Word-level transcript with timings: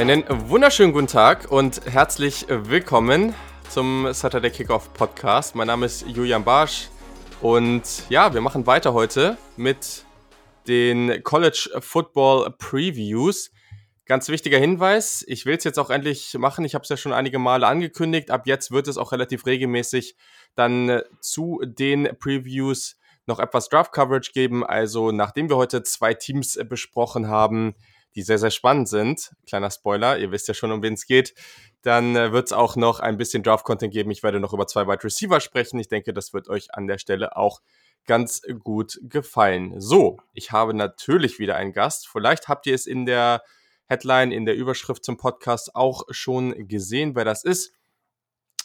Einen 0.00 0.24
wunderschönen 0.48 0.94
guten 0.94 1.08
Tag 1.08 1.52
und 1.52 1.84
herzlich 1.84 2.46
willkommen 2.48 3.34
zum 3.68 4.10
Saturday 4.14 4.50
Kickoff 4.50 4.94
Podcast. 4.94 5.54
Mein 5.54 5.66
Name 5.66 5.84
ist 5.84 6.06
Julian 6.08 6.42
Barsch 6.42 6.88
und 7.42 7.82
ja, 8.08 8.32
wir 8.32 8.40
machen 8.40 8.66
weiter 8.66 8.94
heute 8.94 9.36
mit 9.58 10.06
den 10.66 11.22
College 11.22 11.68
Football 11.80 12.50
Previews. 12.58 13.50
Ganz 14.06 14.30
wichtiger 14.30 14.56
Hinweis, 14.56 15.22
ich 15.28 15.44
will 15.44 15.58
es 15.58 15.64
jetzt 15.64 15.78
auch 15.78 15.90
endlich 15.90 16.32
machen. 16.38 16.64
Ich 16.64 16.74
habe 16.74 16.82
es 16.84 16.88
ja 16.88 16.96
schon 16.96 17.12
einige 17.12 17.38
Male 17.38 17.66
angekündigt. 17.66 18.30
Ab 18.30 18.46
jetzt 18.46 18.70
wird 18.70 18.88
es 18.88 18.96
auch 18.96 19.12
relativ 19.12 19.44
regelmäßig 19.44 20.16
dann 20.54 21.02
zu 21.20 21.60
den 21.62 22.08
Previews 22.18 22.96
noch 23.26 23.38
etwas 23.38 23.68
Draft 23.68 23.92
Coverage 23.92 24.32
geben. 24.32 24.64
Also 24.64 25.12
nachdem 25.12 25.50
wir 25.50 25.56
heute 25.56 25.82
zwei 25.82 26.14
Teams 26.14 26.58
besprochen 26.70 27.28
haben, 27.28 27.74
die 28.14 28.22
sehr, 28.22 28.38
sehr 28.38 28.50
spannend 28.50 28.88
sind, 28.88 29.32
kleiner 29.46 29.70
Spoiler, 29.70 30.18
ihr 30.18 30.32
wisst 30.32 30.48
ja 30.48 30.54
schon, 30.54 30.72
um 30.72 30.82
wen 30.82 30.94
es 30.94 31.06
geht, 31.06 31.34
dann 31.82 32.16
äh, 32.16 32.32
wird 32.32 32.46
es 32.46 32.52
auch 32.52 32.76
noch 32.76 33.00
ein 33.00 33.16
bisschen 33.16 33.42
Draft-Content 33.42 33.92
geben. 33.92 34.10
Ich 34.10 34.22
werde 34.22 34.40
noch 34.40 34.52
über 34.52 34.66
zwei 34.66 34.86
Wide 34.86 35.04
Receiver 35.04 35.40
sprechen. 35.40 35.78
Ich 35.78 35.88
denke, 35.88 36.12
das 36.12 36.32
wird 36.32 36.48
euch 36.48 36.74
an 36.74 36.86
der 36.86 36.98
Stelle 36.98 37.36
auch 37.36 37.60
ganz 38.06 38.42
gut 38.62 38.98
gefallen. 39.02 39.80
So, 39.80 40.18
ich 40.32 40.52
habe 40.52 40.74
natürlich 40.74 41.38
wieder 41.38 41.56
einen 41.56 41.72
Gast. 41.72 42.08
Vielleicht 42.08 42.48
habt 42.48 42.66
ihr 42.66 42.74
es 42.74 42.86
in 42.86 43.06
der 43.06 43.42
Headline, 43.86 44.32
in 44.32 44.44
der 44.44 44.56
Überschrift 44.56 45.04
zum 45.04 45.16
Podcast 45.16 45.74
auch 45.74 46.04
schon 46.10 46.68
gesehen, 46.68 47.14
wer 47.14 47.24
das 47.24 47.44
ist. 47.44 47.72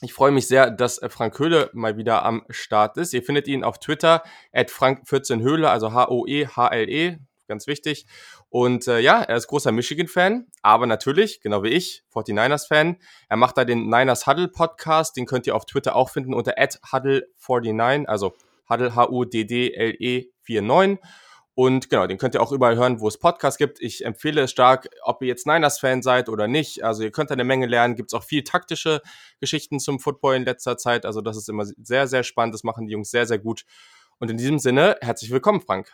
Ich 0.01 0.13
freue 0.13 0.31
mich 0.31 0.47
sehr, 0.47 0.71
dass 0.71 0.97
äh, 0.97 1.09
Frank 1.09 1.39
Höhle 1.39 1.69
mal 1.73 1.97
wieder 1.97 2.23
am 2.23 2.45
Start 2.49 2.97
ist. 2.97 3.13
Ihr 3.13 3.23
findet 3.23 3.47
ihn 3.47 3.63
auf 3.63 3.79
Twitter 3.79 4.23
at 4.51 4.69
frank14höhle, 4.69 5.67
also 5.67 5.93
H-O-E-H-L-E, 5.93 7.17
ganz 7.47 7.67
wichtig. 7.67 8.05
Und 8.49 8.87
äh, 8.87 8.99
ja, 8.99 9.21
er 9.21 9.37
ist 9.37 9.47
großer 9.47 9.71
Michigan-Fan, 9.71 10.47
aber 10.61 10.87
natürlich, 10.87 11.41
genau 11.41 11.63
wie 11.63 11.69
ich, 11.69 12.03
49ers-Fan. 12.13 12.97
Er 13.29 13.37
macht 13.37 13.57
da 13.57 13.65
den 13.65 13.89
Niners 13.89 14.27
Huddle 14.27 14.47
Podcast, 14.47 15.17
den 15.17 15.25
könnt 15.25 15.47
ihr 15.47 15.55
auf 15.55 15.65
Twitter 15.65 15.95
auch 15.95 16.09
finden 16.09 16.33
unter 16.33 16.53
@huddle49, 16.57 18.05
also 18.05 18.33
Huddle 18.69 18.95
H-U-D-D-L-E 18.95 20.31
49. 20.47 20.99
Und 21.57 21.89
genau, 21.89 22.05
den 22.05 22.17
könnt 22.17 22.35
ihr 22.35 22.41
auch 22.41 22.51
überall 22.51 22.75
hören, 22.75 22.99
wo 22.99 23.07
es 23.07 23.17
Podcasts 23.17 23.57
gibt. 23.57 23.81
Ich 23.81 24.03
empfehle 24.03 24.41
es 24.41 24.51
stark, 24.51 24.89
ob 25.03 25.21
ihr 25.21 25.29
jetzt 25.29 25.47
Niners-Fan 25.47 26.01
seid 26.01 26.27
oder 26.27 26.49
nicht. 26.49 26.83
Also 26.83 27.03
ihr 27.03 27.11
könnt 27.11 27.31
eine 27.31 27.45
Menge 27.45 27.65
lernen. 27.65 27.95
Gibt 27.95 28.11
es 28.11 28.13
auch 28.13 28.25
viel 28.25 28.43
taktische 28.43 29.01
Geschichten 29.39 29.79
zum 29.79 30.01
Football 30.01 30.35
in 30.35 30.43
letzter 30.43 30.77
Zeit. 30.77 31.05
Also 31.05 31.21
das 31.21 31.37
ist 31.37 31.47
immer 31.47 31.63
sehr, 31.65 32.07
sehr 32.07 32.23
spannend. 32.23 32.53
Das 32.53 32.65
machen 32.65 32.87
die 32.87 32.91
Jungs 32.91 33.09
sehr, 33.09 33.25
sehr 33.25 33.39
gut. 33.39 33.63
Und 34.19 34.29
in 34.29 34.37
diesem 34.37 34.59
Sinne, 34.59 34.97
herzlich 34.99 35.31
willkommen, 35.31 35.61
Frank. 35.61 35.93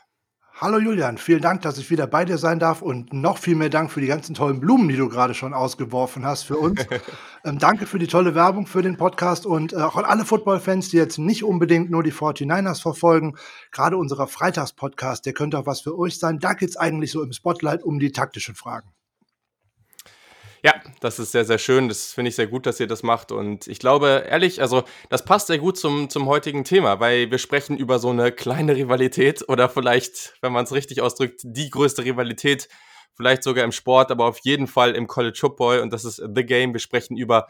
Hallo 0.60 0.78
Julian, 0.78 1.18
vielen 1.18 1.42
Dank, 1.42 1.62
dass 1.62 1.78
ich 1.80 1.90
wieder 1.90 2.06
bei 2.06 2.24
dir 2.24 2.38
sein 2.38 2.60
darf 2.60 2.82
und 2.84 3.14
noch 3.14 3.40
viel 3.40 3.56
mehr 3.56 3.70
Dank 3.70 3.90
für 3.90 4.02
die 4.02 4.08
ganzen 4.08 4.36
tollen 4.36 4.60
Blumen, 4.60 4.90
die 4.90 4.96
du 4.96 5.10
gerade 5.10 5.34
schon 5.34 5.54
ausgeworfen 5.54 6.24
hast 6.24 6.44
für 6.44 6.58
uns. 6.58 6.86
ähm, 7.46 7.58
danke 7.58 7.88
für 7.88 7.98
die 7.98 8.08
tolle 8.08 8.36
Werbung 8.36 8.68
für 8.68 8.84
den 8.84 8.98
Podcast 8.98 9.48
und 9.48 9.74
äh, 9.74 9.78
auch 9.78 9.96
an 9.96 10.06
alle 10.06 10.24
Football-Fans, 10.24 10.90
die 10.90 10.98
jetzt 10.98 11.18
nicht 11.18 11.44
unbedingt 11.44 11.90
nur 11.90 12.04
die 12.04 12.14
49ers 12.14 12.82
verfolgen. 12.82 13.38
Gerade 13.72 13.98
unserer 13.98 14.28
Freitags-Podcast, 14.28 15.26
der 15.26 15.34
könnte 15.34 15.58
auch 15.58 15.66
was 15.66 15.82
für 15.82 15.98
euch 15.98 16.20
sein. 16.20 16.38
Da 16.38 16.54
geht 16.54 16.70
es 16.70 16.78
eigentlich 16.78 17.12
so 17.12 17.24
im 17.24 17.32
Spotlight 17.32 17.82
um 17.82 17.98
die 17.98 18.12
taktischen 18.12 18.54
Fragen. 18.54 18.92
Ja, 20.64 20.76
das 21.00 21.18
ist 21.18 21.32
sehr, 21.32 21.44
sehr 21.44 21.58
schön. 21.58 21.90
Das 21.90 22.14
finde 22.14 22.30
ich 22.30 22.36
sehr 22.36 22.46
gut, 22.46 22.68
dass 22.68 22.80
ihr 22.80 22.86
das 22.86 23.02
macht. 23.02 23.32
Und 23.32 23.68
ich 23.68 23.80
glaube, 23.80 24.26
ehrlich, 24.30 24.62
also 24.62 24.84
das 25.10 25.26
passt 25.26 25.48
sehr 25.48 25.58
gut 25.58 25.78
zum, 25.78 26.10
zum 26.10 26.28
heutigen 26.28 26.64
Thema, 26.64 27.00
weil 27.00 27.32
wir 27.32 27.40
sprechen 27.40 27.78
über 27.78 27.98
so 27.98 28.10
eine 28.10 28.32
kleine 28.32 28.76
Rivalität 28.76 29.48
oder 29.50 29.70
vielleicht, 29.70 30.36
wenn 30.42 30.54
man 30.54 30.66
es 30.66 30.72
richtig 30.72 31.02
ausdrückt, 31.02 31.42
die 31.44 31.72
größte 31.72 32.06
Rivalität, 32.06 32.70
vielleicht 33.16 33.42
sogar 33.42 33.64
im 33.64 33.72
Sport, 33.72 34.12
aber 34.12 34.26
auf 34.26 34.40
jeden 34.44 34.68
Fall 34.68 34.96
im 34.96 35.08
College 35.08 35.38
Football. 35.40 35.80
Und 35.80 35.92
das 35.92 36.06
ist 36.06 36.18
The 36.18 36.46
Game. 36.46 36.74
Wir 36.74 36.80
sprechen 36.80 37.18
über 37.18 37.48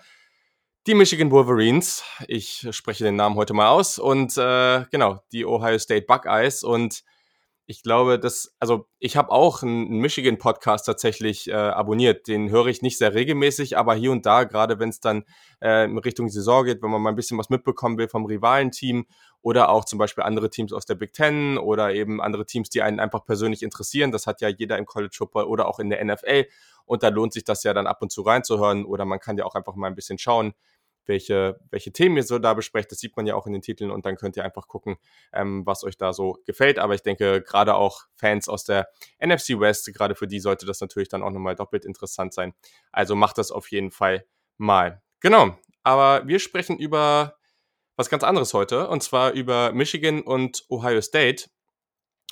die 0.87 0.93
Michigan 0.93 1.31
Wolverines. 1.31 2.03
Ich 2.27 2.65
spreche 2.71 3.03
den 3.03 3.17
Namen 3.17 3.35
heute 3.35 3.53
mal 3.53 3.67
aus. 3.67 3.99
Und 3.99 4.37
äh, 4.37 4.85
genau, 4.89 5.19
die 5.33 5.45
Ohio 5.45 5.77
State 5.77 6.05
Buckeyes. 6.07 6.63
Und 6.63 7.03
ich 7.65 7.83
glaube, 7.83 8.19
dass, 8.19 8.53
also 8.59 8.87
ich 8.99 9.15
habe 9.15 9.31
auch 9.31 9.63
einen 9.63 9.99
Michigan-Podcast 9.99 10.85
tatsächlich 10.85 11.47
äh, 11.47 11.53
abonniert. 11.53 12.27
Den 12.27 12.49
höre 12.49 12.67
ich 12.67 12.81
nicht 12.81 12.97
sehr 12.97 13.13
regelmäßig, 13.13 13.77
aber 13.77 13.95
hier 13.95 14.11
und 14.11 14.25
da, 14.25 14.43
gerade 14.43 14.79
wenn 14.79 14.89
es 14.89 14.99
dann 14.99 15.23
äh, 15.61 15.85
in 15.85 15.97
Richtung 15.97 16.29
Saison 16.29 16.65
geht, 16.65 16.81
wenn 16.81 16.89
man 16.89 17.01
mal 17.01 17.09
ein 17.09 17.15
bisschen 17.15 17.37
was 17.37 17.49
mitbekommen 17.49 17.97
will 17.97 18.09
vom 18.09 18.25
Rivalenteam 18.25 19.05
oder 19.41 19.69
auch 19.69 19.85
zum 19.85 19.99
Beispiel 19.99 20.23
andere 20.23 20.49
Teams 20.49 20.73
aus 20.73 20.85
der 20.85 20.95
Big 20.95 21.13
Ten 21.13 21.57
oder 21.57 21.93
eben 21.93 22.21
andere 22.21 22.45
Teams, 22.45 22.69
die 22.69 22.81
einen 22.81 22.99
einfach 22.99 23.25
persönlich 23.25 23.63
interessieren. 23.63 24.11
Das 24.11 24.27
hat 24.27 24.41
ja 24.41 24.49
jeder 24.49 24.77
im 24.77 24.85
College 24.85 25.15
Football 25.17 25.45
oder 25.45 25.67
auch 25.67 25.79
in 25.79 25.89
der 25.89 26.03
NFL. 26.03 26.45
Und 26.85 27.03
da 27.03 27.09
lohnt 27.09 27.33
sich 27.33 27.43
das 27.43 27.63
ja 27.63 27.73
dann 27.73 27.87
ab 27.87 28.01
und 28.01 28.11
zu 28.11 28.21
reinzuhören 28.21 28.85
oder 28.85 29.05
man 29.05 29.19
kann 29.19 29.37
ja 29.37 29.45
auch 29.45 29.55
einfach 29.55 29.75
mal 29.75 29.87
ein 29.87 29.95
bisschen 29.95 30.17
schauen, 30.17 30.53
welche, 31.05 31.59
welche 31.69 31.91
Themen 31.91 32.17
ihr 32.17 32.23
so 32.23 32.39
da 32.39 32.53
besprecht. 32.53 32.91
Das 32.91 32.99
sieht 32.99 33.15
man 33.17 33.25
ja 33.25 33.35
auch 33.35 33.47
in 33.47 33.53
den 33.53 33.61
Titeln 33.61 33.91
und 33.91 34.05
dann 34.05 34.15
könnt 34.15 34.37
ihr 34.37 34.45
einfach 34.45 34.67
gucken, 34.67 34.97
ähm, 35.33 35.65
was 35.65 35.83
euch 35.83 35.97
da 35.97 36.13
so 36.13 36.37
gefällt. 36.45 36.79
Aber 36.79 36.93
ich 36.93 37.03
denke, 37.03 37.41
gerade 37.41 37.75
auch 37.75 38.03
Fans 38.15 38.47
aus 38.47 38.63
der 38.63 38.89
NFC 39.19 39.59
West, 39.59 39.93
gerade 39.93 40.15
für 40.15 40.27
die 40.27 40.39
sollte 40.39 40.65
das 40.65 40.81
natürlich 40.81 41.09
dann 41.09 41.23
auch 41.23 41.31
nochmal 41.31 41.55
doppelt 41.55 41.85
interessant 41.85 42.33
sein. 42.33 42.53
Also 42.91 43.15
macht 43.15 43.37
das 43.37 43.51
auf 43.51 43.69
jeden 43.71 43.91
Fall 43.91 44.25
mal. 44.57 45.01
Genau. 45.19 45.57
Aber 45.83 46.27
wir 46.27 46.39
sprechen 46.39 46.77
über 46.77 47.37
was 47.95 48.09
ganz 48.09 48.23
anderes 48.23 48.53
heute 48.53 48.87
und 48.87 49.03
zwar 49.03 49.31
über 49.31 49.71
Michigan 49.73 50.21
und 50.21 50.63
Ohio 50.69 51.01
State. 51.01 51.45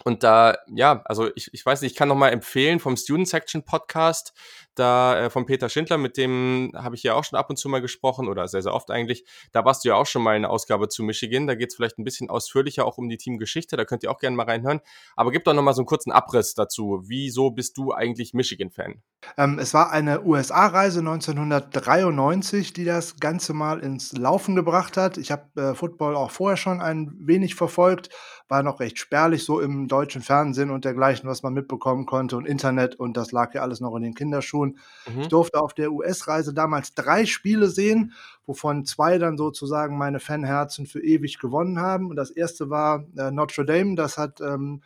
Und 0.03 0.23
da, 0.23 0.57
ja, 0.73 1.01
also 1.05 1.29
ich, 1.35 1.53
ich 1.53 1.65
weiß 1.65 1.81
nicht, 1.81 1.91
ich 1.91 1.97
kann 1.97 2.07
nochmal 2.07 2.31
empfehlen 2.31 2.79
vom 2.79 2.95
Student 2.95 3.27
Section 3.27 3.65
Podcast, 3.65 4.33
da 4.75 5.25
äh, 5.25 5.29
von 5.29 5.45
Peter 5.45 5.69
Schindler, 5.69 5.97
mit 5.97 6.17
dem 6.17 6.71
habe 6.75 6.95
ich 6.95 7.03
ja 7.03 7.13
auch 7.13 7.23
schon 7.23 7.37
ab 7.37 7.49
und 7.49 7.57
zu 7.57 7.69
mal 7.69 7.81
gesprochen 7.81 8.27
oder 8.27 8.47
sehr, 8.47 8.61
sehr 8.61 8.73
oft 8.73 8.91
eigentlich. 8.91 9.25
Da 9.51 9.65
warst 9.65 9.83
du 9.83 9.89
ja 9.89 9.95
auch 9.95 10.05
schon 10.05 10.23
mal 10.23 10.35
in 10.35 10.43
der 10.43 10.51
Ausgabe 10.51 10.89
zu 10.89 11.03
Michigan. 11.03 11.47
Da 11.47 11.55
geht 11.55 11.69
es 11.69 11.75
vielleicht 11.75 11.99
ein 11.99 12.03
bisschen 12.03 12.29
ausführlicher 12.29 12.85
auch 12.85 12.97
um 12.97 13.09
die 13.09 13.17
Teamgeschichte. 13.17 13.77
Da 13.77 13.85
könnt 13.85 14.03
ihr 14.03 14.11
auch 14.11 14.19
gerne 14.19 14.35
mal 14.35 14.45
reinhören. 14.45 14.81
Aber 15.15 15.31
gib 15.31 15.43
doch 15.43 15.53
nochmal 15.53 15.73
so 15.73 15.81
einen 15.81 15.87
kurzen 15.87 16.11
Abriss 16.11 16.53
dazu. 16.53 17.01
Wieso 17.05 17.51
bist 17.51 17.77
du 17.77 17.91
eigentlich 17.91 18.33
Michigan-Fan? 18.33 19.01
Ähm, 19.37 19.59
es 19.59 19.73
war 19.73 19.91
eine 19.91 20.23
USA-Reise 20.23 20.99
1993, 20.99 22.73
die 22.73 22.85
das 22.85 23.19
Ganze 23.19 23.53
mal 23.53 23.79
ins 23.79 24.13
Laufen 24.13 24.55
gebracht 24.55 24.97
hat. 24.97 25.17
Ich 25.17 25.31
habe 25.31 25.61
äh, 25.61 25.75
Football 25.75 26.15
auch 26.15 26.31
vorher 26.31 26.57
schon 26.57 26.81
ein 26.81 27.11
wenig 27.19 27.55
verfolgt, 27.55 28.09
war 28.47 28.63
noch 28.63 28.79
recht 28.79 28.97
spärlich 28.97 29.43
so 29.43 29.59
im 29.59 29.87
deutschen 29.87 30.21
Fernsehen 30.21 30.71
und 30.71 30.85
dergleichen, 30.85 31.29
was 31.29 31.43
man 31.43 31.53
mitbekommen 31.53 32.05
konnte 32.05 32.37
und 32.37 32.45
Internet 32.45 32.95
und 32.95 33.17
das 33.17 33.31
lag 33.31 33.53
ja 33.53 33.61
alles 33.61 33.81
noch 33.81 33.95
in 33.95 34.03
den 34.03 34.15
Kinderschuhen. 34.15 34.68
Mhm. 35.07 35.21
Ich 35.21 35.27
durfte 35.27 35.59
auf 35.61 35.73
der 35.73 35.91
US-Reise 35.91 36.53
damals 36.53 36.93
drei 36.93 37.25
Spiele 37.25 37.69
sehen, 37.69 38.13
wovon 38.45 38.85
zwei 38.85 39.17
dann 39.17 39.37
sozusagen 39.37 39.97
meine 39.97 40.19
Fanherzen 40.19 40.85
für 40.85 41.03
ewig 41.03 41.39
gewonnen 41.39 41.79
haben. 41.79 42.09
Und 42.09 42.15
das 42.15 42.31
erste 42.31 42.69
war 42.69 43.05
äh, 43.17 43.31
Notre 43.31 43.65
Dame, 43.65 43.95
das 43.95 44.17
hat 44.17 44.41
ähm, 44.41 44.81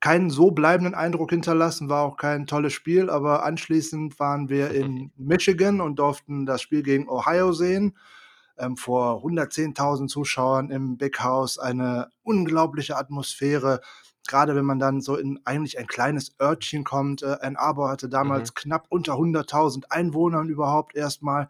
keinen 0.00 0.30
so 0.30 0.50
bleibenden 0.50 0.94
Eindruck 0.94 1.30
hinterlassen, 1.30 1.88
war 1.88 2.04
auch 2.04 2.16
kein 2.16 2.46
tolles 2.46 2.72
Spiel, 2.72 3.10
aber 3.10 3.44
anschließend 3.44 4.18
waren 4.18 4.48
wir 4.48 4.70
in 4.72 5.10
Michigan 5.16 5.80
und 5.80 5.98
durften 5.98 6.46
das 6.46 6.62
Spiel 6.62 6.82
gegen 6.82 7.08
Ohio 7.08 7.52
sehen. 7.52 7.96
Ähm, 8.58 8.76
vor 8.76 9.22
110.000 9.22 10.08
Zuschauern 10.08 10.70
im 10.70 10.96
Big 10.96 11.20
House, 11.20 11.58
eine 11.58 12.10
unglaubliche 12.22 12.96
Atmosphäre. 12.96 13.80
Gerade 14.26 14.54
wenn 14.54 14.64
man 14.64 14.78
dann 14.78 15.00
so 15.00 15.16
in 15.16 15.40
eigentlich 15.44 15.78
ein 15.78 15.86
kleines 15.86 16.34
Örtchen 16.40 16.84
kommt. 16.84 17.22
Äh, 17.22 17.36
Ann 17.40 17.56
Arbor 17.56 17.90
hatte 17.90 18.08
damals 18.08 18.50
mhm. 18.50 18.54
knapp 18.54 18.86
unter 18.88 19.14
100.000 19.14 19.84
Einwohnern 19.90 20.48
überhaupt 20.48 20.96
erstmal. 20.96 21.48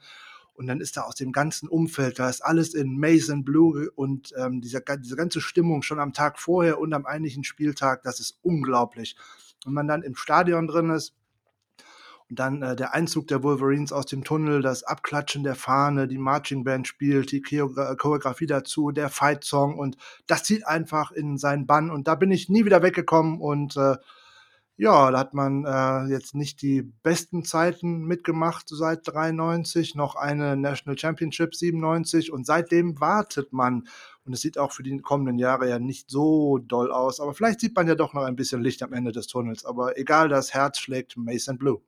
Und 0.54 0.66
dann 0.68 0.80
ist 0.80 0.96
da 0.96 1.02
aus 1.02 1.14
dem 1.14 1.32
ganzen 1.32 1.68
Umfeld, 1.68 2.18
da 2.18 2.30
ist 2.30 2.40
alles 2.40 2.72
in 2.72 2.98
Mason 2.98 3.44
Blue 3.44 3.90
und 3.94 4.32
ähm, 4.38 4.62
diese, 4.62 4.82
diese 5.00 5.16
ganze 5.16 5.42
Stimmung 5.42 5.82
schon 5.82 6.00
am 6.00 6.14
Tag 6.14 6.38
vorher 6.38 6.80
und 6.80 6.94
am 6.94 7.04
eigentlichen 7.04 7.44
Spieltag, 7.44 8.02
das 8.04 8.20
ist 8.20 8.38
unglaublich. 8.42 9.16
Wenn 9.66 9.74
man 9.74 9.86
dann 9.86 10.02
im 10.02 10.16
Stadion 10.16 10.66
drin 10.66 10.88
ist, 10.88 11.14
und 12.28 12.38
dann 12.38 12.62
äh, 12.62 12.76
der 12.76 12.94
Einzug 12.94 13.28
der 13.28 13.42
Wolverines 13.42 13.92
aus 13.92 14.06
dem 14.06 14.24
Tunnel, 14.24 14.62
das 14.62 14.82
Abklatschen 14.82 15.44
der 15.44 15.54
Fahne, 15.54 16.08
die 16.08 16.18
Marching 16.18 16.64
Band 16.64 16.88
spielt, 16.88 17.30
die 17.32 17.42
Choreografie 17.42 18.46
dazu, 18.46 18.90
der 18.90 19.08
Fight 19.08 19.44
Song 19.44 19.78
und 19.78 19.96
das 20.26 20.42
zieht 20.42 20.66
einfach 20.66 21.12
in 21.12 21.38
seinen 21.38 21.66
Bann 21.66 21.90
und 21.90 22.08
da 22.08 22.14
bin 22.14 22.30
ich 22.30 22.48
nie 22.48 22.64
wieder 22.64 22.82
weggekommen 22.82 23.40
und 23.40 23.76
äh, 23.76 23.96
ja, 24.78 25.10
da 25.10 25.18
hat 25.18 25.32
man 25.32 25.64
äh, 25.64 26.12
jetzt 26.12 26.34
nicht 26.34 26.60
die 26.60 26.82
besten 26.82 27.44
Zeiten 27.44 28.04
mitgemacht 28.04 28.66
seit 28.68 29.00
93, 29.08 29.94
noch 29.94 30.16
eine 30.16 30.54
National 30.54 30.98
Championship 30.98 31.54
97 31.54 32.30
und 32.30 32.44
seitdem 32.44 33.00
wartet 33.00 33.54
man. 33.54 33.88
Und 34.26 34.34
es 34.34 34.42
sieht 34.42 34.58
auch 34.58 34.72
für 34.72 34.82
die 34.82 34.98
kommenden 34.98 35.38
Jahre 35.38 35.68
ja 35.68 35.78
nicht 35.78 36.10
so 36.10 36.58
doll 36.58 36.92
aus. 36.92 37.20
Aber 37.20 37.32
vielleicht 37.32 37.60
sieht 37.60 37.74
man 37.74 37.88
ja 37.88 37.94
doch 37.94 38.12
noch 38.12 38.24
ein 38.24 38.36
bisschen 38.36 38.60
Licht 38.62 38.82
am 38.82 38.92
Ende 38.92 39.12
des 39.12 39.28
Tunnels. 39.28 39.64
Aber 39.64 39.96
egal, 39.96 40.28
das 40.28 40.52
Herz 40.52 40.78
schlägt 40.78 41.16
Mason 41.16 41.56
Blue. 41.56 41.80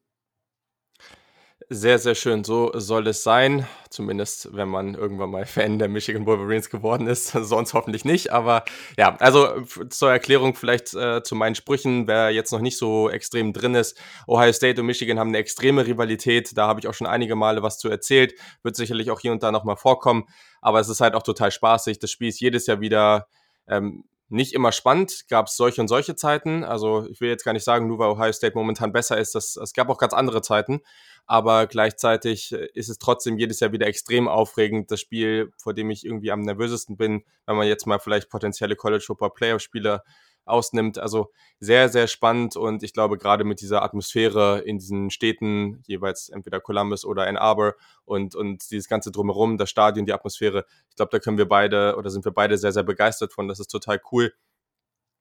Sehr, 1.70 1.98
sehr 1.98 2.14
schön. 2.14 2.44
So 2.44 2.70
soll 2.74 3.08
es 3.08 3.24
sein. 3.24 3.66
Zumindest, 3.90 4.54
wenn 4.54 4.68
man 4.68 4.94
irgendwann 4.94 5.30
mal 5.30 5.44
Fan 5.46 5.78
der 5.78 5.88
Michigan 5.88 6.24
Wolverines 6.24 6.70
geworden 6.70 7.08
ist. 7.08 7.32
Sonst 7.32 7.74
hoffentlich 7.74 8.04
nicht. 8.04 8.32
Aber 8.32 8.64
ja, 8.96 9.16
also 9.16 9.62
zur 9.90 10.10
Erklärung 10.10 10.54
vielleicht 10.54 10.94
äh, 10.94 11.22
zu 11.22 11.34
meinen 11.34 11.56
Sprüchen, 11.56 12.06
wer 12.06 12.30
jetzt 12.30 12.52
noch 12.52 12.60
nicht 12.60 12.78
so 12.78 13.10
extrem 13.10 13.52
drin 13.52 13.74
ist. 13.74 14.00
Ohio 14.26 14.52
State 14.52 14.80
und 14.80 14.86
Michigan 14.86 15.18
haben 15.18 15.28
eine 15.28 15.38
extreme 15.38 15.84
Rivalität. 15.84 16.56
Da 16.56 16.68
habe 16.68 16.80
ich 16.80 16.86
auch 16.86 16.94
schon 16.94 17.08
einige 17.08 17.34
Male 17.34 17.62
was 17.62 17.78
zu 17.78 17.90
erzählt. 17.90 18.34
Wird 18.62 18.76
sicherlich 18.76 19.10
auch 19.10 19.20
hier 19.20 19.32
und 19.32 19.42
da 19.42 19.50
nochmal 19.50 19.76
vorkommen. 19.76 20.26
Aber 20.62 20.78
es 20.78 20.88
ist 20.88 21.00
halt 21.00 21.14
auch 21.14 21.22
total 21.22 21.50
spaßig. 21.50 21.98
Das 21.98 22.10
Spiel 22.10 22.28
ist 22.28 22.40
jedes 22.40 22.66
Jahr 22.66 22.80
wieder 22.80 23.26
ähm, 23.66 24.04
nicht 24.30 24.52
immer 24.52 24.72
spannend, 24.72 25.24
gab 25.28 25.46
es 25.46 25.56
solche 25.56 25.80
und 25.80 25.88
solche 25.88 26.14
Zeiten. 26.14 26.62
Also 26.62 27.06
ich 27.10 27.20
will 27.20 27.30
jetzt 27.30 27.44
gar 27.44 27.52
nicht 27.52 27.64
sagen, 27.64 27.86
nur 27.86 27.98
weil 27.98 28.10
Ohio 28.10 28.32
State 28.32 28.54
momentan 28.54 28.92
besser 28.92 29.16
ist, 29.18 29.34
das, 29.34 29.56
es 29.56 29.72
gab 29.72 29.88
auch 29.88 29.98
ganz 29.98 30.12
andere 30.12 30.42
Zeiten. 30.42 30.80
Aber 31.28 31.66
gleichzeitig 31.66 32.52
äh, 32.52 32.68
ist 32.74 32.88
es 32.88 32.98
trotzdem 32.98 33.38
jedes 33.38 33.60
Jahr 33.60 33.70
wieder 33.70 33.86
extrem 33.86 34.26
aufregend. 34.26 34.90
Das 34.90 35.00
Spiel, 35.00 35.52
vor 35.58 35.74
dem 35.74 35.90
ich 35.90 36.04
irgendwie 36.04 36.32
am 36.32 36.40
nervösesten 36.40 36.96
bin, 36.96 37.22
wenn 37.46 37.56
man 37.56 37.68
jetzt 37.68 37.86
mal 37.86 38.00
vielleicht 38.00 38.30
potenzielle 38.30 38.74
College 38.74 39.04
Football 39.06 39.30
Playoff 39.34 39.60
Spieler 39.60 40.02
ausnimmt. 40.46 40.98
Also 40.98 41.30
sehr, 41.60 41.90
sehr 41.90 42.06
spannend 42.06 42.56
und 42.56 42.82
ich 42.82 42.94
glaube 42.94 43.18
gerade 43.18 43.44
mit 43.44 43.60
dieser 43.60 43.82
Atmosphäre 43.82 44.60
in 44.60 44.78
diesen 44.78 45.10
Städten, 45.10 45.82
jeweils 45.86 46.30
entweder 46.30 46.60
Columbus 46.60 47.04
oder 47.04 47.26
Ann 47.26 47.36
Arbor 47.36 47.74
und, 48.04 48.34
und 48.34 48.70
dieses 48.70 48.88
ganze 48.88 49.10
drumherum, 49.12 49.58
das 49.58 49.68
Stadion, 49.68 50.06
die 50.06 50.12
Atmosphäre, 50.14 50.64
ich 50.88 50.96
glaube, 50.96 51.10
da 51.12 51.18
können 51.18 51.36
wir 51.36 51.48
beide 51.48 51.96
oder 51.96 52.08
sind 52.10 52.24
wir 52.24 52.32
beide 52.32 52.56
sehr, 52.56 52.72
sehr 52.72 52.82
begeistert 52.82 53.32
von. 53.32 53.48
Das 53.48 53.60
ist 53.60 53.68
total 53.68 54.00
cool. 54.12 54.32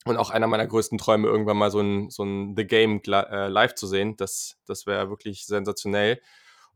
Und 0.09 0.17
auch 0.17 0.29
einer 0.29 0.47
meiner 0.47 0.67
größten 0.67 0.97
Träume, 0.97 1.27
irgendwann 1.27 1.57
mal 1.57 1.71
so 1.71 1.79
ein, 1.79 2.09
so 2.09 2.23
ein 2.23 2.55
The 2.55 2.65
Game 2.65 3.01
äh, 3.05 3.47
live 3.47 3.75
zu 3.75 3.87
sehen. 3.87 4.15
Das, 4.17 4.57
das 4.65 4.85
wäre 4.85 5.09
wirklich 5.09 5.45
sensationell. 5.45 6.21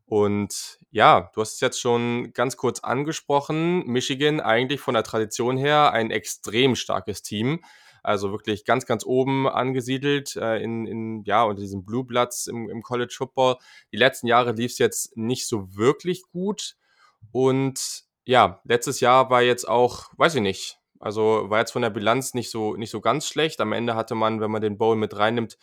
Und 0.06 0.78
ja, 0.90 1.32
du 1.34 1.40
hast 1.40 1.54
es 1.54 1.62
jetzt 1.62 1.80
schon 1.80 2.34
ganz 2.34 2.58
kurz 2.58 2.82
angesprochen. 2.82 3.86
Michigan 3.86 4.42
eigentlich 4.42 4.82
von 4.82 4.94
der 4.94 5.04
Tradition 5.04 5.56
her 5.56 5.94
ein 5.94 6.12
extrem 6.12 6.76
starkes 6.76 7.22
Team. 7.22 7.64
Also 8.04 8.32
wirklich 8.32 8.66
ganz, 8.66 8.86
ganz 8.86 9.06
oben 9.06 9.48
angesiedelt 9.48 10.36
äh, 10.36 10.58
in, 10.62 10.86
in, 10.86 11.24
ja, 11.24 11.44
unter 11.44 11.62
diesem 11.62 11.86
Blue 11.86 12.04
Bloods 12.04 12.48
im, 12.48 12.70
im 12.70 12.82
College 12.82 13.14
Football. 13.18 13.56
Die 13.94 13.98
letzten 13.98 14.28
Jahre 14.28 14.52
lief 14.52 14.74
es 14.74 14.80
jetzt 14.80 15.16
nicht 15.16 15.48
so 15.48 15.78
wirklich 15.78 16.24
gut. 16.34 16.76
Und 17.32 18.04
ja, 18.26 18.60
letztes 18.66 19.00
Jahr 19.00 19.30
war 19.30 19.44
jetzt 19.44 19.66
auch, 19.66 20.10
weiß 20.18 20.36
ich 20.36 20.42
nicht, 20.42 20.81
also 21.02 21.50
war 21.50 21.60
jetzt 21.60 21.72
von 21.72 21.82
der 21.82 21.90
Bilanz 21.90 22.34
nicht 22.34 22.52
so, 22.52 22.76
nicht 22.76 22.92
so 22.92 23.02
ganz 23.02 23.28
schlecht. 23.28 23.60
Am 23.62 23.74
Ende 23.74 23.96
hatte 23.96 24.16
man, 24.16 24.40
wenn 24.42 24.52
man 24.52 24.62
den 24.62 24.78
Bowl 24.78 24.96
mit 24.96 25.18
reinnimmt, 25.18 25.58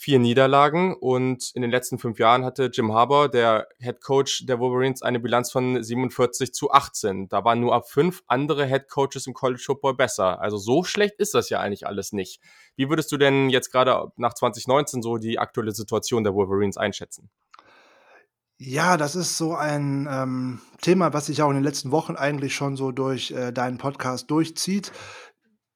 vier 0.00 0.18
Niederlagen 0.18 0.96
und 0.96 1.50
in 1.54 1.60
den 1.60 1.70
letzten 1.70 1.98
fünf 1.98 2.18
Jahren 2.18 2.42
hatte 2.42 2.70
Jim 2.72 2.94
Harbour, 2.94 3.28
der 3.28 3.68
Head 3.80 4.00
Coach 4.00 4.46
der 4.46 4.58
Wolverines, 4.58 5.02
eine 5.02 5.20
Bilanz 5.20 5.52
von 5.52 5.82
47 5.82 6.54
zu 6.54 6.70
18. 6.70 7.28
Da 7.28 7.44
waren 7.44 7.60
nur 7.60 7.74
ab 7.74 7.86
fünf 7.90 8.22
andere 8.26 8.66
Head 8.66 8.88
Coaches 8.88 9.26
im 9.26 9.34
College 9.34 9.62
Football 9.62 9.96
besser. 9.96 10.40
Also 10.40 10.56
so 10.56 10.84
schlecht 10.84 11.16
ist 11.18 11.34
das 11.34 11.50
ja 11.50 11.60
eigentlich 11.60 11.86
alles 11.86 12.12
nicht. 12.12 12.40
Wie 12.76 12.88
würdest 12.88 13.12
du 13.12 13.18
denn 13.18 13.50
jetzt 13.50 13.70
gerade 13.70 14.10
nach 14.16 14.32
2019 14.32 15.02
so 15.02 15.18
die 15.18 15.38
aktuelle 15.38 15.72
Situation 15.72 16.24
der 16.24 16.32
Wolverines 16.32 16.78
einschätzen? 16.78 17.28
Ja, 18.62 18.98
das 18.98 19.16
ist 19.16 19.38
so 19.38 19.54
ein 19.54 20.06
ähm, 20.10 20.60
Thema, 20.82 21.14
was 21.14 21.26
sich 21.26 21.40
auch 21.40 21.48
in 21.48 21.54
den 21.54 21.64
letzten 21.64 21.92
Wochen 21.92 22.14
eigentlich 22.16 22.54
schon 22.54 22.76
so 22.76 22.92
durch 22.92 23.30
äh, 23.30 23.52
deinen 23.52 23.78
Podcast 23.78 24.30
durchzieht 24.30 24.92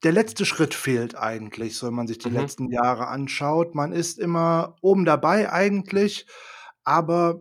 der 0.02 0.12
letzte 0.12 0.44
Schritt 0.44 0.74
fehlt 0.74 1.16
eigentlich, 1.16 1.76
so 1.78 1.86
wenn 1.86 1.94
man 1.94 2.06
sich 2.06 2.18
die 2.18 2.28
Mhm. 2.28 2.36
letzten 2.36 2.70
Jahre 2.70 3.08
anschaut. 3.08 3.74
Man 3.74 3.92
ist 3.92 4.18
immer 4.18 4.76
oben 4.82 5.06
dabei 5.06 5.50
eigentlich, 5.50 6.26
aber 6.84 7.40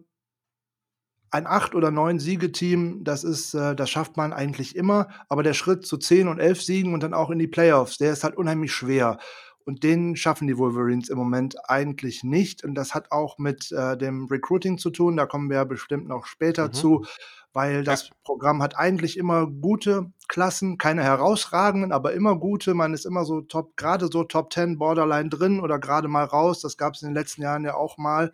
ein 1.31 1.47
8 1.47 1.73
oder 1.73 1.89
9 1.89 2.19
Siegeteam, 2.19 3.03
das 3.03 3.23
ist 3.23 3.55
äh, 3.55 3.75
das 3.75 3.89
schafft 3.89 4.17
man 4.17 4.33
eigentlich 4.33 4.75
immer, 4.75 5.07
aber 5.29 5.41
der 5.41 5.53
Schritt 5.55 5.85
zu 5.85 5.97
10 5.97 6.27
und 6.27 6.39
11 6.39 6.61
Siegen 6.61 6.93
und 6.93 7.01
dann 7.01 7.13
auch 7.15 7.31
in 7.31 7.39
die 7.39 7.47
Playoffs, 7.47 7.97
der 7.97 8.13
ist 8.13 8.23
halt 8.23 8.37
unheimlich 8.37 8.71
schwer. 8.71 9.17
Und 9.65 9.83
den 9.83 10.15
schaffen 10.15 10.47
die 10.47 10.57
Wolverines 10.57 11.09
im 11.09 11.17
Moment 11.17 11.55
eigentlich 11.69 12.23
nicht. 12.23 12.63
Und 12.63 12.75
das 12.75 12.93
hat 12.93 13.11
auch 13.11 13.37
mit 13.37 13.71
äh, 13.71 13.97
dem 13.97 14.25
Recruiting 14.25 14.77
zu 14.77 14.89
tun. 14.89 15.17
Da 15.17 15.25
kommen 15.25 15.49
wir 15.49 15.57
ja 15.57 15.63
bestimmt 15.63 16.07
noch 16.07 16.25
später 16.25 16.67
Mhm. 16.67 16.73
zu 16.73 17.05
weil 17.53 17.83
das 17.83 18.09
ja. 18.09 18.15
Programm 18.23 18.61
hat 18.61 18.77
eigentlich 18.77 19.17
immer 19.17 19.47
gute 19.47 20.11
Klassen, 20.27 20.77
keine 20.77 21.03
herausragenden, 21.03 21.91
aber 21.91 22.13
immer 22.13 22.35
gute. 22.35 22.73
Man 22.73 22.93
ist 22.93 23.05
immer 23.05 23.25
so 23.25 23.41
top, 23.41 23.77
gerade 23.77 24.09
so 24.11 24.23
Top 24.23 24.51
10 24.51 24.79
Borderline 24.79 25.29
drin 25.29 25.59
oder 25.59 25.79
gerade 25.79 26.07
mal 26.07 26.25
raus. 26.25 26.61
Das 26.61 26.77
gab 26.77 26.95
es 26.95 27.03
in 27.03 27.09
den 27.09 27.15
letzten 27.15 27.43
Jahren 27.43 27.63
ja 27.63 27.75
auch 27.75 27.97
mal. 27.97 28.33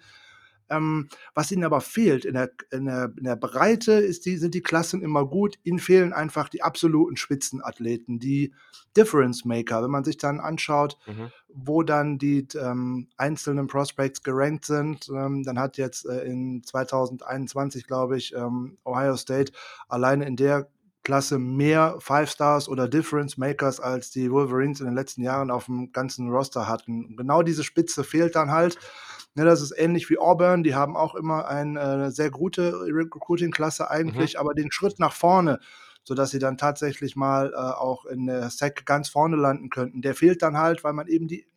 Ähm, 0.70 1.10
was 1.34 1.52
ihnen 1.52 1.64
aber 1.64 1.82
fehlt 1.82 2.26
in 2.26 2.34
der, 2.34 2.52
in 2.72 2.86
der, 2.86 3.12
in 3.18 3.24
der 3.24 3.36
Breite 3.36 4.02
die, 4.10 4.38
sind 4.38 4.54
die 4.54 4.62
Klassen 4.62 5.02
immer 5.02 5.26
gut. 5.26 5.58
Ihnen 5.64 5.80
fehlen 5.80 6.14
einfach 6.14 6.50
die 6.50 6.64
absoluten 6.64 7.18
Spitzenathleten, 7.18 8.20
die 8.20 8.54
Difference 8.96 9.46
Maker. 9.46 9.84
Wenn 9.84 9.92
man 9.92 10.04
sich 10.04 10.18
dann 10.18 10.40
anschaut, 10.40 10.98
mhm. 11.08 11.32
wo 11.48 11.84
dann 11.84 12.18
die 12.18 12.48
ähm, 12.56 13.08
einzelnen 13.18 13.68
Prospects 13.68 14.24
gerankt 14.24 14.66
sind, 14.66 15.10
ähm, 15.10 15.44
dann 15.44 15.60
hat 15.60 15.78
jetzt 15.78 16.06
äh, 16.06 16.24
in 16.24 16.64
2021, 16.64 17.86
glaube 17.86 18.18
ich, 18.18 18.34
ähm, 18.36 18.78
Ohio 18.84 19.16
State 19.16 19.52
alleine 19.88 20.26
in 20.26 20.36
der 20.36 20.70
Klasse 21.04 21.40
mehr 21.40 21.96
Five 22.00 22.30
Stars 22.30 22.68
oder 22.68 22.88
Difference 22.88 23.38
Makers 23.38 23.80
als 23.80 24.12
die 24.12 24.32
Wolverines 24.32 24.80
in 24.80 24.86
den 24.86 24.96
letzten 24.96 25.24
Jahren 25.24 25.50
auf 25.50 25.66
dem 25.66 25.92
ganzen 25.92 26.30
Roster 26.30 26.68
hatten. 26.68 27.16
Genau 27.16 27.42
diese 27.42 27.64
Spitze 27.64 28.04
fehlt 28.04 28.36
dann 28.36 28.52
halt. 28.52 28.78
Ne, 29.36 29.46
das 29.46 29.62
ist 29.62 29.74
ähnlich 29.78 30.10
wie 30.10 30.18
Auburn, 30.18 30.64
die 30.64 30.76
haben 30.76 30.98
auch 30.98 31.16
immer 31.16 31.48
eine 31.48 32.08
äh, 32.08 32.12
sehr 32.12 32.32
gute 32.32 32.74
Recruiting-Klasse 32.82 33.90
eigentlich, 33.90 34.34
mhm. 34.34 34.40
aber 34.40 34.54
den 34.54 34.72
Schritt 34.72 35.00
nach 35.00 35.14
vorne, 35.14 35.60
sodass 36.04 36.32
sie 36.32 36.40
dann 36.40 36.58
tatsächlich 36.58 37.16
mal 37.16 37.54
äh, 37.54 37.58
auch 37.58 38.06
in 38.06 38.26
der 38.26 38.50
SEC 38.50 38.86
ganz 38.86 39.10
vorne 39.10 39.36
landen 39.36 39.70
könnten, 39.70 40.02
der 40.02 40.16
fehlt 40.16 40.42
dann 40.42 40.58
halt, 40.58 40.84
weil 40.84 40.94
man 40.94 41.08
eben 41.08 41.28
die 41.28 41.48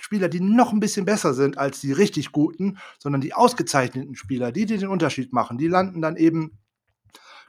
Spieler, 0.00 0.28
die 0.28 0.40
noch 0.40 0.72
ein 0.72 0.80
bisschen 0.80 1.04
besser 1.04 1.32
sind 1.32 1.58
als 1.58 1.80
die 1.80 1.92
richtig 1.92 2.32
guten, 2.32 2.78
sondern 2.98 3.20
die 3.20 3.34
ausgezeichneten 3.34 4.16
Spieler, 4.16 4.50
die, 4.50 4.66
die 4.66 4.78
den 4.78 4.88
Unterschied 4.88 5.32
machen, 5.32 5.58
die 5.58 5.68
landen 5.68 6.02
dann 6.02 6.16
eben 6.16 6.58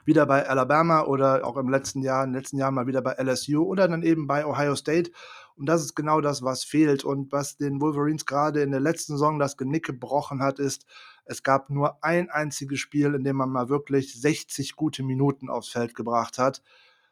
wieder 0.04 0.26
bei 0.26 0.48
Alabama 0.48 1.02
oder 1.02 1.46
auch 1.46 1.56
im 1.56 1.68
letzten 1.68 2.02
Jahr, 2.02 2.26
den 2.26 2.34
letzten 2.34 2.58
Jahren 2.58 2.74
mal 2.74 2.86
wieder 2.86 3.02
bei 3.02 3.14
LSU 3.14 3.64
oder 3.64 3.88
dann 3.88 4.02
eben 4.02 4.26
bei 4.26 4.46
Ohio 4.46 4.76
State. 4.76 5.10
Und 5.56 5.66
das 5.66 5.82
ist 5.82 5.94
genau 5.94 6.20
das, 6.20 6.42
was 6.42 6.64
fehlt. 6.64 7.04
Und 7.04 7.30
was 7.30 7.56
den 7.56 7.80
Wolverines 7.80 8.26
gerade 8.26 8.62
in 8.62 8.72
der 8.72 8.80
letzten 8.80 9.12
Saison 9.12 9.38
das 9.38 9.56
Genick 9.56 9.84
gebrochen 9.86 10.42
hat, 10.42 10.58
ist, 10.58 10.86
es 11.24 11.42
gab 11.42 11.70
nur 11.70 12.02
ein 12.02 12.28
einziges 12.28 12.80
Spiel, 12.80 13.14
in 13.14 13.24
dem 13.24 13.36
man 13.36 13.50
mal 13.50 13.68
wirklich 13.68 14.20
60 14.20 14.76
gute 14.76 15.02
Minuten 15.02 15.48
aufs 15.48 15.68
Feld 15.68 15.94
gebracht 15.94 16.38
hat. 16.38 16.62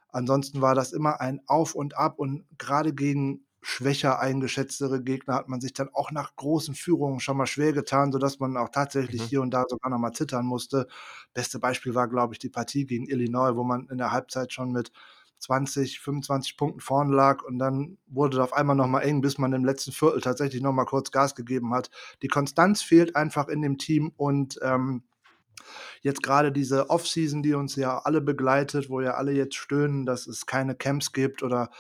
Ansonsten 0.09 0.61
war 0.61 0.75
das 0.75 0.93
immer 0.93 1.21
ein 1.21 1.41
Auf 1.47 1.75
und 1.75 1.97
Ab 1.97 2.19
und 2.19 2.45
gerade 2.59 2.93
gegen 2.93 3.47
schwächer 3.63 4.19
eingeschätztere 4.19 5.03
Gegner 5.03 5.35
hat 5.35 5.49
man 5.49 5.61
sich 5.61 5.73
dann 5.73 5.89
auch 5.95 6.11
nach 6.11 6.35
großen 6.35 6.75
Führungen 6.75 7.21
schon 7.21 7.37
mal 7.37 7.47
schwer 7.47 7.73
getan, 7.73 8.11
sodass 8.11 8.41
man 8.41 8.57
auch 8.57 8.69
tatsächlich 8.71 9.23
mhm. 9.23 9.27
hier 9.27 9.41
und 9.41 9.53
da 9.53 9.65
sogar 9.69 9.89
noch 9.91 9.99
mal 9.99 10.13
zittern 10.13 10.45
musste. 10.45 10.89
Beste 11.33 11.61
Beispiel 11.61 11.95
war, 11.95 12.09
glaube 12.09 12.35
ich, 12.35 12.41
die 12.41 12.49
Partie 12.49 12.87
gegen 12.87 13.07
Illinois, 13.07 13.55
wo 13.55 13.63
man 13.63 13.89
in 13.89 13.99
der 13.99 14.11
Halbzeit 14.11 14.53
schon 14.53 14.73
mit 14.73 14.91
20, 15.43 16.01
25 16.01 16.57
Punkten 16.57 16.81
vorne 16.81 17.15
lag 17.15 17.43
und 17.43 17.59
dann 17.59 17.99
wurde 18.07 18.37
es 18.37 18.43
auf 18.43 18.53
einmal 18.53 18.77
nochmal 18.77 19.03
eng, 19.03 19.21
bis 19.21 19.39
man 19.39 19.53
im 19.53 19.65
letzten 19.65 19.93
Viertel 19.93 20.21
tatsächlich 20.21 20.63
nochmal 20.63 20.87
kurz 20.87 21.11
Gas 21.11 21.35
gegeben 21.35 21.75
hat. 21.75 21.91
Die 22.23 22.29
Konstanz 22.29 22.83
fehlt 22.83 23.17
einfach 23.17 23.49
in 23.49 23.61
dem 23.61 23.77
Team 23.77 24.13
und 24.17 24.59
ähm, 24.63 25.03
jetzt 26.01 26.23
gerade 26.23 26.53
diese 26.53 26.91
Offseason, 26.91 27.43
die 27.43 27.55
uns 27.55 27.75
ja 27.77 27.99
alle 27.99 28.21
begleitet, 28.21 28.89
wo 28.89 29.01
ja 29.01 29.15
alle 29.15 29.33
jetzt 29.33 29.57
stöhnen, 29.57 30.07
dass 30.07 30.27
es 30.27 30.47
keine 30.47 30.77
Camps 30.77 31.13
gibt 31.13 31.43
oder 31.43 31.71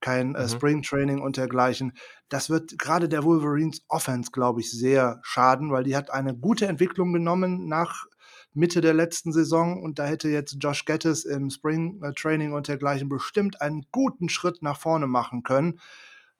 kein 0.00 0.34
äh, 0.34 0.44
mhm. 0.44 0.48
Springtraining 0.48 1.20
und 1.20 1.36
dergleichen. 1.36 1.92
Das 2.30 2.48
wird 2.48 2.78
gerade 2.78 3.08
der 3.08 3.22
Wolverines 3.22 3.82
Offense, 3.88 4.30
glaube 4.30 4.60
ich, 4.60 4.70
sehr 4.70 5.20
schaden, 5.22 5.70
weil 5.72 5.84
die 5.84 5.96
hat 5.96 6.10
eine 6.10 6.34
gute 6.34 6.66
Entwicklung 6.66 7.12
genommen 7.12 7.66
nach 7.68 8.06
Mitte 8.52 8.80
der 8.80 8.94
letzten 8.94 9.32
Saison 9.32 9.82
und 9.82 9.98
da 9.98 10.04
hätte 10.04 10.28
jetzt 10.28 10.56
Josh 10.60 10.84
Gettis 10.84 11.24
im 11.24 11.50
Spring 11.50 12.02
äh, 12.02 12.12
Training 12.12 12.52
und 12.52 12.68
dergleichen 12.68 13.08
bestimmt 13.08 13.60
einen 13.60 13.86
guten 13.92 14.28
Schritt 14.28 14.62
nach 14.62 14.78
vorne 14.78 15.06
machen 15.06 15.42
können, 15.42 15.80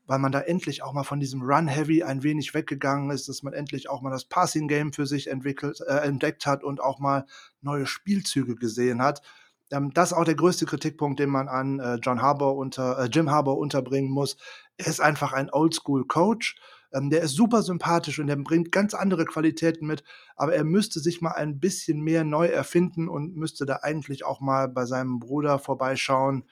weil 0.06 0.18
man 0.18 0.32
da 0.32 0.40
endlich 0.40 0.82
auch 0.82 0.92
mal 0.92 1.04
von 1.04 1.20
diesem 1.20 1.42
Run 1.42 1.68
Heavy 1.68 2.02
ein 2.02 2.22
wenig 2.22 2.52
weggegangen 2.52 3.10
ist, 3.10 3.28
dass 3.28 3.42
man 3.42 3.52
endlich 3.52 3.88
auch 3.88 4.02
mal 4.02 4.10
das 4.10 4.24
Passing 4.24 4.66
Game 4.66 4.92
für 4.92 5.06
sich 5.06 5.28
entwickelt, 5.28 5.80
äh, 5.86 5.98
entdeckt 5.98 6.46
hat 6.46 6.64
und 6.64 6.80
auch 6.80 6.98
mal 6.98 7.26
neue 7.60 7.86
Spielzüge 7.86 8.56
gesehen 8.56 9.00
hat. 9.02 9.22
Ähm, 9.70 9.92
das 9.94 10.10
ist 10.10 10.16
auch 10.16 10.24
der 10.24 10.34
größte 10.34 10.66
Kritikpunkt, 10.66 11.20
den 11.20 11.30
man 11.30 11.48
an 11.48 11.78
äh, 11.78 11.94
John 12.02 12.22
Harbour 12.22 12.56
unter 12.56 12.98
äh, 12.98 13.04
Jim 13.06 13.30
Harbour 13.30 13.56
unterbringen 13.58 14.10
muss. 14.10 14.36
Er 14.78 14.88
ist 14.88 15.00
einfach 15.00 15.32
ein 15.32 15.50
Oldschool 15.50 16.06
Coach 16.06 16.56
ähm, 16.92 17.10
der 17.10 17.22
ist 17.22 17.34
super 17.34 17.62
sympathisch 17.62 18.18
und 18.18 18.26
der 18.26 18.36
bringt 18.36 18.72
ganz 18.72 18.94
andere 18.94 19.24
Qualitäten 19.24 19.86
mit, 19.86 20.02
aber 20.36 20.54
er 20.54 20.64
müsste 20.64 21.00
sich 21.00 21.20
mal 21.20 21.32
ein 21.32 21.60
bisschen 21.60 22.00
mehr 22.00 22.24
neu 22.24 22.46
erfinden 22.46 23.08
und 23.08 23.36
müsste 23.36 23.66
da 23.66 23.80
eigentlich 23.82 24.24
auch 24.24 24.40
mal 24.40 24.68
bei 24.68 24.84
seinem 24.86 25.20
Bruder 25.20 25.58
vorbeischauen, 25.58 26.44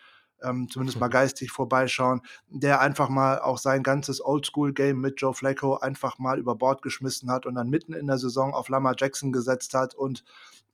ähm, 0.43 0.69
zumindest 0.71 1.01
mal 1.01 1.09
geistig 1.09 1.51
vorbeischauen, 1.51 2.23
der 2.49 2.81
einfach 2.81 3.09
mal 3.09 3.41
auch 3.41 3.59
sein 3.59 3.83
ganzes 3.83 4.25
Oldschool-Game 4.25 5.01
mit 5.01 5.21
Joe 5.21 5.35
Flacco 5.35 5.77
einfach 5.77 6.19
mal 6.19 6.39
über 6.39 6.55
Bord 6.55 6.83
geschmissen 6.83 7.31
hat 7.31 7.47
und 7.47 7.55
dann 7.55 7.71
mitten 7.71 7.93
in 7.93 8.07
der 8.07 8.19
Saison 8.19 8.55
auf 8.55 8.69
Lamar 8.69 8.95
Jackson 8.97 9.33
gesetzt 9.33 9.75
hat 9.75 9.95
und 9.95 10.25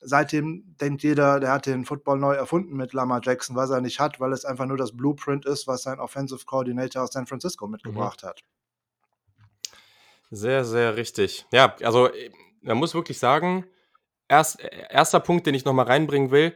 seitdem 0.00 0.76
denkt 0.80 1.02
jeder, 1.02 1.40
der 1.40 1.52
hat 1.52 1.66
den 1.66 1.86
Football 1.86 2.18
neu 2.18 2.34
erfunden 2.34 2.76
mit 2.76 2.92
Lamar 2.92 3.20
Jackson, 3.22 3.56
was 3.56 3.70
er 3.70 3.80
nicht 3.80 4.00
hat, 4.00 4.20
weil 4.20 4.32
es 4.32 4.44
einfach 4.44 4.66
nur 4.66 4.76
das 4.76 4.94
Blueprint 4.94 5.46
ist, 5.46 5.66
was 5.66 5.82
sein 5.82 5.98
Offensive 5.98 6.44
Coordinator 6.44 7.02
aus 7.02 7.12
San 7.12 7.26
Francisco 7.26 7.66
mitgebracht 7.66 8.22
mhm. 8.22 8.28
hat. 8.28 8.42
Sehr, 10.30 10.64
sehr 10.64 10.96
richtig. 10.96 11.46
Ja, 11.52 11.76
also 11.82 12.08
man 12.62 12.76
muss 12.78 12.94
wirklich 12.94 13.18
sagen, 13.18 13.64
erst, 14.28 14.60
erster 14.90 15.20
Punkt, 15.20 15.46
den 15.46 15.54
ich 15.54 15.64
nochmal 15.64 15.86
reinbringen 15.86 16.30
will, 16.30 16.54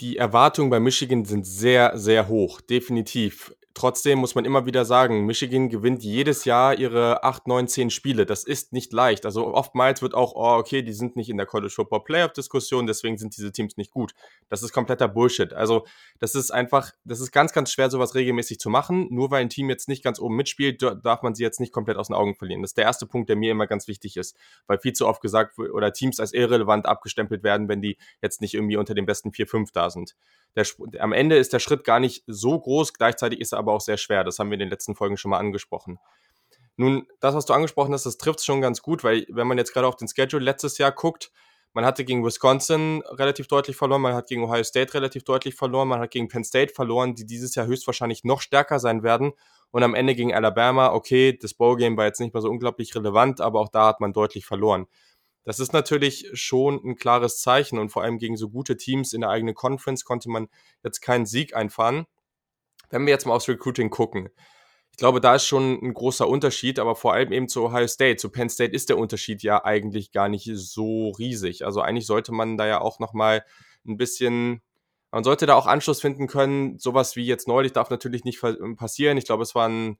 die 0.00 0.16
Erwartungen 0.18 0.70
bei 0.70 0.80
Michigan 0.80 1.24
sind 1.24 1.46
sehr, 1.46 1.98
sehr 1.98 2.28
hoch, 2.28 2.60
definitiv. 2.60 3.54
Trotzdem 3.80 4.18
muss 4.18 4.34
man 4.34 4.44
immer 4.44 4.66
wieder 4.66 4.84
sagen, 4.84 5.24
Michigan 5.24 5.70
gewinnt 5.70 6.02
jedes 6.02 6.44
Jahr 6.44 6.78
ihre 6.78 7.24
8, 7.24 7.46
9, 7.46 7.66
10 7.66 7.88
Spiele. 7.88 8.26
Das 8.26 8.44
ist 8.44 8.74
nicht 8.74 8.92
leicht. 8.92 9.24
Also 9.24 9.54
oftmals 9.54 10.02
wird 10.02 10.12
auch, 10.12 10.34
oh, 10.34 10.58
okay, 10.58 10.82
die 10.82 10.92
sind 10.92 11.16
nicht 11.16 11.30
in 11.30 11.38
der 11.38 11.46
College 11.46 11.72
Football 11.74 12.04
Playoff 12.04 12.34
Diskussion, 12.34 12.86
deswegen 12.86 13.16
sind 13.16 13.34
diese 13.38 13.52
Teams 13.52 13.78
nicht 13.78 13.90
gut. 13.90 14.12
Das 14.50 14.62
ist 14.62 14.74
kompletter 14.74 15.08
Bullshit. 15.08 15.54
Also 15.54 15.86
das 16.18 16.34
ist 16.34 16.50
einfach, 16.50 16.92
das 17.06 17.20
ist 17.20 17.32
ganz, 17.32 17.54
ganz 17.54 17.72
schwer, 17.72 17.88
sowas 17.88 18.14
regelmäßig 18.14 18.58
zu 18.58 18.68
machen. 18.68 19.08
Nur 19.10 19.30
weil 19.30 19.40
ein 19.40 19.48
Team 19.48 19.70
jetzt 19.70 19.88
nicht 19.88 20.04
ganz 20.04 20.20
oben 20.20 20.36
mitspielt, 20.36 20.82
darf 20.82 21.22
man 21.22 21.34
sie 21.34 21.42
jetzt 21.42 21.58
nicht 21.58 21.72
komplett 21.72 21.96
aus 21.96 22.08
den 22.08 22.16
Augen 22.16 22.34
verlieren. 22.34 22.60
Das 22.60 22.72
ist 22.72 22.76
der 22.76 22.84
erste 22.84 23.06
Punkt, 23.06 23.30
der 23.30 23.36
mir 23.36 23.50
immer 23.50 23.66
ganz 23.66 23.88
wichtig 23.88 24.18
ist, 24.18 24.36
weil 24.66 24.78
viel 24.78 24.92
zu 24.92 25.06
oft 25.08 25.22
gesagt 25.22 25.58
oder 25.58 25.90
Teams 25.94 26.20
als 26.20 26.34
irrelevant 26.34 26.84
abgestempelt 26.84 27.42
werden, 27.42 27.66
wenn 27.70 27.80
die 27.80 27.96
jetzt 28.20 28.42
nicht 28.42 28.52
irgendwie 28.52 28.76
unter 28.76 28.92
den 28.92 29.06
besten 29.06 29.32
4, 29.32 29.46
5 29.46 29.72
da 29.72 29.88
sind 29.88 30.16
der, 30.56 30.66
am 30.98 31.12
Ende 31.12 31.36
ist 31.36 31.52
der 31.52 31.58
Schritt 31.58 31.84
gar 31.84 32.00
nicht 32.00 32.24
so 32.26 32.58
groß, 32.58 32.94
gleichzeitig 32.94 33.40
ist 33.40 33.52
er 33.52 33.58
aber 33.58 33.72
auch 33.72 33.80
sehr 33.80 33.96
schwer. 33.96 34.24
Das 34.24 34.38
haben 34.38 34.50
wir 34.50 34.54
in 34.54 34.60
den 34.60 34.70
letzten 34.70 34.94
Folgen 34.94 35.16
schon 35.16 35.30
mal 35.30 35.38
angesprochen. 35.38 35.98
Nun, 36.76 37.06
das, 37.20 37.34
was 37.34 37.46
du 37.46 37.52
angesprochen 37.52 37.92
hast, 37.92 38.06
das 38.06 38.16
trifft 38.16 38.44
schon 38.44 38.60
ganz 38.60 38.80
gut, 38.80 39.04
weil 39.04 39.26
wenn 39.28 39.46
man 39.46 39.58
jetzt 39.58 39.72
gerade 39.72 39.86
auf 39.86 39.96
den 39.96 40.08
Schedule 40.08 40.44
letztes 40.44 40.78
Jahr 40.78 40.92
guckt, 40.92 41.30
man 41.72 41.84
hatte 41.84 42.04
gegen 42.04 42.24
Wisconsin 42.24 43.02
relativ 43.06 43.46
deutlich 43.46 43.76
verloren, 43.76 44.02
man 44.02 44.14
hat 44.14 44.26
gegen 44.26 44.42
Ohio 44.42 44.64
State 44.64 44.92
relativ 44.94 45.22
deutlich 45.22 45.54
verloren, 45.54 45.86
man 45.86 46.00
hat 46.00 46.10
gegen 46.10 46.26
Penn 46.26 46.42
State 46.42 46.74
verloren, 46.74 47.14
die 47.14 47.26
dieses 47.26 47.54
Jahr 47.54 47.66
höchstwahrscheinlich 47.66 48.24
noch 48.24 48.40
stärker 48.40 48.80
sein 48.80 49.04
werden. 49.04 49.32
Und 49.70 49.84
am 49.84 49.94
Ende 49.94 50.16
gegen 50.16 50.34
Alabama, 50.34 50.92
okay, 50.92 51.38
das 51.40 51.54
Bowlgame 51.54 51.96
war 51.96 52.06
jetzt 52.06 52.18
nicht 52.18 52.34
mehr 52.34 52.40
so 52.40 52.50
unglaublich 52.50 52.94
relevant, 52.96 53.40
aber 53.40 53.60
auch 53.60 53.68
da 53.68 53.86
hat 53.86 54.00
man 54.00 54.12
deutlich 54.12 54.46
verloren. 54.46 54.86
Das 55.44 55.58
ist 55.58 55.72
natürlich 55.72 56.28
schon 56.34 56.80
ein 56.84 56.96
klares 56.96 57.40
Zeichen 57.40 57.78
und 57.78 57.90
vor 57.90 58.02
allem 58.02 58.18
gegen 58.18 58.36
so 58.36 58.50
gute 58.50 58.76
Teams 58.76 59.12
in 59.12 59.22
der 59.22 59.30
eigenen 59.30 59.54
Conference 59.54 60.04
konnte 60.04 60.28
man 60.28 60.48
jetzt 60.84 61.00
keinen 61.00 61.26
Sieg 61.26 61.56
einfahren. 61.56 62.06
Wenn 62.90 63.06
wir 63.06 63.12
jetzt 63.12 63.26
mal 63.26 63.34
aufs 63.34 63.48
Recruiting 63.48 63.90
gucken, 63.90 64.28
ich 64.90 64.98
glaube, 64.98 65.20
da 65.20 65.36
ist 65.36 65.46
schon 65.46 65.78
ein 65.82 65.94
großer 65.94 66.28
Unterschied, 66.28 66.78
aber 66.78 66.94
vor 66.94 67.14
allem 67.14 67.32
eben 67.32 67.48
zu 67.48 67.64
Ohio 67.64 67.86
State. 67.86 68.16
Zu 68.16 68.30
Penn 68.30 68.50
State 68.50 68.72
ist 68.72 68.90
der 68.90 68.98
Unterschied 68.98 69.42
ja 69.42 69.64
eigentlich 69.64 70.12
gar 70.12 70.28
nicht 70.28 70.50
so 70.52 71.10
riesig. 71.10 71.64
Also 71.64 71.80
eigentlich 71.80 72.06
sollte 72.06 72.32
man 72.32 72.58
da 72.58 72.66
ja 72.66 72.80
auch 72.80 72.98
nochmal 72.98 73.44
ein 73.86 73.96
bisschen 73.96 74.60
man 75.10 75.24
sollte 75.24 75.46
da 75.46 75.54
auch 75.54 75.66
Anschluss 75.66 76.00
finden 76.00 76.26
können. 76.26 76.78
Sowas 76.78 77.16
wie 77.16 77.26
jetzt 77.26 77.48
neulich 77.48 77.72
darf 77.72 77.90
natürlich 77.90 78.24
nicht 78.24 78.40
passieren. 78.76 79.18
Ich 79.18 79.24
glaube, 79.24 79.42
es 79.42 79.54
war 79.54 79.68
ein 79.68 79.98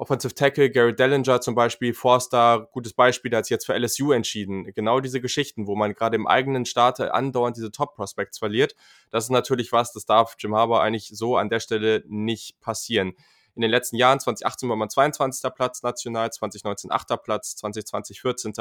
Offensive 0.00 0.34
Tackle, 0.34 0.70
Gary 0.70 0.96
Dellinger 0.96 1.42
zum 1.42 1.54
Beispiel, 1.54 1.92
Forster, 1.92 2.70
gutes 2.72 2.94
Beispiel, 2.94 3.30
der 3.30 3.38
hat 3.38 3.44
sich 3.44 3.50
jetzt 3.50 3.66
für 3.66 3.78
LSU 3.78 4.12
entschieden. 4.12 4.72
Genau 4.72 5.00
diese 5.00 5.20
Geschichten, 5.20 5.66
wo 5.66 5.76
man 5.76 5.92
gerade 5.92 6.16
im 6.16 6.26
eigenen 6.26 6.64
Staat 6.64 7.00
andauernd 7.00 7.58
diese 7.58 7.70
Top-Prospects 7.70 8.38
verliert, 8.38 8.74
das 9.10 9.24
ist 9.24 9.30
natürlich 9.30 9.72
was, 9.72 9.92
das 9.92 10.06
darf 10.06 10.36
Jim 10.38 10.54
Harbour 10.54 10.80
eigentlich 10.80 11.10
so 11.12 11.36
an 11.36 11.50
der 11.50 11.60
Stelle 11.60 12.02
nicht 12.08 12.58
passieren. 12.62 13.12
In 13.54 13.60
den 13.60 13.70
letzten 13.70 13.96
Jahren, 13.96 14.18
2018 14.18 14.70
war 14.70 14.76
man 14.76 14.88
22. 14.88 15.52
Platz 15.54 15.82
national, 15.82 16.32
2019 16.32 16.90
8. 16.90 17.22
Platz, 17.22 17.56
2020 17.56 18.22
14. 18.22 18.54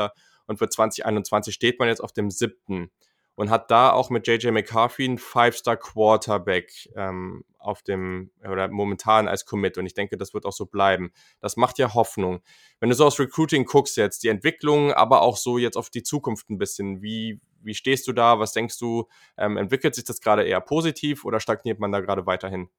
und 0.46 0.58
für 0.60 0.68
2021 0.68 1.56
steht 1.56 1.80
man 1.80 1.88
jetzt 1.88 2.04
auf 2.04 2.12
dem 2.12 2.32
siebten 2.32 2.92
und 3.36 3.50
hat 3.50 3.72
da 3.72 3.92
auch 3.92 4.10
mit 4.10 4.28
JJ 4.28 4.50
McCarthy 4.50 5.06
einen 5.06 5.18
Five-Star-Quarterback 5.18 6.90
ähm, 6.98 7.46
auf 7.60 7.84
dem, 7.84 8.32
oder 8.50 8.70
momentan 8.70 9.28
als 9.28 9.46
Commit. 9.46 9.78
Und 9.78 9.86
ich 9.86 9.94
denke, 9.94 10.18
das 10.18 10.34
wird 10.34 10.46
auch 10.46 10.54
so 10.54 10.66
bleiben. 10.66 11.12
Das 11.40 11.58
macht 11.58 11.78
ja 11.78 11.94
Hoffnung. 11.94 12.42
Wenn 12.80 12.90
du 12.90 12.96
so 12.96 13.06
aufs 13.06 13.20
Recruiting 13.20 13.66
guckst 13.66 13.98
jetzt, 13.98 14.24
die 14.24 14.30
Entwicklung, 14.30 14.94
aber 14.94 15.22
auch 15.22 15.38
so 15.38 15.58
jetzt 15.58 15.78
auf 15.78 15.90
die 15.90 16.04
Zukunft 16.04 16.50
ein 16.50 16.58
bisschen, 16.58 17.02
wie, 17.02 17.40
wie 17.62 17.76
stehst 17.76 18.08
du 18.08 18.14
da? 18.14 18.40
Was 18.40 18.54
denkst 18.54 18.80
du? 18.80 19.08
Ähm, 19.38 19.58
entwickelt 19.58 19.96
sich 19.96 20.06
das 20.06 20.22
gerade 20.22 20.44
eher 20.44 20.62
positiv 20.62 21.26
oder 21.26 21.40
stagniert 21.40 21.80
man 21.80 21.92
da 21.92 22.00
gerade 22.00 22.26
weiterhin? 22.26 22.70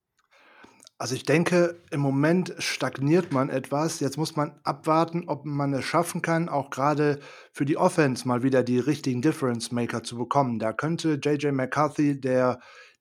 Also 1.01 1.15
ich 1.15 1.25
denke, 1.25 1.81
im 1.91 2.01
Moment 2.01 2.55
stagniert 2.59 3.33
man 3.33 3.49
etwas. 3.49 4.01
Jetzt 4.01 4.19
muss 4.19 4.37
man 4.37 4.61
abwarten, 4.65 5.31
ob 5.31 5.47
man 5.47 5.73
es 5.73 5.87
schaffen 5.87 6.21
kann, 6.21 6.51
auch 6.51 6.69
gerade 6.69 7.21
für 7.53 7.65
die 7.65 7.79
Offense 7.79 8.29
mal 8.29 8.43
wieder 8.43 8.63
die 8.63 8.79
richtigen 8.79 9.23
Difference 9.23 9.73
Maker 9.73 10.03
zu 10.03 10.19
bekommen. 10.19 10.59
Da 10.59 10.75
könnte 10.75 11.19
JJ 11.23 11.53
McCarthy 11.53 12.21
der 12.21 12.61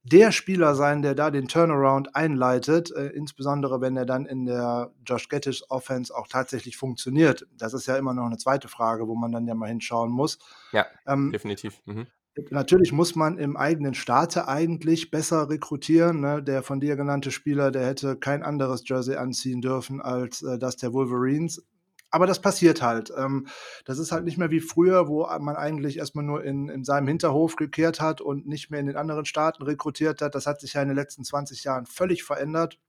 der 0.09 0.31
Spieler 0.31 0.75
sein, 0.75 1.01
der 1.01 1.15
da 1.15 1.31
den 1.31 1.47
Turnaround 1.47 2.15
einleitet, 2.15 2.91
äh, 2.91 3.07
insbesondere 3.07 3.81
wenn 3.81 3.95
er 3.95 4.05
dann 4.05 4.25
in 4.25 4.45
der 4.45 4.91
Josh 5.05 5.29
Gettish 5.29 5.63
Offense 5.69 6.15
auch 6.15 6.27
tatsächlich 6.27 6.77
funktioniert. 6.77 7.47
Das 7.57 7.73
ist 7.73 7.87
ja 7.87 7.97
immer 7.97 8.13
noch 8.13 8.25
eine 8.25 8.37
zweite 8.37 8.67
Frage, 8.67 9.07
wo 9.07 9.15
man 9.15 9.31
dann 9.31 9.47
ja 9.47 9.55
mal 9.55 9.69
hinschauen 9.69 10.11
muss. 10.11 10.39
Ja, 10.71 10.85
ähm, 11.07 11.31
definitiv. 11.31 11.81
Mhm. 11.85 12.07
Natürlich 12.51 12.91
muss 12.91 13.15
man 13.15 13.37
im 13.37 13.57
eigenen 13.57 13.93
Staate 13.93 14.47
eigentlich 14.47 15.11
besser 15.11 15.49
rekrutieren. 15.49 16.21
Ne? 16.21 16.41
Der 16.41 16.63
von 16.63 16.79
dir 16.79 16.95
genannte 16.95 17.31
Spieler, 17.31 17.71
der 17.71 17.85
hätte 17.85 18.15
kein 18.15 18.43
anderes 18.43 18.83
Jersey 18.87 19.15
anziehen 19.15 19.61
dürfen 19.61 20.01
als 20.01 20.41
äh, 20.41 20.57
das 20.57 20.77
der 20.77 20.93
Wolverines. 20.93 21.63
Aber 22.11 22.25
das 22.25 22.41
passiert 22.41 22.81
halt. 22.81 23.11
Ähm, 23.15 23.47
das 23.85 23.99
ist 23.99 24.11
halt 24.11 24.25
nicht 24.25 24.37
mehr 24.37 24.51
wie 24.51 24.61
früher, 24.61 25.07
wo 25.07 25.27
man 25.39 25.55
eigentlich 25.55 25.97
erstmal 25.97 26.25
nur 26.25 26.43
in, 26.43 26.69
in 26.69 26.83
seinem 26.83 27.07
Hinterhof 27.07 27.55
gekehrt 27.55 28.01
hat 28.01 28.19
und 28.21 28.47
nicht 28.47 28.71
mehr 28.71 28.79
in 28.79 28.87
den 28.87 28.97
anderen 28.97 29.25
Staaten 29.25 29.63
rekrutiert 29.63 30.21
hat. 30.21 30.35
Das 30.35 30.47
hat 30.47 30.59
sich 30.59 30.73
ja 30.73 30.81
in 30.81 30.87
den 30.87 30.97
letzten 30.97 31.23
20 31.23 31.63
Jahren 31.63 31.85
völlig 31.85 32.23
verändert 32.23 32.79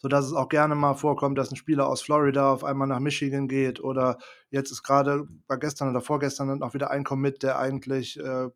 sodass 0.00 0.26
es 0.26 0.32
auch 0.32 0.48
gerne 0.48 0.74
mal 0.74 0.94
vorkommt, 0.94 1.38
dass 1.38 1.50
ein 1.50 1.56
Spieler 1.56 1.88
aus 1.88 2.02
Florida 2.02 2.52
auf 2.52 2.64
einmal 2.64 2.88
nach 2.88 3.00
Michigan 3.00 3.48
geht 3.48 3.80
oder 3.80 4.18
jetzt 4.50 4.70
ist 4.70 4.82
gerade 4.82 5.26
bei 5.46 5.56
gestern 5.56 5.90
oder 5.90 6.00
vorgestern 6.00 6.62
auch 6.62 6.74
wieder 6.74 6.90
ein 6.90 7.04
Commit, 7.04 7.42
der 7.42 7.58
eigentlich, 7.58 8.18
äh, 8.18 8.48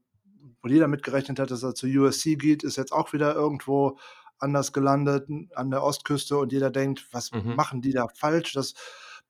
wo 0.63 0.69
jeder 0.69 0.89
mitgerechnet 0.89 1.41
hat, 1.41 1.51
dass 1.51 1.65
er 1.65 1.75
zu 1.75 1.87
USC 1.87 2.37
geht, 2.37 2.63
ist 2.63 2.77
jetzt 2.77 2.93
auch 2.93 3.13
wieder 3.13 3.35
irgendwo 3.35 3.99
anders 4.39 4.73
gelandet 4.73 5.29
an 5.55 5.71
der 5.71 5.83
Ostküste 5.83 6.37
und 6.37 6.53
jeder 6.53 6.71
denkt, 6.71 7.07
was 7.13 7.33
mhm. 7.33 7.55
machen 7.55 7.81
die 7.81 7.93
da 7.93 8.09
falsch? 8.09 8.53
Das 8.53 8.75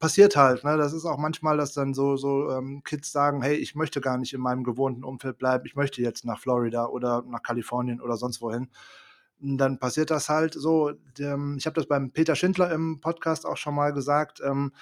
passiert 0.02 0.34
halt. 0.34 0.64
Ne? 0.64 0.76
Das 0.76 0.92
ist 0.92 1.04
auch 1.04 1.16
manchmal, 1.16 1.56
dass 1.56 1.74
dann 1.74 1.94
so, 1.94 2.16
so 2.16 2.50
ähm, 2.50 2.82
Kids 2.82 3.12
sagen, 3.12 3.40
hey, 3.40 3.54
ich 3.54 3.76
möchte 3.76 4.00
gar 4.00 4.18
nicht 4.18 4.34
in 4.34 4.40
meinem 4.40 4.64
gewohnten 4.64 5.04
Umfeld 5.04 5.38
bleiben, 5.38 5.64
ich 5.64 5.76
möchte 5.76 6.02
jetzt 6.02 6.24
nach 6.24 6.40
Florida 6.40 6.86
oder 6.86 7.22
nach 7.22 7.40
Kalifornien 7.40 8.00
oder 8.00 8.16
sonst 8.16 8.42
wohin 8.42 8.68
dann 9.42 9.78
passiert 9.80 10.10
das 10.12 10.28
halt 10.28 10.54
so. 10.54 10.92
Ich 11.16 11.66
habe 11.66 11.74
das 11.74 11.86
beim 11.88 12.12
Peter 12.12 12.36
Schindler 12.36 12.70
im 12.70 13.00
Podcast 13.00 13.44
auch 13.44 13.56
schon 13.56 13.74
mal 13.74 13.92
gesagt. 13.92 14.40
Ähm, 14.40 14.72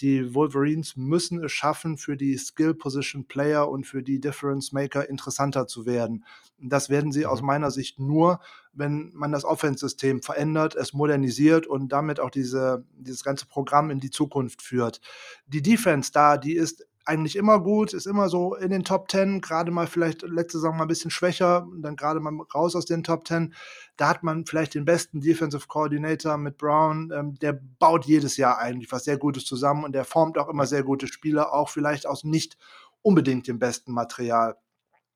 die 0.00 0.34
Wolverines 0.34 0.94
müssen 0.96 1.42
es 1.42 1.52
schaffen, 1.52 1.96
für 1.96 2.18
die 2.18 2.36
Skill 2.36 2.74
Position 2.74 3.26
Player 3.26 3.66
und 3.68 3.86
für 3.86 4.02
die 4.02 4.20
Difference 4.20 4.72
Maker 4.72 5.08
interessanter 5.08 5.66
zu 5.66 5.86
werden. 5.86 6.26
Das 6.58 6.90
werden 6.90 7.12
sie 7.12 7.24
aus 7.24 7.40
mhm. 7.40 7.46
meiner 7.46 7.70
Sicht 7.70 7.98
nur, 7.98 8.40
wenn 8.72 9.10
man 9.14 9.32
das 9.32 9.44
Offense-System 9.44 10.22
verändert, 10.22 10.76
es 10.76 10.92
modernisiert 10.92 11.66
und 11.66 11.90
damit 11.90 12.20
auch 12.20 12.30
diese, 12.30 12.84
dieses 12.92 13.24
ganze 13.24 13.46
Programm 13.46 13.90
in 13.90 14.00
die 14.00 14.10
Zukunft 14.10 14.62
führt. 14.62 15.00
Die 15.46 15.62
Defense 15.62 16.12
da, 16.12 16.36
die 16.36 16.54
ist 16.54 16.86
eigentlich 17.04 17.36
immer 17.36 17.60
gut, 17.60 17.92
ist 17.92 18.06
immer 18.06 18.28
so 18.28 18.54
in 18.54 18.70
den 18.70 18.84
Top 18.84 19.10
10, 19.10 19.40
gerade 19.40 19.70
mal 19.70 19.86
vielleicht 19.86 20.22
letzte 20.22 20.58
Saison 20.58 20.76
mal 20.76 20.84
ein 20.84 20.88
bisschen 20.88 21.10
schwächer, 21.10 21.66
dann 21.78 21.96
gerade 21.96 22.20
mal 22.20 22.32
raus 22.54 22.76
aus 22.76 22.84
den 22.84 23.02
Top 23.02 23.26
10. 23.26 23.54
Da 23.96 24.08
hat 24.08 24.22
man 24.22 24.46
vielleicht 24.46 24.74
den 24.74 24.84
besten 24.84 25.20
Defensive 25.20 25.66
Coordinator 25.66 26.36
mit 26.36 26.56
Brown, 26.56 27.10
ähm, 27.12 27.34
der 27.40 27.58
baut 27.78 28.04
jedes 28.04 28.36
Jahr 28.36 28.58
eigentlich 28.58 28.92
was 28.92 29.04
sehr 29.04 29.18
Gutes 29.18 29.44
zusammen 29.44 29.84
und 29.84 29.92
der 29.92 30.04
formt 30.04 30.38
auch 30.38 30.48
immer 30.48 30.66
sehr 30.66 30.82
gute 30.82 31.08
Spieler, 31.08 31.52
auch 31.52 31.68
vielleicht 31.68 32.06
aus 32.06 32.22
nicht 32.22 32.56
unbedingt 33.02 33.48
dem 33.48 33.58
besten 33.58 33.92
Material. 33.92 34.56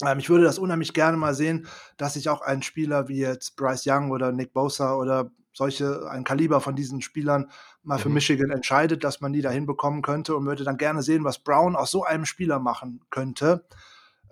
Ähm, 0.02 0.18
ich 0.18 0.30
würde 0.30 0.44
das 0.44 0.58
unheimlich 0.58 0.92
gerne 0.92 1.16
mal 1.16 1.34
sehen, 1.34 1.66
dass 1.96 2.14
sich 2.14 2.28
auch 2.28 2.40
ein 2.40 2.62
Spieler 2.62 3.08
wie 3.08 3.18
jetzt 3.18 3.56
Bryce 3.56 3.86
Young 3.86 4.10
oder 4.10 4.32
Nick 4.32 4.52
Bosa 4.52 4.94
oder 4.94 5.30
solche, 5.52 6.08
ein 6.10 6.24
Kaliber 6.24 6.60
von 6.60 6.74
diesen 6.74 7.00
Spielern 7.00 7.50
mal 7.82 7.98
für 7.98 8.08
mhm. 8.08 8.16
Michigan 8.16 8.50
entscheidet, 8.50 9.04
dass 9.04 9.20
man 9.20 9.32
die 9.32 9.40
da 9.40 9.50
hinbekommen 9.50 10.02
könnte 10.02 10.36
und 10.36 10.46
würde 10.46 10.64
dann 10.64 10.76
gerne 10.76 11.02
sehen, 11.02 11.24
was 11.24 11.38
Brown 11.38 11.76
aus 11.76 11.90
so 11.90 12.04
einem 12.04 12.24
Spieler 12.24 12.58
machen 12.58 13.00
könnte. 13.10 13.64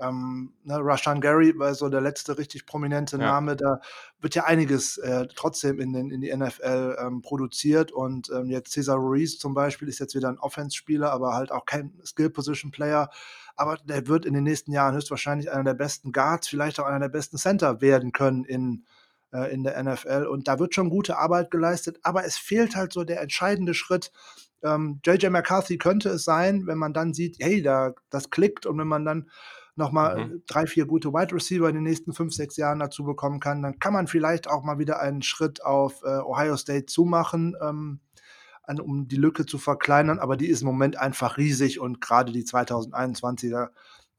Ähm, 0.00 0.52
ne, 0.64 0.78
Rashan 0.80 1.20
Gary 1.20 1.56
war 1.58 1.74
so 1.74 1.88
der 1.88 2.00
letzte 2.00 2.36
richtig 2.38 2.66
prominente 2.66 3.16
ja. 3.18 3.24
Name. 3.24 3.56
Da 3.56 3.80
wird 4.20 4.34
ja 4.34 4.44
einiges 4.44 4.98
äh, 4.98 5.28
trotzdem 5.34 5.78
in, 5.80 5.92
den, 5.92 6.10
in 6.10 6.20
die 6.20 6.34
NFL 6.34 6.96
ähm, 6.98 7.22
produziert. 7.22 7.92
Und 7.92 8.30
ähm, 8.30 8.50
jetzt 8.50 8.72
Cesar 8.72 8.96
Ruiz 8.96 9.38
zum 9.38 9.54
Beispiel 9.54 9.88
ist 9.88 10.00
jetzt 10.00 10.14
wieder 10.14 10.28
ein 10.28 10.38
Offense-Spieler, 10.38 11.12
aber 11.12 11.34
halt 11.34 11.52
auch 11.52 11.66
kein 11.66 11.92
Skill-Position-Player. 12.04 13.10
Aber 13.56 13.76
der 13.84 14.06
wird 14.06 14.26
in 14.26 14.34
den 14.34 14.44
nächsten 14.44 14.72
Jahren 14.72 14.94
höchstwahrscheinlich 14.94 15.50
einer 15.50 15.64
der 15.64 15.74
besten 15.74 16.12
Guards, 16.12 16.48
vielleicht 16.48 16.80
auch 16.80 16.86
einer 16.86 17.00
der 17.00 17.08
besten 17.08 17.36
Center 17.36 17.80
werden 17.80 18.12
können 18.12 18.44
in 18.44 18.84
äh, 19.32 19.52
in 19.52 19.64
der 19.64 19.82
NFL. 19.82 20.26
Und 20.30 20.48
da 20.48 20.58
wird 20.58 20.74
schon 20.74 20.90
gute 20.90 21.18
Arbeit 21.18 21.50
geleistet, 21.50 21.98
aber 22.02 22.24
es 22.24 22.36
fehlt 22.36 22.76
halt 22.76 22.92
so 22.92 23.04
der 23.04 23.20
entscheidende 23.20 23.74
Schritt. 23.74 24.12
Ähm, 24.62 25.00
JJ 25.04 25.28
McCarthy 25.28 25.78
könnte 25.78 26.10
es 26.10 26.24
sein, 26.24 26.66
wenn 26.66 26.78
man 26.78 26.92
dann 26.92 27.14
sieht, 27.14 27.36
hey, 27.40 27.62
da, 27.62 27.94
das 28.10 28.30
klickt 28.30 28.66
und 28.66 28.78
wenn 28.78 28.88
man 28.88 29.04
dann 29.04 29.30
nochmal 29.74 30.26
mhm. 30.26 30.42
drei, 30.46 30.66
vier 30.66 30.86
gute 30.86 31.12
Wide 31.12 31.34
Receiver 31.34 31.68
in 31.68 31.74
den 31.74 31.84
nächsten 31.84 32.12
fünf, 32.12 32.34
sechs 32.34 32.56
Jahren 32.56 32.78
dazu 32.78 33.04
bekommen 33.04 33.40
kann, 33.40 33.62
dann 33.62 33.78
kann 33.78 33.94
man 33.94 34.06
vielleicht 34.06 34.48
auch 34.48 34.62
mal 34.62 34.78
wieder 34.78 35.00
einen 35.00 35.22
Schritt 35.22 35.64
auf 35.64 36.02
äh, 36.04 36.18
Ohio 36.18 36.56
State 36.56 36.86
zumachen. 36.86 37.56
Ähm, 37.60 38.00
an, 38.62 38.80
um 38.80 39.08
die 39.08 39.16
Lücke 39.16 39.46
zu 39.46 39.58
verkleinern, 39.58 40.18
aber 40.18 40.36
die 40.36 40.48
ist 40.48 40.62
im 40.62 40.66
Moment 40.66 40.96
einfach 40.96 41.36
riesig 41.36 41.80
und 41.80 42.00
gerade 42.00 42.32
die 42.32 42.44
2021er 42.44 43.70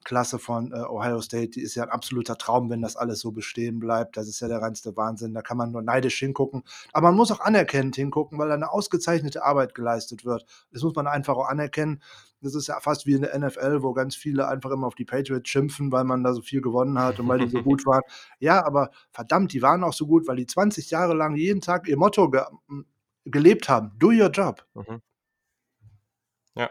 Klasse 0.04 0.40
von 0.40 0.72
äh, 0.72 0.82
Ohio 0.82 1.22
State, 1.22 1.50
die 1.52 1.62
ist 1.62 1.76
ja 1.76 1.84
ein 1.84 1.90
absoluter 1.90 2.38
Traum, 2.38 2.70
wenn 2.70 2.82
das 2.82 2.96
alles 2.96 3.20
so 3.20 3.32
bestehen 3.32 3.80
bleibt. 3.80 4.18
Das 4.18 4.28
ist 4.28 4.40
ja 4.40 4.48
der 4.48 4.62
reinste 4.62 4.96
Wahnsinn. 4.96 5.34
Da 5.34 5.42
kann 5.42 5.58
man 5.58 5.72
nur 5.72 5.82
neidisch 5.82 6.20
hingucken. 6.20 6.64
Aber 6.92 7.08
man 7.08 7.16
muss 7.16 7.32
auch 7.32 7.40
anerkennend 7.40 7.96
hingucken, 7.96 8.38
weil 8.38 8.50
da 8.50 8.54
eine 8.56 8.72
ausgezeichnete 8.72 9.44
Arbeit 9.44 9.74
geleistet 9.76 10.26
wird. 10.26 10.46
Das 10.72 10.84
muss 10.84 10.96
man 10.96 11.08
einfach 11.08 11.36
auch 11.36 11.48
anerkennen. 11.48 12.02
Das 12.42 12.56
ist 12.56 12.68
ja 12.68 12.80
fast 12.82 13.06
wie 13.06 13.14
in 13.14 13.22
der 13.22 13.38
NFL, 13.38 13.84
wo 13.84 13.94
ganz 13.94 14.16
viele 14.16 14.48
einfach 14.48 14.72
immer 14.72 14.88
auf 14.88 14.96
die 14.96 15.06
Patriots 15.06 15.50
schimpfen, 15.50 15.92
weil 15.92 16.04
man 16.04 16.24
da 16.24 16.34
so 16.34 16.42
viel 16.42 16.62
gewonnen 16.62 17.00
hat 17.00 17.20
und 17.20 17.28
weil 17.30 17.40
die 17.40 17.50
so 17.50 17.64
gut 17.64 17.86
waren. 17.86 18.02
Ja, 18.40 18.66
aber 18.66 18.90
verdammt, 19.12 19.54
die 19.54 19.62
waren 19.62 19.84
auch 19.86 19.94
so 19.94 20.06
gut, 20.06 20.28
weil 20.28 20.36
die 20.36 20.46
20 20.46 20.90
Jahre 20.90 21.14
lang 21.14 21.36
jeden 21.36 21.62
Tag 21.62 21.88
ihr 21.88 21.96
Motto 21.96 22.30
gelebt 23.26 23.70
haben. 23.70 23.92
Do 24.00 24.08
your 24.08 24.30
job. 24.30 24.66
Mhm. 24.74 25.02
Ja. 26.56 26.70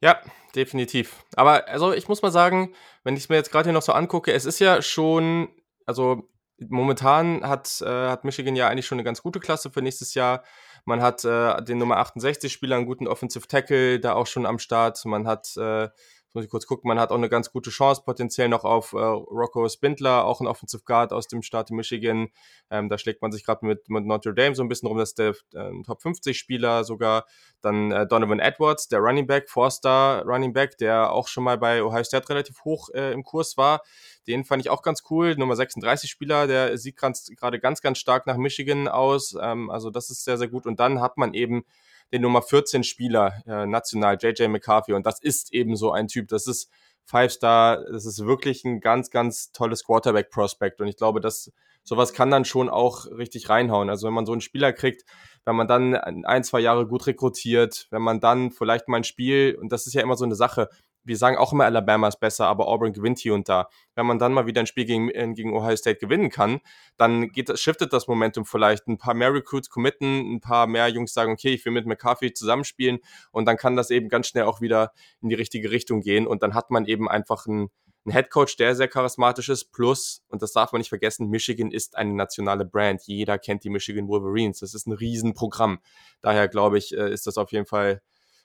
Ja, 0.00 0.20
definitiv. 0.54 1.24
Aber 1.34 1.68
also 1.68 1.92
ich 1.92 2.08
muss 2.08 2.22
mal 2.22 2.30
sagen, 2.30 2.74
wenn 3.04 3.14
ich 3.14 3.24
es 3.24 3.28
mir 3.28 3.36
jetzt 3.36 3.50
gerade 3.50 3.64
hier 3.64 3.72
noch 3.72 3.82
so 3.82 3.92
angucke, 3.92 4.32
es 4.32 4.44
ist 4.44 4.58
ja 4.60 4.80
schon, 4.82 5.48
also 5.86 6.28
momentan 6.58 7.46
hat, 7.46 7.80
äh, 7.82 8.08
hat 8.08 8.24
Michigan 8.24 8.56
ja 8.56 8.68
eigentlich 8.68 8.86
schon 8.86 8.96
eine 8.96 9.04
ganz 9.04 9.22
gute 9.22 9.40
Klasse 9.40 9.70
für 9.70 9.82
nächstes 9.82 10.14
Jahr. 10.14 10.44
Man 10.84 11.02
hat 11.02 11.24
äh, 11.24 11.62
den 11.62 11.78
Nummer 11.78 11.98
68 11.98 12.52
Spieler, 12.52 12.76
einen 12.76 12.86
guten 12.86 13.06
Offensive 13.06 13.46
Tackle 13.46 14.00
da 14.00 14.14
auch 14.14 14.26
schon 14.26 14.46
am 14.46 14.58
Start. 14.58 15.04
Man 15.04 15.26
hat 15.26 15.56
äh, 15.56 15.88
muss 16.32 16.44
ich 16.44 16.50
kurz 16.50 16.66
gucken, 16.66 16.88
man 16.88 16.98
hat 16.98 17.10
auch 17.10 17.16
eine 17.16 17.28
ganz 17.28 17.50
gute 17.50 17.70
Chance 17.70 18.02
potenziell 18.04 18.48
noch 18.48 18.64
auf 18.64 18.92
äh, 18.92 18.96
Rocco 18.98 19.68
Spindler, 19.68 20.24
auch 20.24 20.40
ein 20.40 20.46
Offensive 20.46 20.82
Guard 20.84 21.12
aus 21.12 21.26
dem 21.26 21.42
Staat 21.42 21.70
Michigan. 21.70 22.28
Ähm, 22.70 22.88
da 22.88 22.98
schlägt 22.98 23.22
man 23.22 23.32
sich 23.32 23.44
gerade 23.44 23.64
mit, 23.64 23.88
mit 23.88 24.04
Notre 24.04 24.34
Dame 24.34 24.54
so 24.54 24.62
ein 24.62 24.68
bisschen 24.68 24.88
rum, 24.88 24.98
dass 24.98 25.14
der 25.14 25.34
äh, 25.54 25.70
Top 25.84 26.02
50 26.02 26.38
Spieler 26.38 26.84
sogar. 26.84 27.24
Dann 27.60 27.90
äh, 27.90 28.06
Donovan 28.06 28.40
Edwards, 28.40 28.88
der 28.88 29.00
Running 29.00 29.26
Back, 29.26 29.48
Four-Star 29.48 30.24
Running 30.24 30.52
Back, 30.52 30.78
der 30.78 31.12
auch 31.12 31.28
schon 31.28 31.44
mal 31.44 31.58
bei 31.58 31.82
Ohio 31.82 32.04
State 32.04 32.28
relativ 32.28 32.64
hoch 32.64 32.88
äh, 32.94 33.12
im 33.12 33.24
Kurs 33.24 33.56
war. 33.56 33.82
Den 34.26 34.44
fand 34.44 34.62
ich 34.62 34.70
auch 34.70 34.82
ganz 34.82 35.02
cool. 35.10 35.34
Nummer 35.36 35.56
36 35.56 36.10
Spieler, 36.10 36.46
der 36.46 36.76
sieht 36.76 36.96
gerade 36.96 37.58
ganz, 37.58 37.80
ganz 37.80 37.98
stark 37.98 38.26
nach 38.26 38.36
Michigan 38.36 38.86
aus. 38.86 39.34
Ähm, 39.40 39.70
also 39.70 39.90
das 39.90 40.10
ist 40.10 40.24
sehr, 40.24 40.36
sehr 40.36 40.48
gut. 40.48 40.66
Und 40.66 40.78
dann 40.78 41.00
hat 41.00 41.16
man 41.16 41.34
eben 41.34 41.64
den 42.12 42.22
Nummer 42.22 42.42
14 42.42 42.84
Spieler 42.84 43.42
äh, 43.46 43.66
national, 43.66 44.18
JJ 44.20 44.48
McCarthy. 44.48 44.92
Und 44.92 45.06
das 45.06 45.20
ist 45.20 45.52
eben 45.52 45.76
so 45.76 45.92
ein 45.92 46.08
Typ. 46.08 46.28
Das 46.28 46.46
ist 46.46 46.70
Five-Star. 47.04 47.84
Das 47.90 48.06
ist 48.06 48.24
wirklich 48.24 48.64
ein 48.64 48.80
ganz, 48.80 49.10
ganz 49.10 49.52
tolles 49.52 49.84
Quarterback-Prospect. 49.84 50.80
Und 50.80 50.88
ich 50.88 50.96
glaube, 50.96 51.20
dass 51.20 51.52
sowas 51.82 52.12
kann 52.12 52.30
dann 52.30 52.44
schon 52.44 52.68
auch 52.68 53.06
richtig 53.06 53.48
reinhauen. 53.48 53.90
Also 53.90 54.06
wenn 54.06 54.14
man 54.14 54.26
so 54.26 54.32
einen 54.32 54.40
Spieler 54.40 54.72
kriegt, 54.72 55.04
wenn 55.44 55.56
man 55.56 55.66
dann 55.66 55.94
ein, 55.94 56.44
zwei 56.44 56.60
Jahre 56.60 56.86
gut 56.86 57.06
rekrutiert, 57.06 57.86
wenn 57.90 58.02
man 58.02 58.20
dann 58.20 58.50
vielleicht 58.50 58.88
mal 58.88 58.98
ein 58.98 59.04
Spiel, 59.04 59.56
und 59.60 59.72
das 59.72 59.86
ist 59.86 59.94
ja 59.94 60.02
immer 60.02 60.16
so 60.16 60.24
eine 60.24 60.34
Sache, 60.34 60.68
wir 61.04 61.16
sagen 61.16 61.36
auch 61.36 61.52
immer, 61.52 61.64
Alabama 61.64 62.08
ist 62.08 62.20
besser, 62.20 62.46
aber 62.46 62.68
Auburn 62.68 62.92
gewinnt 62.92 63.18
hier 63.18 63.34
und 63.34 63.48
da. 63.48 63.68
Wenn 63.94 64.06
man 64.06 64.18
dann 64.18 64.32
mal 64.32 64.46
wieder 64.46 64.60
ein 64.60 64.66
Spiel 64.66 64.84
gegen, 64.84 65.10
äh, 65.10 65.32
gegen 65.34 65.54
Ohio 65.54 65.76
State 65.76 65.98
gewinnen 65.98 66.30
kann, 66.30 66.60
dann 66.96 67.28
geht, 67.30 67.58
shiftet 67.58 67.92
das 67.92 68.08
Momentum 68.08 68.44
vielleicht. 68.44 68.86
Ein 68.86 68.98
paar 68.98 69.14
mehr 69.14 69.32
Recruits 69.32 69.70
committen, 69.70 70.34
ein 70.34 70.40
paar 70.40 70.66
mehr 70.66 70.88
Jungs 70.88 71.12
sagen, 71.12 71.32
okay, 71.32 71.54
ich 71.54 71.64
will 71.64 71.72
mit 71.72 71.86
McCarthy 71.86 72.32
zusammenspielen 72.32 72.98
und 73.32 73.46
dann 73.46 73.56
kann 73.56 73.76
das 73.76 73.90
eben 73.90 74.08
ganz 74.08 74.28
schnell 74.28 74.44
auch 74.44 74.60
wieder 74.60 74.92
in 75.22 75.28
die 75.28 75.34
richtige 75.34 75.70
Richtung 75.70 76.00
gehen 76.00 76.26
und 76.26 76.42
dann 76.42 76.54
hat 76.54 76.70
man 76.70 76.84
eben 76.84 77.08
einfach 77.08 77.46
einen, 77.46 77.70
einen 78.04 78.14
Head 78.14 78.30
Coach, 78.30 78.56
der 78.56 78.74
sehr 78.74 78.88
charismatisch 78.88 79.48
ist, 79.48 79.72
plus, 79.72 80.22
und 80.28 80.42
das 80.42 80.52
darf 80.52 80.72
man 80.72 80.80
nicht 80.80 80.88
vergessen, 80.88 81.28
Michigan 81.28 81.70
ist 81.70 81.96
eine 81.96 82.14
nationale 82.14 82.64
Brand. 82.64 83.02
Jeder 83.06 83.38
kennt 83.38 83.64
die 83.64 83.70
Michigan 83.70 84.08
Wolverines. 84.08 84.60
Das 84.60 84.74
ist 84.74 84.86
ein 84.86 84.92
Riesenprogramm. 84.92 85.80
Daher 86.20 86.48
glaube 86.48 86.78
ich, 86.78 86.96
äh, 86.96 87.12
ist 87.12 87.26
das 87.26 87.36
auf 87.38 87.52
jeden 87.52 87.66
Fall 87.66 88.00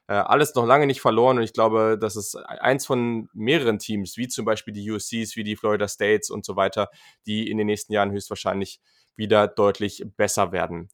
äh, 0.07 0.13
alles 0.13 0.53
noch 0.55 0.65
lange 0.65 0.87
nicht 0.87 1.01
verloren 1.01 1.37
und 1.37 1.43
ich 1.43 1.53
glaube, 1.53 1.97
das 1.99 2.15
ist 2.15 2.35
eins 2.35 2.85
von 2.85 3.29
mehreren 3.33 3.79
Teams, 3.79 4.17
wie 4.17 4.27
zum 4.27 4.45
Beispiel 4.45 4.73
die 4.73 4.89
USCs, 4.91 5.35
wie 5.35 5.43
die 5.43 5.55
Florida 5.55 5.87
States 5.87 6.29
und 6.29 6.45
so 6.45 6.55
weiter, 6.55 6.89
die 7.25 7.49
in 7.49 7.57
den 7.57 7.67
nächsten 7.67 7.93
Jahren 7.93 8.11
höchstwahrscheinlich 8.11 8.81
wieder 9.15 9.47
deutlich 9.47 10.03
besser 10.17 10.51
werden. 10.51 10.89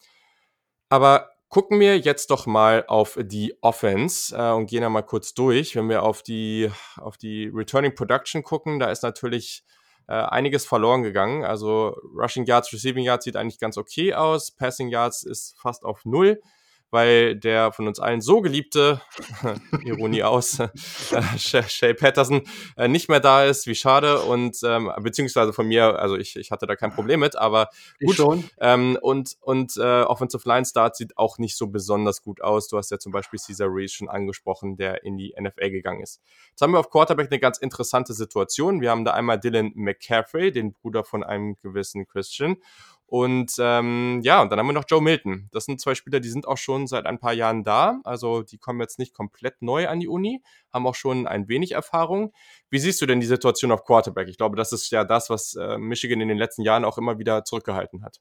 Aber 0.89 1.29
gucken 1.49 1.79
wir 1.79 1.97
jetzt 1.97 2.29
doch 2.29 2.45
mal 2.45 2.85
auf 2.87 3.17
die 3.19 3.55
Offense 3.61 4.35
äh, 4.35 4.51
und 4.51 4.67
gehen 4.67 4.81
da 4.81 4.89
mal 4.89 5.01
kurz 5.01 5.33
durch. 5.33 5.75
Wenn 5.75 5.89
wir 5.89 6.03
auf 6.03 6.21
die, 6.21 6.71
auf 6.97 7.17
die 7.17 7.51
Returning 7.53 7.95
Production 7.95 8.43
gucken, 8.43 8.79
da 8.79 8.91
ist 8.91 9.03
natürlich 9.03 9.63
äh, 10.07 10.13
einiges 10.13 10.65
verloren 10.65 11.03
gegangen. 11.03 11.43
Also 11.43 11.95
Rushing 12.15 12.45
Yards, 12.45 12.71
Receiving 12.71 13.03
Yards 13.03 13.25
sieht 13.25 13.35
eigentlich 13.35 13.59
ganz 13.59 13.77
okay 13.77 14.13
aus. 14.13 14.51
Passing 14.51 14.89
Yards 14.89 15.23
ist 15.23 15.55
fast 15.59 15.83
auf 15.83 16.05
Null 16.05 16.39
weil 16.91 17.35
der 17.35 17.71
von 17.71 17.87
uns 17.87 17.99
allen 17.99 18.21
so 18.21 18.41
geliebte, 18.41 19.01
Ironie 19.83 20.23
aus, 20.23 20.59
äh, 20.59 20.69
Shay 21.37 21.93
Patterson 21.93 22.41
äh, 22.77 22.87
nicht 22.87 23.09
mehr 23.09 23.19
da 23.19 23.45
ist, 23.45 23.67
wie 23.67 23.75
schade 23.75 24.21
und 24.21 24.57
ähm, 24.63 24.91
beziehungsweise 25.01 25.53
von 25.53 25.67
mir, 25.67 25.99
also 25.99 26.17
ich, 26.17 26.35
ich 26.35 26.51
hatte 26.51 26.67
da 26.67 26.75
kein 26.75 26.91
Problem 26.91 27.19
mit, 27.19 27.35
aber 27.35 27.69
gut. 28.03 28.15
schon. 28.15 28.49
Ähm, 28.59 28.97
und 29.01 29.37
und 29.41 29.77
äh, 29.77 30.01
Offensive 30.03 30.47
Line 30.47 30.65
Start 30.65 30.95
sieht 30.95 31.17
auch 31.17 31.37
nicht 31.37 31.57
so 31.57 31.67
besonders 31.67 32.21
gut 32.21 32.41
aus. 32.41 32.67
Du 32.67 32.77
hast 32.77 32.91
ja 32.91 32.99
zum 32.99 33.11
Beispiel 33.11 33.39
Caesar 33.39 33.67
Reese 33.69 33.95
schon 33.95 34.09
angesprochen, 34.09 34.77
der 34.77 35.03
in 35.03 35.17
die 35.17 35.33
NFL 35.39 35.69
gegangen 35.69 36.01
ist. 36.01 36.21
Jetzt 36.49 36.61
haben 36.61 36.73
wir 36.73 36.79
auf 36.79 36.89
Quarterback 36.89 37.31
eine 37.31 37.39
ganz 37.39 37.57
interessante 37.57 38.13
Situation. 38.13 38.81
Wir 38.81 38.91
haben 38.91 39.05
da 39.05 39.13
einmal 39.13 39.39
Dylan 39.39 39.71
McCaffrey, 39.75 40.51
den 40.51 40.73
Bruder 40.73 41.03
von 41.03 41.23
einem 41.23 41.57
gewissen 41.59 42.07
Christian 42.07 42.57
und 43.09 43.53
ähm, 43.59 44.21
ja, 44.23 44.41
und 44.41 44.51
dann 44.51 44.59
haben 44.59 44.67
wir 44.67 44.73
noch 44.73 44.85
Joe 44.87 45.01
Milton. 45.01 45.49
Das 45.51 45.65
sind 45.65 45.81
zwei 45.81 45.95
Spieler, 45.95 46.19
die 46.19 46.29
sind 46.29 46.47
auch 46.47 46.57
schon 46.57 46.85
seit 46.85 47.07
ein 47.07 47.19
paar 47.19 47.33
Jahren 47.33 47.63
da. 47.63 47.99
Also 48.03 48.43
die 48.43 48.59
kommen 48.59 48.79
jetzt 48.79 48.99
nicht 48.99 49.15
komplett 49.15 49.63
neu 49.63 49.87
an 49.87 49.99
die 49.99 50.07
Uni, 50.07 50.43
haben 50.71 50.85
auch 50.85 50.93
schon 50.93 51.25
ein 51.25 51.47
wenig 51.47 51.71
Erfahrung. 51.71 52.33
Wie 52.69 52.77
siehst 52.77 53.01
du 53.01 53.07
denn 53.07 53.19
die 53.19 53.25
Situation 53.25 53.71
auf 53.71 53.83
Quarterback? 53.83 54.27
Ich 54.27 54.37
glaube, 54.37 54.55
das 54.55 54.71
ist 54.73 54.91
ja 54.91 55.05
das, 55.05 55.31
was 55.31 55.55
äh, 55.55 55.79
Michigan 55.79 56.21
in 56.21 56.27
den 56.27 56.37
letzten 56.37 56.61
Jahren 56.61 56.85
auch 56.85 56.99
immer 56.99 57.17
wieder 57.17 57.43
zurückgehalten 57.45 58.03
hat. 58.03 58.19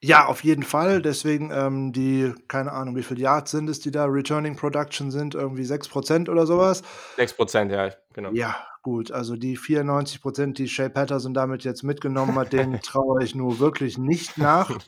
Ja, 0.00 0.26
auf 0.26 0.44
jeden 0.44 0.62
Fall. 0.62 1.02
Deswegen 1.02 1.50
ähm, 1.52 1.92
die, 1.92 2.32
keine 2.46 2.72
Ahnung, 2.72 2.94
wie 2.94 3.02
viele 3.02 3.20
Yards 3.20 3.50
sind 3.50 3.68
es, 3.68 3.80
die 3.80 3.90
da 3.90 4.04
Returning 4.04 4.54
Production 4.54 5.10
sind, 5.10 5.34
irgendwie 5.34 5.64
6% 5.64 6.30
oder 6.30 6.46
sowas. 6.46 6.82
6%, 7.16 7.72
ja, 7.72 7.92
genau. 8.12 8.30
Ja, 8.32 8.56
gut. 8.82 9.10
Also 9.10 9.34
die 9.34 9.58
94%, 9.58 10.54
die 10.54 10.68
Shay 10.68 10.88
Patterson 10.88 11.34
damit 11.34 11.64
jetzt 11.64 11.82
mitgenommen 11.82 12.36
hat, 12.36 12.52
denen 12.52 12.80
traue 12.82 13.24
ich 13.24 13.34
nur 13.34 13.58
wirklich 13.58 13.98
nicht 13.98 14.38
nach. 14.38 14.78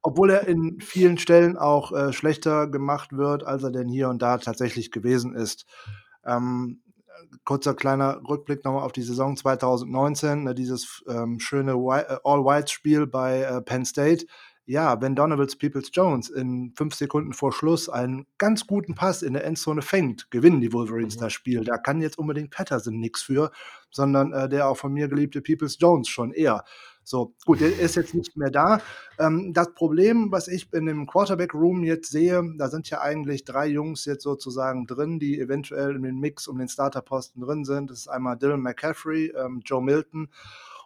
Obwohl 0.00 0.30
er 0.30 0.48
in 0.48 0.80
vielen 0.80 1.18
Stellen 1.18 1.58
auch 1.58 1.92
äh, 1.92 2.14
schlechter 2.14 2.66
gemacht 2.66 3.12
wird, 3.12 3.44
als 3.44 3.62
er 3.62 3.72
denn 3.72 3.88
hier 3.88 4.08
und 4.08 4.22
da 4.22 4.38
tatsächlich 4.38 4.90
gewesen 4.90 5.34
ist. 5.34 5.66
Ähm, 6.24 6.80
kurzer 7.44 7.74
kleiner 7.74 8.20
Rückblick 8.28 8.64
nochmal 8.64 8.82
auf 8.82 8.92
die 8.92 9.02
Saison 9.02 9.36
2019, 9.36 10.44
ne, 10.44 10.54
dieses 10.54 11.04
ähm, 11.08 11.38
schöne 11.40 11.72
äh, 11.72 12.16
All-White-Spiel 12.24 13.06
bei 13.06 13.42
äh, 13.42 13.62
Penn 13.62 13.84
State. 13.84 14.26
Ja, 14.68 15.00
wenn 15.00 15.14
Donovals 15.14 15.54
Peoples 15.54 15.90
Jones 15.92 16.28
in 16.28 16.72
fünf 16.76 16.94
Sekunden 16.94 17.32
vor 17.32 17.52
Schluss 17.52 17.88
einen 17.88 18.26
ganz 18.36 18.66
guten 18.66 18.96
Pass 18.96 19.22
in 19.22 19.34
der 19.34 19.44
Endzone 19.44 19.80
fängt, 19.80 20.28
gewinnen 20.32 20.60
die 20.60 20.72
Wolverines 20.72 21.16
mhm. 21.16 21.20
das 21.20 21.32
Spiel. 21.32 21.62
Da 21.62 21.78
kann 21.78 22.02
jetzt 22.02 22.18
unbedingt 22.18 22.50
Patterson 22.50 22.98
nichts 22.98 23.22
für, 23.22 23.52
sondern 23.92 24.32
äh, 24.32 24.48
der 24.48 24.68
auch 24.68 24.76
von 24.76 24.92
mir 24.92 25.06
geliebte 25.06 25.40
Peoples 25.40 25.78
Jones 25.78 26.08
schon 26.08 26.32
eher. 26.32 26.64
So, 27.08 27.34
gut, 27.44 27.60
der 27.60 27.78
ist 27.78 27.94
jetzt 27.94 28.14
nicht 28.14 28.36
mehr 28.36 28.50
da. 28.50 28.80
Ähm, 29.20 29.52
das 29.52 29.72
Problem, 29.74 30.32
was 30.32 30.48
ich 30.48 30.72
in 30.72 30.86
dem 30.86 31.06
Quarterback-Room 31.06 31.84
jetzt 31.84 32.10
sehe, 32.10 32.42
da 32.58 32.68
sind 32.68 32.90
ja 32.90 33.00
eigentlich 33.00 33.44
drei 33.44 33.68
Jungs 33.68 34.06
jetzt 34.06 34.24
sozusagen 34.24 34.88
drin, 34.88 35.20
die 35.20 35.38
eventuell 35.38 35.94
in 35.94 36.02
den 36.02 36.18
Mix 36.18 36.48
um 36.48 36.58
den 36.58 36.68
Starterposten 36.68 37.40
drin 37.42 37.64
sind. 37.64 37.92
Das 37.92 38.00
ist 38.00 38.08
einmal 38.08 38.36
Dylan 38.36 38.60
McCaffrey, 38.60 39.32
ähm, 39.36 39.62
Joe 39.64 39.80
Milton 39.80 40.30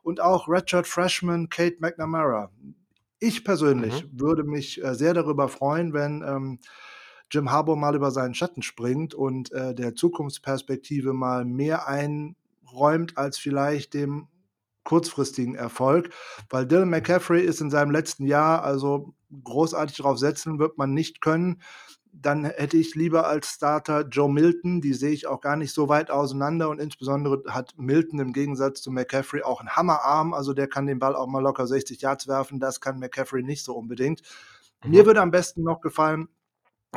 und 0.02 0.20
auch 0.20 0.46
Richard 0.46 0.86
Freshman, 0.86 1.48
Kate 1.48 1.76
McNamara. 1.80 2.50
Ich 3.18 3.42
persönlich 3.42 4.04
mhm. 4.04 4.20
würde 4.20 4.44
mich 4.44 4.84
äh, 4.84 4.94
sehr 4.94 5.14
darüber 5.14 5.48
freuen, 5.48 5.94
wenn 5.94 6.22
ähm, 6.22 6.58
Jim 7.30 7.50
Harbour 7.50 7.76
mal 7.76 7.94
über 7.94 8.10
seinen 8.10 8.34
Schatten 8.34 8.60
springt 8.60 9.14
und 9.14 9.52
äh, 9.52 9.74
der 9.74 9.94
Zukunftsperspektive 9.94 11.14
mal 11.14 11.46
mehr 11.46 11.88
einräumt 11.88 13.16
als 13.16 13.38
vielleicht 13.38 13.94
dem 13.94 14.28
kurzfristigen 14.84 15.54
Erfolg, 15.54 16.10
weil 16.48 16.66
Dylan 16.66 16.90
McCaffrey 16.90 17.42
ist 17.42 17.60
in 17.60 17.70
seinem 17.70 17.90
letzten 17.90 18.26
Jahr, 18.26 18.62
also 18.64 19.14
großartig 19.44 19.96
darauf 19.98 20.18
setzen 20.18 20.58
wird 20.58 20.78
man 20.78 20.94
nicht 20.94 21.20
können. 21.20 21.62
dann 22.12 22.44
hätte 22.44 22.76
ich 22.76 22.96
lieber 22.96 23.28
als 23.28 23.54
Starter 23.54 24.00
Joe 24.08 24.28
Milton. 24.28 24.80
Die 24.80 24.94
sehe 24.94 25.12
ich 25.12 25.28
auch 25.28 25.40
gar 25.40 25.54
nicht 25.56 25.72
so 25.72 25.88
weit 25.88 26.10
auseinander 26.10 26.68
und 26.68 26.80
insbesondere 26.80 27.44
hat 27.48 27.74
Milton 27.76 28.18
im 28.18 28.32
Gegensatz 28.32 28.82
zu 28.82 28.90
McCaffrey 28.90 29.42
auch 29.42 29.60
einen 29.60 29.76
Hammerarm. 29.76 30.34
Also 30.34 30.52
der 30.52 30.66
kann 30.66 30.86
den 30.86 30.98
Ball 30.98 31.14
auch 31.14 31.28
mal 31.28 31.40
locker 31.40 31.68
60 31.68 32.00
Yards 32.02 32.26
werfen. 32.26 32.58
Das 32.58 32.80
kann 32.80 32.98
McCaffrey 32.98 33.44
nicht 33.44 33.64
so 33.64 33.74
unbedingt. 33.76 34.22
Mhm. 34.84 34.90
Mir 34.90 35.06
würde 35.06 35.20
am 35.20 35.30
besten 35.30 35.62
noch 35.62 35.80
gefallen, 35.80 36.28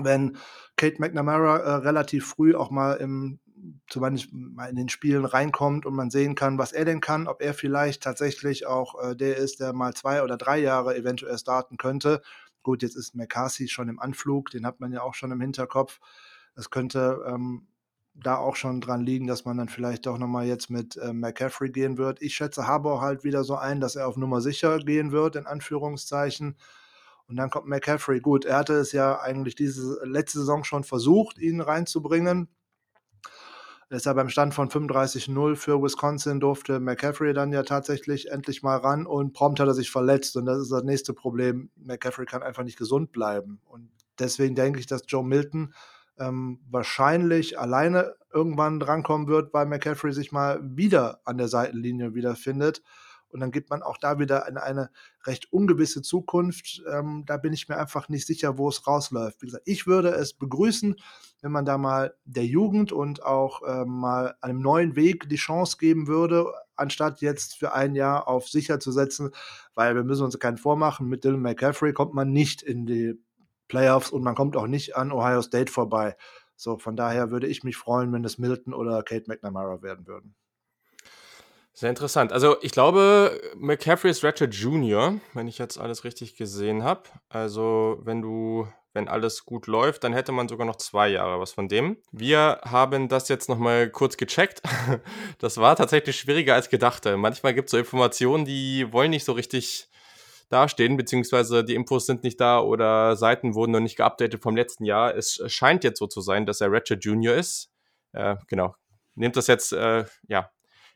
wenn 0.01 0.37
Kate 0.77 0.99
McNamara 0.99 1.57
äh, 1.57 1.75
relativ 1.75 2.25
früh 2.25 2.55
auch 2.55 2.71
mal 2.71 2.93
im 2.93 3.39
zumindest 3.87 4.29
mal 4.31 4.69
in 4.69 4.75
den 4.75 4.89
Spielen 4.89 5.25
reinkommt 5.25 5.85
und 5.85 5.95
man 5.95 6.09
sehen 6.09 6.35
kann, 6.35 6.57
was 6.57 6.71
er 6.71 6.85
denn 6.85 7.01
kann, 7.01 7.27
ob 7.27 7.41
er 7.41 7.53
vielleicht 7.53 8.03
tatsächlich 8.03 8.65
auch 8.65 9.01
äh, 9.01 9.15
der 9.15 9.37
ist, 9.37 9.59
der 9.59 9.73
mal 9.73 9.93
zwei 9.93 10.23
oder 10.23 10.37
drei 10.37 10.59
Jahre 10.59 10.95
eventuell 10.95 11.37
starten 11.37 11.77
könnte. 11.77 12.21
Gut, 12.61 12.81
jetzt 12.81 12.95
ist 12.95 13.15
McCarthy 13.15 13.67
schon 13.67 13.89
im 13.89 13.99
Anflug, 13.99 14.49
den 14.49 14.65
hat 14.65 14.79
man 14.79 14.91
ja 14.91 15.01
auch 15.01 15.13
schon 15.13 15.31
im 15.31 15.41
Hinterkopf. 15.41 15.99
Es 16.55 16.69
könnte 16.69 17.23
ähm, 17.27 17.67
da 18.15 18.37
auch 18.37 18.55
schon 18.55 18.79
dran 18.79 19.01
liegen, 19.05 19.27
dass 19.27 19.45
man 19.45 19.57
dann 19.57 19.69
vielleicht 19.69 20.05
doch 20.05 20.17
nochmal 20.17 20.45
jetzt 20.45 20.69
mit 20.69 20.97
äh, 20.97 21.13
McCaffrey 21.13 21.71
gehen 21.71 21.97
wird. 21.97 22.21
Ich 22.21 22.35
schätze 22.35 22.67
Harbour 22.67 23.01
halt 23.01 23.23
wieder 23.23 23.43
so 23.43 23.55
ein, 23.55 23.79
dass 23.79 23.95
er 23.95 24.07
auf 24.07 24.17
Nummer 24.17 24.41
sicher 24.41 24.77
gehen 24.79 25.11
wird, 25.11 25.35
in 25.35 25.47
Anführungszeichen. 25.47 26.55
Und 27.27 27.37
dann 27.37 27.49
kommt 27.49 27.67
McCaffrey. 27.67 28.19
Gut, 28.19 28.45
er 28.45 28.57
hatte 28.57 28.73
es 28.73 28.91
ja 28.91 29.19
eigentlich 29.19 29.55
diese 29.55 29.99
letzte 30.05 30.39
Saison 30.39 30.63
schon 30.63 30.83
versucht, 30.83 31.37
ihn 31.39 31.61
reinzubringen. 31.61 32.49
Er 33.93 33.97
ist 33.97 34.07
ja 34.07 34.13
beim 34.13 34.29
Stand 34.29 34.55
von 34.55 34.69
35-0 34.69 35.55
für 35.55 35.79
Wisconsin, 35.79 36.39
durfte 36.39 36.79
McCaffrey 36.79 37.31
dann 37.31 37.51
ja 37.51 37.61
tatsächlich 37.61 38.31
endlich 38.31 38.63
mal 38.63 38.77
ran 38.77 39.05
und 39.05 39.33
prompt 39.33 39.59
hat 39.59 39.67
er 39.67 39.75
sich 39.75 39.91
verletzt. 39.91 40.35
Und 40.35 40.47
das 40.47 40.57
ist 40.57 40.71
das 40.71 40.83
nächste 40.83 41.13
Problem. 41.13 41.69
McCaffrey 41.75 42.25
kann 42.25 42.41
einfach 42.41 42.63
nicht 42.63 42.79
gesund 42.79 43.11
bleiben. 43.11 43.61
Und 43.65 43.91
deswegen 44.17 44.55
denke 44.55 44.79
ich, 44.79 44.87
dass 44.87 45.03
Joe 45.07 45.23
Milton 45.23 45.75
ähm, 46.17 46.59
wahrscheinlich 46.71 47.59
alleine 47.59 48.15
irgendwann 48.33 48.79
drankommen 48.79 49.27
wird, 49.27 49.53
weil 49.53 49.67
McCaffrey 49.67 50.11
sich 50.11 50.31
mal 50.31 50.59
wieder 50.63 51.21
an 51.23 51.37
der 51.37 51.47
Seitenlinie 51.47 52.15
wiederfindet. 52.15 52.81
Und 53.33 53.39
dann 53.39 53.51
geht 53.51 53.69
man 53.69 53.81
auch 53.81 53.97
da 53.97 54.19
wieder 54.19 54.47
in 54.47 54.57
eine 54.57 54.89
recht 55.25 55.51
ungewisse 55.51 56.01
Zukunft. 56.01 56.83
Ähm, 56.91 57.23
da 57.25 57.37
bin 57.37 57.53
ich 57.53 57.67
mir 57.67 57.77
einfach 57.77 58.09
nicht 58.09 58.27
sicher, 58.27 58.57
wo 58.57 58.69
es 58.69 58.85
rausläuft. 58.87 59.41
Wie 59.41 59.47
gesagt, 59.47 59.67
ich 59.67 59.87
würde 59.87 60.09
es 60.09 60.33
begrüßen, 60.33 60.95
wenn 61.41 61.51
man 61.51 61.65
da 61.65 61.77
mal 61.77 62.15
der 62.25 62.45
Jugend 62.45 62.91
und 62.91 63.23
auch 63.23 63.61
ähm, 63.67 63.89
mal 63.89 64.35
einem 64.41 64.61
neuen 64.61 64.95
Weg 64.95 65.27
die 65.29 65.35
Chance 65.35 65.77
geben 65.77 66.07
würde, 66.07 66.45
anstatt 66.75 67.21
jetzt 67.21 67.55
für 67.55 67.73
ein 67.73 67.95
Jahr 67.95 68.27
auf 68.27 68.47
sicher 68.47 68.79
zu 68.79 68.91
setzen, 68.91 69.31
weil 69.73 69.95
wir 69.95 70.03
müssen 70.03 70.23
uns 70.23 70.39
keinen 70.39 70.57
vormachen, 70.57 71.07
mit 71.07 71.23
Dylan 71.23 71.41
McCaffrey 71.41 71.93
kommt 71.93 72.13
man 72.13 72.31
nicht 72.31 72.61
in 72.61 72.85
die 72.85 73.19
Playoffs 73.67 74.09
und 74.09 74.23
man 74.23 74.35
kommt 74.35 74.55
auch 74.55 74.67
nicht 74.67 74.95
an 74.95 75.11
Ohio 75.11 75.41
State 75.41 75.71
vorbei. 75.71 76.15
So, 76.55 76.77
von 76.77 76.95
daher 76.95 77.31
würde 77.31 77.47
ich 77.47 77.63
mich 77.63 77.75
freuen, 77.75 78.13
wenn 78.13 78.23
es 78.23 78.37
Milton 78.37 78.73
oder 78.73 79.03
Kate 79.03 79.25
McNamara 79.27 79.81
werden 79.81 80.07
würden. 80.07 80.35
Sehr 81.75 81.89
interessant. 81.89 82.31
Also 82.31 82.57
ich 82.61 82.71
glaube, 82.71 83.41
McCaffrey 83.55 84.11
ist 84.11 84.23
Ratchet 84.23 84.53
Jr., 84.53 85.19
wenn 85.33 85.47
ich 85.47 85.57
jetzt 85.57 85.79
alles 85.79 86.03
richtig 86.03 86.35
gesehen 86.35 86.83
habe. 86.83 87.09
Also 87.29 87.99
wenn 88.03 88.21
du, 88.21 88.67
wenn 88.93 89.07
alles 89.07 89.43
gut 89.43 89.65
läuft, 89.65 90.03
dann 90.03 90.13
hätte 90.13 90.31
man 90.31 90.47
sogar 90.47 90.67
noch 90.67 90.75
zwei 90.75 91.09
Jahre 91.09 91.39
was 91.39 91.51
von 91.51 91.67
dem. 91.67 91.97
Wir 92.11 92.61
haben 92.63 93.09
das 93.09 93.27
jetzt 93.27 93.49
nochmal 93.49 93.89
kurz 93.89 94.17
gecheckt. 94.17 94.61
Das 95.39 95.57
war 95.57 95.75
tatsächlich 95.75 96.15
schwieriger 96.17 96.53
als 96.53 96.69
gedacht. 96.69 97.05
Manchmal 97.05 97.55
gibt 97.55 97.67
es 97.67 97.71
so 97.71 97.77
Informationen, 97.77 98.45
die 98.45 98.93
wollen 98.93 99.09
nicht 99.09 99.25
so 99.25 99.33
richtig 99.33 99.89
dastehen, 100.49 100.95
beziehungsweise 100.95 101.63
die 101.63 101.73
Infos 101.73 102.05
sind 102.05 102.23
nicht 102.23 102.39
da 102.39 102.59
oder 102.59 103.15
Seiten 103.15 103.55
wurden 103.55 103.71
noch 103.71 103.79
nicht 103.79 103.97
geupdatet 103.97 104.43
vom 104.43 104.55
letzten 104.55 104.85
Jahr. 104.85 105.15
Es 105.15 105.41
scheint 105.47 105.83
jetzt 105.83 105.97
so 105.97 106.05
zu 106.05 106.21
sein, 106.21 106.45
dass 106.45 106.61
er 106.61 106.71
Ratchet 106.71 107.03
Jr. 107.03 107.33
ist. 107.33 107.71
Äh, 108.11 108.35
genau. 108.47 108.75
Nehmt 109.15 109.35
das 109.35 109.47
jetzt, 109.47 109.73
äh, 109.73 110.05
ja, 110.27 110.49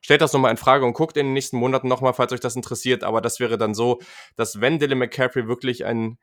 stellt 0.07 0.21
das 0.21 0.31
nochmal 0.31 0.51
in 0.51 0.57
Frage 0.57 0.85
und 0.85 0.93
guckt 0.93 1.17
in 1.17 1.25
den 1.25 1.33
nächsten 1.33 1.57
Monaten 1.57 1.89
nochmal, 1.89 2.13
falls 2.13 2.31
euch 2.31 2.39
das 2.39 2.55
interessiert. 2.55 3.03
Aber 3.03 3.19
das 3.19 3.41
wäre 3.41 3.57
dann 3.57 3.73
so, 3.73 3.99
dass 4.37 4.61
wenn 4.61 4.79
Dylan 4.79 4.99
McCaffrey 4.99 5.49
wirklich 5.49 5.83
ein, 5.83 6.17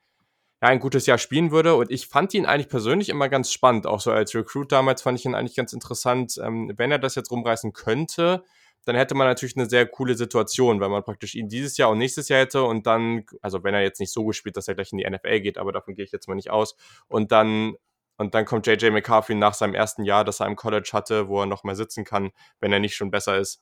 ja, 0.62 0.70
ein 0.70 0.80
gutes 0.80 1.04
Jahr 1.04 1.18
spielen 1.18 1.50
würde, 1.50 1.74
und 1.74 1.90
ich 1.90 2.06
fand 2.06 2.32
ihn 2.32 2.46
eigentlich 2.46 2.70
persönlich 2.70 3.10
immer 3.10 3.28
ganz 3.28 3.52
spannend, 3.52 3.86
auch 3.86 4.00
so 4.00 4.10
als 4.10 4.34
Recruit 4.34 4.72
damals 4.72 5.02
fand 5.02 5.18
ich 5.18 5.26
ihn 5.26 5.34
eigentlich 5.34 5.54
ganz 5.54 5.74
interessant. 5.74 6.40
Ähm, 6.42 6.72
wenn 6.78 6.92
er 6.92 6.98
das 6.98 7.14
jetzt 7.14 7.30
rumreißen 7.30 7.74
könnte, 7.74 8.42
dann 8.86 8.96
hätte 8.96 9.14
man 9.14 9.26
natürlich 9.26 9.54
eine 9.54 9.68
sehr 9.68 9.84
coole 9.84 10.14
Situation, 10.14 10.80
weil 10.80 10.88
man 10.88 11.04
praktisch 11.04 11.34
ihn 11.34 11.50
dieses 11.50 11.76
Jahr 11.76 11.90
und 11.90 11.98
nächstes 11.98 12.30
Jahr 12.30 12.40
hätte 12.40 12.62
und 12.64 12.86
dann, 12.86 13.26
also 13.42 13.62
wenn 13.64 13.74
er 13.74 13.82
jetzt 13.82 14.00
nicht 14.00 14.14
so 14.14 14.24
gespielt, 14.24 14.56
dass 14.56 14.66
er 14.66 14.76
gleich 14.76 14.92
in 14.92 14.98
die 14.98 15.10
NFL 15.10 15.40
geht, 15.40 15.58
aber 15.58 15.72
davon 15.72 15.94
gehe 15.94 16.06
ich 16.06 16.12
jetzt 16.12 16.26
mal 16.26 16.36
nicht 16.36 16.48
aus, 16.48 16.74
und 17.06 17.32
dann 17.32 17.74
und 18.16 18.34
dann 18.34 18.44
kommt 18.44 18.66
JJ 18.66 18.90
McCarthy 18.90 19.34
nach 19.34 19.54
seinem 19.54 19.74
ersten 19.74 20.04
Jahr, 20.04 20.24
das 20.24 20.40
er 20.40 20.46
im 20.46 20.56
College 20.56 20.90
hatte, 20.94 21.28
wo 21.28 21.40
er 21.40 21.46
noch 21.46 21.64
mal 21.64 21.76
sitzen 21.76 22.04
kann, 22.04 22.30
wenn 22.60 22.72
er 22.72 22.78
nicht 22.78 22.94
schon 22.94 23.10
besser 23.10 23.38
ist. 23.38 23.60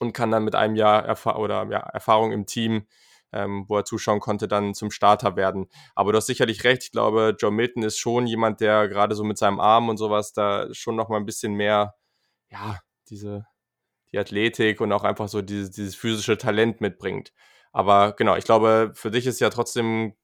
Und 0.00 0.12
kann 0.12 0.32
dann 0.32 0.44
mit 0.44 0.54
einem 0.56 0.74
Jahr 0.74 1.04
Erfa 1.04 1.36
oder, 1.36 1.68
ja, 1.70 1.78
Erfahrung 1.78 2.32
im 2.32 2.46
Team, 2.46 2.86
ähm, 3.32 3.66
wo 3.68 3.76
er 3.76 3.84
zuschauen 3.84 4.18
konnte, 4.18 4.48
dann 4.48 4.74
zum 4.74 4.90
Starter 4.90 5.36
werden. 5.36 5.68
Aber 5.94 6.10
du 6.12 6.16
hast 6.16 6.26
sicherlich 6.26 6.64
recht. 6.64 6.82
Ich 6.84 6.90
glaube, 6.90 7.36
Joe 7.38 7.52
Milton 7.52 7.82
ist 7.82 7.98
schon 7.98 8.26
jemand, 8.26 8.60
der 8.60 8.88
gerade 8.88 9.14
so 9.14 9.22
mit 9.24 9.38
seinem 9.38 9.60
Arm 9.60 9.88
und 9.88 9.98
sowas 9.98 10.32
da 10.32 10.72
schon 10.72 10.96
noch 10.96 11.08
mal 11.08 11.18
ein 11.18 11.26
bisschen 11.26 11.54
mehr, 11.54 11.94
ja, 12.50 12.80
diese, 13.08 13.46
die 14.12 14.18
Athletik 14.18 14.80
und 14.80 14.92
auch 14.92 15.04
einfach 15.04 15.28
so 15.28 15.42
dieses, 15.42 15.70
dieses 15.70 15.94
physische 15.94 16.38
Talent 16.38 16.80
mitbringt. 16.80 17.32
Aber 17.72 18.12
genau, 18.14 18.36
ich 18.36 18.44
glaube, 18.44 18.92
für 18.94 19.10
dich 19.10 19.26
ist 19.26 19.40
ja 19.40 19.50
trotzdem 19.50 20.14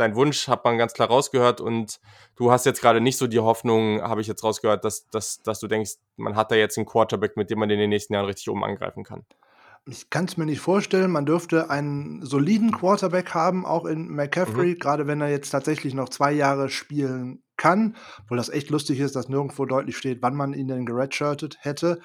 dein 0.00 0.16
Wunsch 0.16 0.48
hat 0.48 0.64
man 0.64 0.78
ganz 0.78 0.94
klar 0.94 1.08
rausgehört 1.08 1.60
und 1.60 2.00
du 2.36 2.50
hast 2.50 2.66
jetzt 2.66 2.80
gerade 2.80 3.00
nicht 3.00 3.18
so 3.18 3.26
die 3.26 3.38
Hoffnung, 3.38 4.00
habe 4.02 4.20
ich 4.20 4.26
jetzt 4.26 4.42
rausgehört, 4.42 4.84
dass, 4.84 5.08
dass, 5.10 5.42
dass 5.42 5.60
du 5.60 5.68
denkst, 5.68 5.92
man 6.16 6.36
hat 6.36 6.50
da 6.50 6.56
jetzt 6.56 6.78
einen 6.78 6.86
Quarterback, 6.86 7.36
mit 7.36 7.50
dem 7.50 7.58
man 7.58 7.70
in 7.70 7.78
den 7.78 7.90
nächsten 7.90 8.14
Jahren 8.14 8.26
richtig 8.26 8.48
oben 8.48 8.64
angreifen 8.64 9.04
kann. 9.04 9.24
Ich 9.86 10.10
kann 10.10 10.26
es 10.26 10.36
mir 10.36 10.46
nicht 10.46 10.60
vorstellen, 10.60 11.10
man 11.10 11.26
dürfte 11.26 11.70
einen 11.70 12.24
soliden 12.24 12.70
Quarterback 12.70 13.34
haben, 13.34 13.64
auch 13.64 13.86
in 13.86 14.08
McCaffrey, 14.08 14.74
mhm. 14.74 14.78
gerade 14.78 15.06
wenn 15.06 15.20
er 15.20 15.30
jetzt 15.30 15.50
tatsächlich 15.50 15.94
noch 15.94 16.08
zwei 16.08 16.32
Jahre 16.32 16.68
spielen 16.68 17.42
kann, 17.56 17.96
obwohl 18.22 18.36
das 18.36 18.48
echt 18.48 18.70
lustig 18.70 19.00
ist, 19.00 19.16
dass 19.16 19.28
nirgendwo 19.28 19.64
deutlich 19.66 19.96
steht, 19.96 20.22
wann 20.22 20.34
man 20.34 20.52
ihn 20.54 20.68
denn 20.68 20.86
geredshirtet 20.86 21.58
hätte 21.60 22.00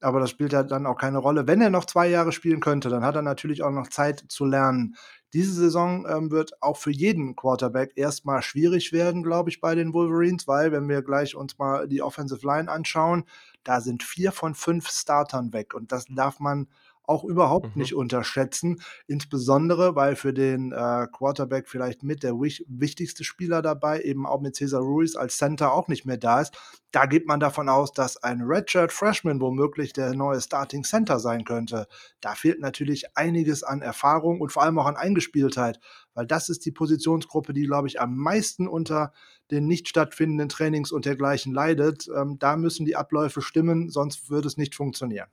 aber 0.00 0.20
das 0.20 0.30
spielt 0.30 0.52
ja 0.52 0.62
dann 0.62 0.86
auch 0.86 0.96
keine 0.96 1.18
Rolle. 1.18 1.46
Wenn 1.46 1.60
er 1.60 1.70
noch 1.70 1.84
zwei 1.84 2.08
Jahre 2.08 2.32
spielen 2.32 2.60
könnte, 2.60 2.88
dann 2.88 3.04
hat 3.04 3.16
er 3.16 3.22
natürlich 3.22 3.62
auch 3.62 3.70
noch 3.70 3.88
Zeit 3.88 4.24
zu 4.28 4.44
lernen. 4.44 4.94
Diese 5.36 5.52
Saison 5.52 6.06
ähm, 6.08 6.30
wird 6.30 6.62
auch 6.62 6.78
für 6.78 6.90
jeden 6.90 7.36
Quarterback 7.36 7.92
erstmal 7.94 8.40
schwierig 8.40 8.94
werden, 8.94 9.22
glaube 9.22 9.50
ich, 9.50 9.60
bei 9.60 9.74
den 9.74 9.92
Wolverines, 9.92 10.48
weil, 10.48 10.72
wenn 10.72 10.88
wir 10.88 11.02
gleich 11.02 11.36
uns 11.36 11.58
mal 11.58 11.86
die 11.86 12.00
Offensive 12.00 12.40
Line 12.46 12.70
anschauen, 12.70 13.24
da 13.62 13.82
sind 13.82 14.02
vier 14.02 14.32
von 14.32 14.54
fünf 14.54 14.88
Startern 14.88 15.52
weg. 15.52 15.74
Und 15.74 15.92
das 15.92 16.06
darf 16.08 16.40
man 16.40 16.68
auch 17.06 17.24
überhaupt 17.24 17.74
mhm. 17.74 17.82
nicht 17.82 17.94
unterschätzen. 17.94 18.80
Insbesondere, 19.06 19.94
weil 19.94 20.16
für 20.16 20.32
den 20.32 20.72
äh, 20.72 21.06
Quarterback 21.12 21.68
vielleicht 21.68 22.02
mit 22.02 22.22
der 22.22 22.34
wichtigste 22.34 23.24
Spieler 23.24 23.62
dabei, 23.62 24.00
eben 24.02 24.26
auch 24.26 24.40
mit 24.40 24.56
Cesar 24.56 24.82
Ruiz 24.82 25.16
als 25.16 25.38
Center 25.38 25.72
auch 25.72 25.88
nicht 25.88 26.04
mehr 26.04 26.16
da 26.16 26.40
ist. 26.40 26.56
Da 26.92 27.06
geht 27.06 27.26
man 27.26 27.40
davon 27.40 27.68
aus, 27.68 27.92
dass 27.92 28.16
ein 28.22 28.40
Redshirt 28.42 28.92
Freshman 28.92 29.40
womöglich 29.40 29.92
der 29.92 30.14
neue 30.14 30.40
Starting 30.40 30.82
Center 30.82 31.18
sein 31.18 31.44
könnte. 31.44 31.86
Da 32.20 32.34
fehlt 32.34 32.60
natürlich 32.60 33.16
einiges 33.16 33.62
an 33.62 33.82
Erfahrung 33.82 34.40
und 34.40 34.50
vor 34.50 34.62
allem 34.62 34.78
auch 34.78 34.86
an 34.86 34.96
Eingespieltheit, 34.96 35.78
weil 36.14 36.26
das 36.26 36.48
ist 36.48 36.64
die 36.64 36.72
Positionsgruppe, 36.72 37.52
die, 37.52 37.64
glaube 37.64 37.88
ich, 37.88 38.00
am 38.00 38.16
meisten 38.16 38.66
unter 38.66 39.12
den 39.50 39.66
nicht 39.66 39.88
stattfindenden 39.88 40.48
Trainings 40.48 40.90
und 40.90 41.04
dergleichen 41.04 41.52
leidet. 41.52 42.08
Ähm, 42.16 42.38
da 42.38 42.56
müssen 42.56 42.86
die 42.86 42.96
Abläufe 42.96 43.42
stimmen, 43.42 43.90
sonst 43.90 44.30
würde 44.30 44.48
es 44.48 44.56
nicht 44.56 44.74
funktionieren. 44.74 45.28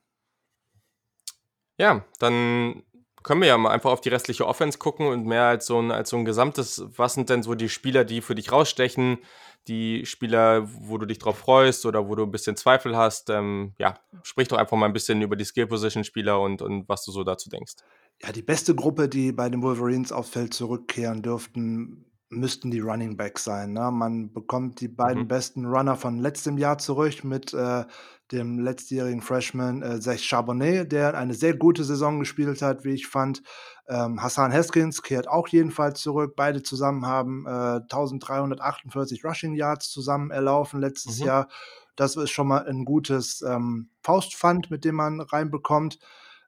Ja, 1.78 2.04
dann 2.18 2.82
können 3.22 3.40
wir 3.40 3.48
ja 3.48 3.58
mal 3.58 3.70
einfach 3.70 3.90
auf 3.90 4.00
die 4.00 4.10
restliche 4.10 4.46
Offense 4.46 4.78
gucken 4.78 5.06
und 5.08 5.26
mehr 5.26 5.44
als 5.44 5.66
so 5.66 5.80
ein, 5.80 5.90
als 5.90 6.10
so 6.10 6.16
ein 6.16 6.24
gesamtes, 6.24 6.84
was 6.96 7.14
sind 7.14 7.30
denn 7.30 7.42
so 7.42 7.54
die 7.54 7.70
Spieler, 7.70 8.04
die 8.04 8.20
für 8.20 8.34
dich 8.34 8.52
rausstechen, 8.52 9.18
die 9.66 10.04
Spieler, 10.04 10.68
wo 10.68 10.98
du 10.98 11.06
dich 11.06 11.18
drauf 11.18 11.38
freust 11.38 11.86
oder 11.86 12.06
wo 12.06 12.14
du 12.14 12.24
ein 12.24 12.30
bisschen 12.30 12.56
Zweifel 12.56 12.96
hast. 12.96 13.30
Ähm, 13.30 13.72
ja, 13.78 13.94
sprich 14.22 14.48
doch 14.48 14.58
einfach 14.58 14.76
mal 14.76 14.86
ein 14.86 14.92
bisschen 14.92 15.22
über 15.22 15.36
die 15.36 15.44
Skill-Position-Spieler 15.44 16.38
und, 16.38 16.60
und 16.60 16.88
was 16.88 17.04
du 17.04 17.12
so 17.12 17.24
dazu 17.24 17.48
denkst. 17.48 17.74
Ja, 18.22 18.30
die 18.30 18.42
beste 18.42 18.74
Gruppe, 18.74 19.08
die 19.08 19.32
bei 19.32 19.48
den 19.48 19.62
Wolverines 19.62 20.12
aufs 20.12 20.30
Feld 20.30 20.52
zurückkehren 20.52 21.22
dürften, 21.22 22.04
müssten 22.28 22.70
die 22.70 22.80
Running 22.80 23.16
Backs 23.16 23.44
sein. 23.44 23.72
Ne? 23.72 23.90
Man 23.90 24.32
bekommt 24.32 24.80
die 24.80 24.88
beiden 24.88 25.24
mhm. 25.24 25.28
besten 25.28 25.66
Runner 25.66 25.96
von 25.96 26.18
letztem 26.18 26.58
Jahr 26.58 26.78
zurück 26.78 27.24
mit 27.24 27.54
äh, 27.54 27.84
dem 28.32 28.58
letztjährigen 28.58 29.20
Freshman 29.20 29.82
äh, 29.82 30.00
Zach 30.00 30.18
Charbonnet, 30.18 30.92
der 30.92 31.16
eine 31.16 31.34
sehr 31.34 31.54
gute 31.54 31.84
Saison 31.84 32.18
gespielt 32.18 32.62
hat, 32.62 32.84
wie 32.84 32.94
ich 32.94 33.06
fand. 33.06 33.42
Ähm, 33.86 34.22
Hassan 34.22 34.52
Haskins 34.52 35.02
kehrt 35.02 35.28
auch 35.28 35.48
jedenfalls 35.48 36.00
zurück. 36.00 36.34
Beide 36.36 36.62
zusammen 36.62 37.06
haben 37.06 37.46
äh, 37.46 37.80
1348 37.82 39.24
Rushing 39.24 39.54
Yards 39.54 39.90
zusammen 39.90 40.30
erlaufen 40.30 40.80
letztes 40.80 41.20
mhm. 41.20 41.26
Jahr. 41.26 41.48
Das 41.96 42.16
ist 42.16 42.30
schon 42.30 42.48
mal 42.48 42.66
ein 42.66 42.84
gutes 42.84 43.42
ähm, 43.42 43.90
Faustpfand, 44.02 44.70
mit 44.70 44.84
dem 44.84 44.96
man 44.96 45.20
reinbekommt. 45.20 45.98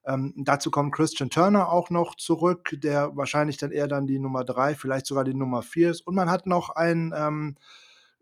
Ähm, 0.07 0.33
dazu 0.37 0.71
kommt 0.71 0.95
Christian 0.95 1.31
Turner 1.31 1.69
auch 1.71 1.91
noch 1.91 2.15
zurück, 2.15 2.71
der 2.73 3.17
wahrscheinlich 3.17 3.59
dann 3.59 3.73
eher 3.73 3.89
dann 3.89 4.07
die 4.07 4.19
Nummer 4.19 4.45
drei, 4.45 4.75
vielleicht 4.75 5.07
sogar 5.07 5.25
die 5.25 5.35
Nummer 5.35 5.63
vier 5.63 5.91
ist. 5.91 6.07
Und 6.07 6.15
man 6.15 6.31
hat 6.31 6.47
noch 6.47 6.71
einen 6.71 7.13
ähm, 7.15 7.57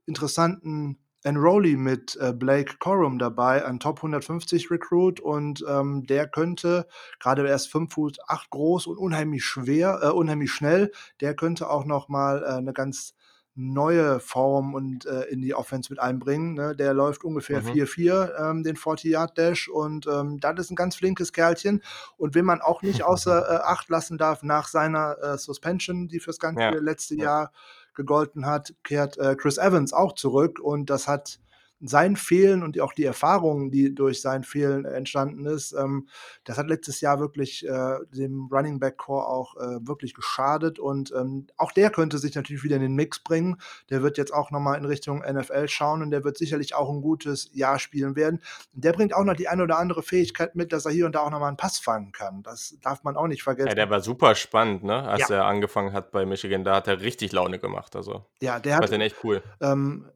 interessanten 0.07 0.99
Enrollee 1.25 1.77
mit 1.77 2.17
äh, 2.21 2.33
Blake 2.33 2.77
Corum 2.79 3.19
dabei, 3.19 3.65
ein 3.65 3.81
Top 3.81 3.99
150 3.99 4.71
Recruit 4.71 5.21
und 5.21 5.65
ähm, 5.69 6.07
der 6.07 6.29
könnte, 6.29 6.87
gerade 7.19 7.47
erst 7.49 7.73
5 7.73 7.93
Fuß 7.93 8.13
8 8.29 8.51
groß 8.51 8.87
und 8.87 8.99
unheimlich 8.99 9.45
schwer, 9.45 10.01
äh, 10.03 10.11
unheimlich 10.11 10.53
schnell, 10.53 10.93
der 11.21 11.35
könnte 11.35 11.71
auch 11.71 11.87
noch 11.87 12.09
mal 12.09 12.43
äh, 12.43 12.59
eine 12.59 12.73
ganz 12.73 13.15
neue 13.57 14.19
Form 14.19 14.75
und 14.75 15.07
äh, 15.07 15.23
in 15.25 15.41
die 15.41 15.55
Offense 15.55 15.93
mit 15.93 16.01
einbringen. 16.01 16.55
Ne? 16.55 16.75
Der 16.75 16.93
läuft 16.93 17.25
ungefähr 17.25 17.63
4-4, 17.63 18.27
mhm. 18.27 18.59
ähm, 18.59 18.65
den 18.65 18.77
40-Yard-Dash 18.77 19.69
und 19.69 20.07
ähm, 20.07 20.41
das 20.41 20.59
ist 20.59 20.71
ein 20.71 20.77
ganz 20.77 20.97
flinkes 20.97 21.33
Kerlchen. 21.33 21.83
Und 22.17 22.35
wenn 22.35 22.45
man 22.45 22.61
auch 22.61 22.83
nicht 22.83 23.03
außer 23.05 23.49
äh, 23.49 23.63
Acht 23.63 23.89
lassen 23.89 24.19
darf 24.19 24.43
nach 24.43 24.69
seiner 24.69 25.17
äh, 25.23 25.39
Suspension, 25.39 26.09
die 26.09 26.19
fürs 26.19 26.41
ganze 26.41 26.63
ja. 26.63 26.71
letzte 26.71 27.15
Jahr 27.15 27.53
gegolten 27.95 28.47
hat, 28.47 28.75
kehrt 28.83 29.19
äh, 29.19 29.37
Chris 29.37 29.59
Evans 29.59 29.93
auch 29.93 30.15
zurück 30.15 30.59
und 30.61 30.91
das 30.91 31.09
hat 31.09 31.39
sein 31.87 32.17
Fehlen 32.17 32.63
und 32.63 32.81
auch 32.81 32.93
die 32.93 33.05
Erfahrungen, 33.05 33.71
die 33.71 33.95
durch 33.95 34.21
sein 34.21 34.43
Fehlen 34.43 34.85
entstanden 34.85 35.47
ist, 35.47 35.73
ähm, 35.73 36.09
das 36.45 36.59
hat 36.59 36.69
letztes 36.69 37.01
Jahr 37.01 37.21
wirklich 37.21 37.67
äh, 37.67 37.99
dem 38.13 38.49
Running 38.51 38.81
Back 38.81 38.97
Core 38.97 39.27
auch 39.27 39.57
äh, 39.57 39.87
wirklich 39.87 40.15
geschadet 40.15 40.79
und 40.79 41.13
ähm, 41.13 41.47
auch 41.57 41.73
der 41.73 41.91
könnte 41.91 42.19
sich 42.19 42.35
natürlich 42.35 42.65
wieder 42.65 42.77
in 42.77 42.83
den 42.83 42.95
Mix 42.95 43.21
bringen. 43.21 43.57
Der 43.91 44.03
wird 44.03 44.19
jetzt 44.19 44.33
auch 44.33 44.51
nochmal 44.51 44.79
in 44.79 44.85
Richtung 44.85 45.21
NFL 45.21 45.69
schauen 45.69 46.03
und 46.03 46.11
der 46.11 46.25
wird 46.25 46.39
sicherlich 46.39 46.75
auch 46.75 46.91
ein 46.91 47.03
gutes 47.03 47.51
Jahr 47.53 47.79
spielen 47.79 48.17
werden. 48.17 48.41
der 48.73 48.93
bringt 48.93 49.15
auch 49.15 49.25
noch 49.25 49.35
die 49.35 49.49
eine 49.49 49.63
oder 49.63 49.79
andere 49.79 50.03
Fähigkeit 50.03 50.55
mit, 50.55 50.73
dass 50.73 50.87
er 50.87 50.93
hier 50.93 51.07
und 51.07 51.15
da 51.15 51.21
auch 51.21 51.31
nochmal 51.31 51.49
einen 51.49 51.57
Pass 51.57 51.79
fangen 51.79 52.13
kann. 52.13 52.43
Das 52.43 52.77
darf 52.83 53.05
man 53.05 53.17
auch 53.17 53.27
nicht 53.27 53.43
vergessen. 53.43 53.69
Ja, 53.69 53.75
der 53.75 53.91
war 53.91 54.01
super 54.01 54.35
spannend, 54.35 54.85
ne? 54.85 55.03
Als 55.03 55.29
ja. 55.29 55.37
er 55.37 55.45
angefangen 55.45 55.93
hat 55.93 56.11
bei 56.11 56.25
Michigan, 56.25 56.65
da 56.65 56.77
hat 56.77 56.89
er 56.89 57.01
richtig 57.01 57.33
Laune 57.33 57.59
gemacht. 57.59 57.95
Also, 57.97 58.25
ja, 58.41 58.59
der 58.59 58.77
hat. 58.77 58.91
den 58.91 59.01
echt 59.01 59.17
cool. 59.25 59.43
Ähm, 59.61 60.07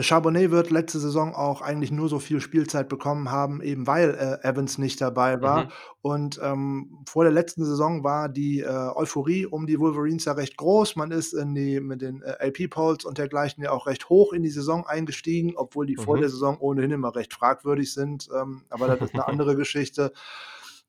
Charbonnet 0.00 0.50
wird 0.50 0.70
letzte 0.70 0.98
Saison 0.98 1.09
auch 1.18 1.60
eigentlich 1.60 1.90
nur 1.90 2.08
so 2.08 2.18
viel 2.18 2.40
Spielzeit 2.40 2.88
bekommen 2.88 3.30
haben, 3.30 3.60
eben 3.62 3.86
weil 3.86 4.10
äh, 4.10 4.46
Evans 4.48 4.78
nicht 4.78 5.00
dabei 5.00 5.40
war. 5.42 5.64
Mhm. 5.64 5.68
Und 6.02 6.40
ähm, 6.42 7.04
vor 7.06 7.24
der 7.24 7.32
letzten 7.32 7.64
Saison 7.64 8.04
war 8.04 8.28
die 8.28 8.60
äh, 8.60 8.68
Euphorie 8.68 9.46
um 9.46 9.66
die 9.66 9.78
Wolverines 9.78 10.24
ja 10.24 10.32
recht 10.32 10.56
groß. 10.56 10.96
Man 10.96 11.10
ist 11.10 11.32
in 11.32 11.54
die, 11.54 11.80
mit 11.80 12.00
den 12.00 12.22
äh, 12.22 12.48
AP-Polls 12.48 13.04
und 13.04 13.18
dergleichen 13.18 13.62
ja 13.62 13.70
auch 13.70 13.86
recht 13.86 14.08
hoch 14.08 14.32
in 14.32 14.42
die 14.42 14.50
Saison 14.50 14.86
eingestiegen, 14.86 15.54
obwohl 15.56 15.86
die 15.86 15.96
mhm. 15.96 16.02
vor 16.02 16.18
der 16.18 16.28
Saison 16.28 16.58
ohnehin 16.58 16.90
immer 16.90 17.14
recht 17.14 17.34
fragwürdig 17.34 17.92
sind. 17.92 18.28
Ähm, 18.34 18.64
aber 18.70 18.86
das 18.86 19.00
ist 19.00 19.14
eine 19.14 19.26
andere 19.28 19.56
Geschichte. 19.56 20.12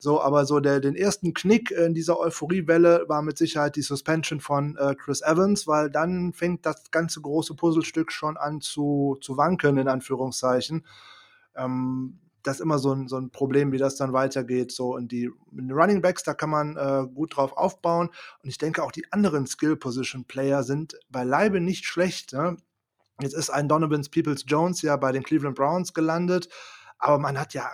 So, 0.03 0.19
aber 0.19 0.47
so 0.47 0.59
der, 0.59 0.79
den 0.79 0.95
ersten 0.95 1.35
Knick 1.35 1.69
in 1.69 1.93
dieser 1.93 2.19
Euphoriewelle 2.19 3.05
war 3.07 3.21
mit 3.21 3.37
Sicherheit 3.37 3.75
die 3.75 3.83
Suspension 3.83 4.39
von 4.39 4.75
äh, 4.77 4.95
Chris 4.95 5.21
Evans, 5.21 5.67
weil 5.67 5.91
dann 5.91 6.33
fängt 6.33 6.65
das 6.65 6.89
ganze 6.89 7.21
große 7.21 7.53
Puzzlestück 7.53 8.11
schon 8.11 8.35
an 8.35 8.61
zu, 8.61 9.19
zu 9.21 9.37
wanken, 9.37 9.77
in 9.77 9.87
Anführungszeichen. 9.87 10.87
Ähm, 11.55 12.19
das 12.41 12.55
ist 12.55 12.61
immer 12.61 12.79
so 12.79 12.93
ein, 12.93 13.07
so 13.07 13.17
ein 13.17 13.29
Problem, 13.29 13.71
wie 13.71 13.77
das 13.77 13.95
dann 13.95 14.11
weitergeht. 14.11 14.71
So 14.71 14.97
in 14.97 15.07
die, 15.07 15.29
die 15.51 15.71
Running 15.71 16.01
Backs, 16.01 16.23
da 16.23 16.33
kann 16.33 16.49
man 16.49 16.77
äh, 16.77 17.05
gut 17.13 17.37
drauf 17.37 17.55
aufbauen. 17.55 18.09
Und 18.41 18.49
ich 18.49 18.57
denke 18.57 18.81
auch 18.81 18.91
die 18.91 19.05
anderen 19.13 19.45
Skill-Position-Player 19.45 20.63
sind 20.63 20.97
beileibe 21.09 21.61
nicht 21.61 21.85
schlecht. 21.85 22.33
Ne? 22.33 22.57
Jetzt 23.21 23.35
ist 23.35 23.51
ein 23.51 23.69
Donovan 23.69 24.01
Peoples 24.11 24.45
Jones 24.47 24.81
ja 24.81 24.97
bei 24.97 25.11
den 25.11 25.21
Cleveland 25.21 25.55
Browns 25.55 25.93
gelandet, 25.93 26.49
aber 26.97 27.19
man 27.19 27.39
hat 27.39 27.53
ja 27.53 27.71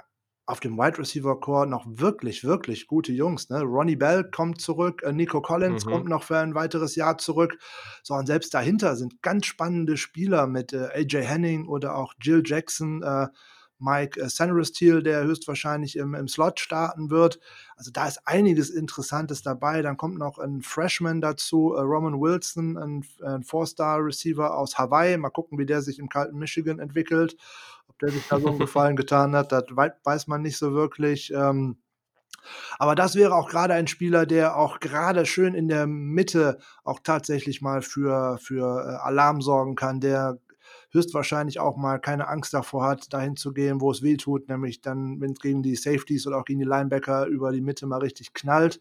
auf 0.47 0.61
dem 0.61 0.77
Wide 0.77 0.97
Receiver 0.97 1.39
Core 1.39 1.67
noch 1.67 1.85
wirklich, 1.87 2.45
wirklich 2.45 2.87
gute 2.87 3.11
Jungs. 3.11 3.49
Ne? 3.49 3.61
Ronnie 3.61 3.97
Bell 3.97 4.23
kommt 4.23 4.61
zurück, 4.61 5.03
äh, 5.03 5.11
Nico 5.11 5.41
Collins 5.41 5.85
mhm. 5.85 5.89
kommt 5.91 6.05
noch 6.07 6.23
für 6.23 6.39
ein 6.39 6.55
weiteres 6.55 6.95
Jahr 6.95 7.17
zurück. 7.17 7.59
So, 8.01 8.13
und 8.13 8.27
selbst 8.27 8.53
dahinter 8.53 8.95
sind 8.95 9.21
ganz 9.21 9.45
spannende 9.45 9.97
Spieler 9.97 10.47
mit 10.47 10.71
äh, 10.71 10.87
AJ 10.93 11.23
Henning 11.23 11.67
oder 11.67 11.95
auch 11.95 12.13
Jill 12.21 12.43
Jackson, 12.45 13.03
äh, 13.03 13.27
Mike 13.79 14.19
äh, 14.19 15.01
der 15.01 15.23
höchstwahrscheinlich 15.23 15.95
im, 15.95 16.13
im 16.13 16.27
Slot 16.27 16.59
starten 16.59 17.09
wird. 17.09 17.39
Also 17.75 17.91
da 17.91 18.07
ist 18.07 18.21
einiges 18.25 18.69
Interessantes 18.69 19.41
dabei. 19.41 19.81
Dann 19.81 19.97
kommt 19.97 20.17
noch 20.17 20.39
ein 20.39 20.61
Freshman 20.61 21.21
dazu, 21.21 21.73
äh, 21.73 21.81
Roman 21.81 22.19
Wilson, 22.19 22.77
ein, 22.77 23.05
ein 23.23 23.43
Four-Star-Receiver 23.43 24.57
aus 24.57 24.77
Hawaii. 24.77 25.17
Mal 25.17 25.29
gucken, 25.29 25.57
wie 25.57 25.65
der 25.65 25.81
sich 25.81 25.99
im 25.99 26.09
kalten 26.09 26.37
Michigan 26.37 26.79
entwickelt 26.79 27.35
ob 27.89 27.99
der 27.99 28.09
sich 28.09 28.27
da 28.27 28.39
so 28.39 28.49
einen 28.49 28.59
Gefallen 28.59 28.95
getan 28.95 29.35
hat, 29.35 29.51
das 29.51 29.63
weiß 29.69 30.27
man 30.27 30.41
nicht 30.41 30.57
so 30.57 30.73
wirklich. 30.73 31.33
Ähm, 31.33 31.77
aber 32.79 32.95
das 32.95 33.15
wäre 33.15 33.35
auch 33.35 33.49
gerade 33.49 33.73
ein 33.73 33.87
Spieler, 33.87 34.25
der 34.25 34.55
auch 34.55 34.79
gerade 34.79 35.25
schön 35.25 35.53
in 35.53 35.67
der 35.67 35.87
Mitte 35.87 36.59
auch 36.83 36.99
tatsächlich 37.03 37.61
mal 37.61 37.81
für, 37.81 38.37
für 38.37 38.85
äh, 38.85 39.05
Alarm 39.05 39.41
sorgen 39.41 39.75
kann, 39.75 39.99
der 39.99 40.37
höchstwahrscheinlich 40.97 41.59
auch 41.59 41.77
mal 41.77 41.99
keine 41.99 42.27
Angst 42.27 42.53
davor 42.53 42.85
hat, 42.85 43.13
dahin 43.13 43.35
zu 43.35 43.53
gehen, 43.53 43.81
wo 43.81 43.91
es 43.91 44.01
weh 44.01 44.17
tut, 44.17 44.49
nämlich 44.49 44.81
dann, 44.81 45.21
wenn 45.21 45.31
es 45.31 45.39
gegen 45.39 45.63
die 45.63 45.75
Safeties 45.75 46.27
oder 46.27 46.37
auch 46.37 46.45
gegen 46.45 46.59
die 46.59 46.65
Linebacker 46.65 47.25
über 47.27 47.51
die 47.51 47.61
Mitte 47.61 47.87
mal 47.87 47.99
richtig 47.99 48.33
knallt 48.33 48.79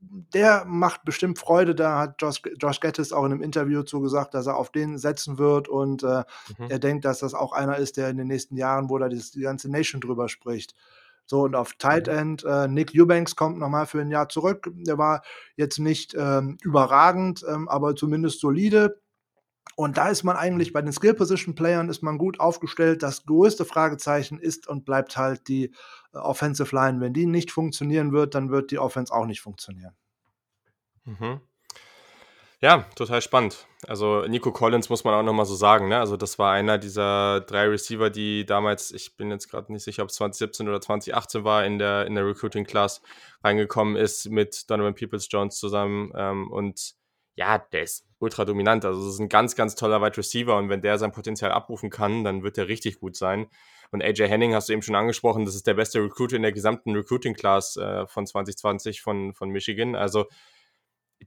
der 0.00 0.64
macht 0.66 1.04
bestimmt 1.04 1.38
Freude. 1.38 1.74
Da 1.74 1.98
hat 1.98 2.20
Josh, 2.20 2.42
Josh 2.60 2.80
Gettis 2.80 3.12
auch 3.12 3.24
in 3.24 3.32
einem 3.32 3.42
Interview 3.42 3.82
zu 3.82 4.00
gesagt, 4.00 4.34
dass 4.34 4.46
er 4.46 4.56
auf 4.56 4.70
den 4.70 4.98
setzen 4.98 5.38
wird 5.38 5.68
und 5.68 6.02
äh, 6.02 6.24
mhm. 6.58 6.66
er 6.68 6.78
denkt, 6.78 7.04
dass 7.04 7.20
das 7.20 7.34
auch 7.34 7.52
einer 7.52 7.76
ist, 7.76 7.96
der 7.96 8.10
in 8.10 8.16
den 8.16 8.26
nächsten 8.26 8.56
Jahren, 8.56 8.88
wo 8.90 8.98
da 8.98 9.08
die, 9.08 9.22
die 9.34 9.40
ganze 9.40 9.70
Nation 9.70 10.00
drüber 10.00 10.28
spricht. 10.28 10.74
So, 11.24 11.42
und 11.42 11.56
auf 11.56 11.72
Tight 11.74 12.06
mhm. 12.06 12.12
End, 12.12 12.44
äh, 12.44 12.68
Nick 12.68 12.92
Eubanks 12.94 13.34
kommt 13.34 13.58
nochmal 13.58 13.86
für 13.86 14.00
ein 14.00 14.10
Jahr 14.10 14.28
zurück. 14.28 14.70
Der 14.74 14.96
war 14.98 15.22
jetzt 15.56 15.78
nicht 15.78 16.14
ähm, 16.16 16.58
überragend, 16.62 17.44
ähm, 17.48 17.68
aber 17.68 17.96
zumindest 17.96 18.40
solide. 18.40 19.00
Und 19.74 19.98
da 19.98 20.08
ist 20.08 20.22
man 20.22 20.36
eigentlich 20.36 20.72
bei 20.72 20.80
den 20.80 20.92
Skill 20.92 21.14
Position 21.14 21.54
Playern 21.54 21.88
ist 21.88 22.02
man 22.02 22.16
gut 22.16 22.40
aufgestellt. 22.40 23.02
Das 23.02 23.26
größte 23.26 23.64
Fragezeichen 23.64 24.38
ist 24.38 24.68
und 24.68 24.84
bleibt 24.84 25.16
halt 25.16 25.48
die 25.48 25.74
äh, 26.14 26.18
Offensive 26.18 26.74
Line. 26.74 27.00
Wenn 27.00 27.12
die 27.12 27.26
nicht 27.26 27.50
funktionieren 27.50 28.12
wird, 28.12 28.34
dann 28.34 28.50
wird 28.50 28.70
die 28.70 28.78
Offense 28.78 29.12
auch 29.12 29.26
nicht 29.26 29.40
funktionieren. 29.40 29.94
Mhm. 31.04 31.40
Ja, 32.60 32.86
total 32.94 33.20
spannend. 33.20 33.66
Also 33.86 34.22
Nico 34.26 34.50
Collins 34.50 34.88
muss 34.88 35.04
man 35.04 35.12
auch 35.12 35.22
nochmal 35.22 35.44
so 35.44 35.54
sagen. 35.54 35.88
Ne? 35.88 35.98
Also 35.98 36.16
das 36.16 36.38
war 36.38 36.52
einer 36.52 36.78
dieser 36.78 37.42
drei 37.42 37.68
Receiver, 37.68 38.08
die 38.08 38.46
damals, 38.46 38.92
ich 38.92 39.14
bin 39.16 39.30
jetzt 39.30 39.50
gerade 39.50 39.70
nicht 39.70 39.84
sicher, 39.84 40.02
ob 40.02 40.08
es 40.08 40.14
2017 40.16 40.66
oder 40.66 40.80
2018 40.80 41.44
war, 41.44 41.66
in 41.66 41.78
der, 41.78 42.06
in 42.06 42.14
der 42.14 42.26
Recruiting 42.26 42.64
Class 42.64 43.02
reingekommen 43.44 43.96
ist 43.96 44.30
mit 44.30 44.70
Donovan 44.70 44.94
Peoples 44.94 45.28
Jones 45.30 45.58
zusammen. 45.58 46.12
Ähm, 46.16 46.50
und 46.50 46.94
ja, 47.36 47.58
der 47.58 47.82
ist 47.82 48.06
ultra 48.18 48.44
dominant. 48.44 48.84
Also 48.84 49.04
das 49.04 49.14
ist 49.14 49.20
ein 49.20 49.28
ganz, 49.28 49.54
ganz 49.54 49.74
toller 49.74 50.02
Wide 50.02 50.16
Receiver 50.16 50.56
und 50.56 50.68
wenn 50.68 50.82
der 50.82 50.98
sein 50.98 51.12
Potenzial 51.12 51.52
abrufen 51.52 51.90
kann, 51.90 52.24
dann 52.24 52.42
wird 52.42 52.58
er 52.58 52.68
richtig 52.68 52.98
gut 52.98 53.14
sein. 53.14 53.46
Und 53.92 54.02
AJ 54.02 54.28
Henning 54.28 54.54
hast 54.54 54.68
du 54.68 54.72
eben 54.72 54.82
schon 54.82 54.96
angesprochen, 54.96 55.44
das 55.44 55.54
ist 55.54 55.66
der 55.66 55.74
beste 55.74 56.02
Recruiter 56.02 56.36
in 56.36 56.42
der 56.42 56.52
gesamten 56.52 56.94
Recruiting 56.96 57.34
Class 57.34 57.76
äh, 57.76 58.06
von 58.06 58.26
2020 58.26 59.00
von, 59.02 59.32
von 59.34 59.50
Michigan. 59.50 59.94
Also 59.94 60.26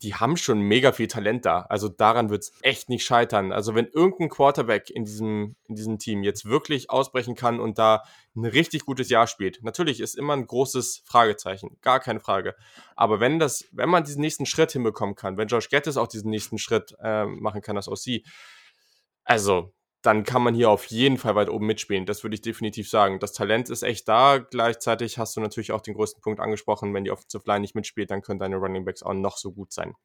die 0.01 0.15
haben 0.15 0.37
schon 0.37 0.61
mega 0.61 0.91
viel 0.91 1.07
Talent 1.07 1.45
da. 1.45 1.61
Also 1.69 1.89
daran 1.89 2.29
wird 2.29 2.43
es 2.43 2.53
echt 2.61 2.89
nicht 2.89 3.05
scheitern. 3.05 3.51
Also 3.51 3.75
wenn 3.75 3.87
irgendein 3.87 4.29
Quarterback 4.29 4.89
in 4.89 5.05
diesem, 5.05 5.55
in 5.67 5.75
diesem 5.75 5.99
Team 5.99 6.23
jetzt 6.23 6.45
wirklich 6.45 6.89
ausbrechen 6.89 7.35
kann 7.35 7.59
und 7.59 7.77
da 7.77 8.03
ein 8.35 8.45
richtig 8.45 8.85
gutes 8.85 9.09
Jahr 9.09 9.27
spielt, 9.27 9.61
natürlich 9.63 9.99
ist 9.99 10.15
immer 10.15 10.33
ein 10.33 10.47
großes 10.47 11.03
Fragezeichen, 11.05 11.77
gar 11.81 11.99
keine 11.99 12.19
Frage. 12.19 12.55
Aber 12.95 13.19
wenn 13.19 13.39
das, 13.39 13.65
wenn 13.71 13.89
man 13.89 14.03
diesen 14.03 14.21
nächsten 14.21 14.45
Schritt 14.45 14.71
hinbekommen 14.71 15.15
kann, 15.15 15.37
wenn 15.37 15.47
Josh 15.47 15.69
Gettis 15.69 15.97
auch 15.97 16.07
diesen 16.07 16.29
nächsten 16.29 16.57
Schritt 16.57 16.95
äh, 17.01 17.25
machen 17.25 17.61
kann, 17.61 17.75
das 17.75 17.87
OC, 17.87 18.21
also 19.25 19.73
dann 20.01 20.23
kann 20.23 20.41
man 20.41 20.53
hier 20.53 20.69
auf 20.69 20.85
jeden 20.85 21.17
Fall 21.17 21.35
weit 21.35 21.49
oben 21.49 21.67
mitspielen. 21.67 22.05
Das 22.05 22.23
würde 22.23 22.35
ich 22.35 22.41
definitiv 22.41 22.89
sagen. 22.89 23.19
Das 23.19 23.33
Talent 23.33 23.69
ist 23.69 23.83
echt 23.83 24.07
da. 24.07 24.37
Gleichzeitig 24.37 25.17
hast 25.17 25.35
du 25.35 25.41
natürlich 25.41 25.73
auch 25.73 25.81
den 25.81 25.93
größten 25.93 26.21
Punkt 26.21 26.39
angesprochen. 26.39 26.93
Wenn 26.93 27.03
die 27.03 27.11
Offensive 27.11 27.43
Line 27.45 27.61
nicht 27.61 27.75
mitspielt, 27.75 28.09
dann 28.09 28.21
können 28.21 28.39
deine 28.39 28.55
Running 28.55 28.85
Backs 28.85 29.03
auch 29.03 29.13
noch 29.13 29.37
so 29.37 29.51
gut 29.51 29.73
sein. 29.73 29.95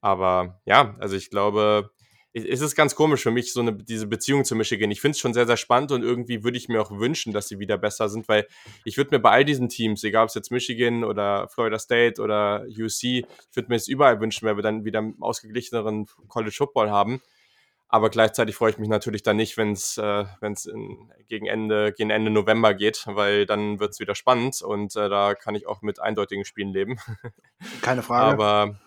Aber 0.00 0.60
ja, 0.64 0.96
also 0.98 1.16
ich 1.16 1.28
glaube, 1.28 1.90
es 2.32 2.60
ist 2.60 2.76
ganz 2.76 2.94
komisch 2.94 3.22
für 3.22 3.30
mich, 3.30 3.52
so 3.52 3.60
eine, 3.60 3.74
diese 3.74 4.06
Beziehung 4.06 4.44
zu 4.44 4.54
Michigan. 4.54 4.90
Ich 4.90 5.00
finde 5.00 5.12
es 5.12 5.18
schon 5.18 5.34
sehr, 5.34 5.46
sehr 5.46 5.56
spannend 5.56 5.92
und 5.92 6.02
irgendwie 6.02 6.44
würde 6.44 6.58
ich 6.58 6.68
mir 6.68 6.80
auch 6.80 6.90
wünschen, 6.90 7.32
dass 7.32 7.48
sie 7.48 7.58
wieder 7.58 7.78
besser 7.78 8.08
sind, 8.08 8.28
weil 8.28 8.46
ich 8.84 8.96
würde 8.96 9.14
mir 9.14 9.20
bei 9.20 9.30
all 9.30 9.44
diesen 9.44 9.68
Teams, 9.68 10.04
egal 10.04 10.24
ob 10.24 10.28
es 10.28 10.34
jetzt 10.34 10.52
Michigan 10.52 11.04
oder 11.04 11.48
Florida 11.48 11.78
State 11.78 12.20
oder 12.20 12.64
UC, 12.68 13.02
ich 13.02 13.26
würde 13.54 13.68
mir 13.68 13.76
es 13.76 13.88
überall 13.88 14.20
wünschen, 14.20 14.46
weil 14.46 14.56
wir 14.56 14.62
dann 14.62 14.84
wieder 14.84 15.00
einen 15.00 15.20
ausgeglicheneren 15.20 16.06
College 16.28 16.54
Football 16.56 16.90
haben. 16.90 17.20
Aber 17.90 18.10
gleichzeitig 18.10 18.54
freue 18.54 18.70
ich 18.70 18.78
mich 18.78 18.90
natürlich 18.90 19.22
dann 19.22 19.36
nicht, 19.36 19.56
wenn 19.56 19.72
es 19.72 19.96
äh, 19.96 20.24
wenn's 20.40 20.68
gegen, 21.26 21.46
Ende, 21.46 21.92
gegen 21.92 22.10
Ende 22.10 22.30
November 22.30 22.74
geht, 22.74 23.04
weil 23.06 23.46
dann 23.46 23.80
wird 23.80 23.92
es 23.92 24.00
wieder 24.00 24.14
spannend 24.14 24.60
und 24.60 24.94
äh, 24.94 25.08
da 25.08 25.34
kann 25.34 25.54
ich 25.54 25.66
auch 25.66 25.80
mit 25.80 25.98
eindeutigen 25.98 26.44
Spielen 26.44 26.72
leben. 26.72 26.98
Keine 27.82 28.02
Frage. 28.02 28.32
Aber, 28.32 28.78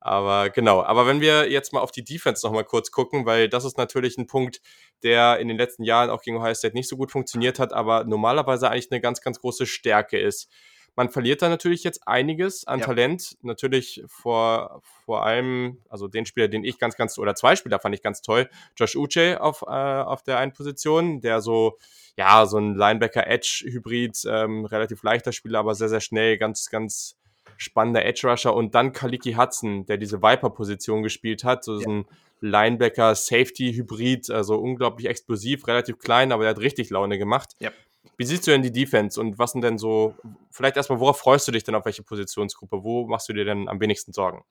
aber 0.00 0.48
genau. 0.48 0.82
Aber 0.82 1.06
wenn 1.06 1.20
wir 1.20 1.50
jetzt 1.50 1.74
mal 1.74 1.80
auf 1.80 1.90
die 1.92 2.04
Defense 2.04 2.46
nochmal 2.46 2.64
kurz 2.64 2.90
gucken, 2.90 3.26
weil 3.26 3.50
das 3.50 3.66
ist 3.66 3.76
natürlich 3.76 4.16
ein 4.16 4.26
Punkt, 4.26 4.62
der 5.02 5.38
in 5.38 5.48
den 5.48 5.58
letzten 5.58 5.84
Jahren 5.84 6.08
auch 6.08 6.22
gegen 6.22 6.38
Ohio 6.38 6.54
State 6.54 6.74
nicht 6.74 6.88
so 6.88 6.96
gut 6.96 7.12
funktioniert 7.12 7.58
hat, 7.58 7.74
aber 7.74 8.04
normalerweise 8.04 8.70
eigentlich 8.70 8.90
eine 8.90 9.02
ganz, 9.02 9.20
ganz 9.20 9.38
große 9.38 9.66
Stärke 9.66 10.18
ist 10.18 10.50
man 10.96 11.10
verliert 11.10 11.42
da 11.42 11.48
natürlich 11.48 11.84
jetzt 11.84 12.08
einiges 12.08 12.66
an 12.66 12.80
ja. 12.80 12.86
Talent. 12.86 13.36
Natürlich 13.42 14.02
vor, 14.06 14.80
vor 15.04 15.24
allem, 15.24 15.78
also 15.88 16.08
den 16.08 16.24
Spieler, 16.24 16.48
den 16.48 16.64
ich 16.64 16.78
ganz, 16.78 16.96
ganz, 16.96 17.18
oder 17.18 17.34
zwei 17.34 17.54
Spieler 17.54 17.78
fand 17.78 17.94
ich 17.94 18.02
ganz 18.02 18.22
toll. 18.22 18.48
Josh 18.76 18.96
Uche 18.96 19.40
auf, 19.40 19.62
äh, 19.62 19.66
auf 19.66 20.22
der 20.22 20.38
einen 20.38 20.52
Position, 20.52 21.20
der 21.20 21.42
so, 21.42 21.78
ja, 22.16 22.46
so 22.46 22.56
ein 22.58 22.74
Linebacker-Edge-Hybrid, 22.74 24.22
ähm, 24.26 24.64
relativ 24.64 25.02
leichter 25.02 25.32
Spieler, 25.32 25.58
aber 25.58 25.74
sehr, 25.74 25.90
sehr 25.90 26.00
schnell, 26.00 26.38
ganz, 26.38 26.70
ganz 26.70 27.16
spannender 27.58 28.04
Edge-Rusher. 28.04 28.54
Und 28.54 28.74
dann 28.74 28.92
Kaliki 28.92 29.34
Hudson, 29.34 29.84
der 29.84 29.98
diese 29.98 30.22
Viper-Position 30.22 31.02
gespielt 31.02 31.44
hat, 31.44 31.62
so 31.62 31.78
ja. 31.78 31.86
ein 31.86 32.06
Linebacker-Safety-Hybrid, 32.40 34.30
also 34.30 34.56
unglaublich 34.56 35.08
explosiv, 35.08 35.66
relativ 35.66 35.98
klein, 35.98 36.32
aber 36.32 36.44
der 36.44 36.50
hat 36.50 36.60
richtig 36.60 36.88
Laune 36.88 37.18
gemacht. 37.18 37.54
Ja. 37.60 37.70
Wie 38.16 38.24
siehst 38.24 38.46
du 38.46 38.50
denn 38.50 38.62
die 38.62 38.72
Defense 38.72 39.20
und 39.20 39.38
was 39.38 39.52
sind 39.52 39.62
denn 39.62 39.78
so, 39.78 40.14
vielleicht 40.50 40.76
erstmal, 40.76 41.00
worauf 41.00 41.18
freust 41.18 41.46
du 41.48 41.52
dich 41.52 41.64
denn 41.64 41.74
auf 41.74 41.84
welche 41.84 42.02
Positionsgruppe? 42.02 42.82
Wo 42.82 43.06
machst 43.06 43.28
du 43.28 43.32
dir 43.32 43.44
denn 43.44 43.68
am 43.68 43.80
wenigsten 43.80 44.12
Sorgen? 44.12 44.42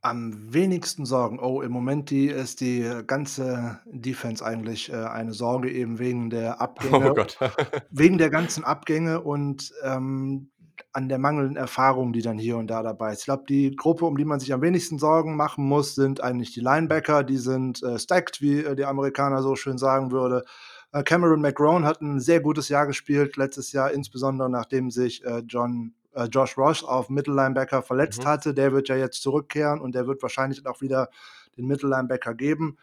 Am 0.00 0.52
wenigsten 0.52 1.06
Sorgen. 1.06 1.40
Oh, 1.40 1.60
im 1.60 1.72
Moment 1.72 2.10
die 2.10 2.26
ist 2.26 2.60
die 2.60 2.88
ganze 3.06 3.80
Defense 3.86 4.44
eigentlich 4.44 4.92
äh, 4.92 4.96
eine 4.96 5.32
Sorge, 5.32 5.72
eben 5.72 5.98
wegen 5.98 6.30
der 6.30 6.60
Abgänge. 6.60 7.10
Oh 7.10 7.14
Gott. 7.14 7.38
wegen 7.90 8.18
der 8.18 8.30
ganzen 8.30 8.62
Abgänge 8.62 9.20
und 9.22 9.72
ähm, 9.82 10.50
an 10.92 11.08
der 11.08 11.18
mangelnden 11.18 11.56
Erfahrung, 11.56 12.12
die 12.12 12.22
dann 12.22 12.38
hier 12.38 12.56
und 12.56 12.68
da 12.68 12.82
dabei 12.82 13.12
ist. 13.12 13.20
Ich 13.20 13.24
glaube, 13.26 13.44
die 13.48 13.74
Gruppe, 13.74 14.04
um 14.04 14.16
die 14.16 14.24
man 14.24 14.40
sich 14.40 14.52
am 14.52 14.62
wenigsten 14.62 14.98
Sorgen 14.98 15.36
machen 15.36 15.64
muss, 15.64 15.94
sind 15.94 16.22
eigentlich 16.22 16.52
die 16.52 16.60
Linebacker. 16.60 17.24
Die 17.24 17.36
sind 17.36 17.82
äh, 17.82 17.98
stacked, 17.98 18.40
wie 18.40 18.60
äh, 18.60 18.76
der 18.76 18.88
Amerikaner 18.88 19.42
so 19.42 19.56
schön 19.56 19.78
sagen 19.78 20.12
würde. 20.12 20.44
Äh, 20.92 21.02
Cameron 21.02 21.40
McGrone 21.40 21.86
hat 21.86 22.00
ein 22.00 22.20
sehr 22.20 22.40
gutes 22.40 22.68
Jahr 22.68 22.86
gespielt 22.86 23.36
letztes 23.36 23.72
Jahr, 23.72 23.90
insbesondere 23.90 24.50
nachdem 24.50 24.90
sich 24.90 25.24
äh, 25.24 25.42
John 25.46 25.94
äh, 26.14 26.24
Josh 26.24 26.56
Ross 26.56 26.82
auf 26.82 27.10
Mittellinebacker 27.10 27.82
verletzt 27.82 28.24
mhm. 28.24 28.28
hatte. 28.28 28.54
Der 28.54 28.72
wird 28.72 28.88
ja 28.88 28.96
jetzt 28.96 29.22
zurückkehren 29.22 29.80
und 29.80 29.94
der 29.94 30.06
wird 30.06 30.22
wahrscheinlich 30.22 30.66
auch 30.66 30.80
wieder 30.80 31.10
den 31.56 31.66
Mittellinebacker 31.66 32.34
geben. 32.34 32.78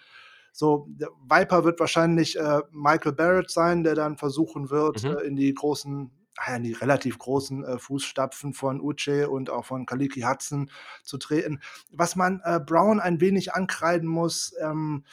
So, 0.51 0.87
der 0.89 1.09
Viper 1.29 1.65
wird 1.65 1.79
wahrscheinlich 1.81 2.39
äh, 2.39 2.61
Michael 2.71 3.11
Barrett 3.11 3.51
sein, 3.51 3.83
der 3.83 3.93
dann 3.93 4.17
versuchen 4.17 4.69
wird, 4.69 5.03
mhm. 5.03 5.17
äh, 5.17 5.21
in 5.23 5.35
die 5.35 5.53
großen, 5.53 6.11
in 6.55 6.63
die 6.63 6.71
relativ 6.71 7.17
großen 7.17 7.65
äh, 7.65 7.77
Fußstapfen 7.77 8.53
von 8.53 8.79
Uche 8.79 9.29
und 9.29 9.49
auch 9.49 9.65
von 9.65 9.85
Kaliki 9.85 10.21
Hudson 10.21 10.71
zu 11.03 11.17
treten. 11.17 11.59
Was 11.91 12.15
man 12.15 12.41
Brown 12.65 13.01
ein 13.01 13.19
wenig 13.19 13.53
ankreiden 13.53 14.07
muss, 14.07 14.53
ähm, 14.61 15.03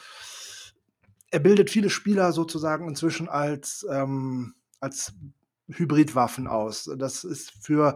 er 1.33 1.39
bildet 1.39 1.71
viele 1.71 1.89
Spieler 1.89 2.31
sozusagen 2.31 2.87
inzwischen 2.87 3.27
als, 3.27 3.85
ähm, 3.89 4.53
als 4.79 5.13
Hybridwaffen 5.67 6.45
aus. 6.45 6.87
Das 6.95 7.23
ist 7.23 7.53
für 7.59 7.95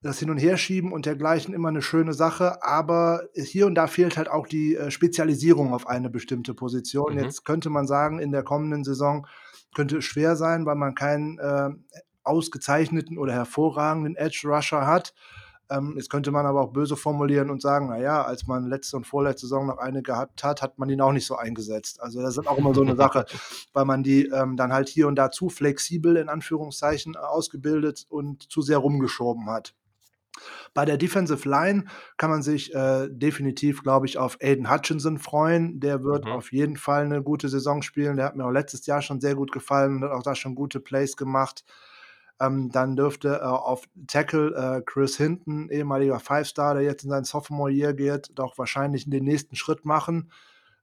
das 0.00 0.20
Hin- 0.20 0.30
und 0.30 0.38
Herschieben 0.38 0.92
und 0.92 1.04
dergleichen 1.04 1.54
immer 1.54 1.70
eine 1.70 1.82
schöne 1.82 2.12
Sache, 2.12 2.62
aber 2.62 3.22
hier 3.34 3.66
und 3.66 3.74
da 3.74 3.88
fehlt 3.88 4.16
halt 4.16 4.28
auch 4.30 4.46
die 4.46 4.76
äh, 4.76 4.92
Spezialisierung 4.92 5.74
auf 5.74 5.88
eine 5.88 6.08
bestimmte 6.08 6.54
Position. 6.54 7.14
Mhm. 7.14 7.18
Jetzt 7.18 7.44
könnte 7.44 7.68
man 7.68 7.88
sagen, 7.88 8.20
in 8.20 8.30
der 8.30 8.44
kommenden 8.44 8.84
Saison 8.84 9.26
könnte 9.74 9.98
es 9.98 10.04
schwer 10.04 10.36
sein, 10.36 10.64
weil 10.64 10.76
man 10.76 10.94
keinen 10.94 11.40
äh, 11.40 11.70
ausgezeichneten 12.22 13.18
oder 13.18 13.32
hervorragenden 13.32 14.14
Edge 14.14 14.42
Rusher 14.44 14.86
hat. 14.86 15.14
Ähm, 15.70 15.94
jetzt 15.96 16.10
könnte 16.10 16.30
man 16.30 16.46
aber 16.46 16.62
auch 16.62 16.72
böse 16.72 16.96
formulieren 16.96 17.50
und 17.50 17.60
sagen, 17.60 17.88
naja, 17.88 18.24
als 18.24 18.46
man 18.46 18.66
letzte 18.66 18.96
und 18.96 19.06
vorletzte 19.06 19.46
Saison 19.46 19.66
noch 19.66 19.78
eine 19.78 20.02
gehabt 20.02 20.42
hat, 20.42 20.62
hat 20.62 20.78
man 20.78 20.88
ihn 20.88 21.00
auch 21.00 21.12
nicht 21.12 21.26
so 21.26 21.36
eingesetzt. 21.36 22.00
Also 22.00 22.22
das 22.22 22.36
ist 22.36 22.46
auch 22.46 22.58
immer 22.58 22.74
so 22.74 22.82
eine 22.82 22.96
Sache, 22.96 23.26
weil 23.72 23.84
man 23.84 24.02
die 24.02 24.26
ähm, 24.26 24.56
dann 24.56 24.72
halt 24.72 24.88
hier 24.88 25.08
und 25.08 25.16
da 25.16 25.30
zu 25.30 25.48
flexibel 25.48 26.16
in 26.16 26.28
Anführungszeichen 26.28 27.16
ausgebildet 27.16 28.06
und 28.08 28.50
zu 28.50 28.62
sehr 28.62 28.78
rumgeschoben 28.78 29.50
hat. 29.50 29.74
Bei 30.74 30.84
der 30.84 30.96
Defensive 30.96 31.48
Line 31.48 31.84
kann 32.16 32.30
man 32.30 32.42
sich 32.42 32.74
äh, 32.74 33.08
definitiv, 33.10 33.82
glaube 33.82 34.06
ich, 34.06 34.18
auf 34.18 34.38
Aiden 34.40 34.70
Hutchinson 34.70 35.18
freuen. 35.18 35.80
Der 35.80 36.04
wird 36.04 36.24
mhm. 36.24 36.32
auf 36.32 36.52
jeden 36.52 36.76
Fall 36.76 37.04
eine 37.04 37.22
gute 37.22 37.48
Saison 37.48 37.82
spielen. 37.82 38.16
Der 38.16 38.26
hat 38.26 38.36
mir 38.36 38.44
auch 38.44 38.50
letztes 38.50 38.86
Jahr 38.86 39.02
schon 39.02 39.20
sehr 39.20 39.34
gut 39.34 39.52
gefallen 39.52 39.96
und 39.96 40.04
hat 40.04 40.12
auch 40.12 40.22
da 40.22 40.34
schon 40.34 40.54
gute 40.54 40.80
Plays 40.80 41.16
gemacht. 41.16 41.64
Ähm, 42.40 42.70
dann 42.70 42.94
dürfte 42.96 43.40
äh, 43.40 43.44
auf 43.44 43.84
Tackle 44.06 44.54
äh, 44.54 44.82
Chris 44.82 45.16
Hinton, 45.16 45.68
ehemaliger 45.70 46.20
Five-Star, 46.20 46.74
der 46.74 46.84
jetzt 46.84 47.04
in 47.04 47.10
sein 47.10 47.24
Sophomore-Year 47.24 47.94
geht, 47.94 48.30
doch 48.34 48.58
wahrscheinlich 48.58 49.10
den 49.10 49.24
nächsten 49.24 49.56
Schritt 49.56 49.84
machen. 49.84 50.30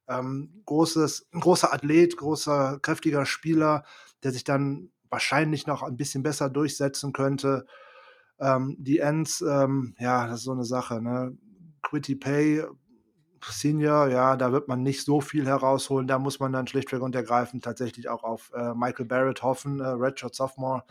Ähm, 0.08 0.62
großes, 0.66 1.30
großer 1.32 1.74
Athlet, 1.74 2.18
großer, 2.18 2.80
kräftiger 2.82 3.26
Spieler, 3.26 3.84
der 4.24 4.32
sich 4.32 4.44
dann 4.44 4.90
wahrscheinlich 5.10 5.66
noch 5.66 5.82
ein 5.82 5.98
bisschen 5.98 6.24
besser 6.24 6.50
durchsetzen 6.50 7.14
könnte. 7.14 7.66
Ähm, 8.40 8.76
die 8.78 9.00
Ends, 9.00 9.42
ähm, 9.42 9.96
ja, 9.98 10.28
das 10.28 10.40
ist 10.40 10.46
so 10.46 10.52
eine 10.52 10.66
Sache. 10.66 11.02
Ne? 11.02 11.38
Quitty 11.82 12.16
Pay, 12.16 12.66
Senior, 13.42 14.08
ja, 14.08 14.36
da 14.36 14.52
wird 14.52 14.68
man 14.68 14.82
nicht 14.82 15.04
so 15.04 15.22
viel 15.22 15.46
herausholen. 15.46 16.08
Da 16.08 16.20
muss 16.20 16.40
man 16.40 16.52
dann 16.52 16.68
schlichtweg 16.68 17.02
und 17.02 17.16
ergreifend 17.16 17.64
tatsächlich 17.64 18.10
auch 18.10 18.24
auf 18.24 18.52
äh, 18.56 18.74
Michael 18.74 19.06
Barrett 19.06 19.44
hoffen, 19.44 19.80
äh, 19.80 19.88
Redshirt 19.88 20.36
Sophomore. 20.36 20.84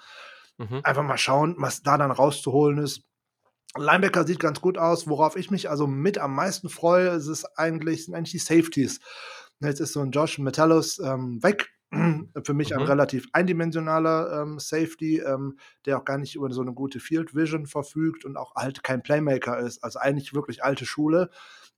Mhm. 0.59 0.81
Einfach 0.83 1.03
mal 1.03 1.19
schauen, 1.19 1.57
was 1.59 1.83
da 1.83 1.99
dann 1.99 2.11
rauszuholen 2.11 2.79
ist. 2.79 3.03
Linebacker 3.77 4.25
sieht 4.27 4.39
ganz 4.39 4.61
gut 4.61 4.79
aus. 4.79 5.09
Worauf 5.09 5.37
ich 5.37 5.51
mich 5.51 5.69
also 5.69 5.87
mit 5.87 6.19
am 6.19 6.35
meisten 6.35 6.69
freue, 6.69 7.09
ist 7.09 7.27
es 7.27 7.45
eigentlich, 7.57 8.05
sind 8.05 8.15
eigentlich 8.15 8.33
die 8.33 8.39
Safeties. 8.39 9.01
Jetzt 9.61 9.81
ist 9.81 9.93
so 9.93 10.01
ein 10.01 10.11
Josh 10.11 10.39
Metallus 10.39 10.99
ähm, 10.99 11.43
weg. 11.43 11.71
Für 12.45 12.55
mich 12.55 12.71
mhm. 12.71 12.79
ein 12.79 12.87
relativ 12.87 13.27
eindimensionaler 13.33 14.43
ähm, 14.43 14.59
Safety, 14.59 15.19
ähm, 15.19 15.59
der 15.87 15.99
auch 15.99 16.05
gar 16.05 16.19
nicht 16.19 16.35
über 16.35 16.53
so 16.53 16.61
eine 16.61 16.73
gute 16.73 17.01
Field 17.01 17.35
Vision 17.35 17.67
verfügt 17.67 18.25
und 18.25 18.37
auch 18.37 18.55
halt 18.55 18.83
kein 18.83 19.03
Playmaker 19.03 19.59
ist. 19.59 19.83
Also 19.83 19.99
eigentlich 19.99 20.35
wirklich 20.35 20.65
alte 20.65 20.87
Schule. 20.87 21.31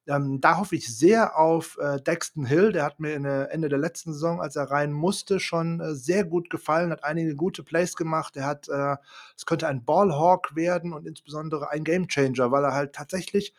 Ähm, 0.08 0.40
da 0.40 0.58
hoffe 0.58 0.76
ich 0.76 0.94
sehr 0.96 1.36
auf 1.36 1.78
äh, 1.78 2.00
Daxton 2.00 2.46
Hill. 2.46 2.72
Der 2.72 2.84
hat 2.84 3.00
mir 3.00 3.14
in, 3.14 3.24
äh, 3.24 3.44
Ende 3.44 3.68
der 3.68 3.78
letzten 3.78 4.12
Saison, 4.12 4.40
als 4.40 4.54
er 4.56 4.70
rein 4.70 4.92
musste, 4.92 5.40
schon 5.40 5.80
äh, 5.80 5.94
sehr 5.94 6.24
gut 6.24 6.48
gefallen, 6.48 6.92
hat 6.92 7.04
einige 7.04 7.34
gute 7.34 7.64
Plays 7.64 7.96
gemacht. 7.96 8.36
Er 8.36 8.46
hat, 8.46 8.68
äh, 8.68 8.96
es 9.36 9.46
könnte 9.46 9.66
ein 9.66 9.84
Ballhawk 9.84 10.54
werden 10.54 10.92
und 10.92 11.06
insbesondere 11.06 11.70
ein 11.70 11.84
Gamechanger, 11.84 12.52
weil 12.52 12.64
er 12.64 12.74
halt 12.74 12.94
tatsächlich 12.94 13.54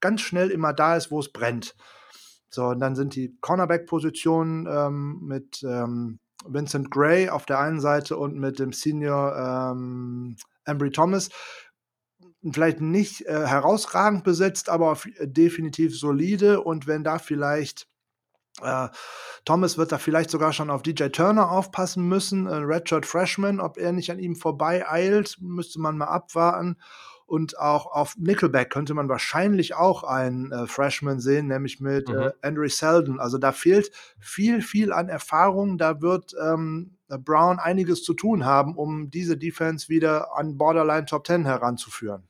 ganz 0.00 0.20
schnell 0.20 0.50
immer 0.50 0.72
da 0.72 0.96
ist, 0.96 1.10
wo 1.10 1.18
es 1.18 1.32
brennt. 1.32 1.74
So, 2.50 2.66
und 2.66 2.80
dann 2.80 2.94
sind 2.94 3.14
die 3.14 3.36
Cornerback-Positionen 3.40 4.66
ähm, 4.66 5.18
mit 5.22 5.62
ähm, 5.64 6.20
Vincent 6.46 6.90
Gray 6.90 7.28
auf 7.28 7.44
der 7.44 7.58
einen 7.58 7.80
Seite 7.80 8.16
und 8.16 8.36
mit 8.36 8.58
dem 8.58 8.72
Senior 8.72 9.36
ähm, 9.36 10.36
Embry 10.64 10.90
Thomas 10.90 11.30
vielleicht 12.52 12.80
nicht 12.80 13.26
äh, 13.26 13.46
herausragend 13.46 14.24
besetzt, 14.24 14.68
aber 14.68 14.98
äh, 15.18 15.26
definitiv 15.26 15.98
solide. 15.98 16.60
Und 16.60 16.86
wenn 16.86 17.04
da 17.04 17.18
vielleicht 17.18 17.88
äh, 18.62 18.88
Thomas 19.44 19.78
wird 19.78 19.92
da 19.92 19.98
vielleicht 19.98 20.30
sogar 20.30 20.52
schon 20.52 20.70
auf 20.70 20.82
DJ 20.82 21.08
Turner 21.08 21.50
aufpassen 21.50 22.08
müssen, 22.08 22.46
äh, 22.46 22.54
Redshirt 22.54 23.06
Freshman, 23.06 23.60
ob 23.60 23.78
er 23.78 23.92
nicht 23.92 24.10
an 24.10 24.18
ihm 24.18 24.36
vorbei 24.36 24.88
eilt, 24.88 25.36
müsste 25.40 25.80
man 25.80 25.98
mal 25.98 26.06
abwarten. 26.06 26.76
Und 27.26 27.58
auch 27.58 27.86
auf 27.86 28.16
Nickelback 28.16 28.70
könnte 28.70 28.94
man 28.94 29.10
wahrscheinlich 29.10 29.74
auch 29.74 30.02
einen 30.02 30.50
äh, 30.50 30.66
Freshman 30.66 31.20
sehen, 31.20 31.46
nämlich 31.46 31.78
mit 31.78 32.08
mhm. 32.08 32.18
äh, 32.18 32.32
Andrew 32.40 32.68
Selden. 32.68 33.20
Also 33.20 33.36
da 33.36 33.52
fehlt 33.52 33.90
viel, 34.18 34.62
viel 34.62 34.92
an 34.92 35.08
Erfahrung. 35.08 35.76
Da 35.76 36.00
wird 36.00 36.34
ähm, 36.42 36.97
Brown 37.16 37.58
einiges 37.58 38.02
zu 38.02 38.14
tun 38.14 38.44
haben, 38.44 38.76
um 38.76 39.10
diese 39.10 39.36
Defense 39.36 39.88
wieder 39.88 40.36
an 40.36 40.58
Borderline 40.58 41.06
Top 41.06 41.26
10 41.26 41.44
heranzuführen. 41.44 42.28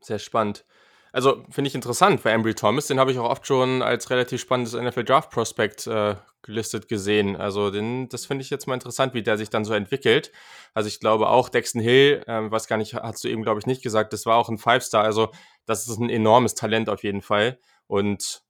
Sehr 0.00 0.18
spannend. 0.18 0.64
Also 1.12 1.44
finde 1.50 1.68
ich 1.68 1.74
interessant, 1.74 2.24
weil 2.24 2.34
Embry 2.34 2.54
Thomas, 2.54 2.86
den 2.86 2.98
habe 2.98 3.12
ich 3.12 3.18
auch 3.18 3.28
oft 3.28 3.46
schon 3.46 3.82
als 3.82 4.08
relativ 4.08 4.40
spannendes 4.40 4.72
NFL 4.72 5.04
Draft 5.04 5.30
Prospect 5.30 5.86
äh, 5.86 6.16
gelistet 6.40 6.88
gesehen. 6.88 7.36
Also 7.36 7.70
den, 7.70 8.08
das 8.08 8.24
finde 8.24 8.42
ich 8.42 8.50
jetzt 8.50 8.66
mal 8.66 8.74
interessant, 8.74 9.12
wie 9.12 9.22
der 9.22 9.36
sich 9.36 9.50
dann 9.50 9.66
so 9.66 9.74
entwickelt. 9.74 10.32
Also 10.72 10.88
ich 10.88 11.00
glaube 11.00 11.28
auch 11.28 11.50
Dexton 11.50 11.82
Hill, 11.82 12.22
äh, 12.26 12.50
was 12.50 12.66
gar 12.66 12.78
nicht, 12.78 12.94
hast 12.94 13.22
du 13.24 13.28
eben 13.28 13.42
glaube 13.42 13.60
ich 13.60 13.66
nicht 13.66 13.82
gesagt, 13.82 14.14
das 14.14 14.24
war 14.24 14.36
auch 14.36 14.48
ein 14.48 14.56
Five-Star. 14.56 15.04
Also 15.04 15.32
das 15.66 15.86
ist 15.86 15.98
ein 15.98 16.08
enormes 16.08 16.54
Talent 16.54 16.88
auf 16.88 17.02
jeden 17.02 17.20
Fall. 17.20 17.58
Und 17.86 18.42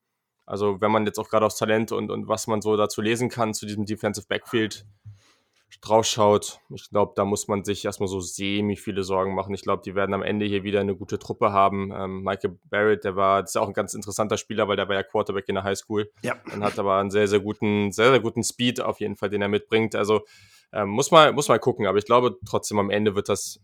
also 0.47 0.81
wenn 0.81 0.91
man 0.91 1.07
jetzt 1.07 1.19
auch 1.19 1.29
gerade 1.29 1.47
aufs 1.47 1.57
Talent 1.57 1.93
und, 1.93 2.11
und 2.11 2.29
was 2.29 2.47
man 2.47 2.63
so 2.63 2.77
dazu 2.77 3.01
lesen 3.01 3.29
kann 3.29 3.55
zu 3.55 3.67
diesem 3.67 3.87
Defensive 3.87 4.27
Backfield, 4.29 4.87
drauf 5.83 6.07
schaut, 6.07 6.61
ich 6.71 6.91
glaube, 6.91 7.13
da 7.17 7.25
muss 7.25 7.49
man 7.49 7.65
sich 7.65 7.85
erstmal 7.85 8.09
so 8.09 8.21
semi 8.21 8.77
viele 8.77 9.03
Sorgen 9.03 9.35
machen. 9.35 9.53
Ich 9.53 9.63
glaube, 9.63 9.83
die 9.85 9.95
werden 9.95 10.15
am 10.15 10.23
Ende 10.23 10.47
hier 10.47 10.63
wieder 10.63 10.81
eine 10.81 10.95
gute 10.95 11.19
Truppe 11.19 11.53
haben. 11.53 11.93
Ähm, 11.93 12.23
Michael 12.23 12.57
Barrett, 12.71 13.05
der 13.05 13.17
war, 13.17 13.43
das 13.43 13.53
ist 13.53 13.57
auch 13.57 13.67
ein 13.67 13.75
ganz 13.75 13.93
interessanter 13.93 14.37
Spieler, 14.37 14.69
weil 14.69 14.77
der 14.77 14.89
war 14.89 14.95
ja 14.95 15.03
Quarterback 15.03 15.49
in 15.49 15.57
der 15.57 15.65
Highschool. 15.65 16.11
Ja. 16.23 16.37
Und 16.55 16.63
hat 16.63 16.79
aber 16.79 16.99
einen 16.99 17.11
sehr, 17.11 17.27
sehr 17.27 17.41
guten, 17.41 17.91
sehr, 17.91 18.11
sehr 18.11 18.21
guten 18.21 18.45
Speed 18.45 18.81
auf 18.81 19.01
jeden 19.01 19.17
Fall, 19.17 19.29
den 19.29 19.43
er 19.43 19.49
mitbringt. 19.49 19.97
Also 19.97 20.21
ähm, 20.73 20.89
muss 20.89 21.11
mal, 21.11 21.33
muss 21.33 21.49
mal 21.49 21.59
gucken. 21.59 21.87
Aber 21.87 21.99
ich 21.99 22.07
glaube 22.07 22.39
trotzdem 22.47 22.79
am 22.79 22.91
Ende 22.91 23.17
wird 23.17 23.29
das, 23.29 23.61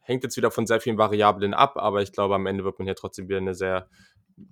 hängt 0.00 0.22
jetzt 0.22 0.36
wieder 0.36 0.52
von 0.52 0.66
sehr 0.66 0.80
vielen 0.80 0.96
Variablen 0.96 1.54
ab, 1.54 1.76
aber 1.76 2.02
ich 2.02 2.12
glaube, 2.12 2.36
am 2.36 2.46
Ende 2.46 2.64
wird 2.64 2.78
man 2.78 2.86
hier 2.86 2.94
trotzdem 2.94 3.28
wieder 3.28 3.38
eine 3.38 3.54
sehr, 3.54 3.88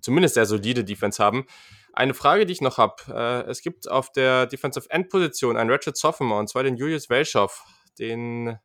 zumindest 0.00 0.34
sehr 0.34 0.46
solide 0.46 0.84
Defense 0.84 1.22
haben. 1.22 1.46
Eine 1.92 2.14
Frage, 2.14 2.46
die 2.46 2.52
ich 2.52 2.60
noch 2.60 2.78
habe. 2.78 2.96
Äh, 3.08 3.50
es 3.50 3.62
gibt 3.62 3.90
auf 3.90 4.12
der 4.12 4.46
Defensive 4.46 4.90
End 4.90 5.08
Position 5.08 5.56
einen 5.56 5.70
Ratchet 5.70 5.96
Sophomore, 5.96 6.40
und 6.40 6.48
zwar 6.48 6.62
den 6.62 6.76
Julius 6.76 7.08
Welschow. 7.08 7.64
Den 7.98 8.58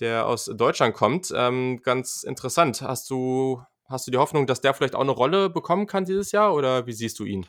der 0.00 0.26
aus 0.26 0.46
Deutschland 0.46 0.94
kommt. 0.94 1.32
Ähm, 1.34 1.80
ganz 1.82 2.22
interessant. 2.22 2.82
Hast 2.82 3.10
du, 3.10 3.62
hast 3.88 4.06
du 4.06 4.10
die 4.10 4.18
Hoffnung, 4.18 4.46
dass 4.46 4.60
der 4.60 4.74
vielleicht 4.74 4.94
auch 4.94 5.00
eine 5.00 5.10
Rolle 5.10 5.50
bekommen 5.50 5.86
kann 5.86 6.04
dieses 6.04 6.32
Jahr 6.32 6.54
oder 6.54 6.86
wie 6.86 6.92
siehst 6.92 7.18
du 7.18 7.24
ihn? 7.24 7.46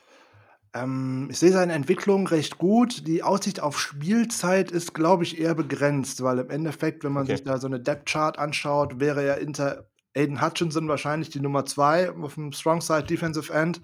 Ähm, 0.73 1.27
ich 1.31 1.39
sehe 1.39 1.51
seine 1.51 1.73
Entwicklung 1.73 2.27
recht 2.27 2.57
gut. 2.57 3.07
Die 3.07 3.23
Aussicht 3.23 3.61
auf 3.61 3.79
Spielzeit 3.79 4.71
ist, 4.71 4.93
glaube 4.93 5.23
ich, 5.23 5.39
eher 5.39 5.55
begrenzt, 5.55 6.23
weil 6.23 6.39
im 6.39 6.49
Endeffekt, 6.49 7.03
wenn 7.03 7.13
man 7.13 7.23
Okay. 7.23 7.37
sich 7.37 7.43
da 7.43 7.57
so 7.57 7.67
eine 7.67 7.79
Depth 7.79 8.07
Chart 8.09 8.37
anschaut, 8.37 8.99
wäre 8.99 9.23
er 9.23 9.35
hinter 9.35 9.89
Aiden 10.17 10.41
Hutchinson 10.41 10.87
wahrscheinlich 10.87 11.29
die 11.29 11.39
Nummer 11.39 11.65
2 11.65 12.11
auf 12.11 12.35
dem 12.35 12.51
Strong 12.51 12.81
Side 12.81 13.03
Defensive 13.03 13.53
End. 13.53 13.81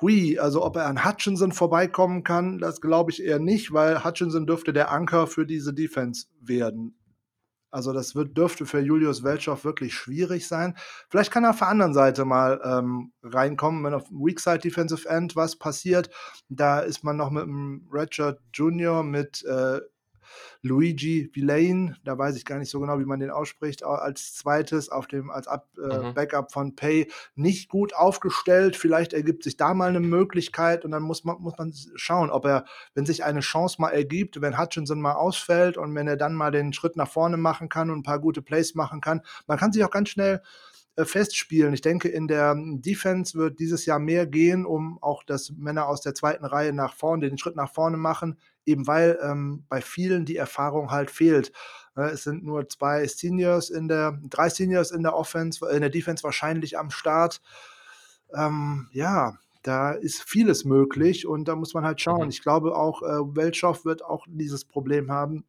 Hui, 0.00 0.38
also 0.38 0.62
ob 0.62 0.76
er 0.76 0.86
an 0.86 1.04
Hutchinson 1.04 1.52
vorbeikommen 1.52 2.22
kann, 2.22 2.58
das 2.58 2.82
glaube 2.82 3.10
ich 3.10 3.22
eher 3.22 3.38
nicht, 3.38 3.72
weil 3.72 4.04
Hutchinson 4.04 4.46
dürfte 4.46 4.74
der 4.74 4.90
Anker 4.92 5.26
für 5.26 5.46
diese 5.46 5.72
Defense 5.72 6.26
werden. 6.40 6.94
Also 7.70 7.92
das 7.92 8.14
wird, 8.14 8.36
dürfte 8.36 8.64
für 8.64 8.80
Julius 8.80 9.22
Welchow 9.22 9.64
wirklich 9.64 9.94
schwierig 9.94 10.46
sein. 10.46 10.76
Vielleicht 11.08 11.32
kann 11.32 11.44
er 11.44 11.50
auf 11.50 11.58
der 11.58 11.68
anderen 11.68 11.94
Seite 11.94 12.24
mal 12.24 12.60
ähm, 12.64 13.12
reinkommen, 13.22 13.84
wenn 13.84 13.94
auf 13.94 14.08
dem 14.08 14.18
Weak 14.18 14.40
Side 14.40 14.60
Defensive 14.60 15.08
End 15.08 15.36
was 15.36 15.56
passiert. 15.56 16.10
Da 16.48 16.80
ist 16.80 17.02
man 17.02 17.16
noch 17.16 17.30
mit 17.30 17.42
dem 17.42 17.88
Richard 17.92 18.40
Jr., 18.54 19.02
mit 19.02 19.44
äh, 19.44 19.80
Luigi 20.62 21.30
Villain, 21.32 21.96
da 22.04 22.16
weiß 22.18 22.36
ich 22.36 22.44
gar 22.44 22.58
nicht 22.58 22.70
so 22.70 22.80
genau, 22.80 22.98
wie 22.98 23.04
man 23.04 23.20
den 23.20 23.30
ausspricht, 23.30 23.84
au- 23.84 23.90
als 23.94 24.34
zweites 24.34 24.88
auf 24.88 25.06
dem 25.06 25.30
als 25.30 25.46
Up, 25.48 25.68
äh, 25.78 26.10
Mhm. 26.10 26.14
Backup 26.14 26.52
von 26.52 26.74
Pay 26.76 27.10
nicht 27.34 27.68
gut 27.68 27.94
aufgestellt. 27.94 28.76
Vielleicht 28.76 29.12
ergibt 29.12 29.42
sich 29.44 29.56
da 29.56 29.74
mal 29.74 29.88
eine 29.88 30.00
Möglichkeit 30.00 30.84
und 30.84 30.90
dann 30.90 31.02
muss 31.02 31.24
man, 31.24 31.40
muss 31.40 31.56
man 31.58 31.72
schauen, 31.94 32.30
ob 32.30 32.44
er, 32.46 32.64
wenn 32.94 33.06
sich 33.06 33.24
eine 33.24 33.40
Chance 33.40 33.80
mal 33.80 33.90
ergibt, 33.90 34.40
wenn 34.40 34.58
Hutchinson 34.58 35.00
mal 35.00 35.14
ausfällt 35.14 35.76
und 35.76 35.94
wenn 35.94 36.08
er 36.08 36.16
dann 36.16 36.34
mal 36.34 36.50
den 36.50 36.72
Schritt 36.72 36.96
nach 36.96 37.08
vorne 37.08 37.36
machen 37.36 37.68
kann 37.68 37.90
und 37.90 37.98
ein 37.98 38.02
paar 38.02 38.20
gute 38.20 38.42
Plays 38.42 38.74
machen 38.74 39.00
kann. 39.00 39.22
Man 39.46 39.58
kann 39.58 39.72
sich 39.72 39.84
auch 39.84 39.90
ganz 39.90 40.08
schnell 40.10 40.42
äh, 40.96 41.04
festspielen. 41.04 41.74
Ich 41.74 41.82
denke, 41.82 42.08
in 42.08 42.26
der 42.26 42.56
Defense 42.56 43.36
wird 43.38 43.58
dieses 43.58 43.84
Jahr 43.86 43.98
mehr 43.98 44.26
gehen, 44.26 44.64
um 44.64 44.98
auch, 45.02 45.22
dass 45.24 45.50
Männer 45.50 45.88
aus 45.88 46.00
der 46.00 46.14
zweiten 46.14 46.44
Reihe 46.44 46.72
nach 46.72 46.94
vorne, 46.94 47.28
den 47.28 47.38
Schritt 47.38 47.56
nach 47.56 47.70
vorne 47.72 47.96
machen, 47.98 48.38
eben 48.66 48.86
weil 48.86 49.18
ähm, 49.22 49.64
bei 49.68 49.80
vielen 49.80 50.24
die 50.24 50.36
Erfahrung 50.36 50.90
halt 50.90 51.10
fehlt. 51.10 51.52
Äh, 51.96 52.10
es 52.10 52.24
sind 52.24 52.44
nur 52.44 52.68
zwei 52.68 53.06
Seniors 53.06 53.70
in 53.70 53.88
der, 53.88 54.18
drei 54.28 54.48
Seniors 54.48 54.90
in 54.90 55.02
der 55.02 55.14
Offense, 55.14 55.66
in 55.70 55.80
der 55.80 55.90
Defense 55.90 56.22
wahrscheinlich 56.24 56.78
am 56.78 56.90
Start. 56.90 57.40
Ähm, 58.34 58.88
ja, 58.92 59.38
da 59.62 59.92
ist 59.92 60.22
vieles 60.22 60.64
möglich 60.64 61.26
und 61.26 61.48
da 61.48 61.56
muss 61.56 61.74
man 61.74 61.84
halt 61.84 62.00
schauen. 62.00 62.24
Mhm. 62.24 62.30
Ich 62.30 62.42
glaube 62.42 62.76
auch, 62.76 63.02
äh, 63.02 63.36
Weltschow 63.36 63.84
wird 63.84 64.04
auch 64.04 64.26
dieses 64.28 64.64
Problem 64.64 65.10
haben, 65.10 65.44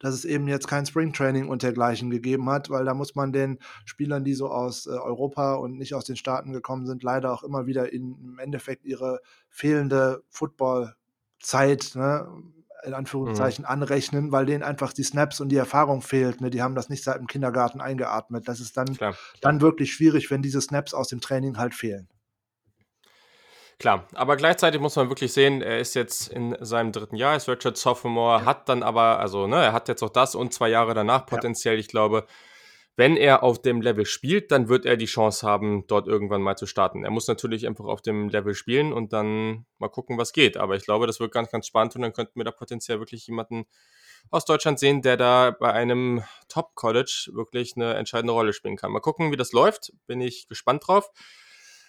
dass 0.00 0.14
es 0.14 0.24
eben 0.24 0.48
jetzt 0.48 0.68
kein 0.68 0.86
Springtraining 0.86 1.48
und 1.48 1.62
dergleichen 1.62 2.10
gegeben 2.10 2.48
hat, 2.50 2.70
weil 2.70 2.84
da 2.84 2.94
muss 2.94 3.14
man 3.14 3.32
den 3.32 3.58
Spielern, 3.84 4.24
die 4.24 4.34
so 4.34 4.50
aus 4.50 4.86
äh, 4.86 4.90
Europa 4.90 5.54
und 5.54 5.76
nicht 5.78 5.94
aus 5.94 6.04
den 6.04 6.16
Staaten 6.16 6.52
gekommen 6.52 6.86
sind, 6.86 7.02
leider 7.02 7.32
auch 7.32 7.42
immer 7.42 7.66
wieder 7.66 7.92
in, 7.92 8.16
im 8.18 8.38
Endeffekt 8.38 8.84
ihre 8.84 9.20
fehlende 9.48 10.22
Football-Zeit, 11.40 11.94
ne, 11.94 12.28
in 12.84 12.90
Mhm. 12.90 12.94
Anführungszeichen, 12.94 13.64
anrechnen, 13.64 14.30
weil 14.32 14.46
denen 14.46 14.62
einfach 14.62 14.92
die 14.92 15.02
Snaps 15.02 15.40
und 15.40 15.48
die 15.48 15.56
Erfahrung 15.56 16.00
fehlt. 16.00 16.40
Ne? 16.40 16.50
Die 16.50 16.62
haben 16.62 16.74
das 16.74 16.88
nicht 16.88 17.02
seit 17.02 17.18
dem 17.18 17.26
Kindergarten 17.26 17.80
eingeatmet. 17.80 18.46
Das 18.46 18.60
ist 18.60 18.76
dann, 18.76 18.96
Klar. 18.96 19.14
dann 19.40 19.60
wirklich 19.60 19.92
schwierig, 19.92 20.30
wenn 20.30 20.42
diese 20.42 20.60
Snaps 20.60 20.94
aus 20.94 21.08
dem 21.08 21.20
Training 21.20 21.58
halt 21.58 21.74
fehlen. 21.74 22.08
Klar, 23.80 24.08
aber 24.14 24.36
gleichzeitig 24.36 24.80
muss 24.80 24.96
man 24.96 25.08
wirklich 25.08 25.32
sehen, 25.32 25.62
er 25.62 25.78
ist 25.78 25.94
jetzt 25.94 26.28
in 26.28 26.56
seinem 26.60 26.90
dritten 26.90 27.14
Jahr, 27.14 27.36
ist 27.36 27.48
Richard 27.48 27.76
Sophomore, 27.76 28.44
hat 28.44 28.68
dann 28.68 28.82
aber, 28.82 29.20
also, 29.20 29.46
ne, 29.46 29.66
er 29.66 29.72
hat 29.72 29.86
jetzt 29.86 30.02
auch 30.02 30.10
das 30.10 30.34
und 30.34 30.52
zwei 30.52 30.68
Jahre 30.68 30.94
danach 30.94 31.20
Ja. 31.20 31.26
potenziell. 31.26 31.78
Ich 31.78 31.86
glaube, 31.86 32.26
wenn 32.98 33.16
er 33.16 33.44
auf 33.44 33.62
dem 33.62 33.80
Level 33.80 34.04
spielt, 34.06 34.50
dann 34.50 34.68
wird 34.68 34.84
er 34.84 34.96
die 34.96 35.06
Chance 35.06 35.46
haben, 35.46 35.86
dort 35.86 36.08
irgendwann 36.08 36.42
mal 36.42 36.56
zu 36.56 36.66
starten. 36.66 37.04
Er 37.04 37.12
muss 37.12 37.28
natürlich 37.28 37.64
einfach 37.64 37.84
auf 37.84 38.02
dem 38.02 38.28
Level 38.28 38.54
spielen 38.54 38.92
und 38.92 39.12
dann 39.12 39.66
mal 39.78 39.86
gucken, 39.86 40.18
was 40.18 40.32
geht. 40.32 40.56
Aber 40.56 40.74
ich 40.74 40.82
glaube, 40.82 41.06
das 41.06 41.20
wird 41.20 41.30
ganz, 41.30 41.48
ganz 41.48 41.68
spannend 41.68 41.94
und 41.94 42.02
dann 42.02 42.12
könnten 42.12 42.34
wir 42.34 42.44
da 42.44 42.50
potenziell 42.50 42.98
wirklich 42.98 43.24
jemanden 43.28 43.66
aus 44.30 44.44
Deutschland 44.46 44.80
sehen, 44.80 45.00
der 45.00 45.16
da 45.16 45.52
bei 45.52 45.72
einem 45.72 46.24
Top-College 46.48 47.28
wirklich 47.34 47.76
eine 47.76 47.94
entscheidende 47.94 48.32
Rolle 48.32 48.52
spielen 48.52 48.76
kann. 48.76 48.90
Mal 48.90 48.98
gucken, 48.98 49.30
wie 49.30 49.36
das 49.36 49.52
läuft. 49.52 49.92
Bin 50.08 50.20
ich 50.20 50.48
gespannt 50.48 50.82
drauf. 50.88 51.08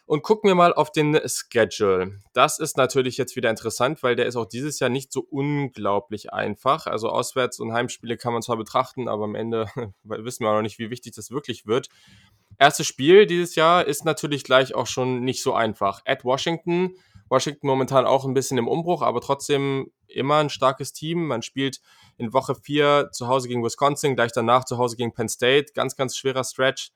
Und 0.09 0.23
gucken 0.23 0.47
wir 0.47 0.55
mal 0.55 0.73
auf 0.73 0.91
den 0.91 1.19
Schedule. 1.27 2.19
Das 2.33 2.57
ist 2.57 2.77
natürlich 2.77 3.17
jetzt 3.17 3.35
wieder 3.35 3.51
interessant, 3.51 4.01
weil 4.01 4.15
der 4.15 4.25
ist 4.25 4.37
auch 4.37 4.47
dieses 4.47 4.79
Jahr 4.79 4.89
nicht 4.89 5.11
so 5.11 5.19
unglaublich 5.29 6.33
einfach. 6.33 6.87
Also 6.87 7.09
Auswärts- 7.09 7.59
und 7.59 7.73
Heimspiele 7.73 8.17
kann 8.17 8.33
man 8.33 8.41
zwar 8.41 8.57
betrachten, 8.57 9.07
aber 9.07 9.25
am 9.25 9.35
Ende 9.35 9.67
wissen 10.01 10.43
wir 10.43 10.49
auch 10.49 10.55
noch 10.55 10.61
nicht, 10.63 10.79
wie 10.79 10.89
wichtig 10.89 11.13
das 11.13 11.29
wirklich 11.29 11.67
wird. 11.67 11.89
Erstes 12.57 12.87
Spiel 12.87 13.27
dieses 13.27 13.53
Jahr 13.53 13.85
ist 13.85 14.03
natürlich 14.03 14.43
gleich 14.43 14.73
auch 14.73 14.87
schon 14.87 15.23
nicht 15.23 15.43
so 15.43 15.53
einfach. 15.53 16.01
At 16.05 16.25
Washington. 16.25 16.95
Washington 17.29 17.67
momentan 17.67 18.07
auch 18.07 18.25
ein 18.25 18.33
bisschen 18.33 18.57
im 18.57 18.67
Umbruch, 18.67 19.03
aber 19.03 19.21
trotzdem 19.21 19.91
immer 20.07 20.37
ein 20.37 20.49
starkes 20.49 20.91
Team. 20.91 21.27
Man 21.27 21.43
spielt 21.43 21.81
in 22.17 22.33
Woche 22.33 22.55
4 22.55 23.09
zu 23.11 23.27
Hause 23.27 23.47
gegen 23.47 23.63
Wisconsin, 23.63 24.15
gleich 24.15 24.31
danach 24.31 24.65
zu 24.65 24.79
Hause 24.79 24.97
gegen 24.97 25.13
Penn 25.13 25.29
State. 25.29 25.73
Ganz, 25.75 25.95
ganz 25.95 26.17
schwerer 26.17 26.43
Stretch. 26.43 26.93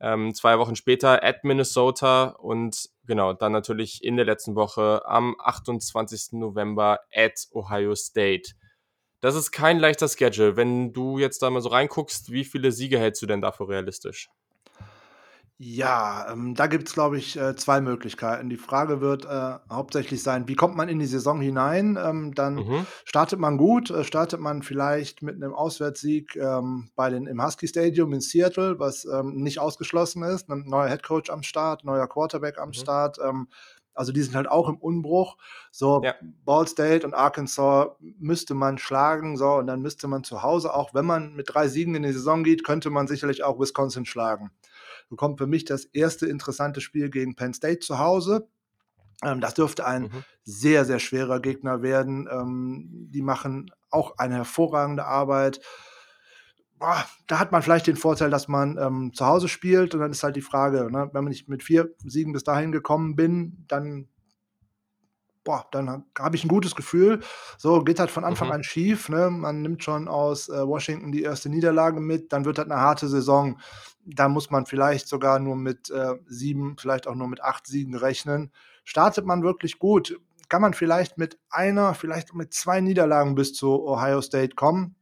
Ähm, 0.00 0.34
zwei 0.34 0.58
Wochen 0.58 0.76
später 0.76 1.24
at 1.24 1.44
Minnesota 1.44 2.28
und 2.28 2.88
genau, 3.04 3.32
dann 3.32 3.52
natürlich 3.52 4.04
in 4.04 4.16
der 4.16 4.26
letzten 4.26 4.54
Woche 4.54 5.02
am 5.06 5.34
28. 5.40 6.32
November 6.32 7.00
at 7.12 7.48
Ohio 7.52 7.94
State. 7.96 8.52
Das 9.20 9.34
ist 9.34 9.50
kein 9.50 9.80
leichter 9.80 10.08
Schedule. 10.08 10.56
Wenn 10.56 10.92
du 10.92 11.18
jetzt 11.18 11.42
da 11.42 11.50
mal 11.50 11.60
so 11.60 11.70
reinguckst, 11.70 12.30
wie 12.30 12.44
viele 12.44 12.70
Siege 12.70 12.98
hältst 12.98 13.20
du 13.22 13.26
denn 13.26 13.40
dafür 13.40 13.68
realistisch? 13.68 14.28
Ja, 15.60 16.30
ähm, 16.30 16.54
da 16.54 16.68
gibt's, 16.68 16.92
glaube 16.94 17.18
ich, 17.18 17.36
äh, 17.36 17.56
2 17.56 17.80
Möglichkeiten. 17.80 18.48
Die 18.48 18.56
Frage 18.56 19.00
wird, 19.00 19.24
äh, 19.24 19.58
hauptsächlich 19.68 20.22
sein: 20.22 20.46
Wie 20.46 20.54
kommt 20.54 20.76
man 20.76 20.88
in 20.88 21.00
die 21.00 21.06
Saison 21.06 21.40
hinein? 21.40 21.98
Ähm, 22.00 22.32
dann 22.32 22.66
Mhm. 22.66 22.88
startet 23.04 23.40
man 23.40 23.56
gut, 23.58 23.90
äh, 23.90 24.04
startet 24.04 24.38
man 24.38 24.62
vielleicht 24.62 25.20
mit 25.20 25.36
'nem 25.40 25.52
Auswärtssieg, 25.52 26.36
ähm, 26.36 26.90
bei 26.94 27.10
den 27.10 27.26
im 27.26 27.44
Husky 27.44 27.66
Stadium 27.66 28.12
in 28.12 28.20
Seattle, 28.20 28.78
was, 28.78 29.04
ähm, 29.04 29.34
nicht 29.42 29.58
ausgeschlossen 29.58 30.22
ist. 30.22 30.48
'N 30.48 30.62
neuer 30.68 30.86
Headcoach 30.86 31.28
am 31.28 31.42
Start, 31.42 31.82
neuer 31.84 32.06
Quarterback 32.06 32.58
am 32.58 32.72
Mhm. 32.72 32.88
Start. 32.88 33.18
Ähm, 33.20 33.48
also, 33.94 34.12
die 34.12 34.22
sind 34.22 34.36
halt 34.36 34.48
auch 34.48 34.68
im 34.68 34.76
Umbruch. 34.76 35.36
So, 35.72 36.12
Ja. 36.12 36.18
Ball 36.20 36.68
State 36.68 37.04
und 37.04 37.14
Arkansas 37.14 37.88
müsste 37.98 38.54
man 38.54 38.78
schlagen, 38.78 39.36
so, 39.36 39.54
und 39.54 39.66
dann 39.66 39.82
müsste 39.82 40.06
man 40.06 40.22
zu 40.22 40.44
Hause 40.44 40.72
auch 40.72 40.94
wenn 40.94 41.04
man 41.04 41.34
mit 41.34 41.52
3 41.52 41.66
Siegen 41.66 41.96
in 41.96 42.04
die 42.04 42.12
Saison 42.12 42.44
geht, 42.44 42.62
könnte 42.62 42.90
man 42.90 43.08
sicherlich 43.08 43.42
auch 43.42 43.58
Wisconsin 43.58 44.06
schlagen. 44.06 44.52
Bekommt 45.10 45.38
für 45.38 45.46
mich 45.46 45.64
das 45.64 45.84
erste 45.86 46.26
interessante 46.26 46.80
Spiel 46.80 47.10
gegen 47.10 47.34
Penn 47.34 47.54
State 47.54 47.80
zu 47.80 47.98
Hause. 47.98 48.48
Ähm, 49.24 49.40
das 49.40 49.54
dürfte 49.54 49.86
ein 49.86 50.10
Mhm. 50.10 50.22
sehr, 50.44 50.84
sehr 50.86 51.00
schwerer 51.00 51.40
Gegner 51.40 51.82
werden. 51.82 52.28
Ähm, 52.30 53.08
die 53.12 53.22
machen 53.22 53.70
auch 53.90 54.18
eine 54.18 54.36
hervorragende 54.36 55.06
Arbeit. 55.06 55.60
Boah, 56.80 57.04
da 57.26 57.40
hat 57.40 57.50
man 57.50 57.62
vielleicht 57.62 57.88
den 57.88 57.96
Vorteil, 57.96 58.30
dass 58.30 58.46
man, 58.46 58.78
ähm, 58.78 59.12
zu 59.12 59.26
Hause 59.26 59.48
spielt 59.48 59.94
und 59.94 60.00
dann 60.00 60.12
ist 60.12 60.22
halt 60.22 60.36
die 60.36 60.40
Frage, 60.42 60.88
ne, 60.92 61.10
wenn 61.12 61.24
man 61.24 61.30
nicht 61.32 61.48
mit 61.48 61.64
4 61.64 61.90
Siegen 62.04 62.32
bis 62.32 62.44
dahin 62.44 62.70
gekommen 62.70 63.16
bin, 63.16 63.64
dann 63.66 64.08
boah, 65.46 65.66
dann 65.70 65.88
ha 65.88 66.04
habe 66.18 66.36
ich 66.36 66.44
'n 66.44 66.48
gutes 66.48 66.74
Gefühl. 66.74 67.20
So, 67.58 67.82
geht 67.84 68.00
halt 68.00 68.10
von 68.10 68.24
Anfang 68.24 68.50
Mhm. 68.50 68.52
an 68.52 68.62
schief, 68.64 69.08
ne? 69.08 69.30
Man 69.30 69.62
nimmt 69.62 69.82
schon 69.84 70.08
aus, 70.08 70.48
äh, 70.48 70.66
Washington 70.66 71.12
die 71.12 71.22
erste 71.22 71.48
Niederlage 71.48 72.00
mit, 72.00 72.32
dann 72.32 72.44
wird 72.44 72.58
das 72.58 72.66
'ne 72.66 72.76
harte 72.76 73.08
Saison. 73.08 73.58
Da 74.10 74.28
muss 74.28 74.50
man 74.50 74.66
vielleicht 74.66 75.06
sogar 75.08 75.38
nur 75.38 75.56
mit, 75.56 75.90
äh, 75.90 76.14
7, 76.26 76.76
vielleicht 76.78 77.06
auch 77.06 77.14
nur 77.14 77.28
mit 77.28 77.42
8 77.42 77.66
Siegen 77.66 77.94
rechnen. 77.94 78.52
Startet 78.84 79.26
man 79.26 79.42
wirklich 79.42 79.78
gut, 79.78 80.18
kann 80.48 80.62
man 80.62 80.74
vielleicht 80.74 81.18
mit 81.18 81.38
einer, 81.50 81.94
vielleicht 81.94 82.34
mit 82.34 82.54
2 82.54 82.80
Niederlagen 82.80 83.34
bis 83.34 83.52
zu 83.54 83.84
Ohio 83.86 84.22
State 84.22 84.54
kommen. 84.56 84.96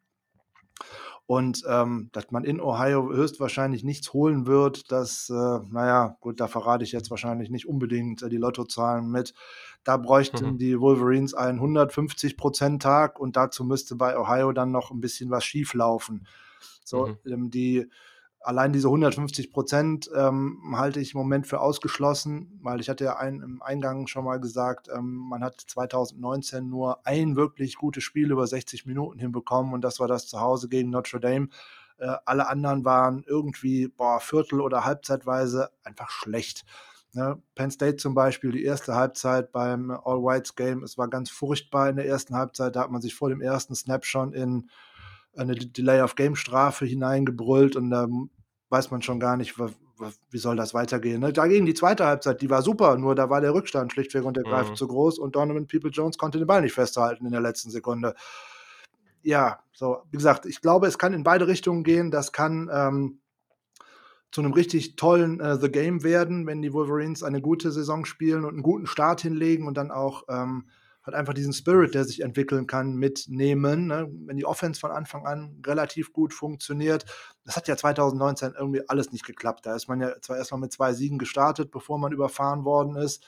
Und, 1.28 1.64
ähm, 1.68 2.08
dass 2.12 2.30
man 2.30 2.44
in 2.44 2.60
Ohio 2.60 3.12
höchstwahrscheinlich 3.12 3.82
nichts 3.82 4.12
holen 4.12 4.46
wird, 4.46 4.92
das, 4.92 5.28
äh 5.28 5.32
na 5.68 5.86
ja, 5.86 6.16
gut, 6.20 6.38
da 6.40 6.46
verrate 6.46 6.84
ich 6.84 6.92
jetzt 6.92 7.10
wahrscheinlich 7.10 7.50
nicht 7.50 7.66
unbedingt, 7.66 8.22
äh, 8.22 8.28
die 8.28 8.36
Lottozahlen 8.36 9.10
mit. 9.10 9.34
Da 9.82 9.96
bräuchten 9.96 10.56
Mhm. 10.56 10.56
die 10.56 10.78
Wolverines 10.80 11.34
einen 11.34 11.60
150% 11.60 12.80
Tag 12.80 13.18
und 13.18 13.36
dazu 13.36 13.64
müsste 13.64 13.96
bei 13.96 14.16
Ohio 14.16 14.52
dann 14.52 14.70
noch 14.70 14.92
'n 14.92 15.00
bisschen 15.00 15.28
was 15.30 15.44
schieflaufen. 15.44 16.28
So, 16.84 17.08
Mhm. 17.08 17.18
ähm, 17.26 17.50
die 17.50 17.90
allein 18.40 18.72
diese 18.72 18.88
150% 18.88 20.14
ähm, 20.14 20.74
halte 20.76 21.00
ich 21.00 21.14
im 21.14 21.18
Moment 21.18 21.46
für 21.46 21.60
ausgeschlossen, 21.60 22.58
weil 22.62 22.80
ich 22.80 22.88
hatte 22.88 23.04
ja 23.04 23.16
ein 23.16 23.40
im 23.40 23.62
Eingang 23.62 24.06
schon 24.06 24.24
mal 24.24 24.38
gesagt, 24.38 24.88
ähm, 24.94 25.16
man 25.28 25.42
hat 25.42 25.60
2019 25.60 26.68
nur 26.68 27.06
ein 27.06 27.36
wirklich 27.36 27.76
gutes 27.76 28.04
Spiel 28.04 28.30
über 28.30 28.46
60 28.46 28.86
Minuten 28.86 29.18
hinbekommen 29.18 29.72
und 29.72 29.82
das 29.82 30.00
war 30.00 30.08
das 30.08 30.28
zu 30.28 30.40
Hause 30.40 30.68
gegen 30.68 30.90
Notre 30.90 31.20
Dame. 31.20 31.48
Äh, 31.98 32.14
alle 32.24 32.48
anderen 32.48 32.84
waren 32.84 33.24
irgendwie, 33.26 33.88
boah, 33.88 34.20
Viertel 34.20 34.60
oder 34.60 34.84
halbzeitweise 34.84 35.70
einfach 35.82 36.10
schlecht, 36.10 36.64
ne? 37.14 37.42
Penn 37.54 37.70
State 37.70 37.96
zum 37.96 38.14
Beispiel, 38.14 38.52
die 38.52 38.64
erste 38.64 38.94
Halbzeit 38.94 39.50
beim 39.50 39.90
All-Whites 39.90 40.54
Game, 40.54 40.84
es 40.84 40.98
war 40.98 41.08
ganz 41.08 41.30
furchtbar 41.30 41.88
in 41.88 41.96
der 41.96 42.06
ersten 42.06 42.36
Halbzeit. 42.36 42.76
Da 42.76 42.82
hat 42.82 42.90
man 42.90 43.00
sich 43.00 43.14
vor 43.14 43.30
dem 43.30 43.40
ersten 43.40 43.74
Snap 43.74 44.04
schon 44.04 44.32
in 44.32 44.70
eine 45.36 45.54
Delay-of-Game-Strafe 45.54 46.86
hineingebrüllt 46.86 47.76
und 47.76 47.90
da 47.90 48.08
weiß 48.68 48.90
man 48.90 49.02
schon 49.02 49.20
gar 49.20 49.36
nicht, 49.36 49.54
wie 50.30 50.38
soll 50.38 50.56
das 50.56 50.74
weitergehen. 50.74 51.20
Ne? 51.20 51.32
Dagegen 51.32 51.66
die 51.66 51.74
zweite 51.74 52.06
Halbzeit, 52.06 52.42
die 52.42 52.50
war 52.50 52.62
super, 52.62 52.96
nur 52.96 53.14
da 53.14 53.30
war 53.30 53.40
der 53.40 53.54
Rückstand 53.54 53.92
schlichtweg 53.92 54.24
und 54.24 54.36
ergreifend 54.36 54.72
mhm. 54.72 54.76
zu 54.76 54.88
groß 54.88 55.18
und 55.18 55.36
Donovan 55.36 55.66
People-Jones 55.66 56.18
konnte 56.18 56.38
den 56.38 56.46
Ball 56.46 56.62
nicht 56.62 56.74
festhalten 56.74 57.26
in 57.26 57.32
der 57.32 57.40
letzten 57.40 57.70
Sekunde. 57.70 58.14
Ja, 59.22 59.60
so, 59.72 60.02
wie 60.10 60.16
gesagt, 60.16 60.46
ich 60.46 60.60
glaube, 60.60 60.86
es 60.86 60.98
kann 60.98 61.12
in 61.12 61.22
beide 61.22 61.48
Richtungen 61.48 61.82
gehen. 61.82 62.10
Das 62.10 62.32
kann 62.32 62.70
ähm, 62.72 63.20
zu 64.30 64.40
einem 64.40 64.52
richtig 64.52 64.96
tollen 64.96 65.40
äh, 65.40 65.58
The 65.58 65.70
Game 65.70 66.02
werden, 66.02 66.46
wenn 66.46 66.62
die 66.62 66.72
Wolverines 66.72 67.22
eine 67.22 67.40
gute 67.40 67.72
Saison 67.72 68.04
spielen 68.04 68.44
und 68.44 68.50
einen 68.50 68.62
guten 68.62 68.86
Start 68.86 69.20
hinlegen 69.20 69.66
und 69.66 69.76
dann 69.76 69.90
auch 69.90 70.24
ähm, 70.28 70.68
halt 71.06 71.14
einfach 71.14 71.34
diesen 71.34 71.52
Spirit, 71.52 71.94
der 71.94 72.04
sich 72.04 72.20
entwickeln 72.20 72.66
kann, 72.66 72.96
mitnehmen. 72.96 73.86
Ne? 73.86 74.08
Wenn 74.26 74.36
die 74.36 74.44
Offense 74.44 74.80
von 74.80 74.90
Anfang 74.90 75.24
an 75.24 75.62
relativ 75.64 76.12
gut 76.12 76.34
funktioniert. 76.34 77.04
Das 77.44 77.56
hat 77.56 77.68
ja 77.68 77.76
2019 77.76 78.54
irgendwie 78.58 78.88
alles 78.88 79.12
nicht 79.12 79.24
geklappt. 79.24 79.64
Da 79.64 79.76
ist 79.76 79.88
man 79.88 80.00
ja 80.00 80.20
zwar 80.20 80.36
erstmal 80.36 80.60
mit 80.60 80.72
zwei 80.72 80.92
Siegen 80.92 81.18
gestartet, 81.18 81.70
bevor 81.70 81.98
man 81.98 82.12
überfahren 82.12 82.64
worden 82.64 82.96
ist 82.96 83.24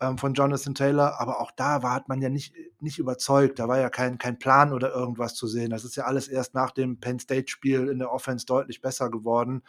ähm, 0.00 0.18
von 0.18 0.34
Jonathan 0.34 0.74
Taylor, 0.74 1.20
aber 1.20 1.40
auch 1.40 1.50
da 1.52 1.82
war, 1.82 1.92
hat 1.92 2.08
man 2.08 2.20
ja 2.20 2.28
nicht, 2.28 2.54
nicht 2.80 2.98
überzeugt. 2.98 3.58
Da 3.58 3.68
war 3.68 3.78
ja 3.78 3.90
kein, 3.90 4.18
kein 4.18 4.38
Plan 4.38 4.72
oder 4.72 4.92
irgendwas 4.92 5.34
zu 5.34 5.46
sehen. 5.46 5.70
Das 5.70 5.84
ist 5.84 5.96
ja 5.96 6.04
alles 6.04 6.28
erst 6.28 6.54
nach 6.54 6.70
dem 6.70 7.00
Penn 7.00 7.18
State-Spiel 7.18 7.88
in 7.88 7.98
der 7.98 8.12
Offense 8.12 8.46
deutlich 8.46 8.80
besser 8.80 9.10
geworden. 9.10 9.62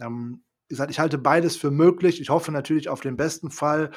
Ähm, 0.00 0.44
ich 0.68 1.00
halte 1.00 1.18
beides 1.18 1.56
für 1.56 1.72
möglich. 1.72 2.20
Ich 2.20 2.30
hoffe 2.30 2.52
natürlich 2.52 2.88
auf 2.88 3.00
den 3.00 3.16
besten 3.16 3.50
Fall. 3.50 3.90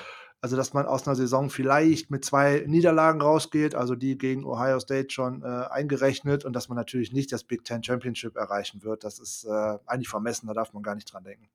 Also, 0.44 0.58
dass 0.58 0.74
man 0.74 0.86
aus 0.86 1.08
einer 1.08 1.16
Saison 1.16 1.50
vielleicht 1.50 2.12
mit 2.12 2.26
zwei 2.26 2.66
Niederlagen 2.68 3.22
rausgeht, 3.22 3.76
also 3.76 3.96
die 3.96 4.18
gegen 4.18 4.44
Ohio 4.44 4.78
State 4.78 5.10
schon 5.10 5.42
äh, 5.42 5.46
eingerechnet 5.46 6.44
und 6.44 6.52
dass 6.52 6.68
man 6.68 6.76
natürlich 6.76 7.14
nicht 7.14 7.32
das 7.32 7.46
Big 7.46 7.64
Ten 7.64 7.82
Championship 7.82 8.36
erreichen 8.36 8.84
wird. 8.84 9.06
Das 9.06 9.20
ist 9.20 9.46
äh, 9.46 9.78
eigentlich 9.86 10.10
vermessen, 10.10 10.48
da 10.48 10.54
darf 10.54 10.74
man 10.74 10.84
gar 10.84 10.96
nicht 10.96 11.14
dran 11.14 11.24
denken. 11.24 11.48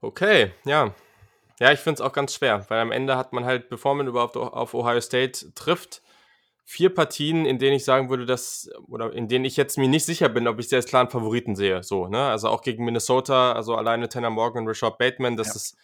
Okay, 0.00 0.54
ja. 0.64 0.94
Ja, 1.60 1.72
ich 1.72 1.80
finde 1.80 1.96
es 1.96 2.00
auch 2.00 2.14
ganz 2.14 2.32
schwer, 2.32 2.64
weil 2.70 2.80
am 2.80 2.90
Ende 2.90 3.18
hat 3.18 3.34
man 3.34 3.44
halt, 3.44 3.68
bevor 3.68 3.94
man 3.94 4.06
überhaupt 4.06 4.38
auf 4.38 4.72
Ohio 4.72 5.02
State 5.02 5.52
trifft, 5.54 6.00
vier 6.64 6.94
Partien, 6.94 7.44
in 7.44 7.58
denen 7.58 7.76
ich 7.76 7.84
sagen 7.84 8.08
würde, 8.08 8.24
dass, 8.24 8.70
oder 8.88 9.12
in 9.12 9.28
denen 9.28 9.44
ich 9.44 9.58
jetzt 9.58 9.76
mir 9.76 9.88
nicht 9.88 10.06
sicher 10.06 10.30
bin, 10.30 10.48
ob 10.48 10.58
ich 10.58 10.70
sie 10.70 10.76
als 10.76 10.86
klaren 10.86 11.10
Favoriten 11.10 11.54
sehe. 11.54 11.82
So, 11.82 12.08
ne? 12.08 12.28
Also 12.28 12.48
auch 12.48 12.62
gegen 12.62 12.86
Minnesota, 12.86 13.52
also 13.52 13.76
alleine 13.76 14.08
Tanner 14.08 14.30
Morgan 14.30 14.62
und 14.62 14.68
Rashad 14.68 14.96
Bateman, 14.96 15.36
das 15.36 15.48
ja. 15.48 15.54
ist 15.56 15.76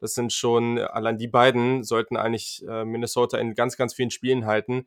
das 0.00 0.14
sind 0.14 0.32
schon, 0.32 0.78
allein 0.78 1.18
die 1.18 1.28
beiden 1.28 1.84
sollten 1.84 2.16
eigentlich 2.16 2.64
äh, 2.68 2.84
Minnesota 2.84 3.38
in 3.38 3.54
ganz, 3.54 3.76
ganz 3.76 3.94
vielen 3.94 4.10
Spielen 4.10 4.46
halten. 4.46 4.86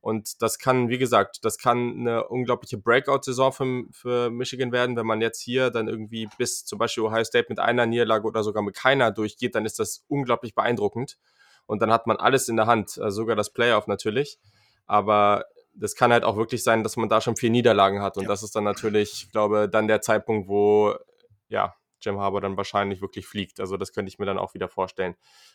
Und 0.00 0.40
das 0.40 0.58
kann, 0.58 0.88
wie 0.88 0.96
gesagt, 0.96 1.44
das 1.44 1.58
kann 1.58 2.00
eine 2.00 2.26
unglaubliche 2.26 2.78
Breakout-Saison 2.78 3.52
für, 3.52 3.84
für 3.90 4.30
Michigan 4.30 4.72
werden. 4.72 4.96
Wenn 4.96 5.06
man 5.06 5.20
jetzt 5.20 5.40
hier 5.42 5.70
dann 5.70 5.88
irgendwie 5.88 6.26
bis 6.38 6.64
zum 6.64 6.78
Beispiel 6.78 7.04
Ohio 7.04 7.24
State 7.24 7.46
mit 7.50 7.58
einer 7.58 7.84
Niederlage 7.84 8.26
oder 8.26 8.42
sogar 8.42 8.62
mit 8.62 8.74
keiner 8.74 9.10
durchgeht, 9.10 9.54
dann 9.54 9.66
ist 9.66 9.78
das 9.78 10.04
unglaublich 10.08 10.54
beeindruckend. 10.54 11.18
Und 11.66 11.82
dann 11.82 11.92
hat 11.92 12.06
man 12.06 12.16
alles 12.16 12.48
in 12.48 12.56
der 12.56 12.66
Hand, 12.66 12.98
also 12.98 13.22
sogar 13.22 13.36
das 13.36 13.50
Playoff 13.50 13.86
natürlich. 13.86 14.38
Aber 14.86 15.44
das 15.74 15.94
kann 15.94 16.12
halt 16.12 16.24
auch 16.24 16.36
wirklich 16.36 16.64
sein, 16.64 16.82
dass 16.82 16.96
man 16.96 17.08
da 17.08 17.20
schon 17.20 17.36
vier 17.36 17.50
Niederlagen 17.50 18.00
hat. 18.00 18.16
Und 18.16 18.24
ja. 18.24 18.28
das 18.28 18.42
ist 18.42 18.56
dann 18.56 18.64
natürlich, 18.64 19.24
ich 19.24 19.30
glaube, 19.30 19.68
dann 19.68 19.86
der 19.86 20.00
Zeitpunkt, 20.00 20.48
wo 20.48 20.94
ja, 21.48 21.74
Jim 22.02 22.18
Harbour 22.18 22.40
dann 22.40 22.56
wahrscheinlich 22.56 23.00
wirklich 23.00 23.26
fliegt. 23.26 23.60
Also 23.60 23.76
das 23.76 23.92
könnte 23.92 24.10
ich 24.10 24.18
mir 24.18 24.26
dann 24.26 24.38
auch 24.38 24.54
wieder 24.54 24.68
vorstellen. 24.68 25.14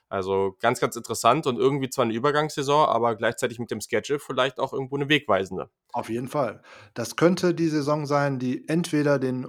Also 0.10 0.56
ganz, 0.60 0.80
ganz 0.80 0.96
interessant 0.96 1.48
und 1.48 1.58
irgendwie 1.58 1.90
zwar 1.90 2.06
eine 2.06 2.14
Übergangssaison, 2.14 2.88
aber 2.88 3.16
gleichzeitig 3.16 3.60
mit 3.60 3.72
dem 3.72 3.82
Schedule 3.82 4.20
vielleicht 4.20 4.60
auch 4.60 4.74
irgendwo 4.74 4.96
eine 4.96 5.10
wegweisende. 5.10 5.70
Auf 5.94 6.10
jeden 6.10 6.28
Fall. 6.28 6.62
Das 6.94 7.16
könnte 7.16 7.54
die 7.54 7.70
Saison 7.70 8.06
sein, 8.06 8.40
die 8.40 8.68
entweder 8.68 9.20
den 9.20 9.48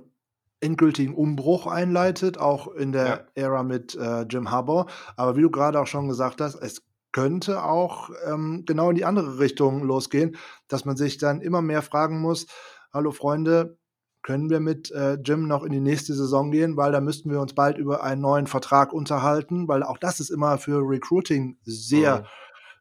endgültigen 0.60 1.14
Umbruch 1.14 1.66
einleitet, 1.66 2.38
auch 2.38 2.68
in 2.68 2.92
der 2.92 3.06
ja. 3.06 3.26
Ära 3.34 3.62
mit 3.62 3.94
äh, 3.94 4.22
Jim 4.22 4.50
Harbour. 4.50 4.86
Aber 5.16 5.36
wie 5.36 5.42
du 5.42 5.50
gerade 5.50 5.80
auch 5.80 5.86
schon 5.86 6.08
gesagt 6.08 6.40
hast, 6.40 6.54
es 6.56 6.82
könnte 7.12 7.62
auch 7.62 8.10
ähm, 8.26 8.64
genau 8.66 8.90
in 8.90 8.96
die 8.96 9.04
andere 9.04 9.38
Richtung 9.38 9.82
losgehen, 9.82 10.36
dass 10.68 10.84
man 10.84 10.96
sich 10.96 11.18
dann 11.18 11.40
immer 11.40 11.62
mehr 11.62 11.82
fragen 11.82 12.20
muss, 12.20 12.46
hallo 12.92 13.10
Freunde, 13.10 13.78
können 14.26 14.50
wir 14.50 14.58
mit 14.58 14.90
äh, 14.90 15.14
Jim 15.24 15.46
noch 15.46 15.62
in 15.62 15.70
die 15.70 15.80
nächste 15.80 16.12
Saison 16.12 16.50
gehen, 16.50 16.76
weil 16.76 16.90
da 16.90 17.00
müssten 17.00 17.30
wir 17.30 17.40
uns 17.40 17.54
bald 17.54 17.78
über 17.78 18.02
einen 18.02 18.20
neuen 18.20 18.48
Vertrag 18.48 18.92
unterhalten, 18.92 19.68
weil 19.68 19.84
auch 19.84 19.98
das 19.98 20.18
ist 20.18 20.30
immer 20.30 20.58
für 20.58 20.80
Recruiting 20.80 21.58
sehr, 21.62 22.22
mhm. 22.22 22.24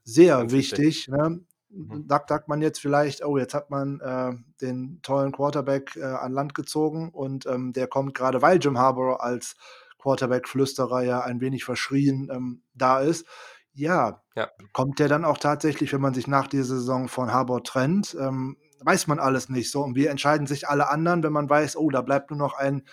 sehr 0.03 0.37
Ganz 0.37 0.51
wichtig. 0.51 1.07
Ne? 1.07 1.41
Mhm. 1.69 2.05
Sagt, 2.09 2.29
sagt 2.29 2.47
man 2.47 2.63
jetzt 2.63 2.79
vielleicht, 2.79 3.23
oh, 3.23 3.37
jetzt 3.37 3.53
hat 3.53 3.69
man 3.69 3.99
äh, 3.99 4.33
den 4.59 5.01
tollen 5.03 5.31
Quarterback 5.31 5.95
äh, 5.97 6.03
an 6.03 6.31
Land 6.31 6.55
gezogen 6.55 7.11
und 7.11 7.45
ähm, 7.45 7.73
der 7.73 7.85
kommt 7.85 8.15
gerade, 8.15 8.41
weil 8.41 8.57
Jim 8.57 8.79
Harbour 8.79 9.23
als 9.23 9.55
Quarterback-Flüsterer 9.99 11.03
ja 11.03 11.21
ein 11.21 11.41
wenig 11.41 11.63
verschrien 11.63 12.27
ähm, 12.33 12.63
da 12.73 13.01
ist. 13.01 13.27
Ja, 13.71 14.23
ja, 14.35 14.49
kommt 14.73 14.97
der 14.97 15.09
dann 15.09 15.25
auch 15.25 15.37
tatsächlich, 15.37 15.93
wenn 15.93 16.01
man 16.01 16.15
sich 16.15 16.25
nach 16.25 16.47
dieser 16.47 16.75
Saison 16.75 17.07
von 17.07 17.31
Harbour 17.31 17.63
trennt, 17.63 18.17
ähm, 18.19 18.57
weiß 18.85 19.07
man 19.07 19.19
alles 19.19 19.49
nicht 19.49 19.71
so. 19.71 19.81
Und 19.81 19.95
wir 19.95 20.11
entscheiden 20.11 20.47
sich 20.47 20.67
alle 20.67 20.89
anderen, 20.89 21.23
wenn 21.23 21.33
man 21.33 21.49
weiß, 21.49 21.75
oh, 21.75 21.89
da 21.89 22.01
bleibt 22.01 22.29
nur 22.29 22.37
noch 22.39 22.53
ein 22.53 22.83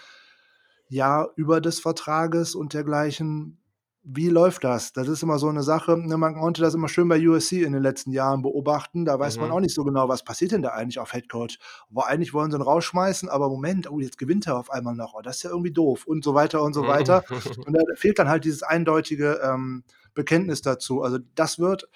Jahr 0.88 1.30
über 1.36 1.60
des 1.60 1.80
Vertrages 1.80 2.54
und 2.54 2.74
dergleichen. 2.74 3.58
Wie 4.04 4.28
läuft 4.28 4.64
das? 4.64 4.92
Das 4.92 5.06
ist 5.06 5.22
immer 5.22 5.38
so 5.38 5.48
eine 5.48 5.62
Sache. 5.62 5.96
Ne, 5.96 6.16
man 6.16 6.34
konnte 6.34 6.60
das 6.60 6.74
immer 6.74 6.88
schön 6.88 7.08
bei 7.08 7.24
USC 7.28 7.62
in 7.62 7.72
den 7.72 7.82
letzten 7.82 8.10
Jahren 8.10 8.42
beobachten. 8.42 9.04
Da 9.04 9.18
weiß 9.18 9.36
mhm. 9.36 9.42
man 9.42 9.50
auch 9.52 9.60
nicht 9.60 9.74
so 9.74 9.84
genau, 9.84 10.08
was 10.08 10.24
passiert 10.24 10.52
denn 10.52 10.62
da 10.62 10.70
eigentlich 10.70 10.98
auf 10.98 11.12
Headcoach. 11.12 11.58
Aber 11.90 12.08
eigentlich 12.08 12.34
wollen 12.34 12.50
sie 12.50 12.56
ihn 12.56 12.62
rausschmeißen, 12.62 13.28
aber 13.28 13.48
Moment, 13.48 13.88
oh, 13.90 14.00
jetzt 14.00 14.18
gewinnt 14.18 14.46
er 14.48 14.58
auf 14.58 14.70
einmal 14.70 14.96
noch. 14.96 15.14
Oh, 15.14 15.22
das 15.22 15.36
ist 15.36 15.42
ja 15.44 15.50
irgendwie 15.50 15.72
doof 15.72 16.04
und 16.06 16.24
so 16.24 16.34
weiter 16.34 16.62
und 16.62 16.72
so 16.72 16.86
weiter. 16.86 17.22
und 17.66 17.72
da 17.74 17.80
fehlt 17.94 18.18
dann 18.18 18.28
halt 18.28 18.44
dieses 18.44 18.62
eindeutige 18.62 19.40
ähm, 19.44 19.84
Bekenntnis 20.14 20.62
dazu. 20.62 21.02
Also 21.02 21.18
das 21.36 21.58
wird 21.58 21.88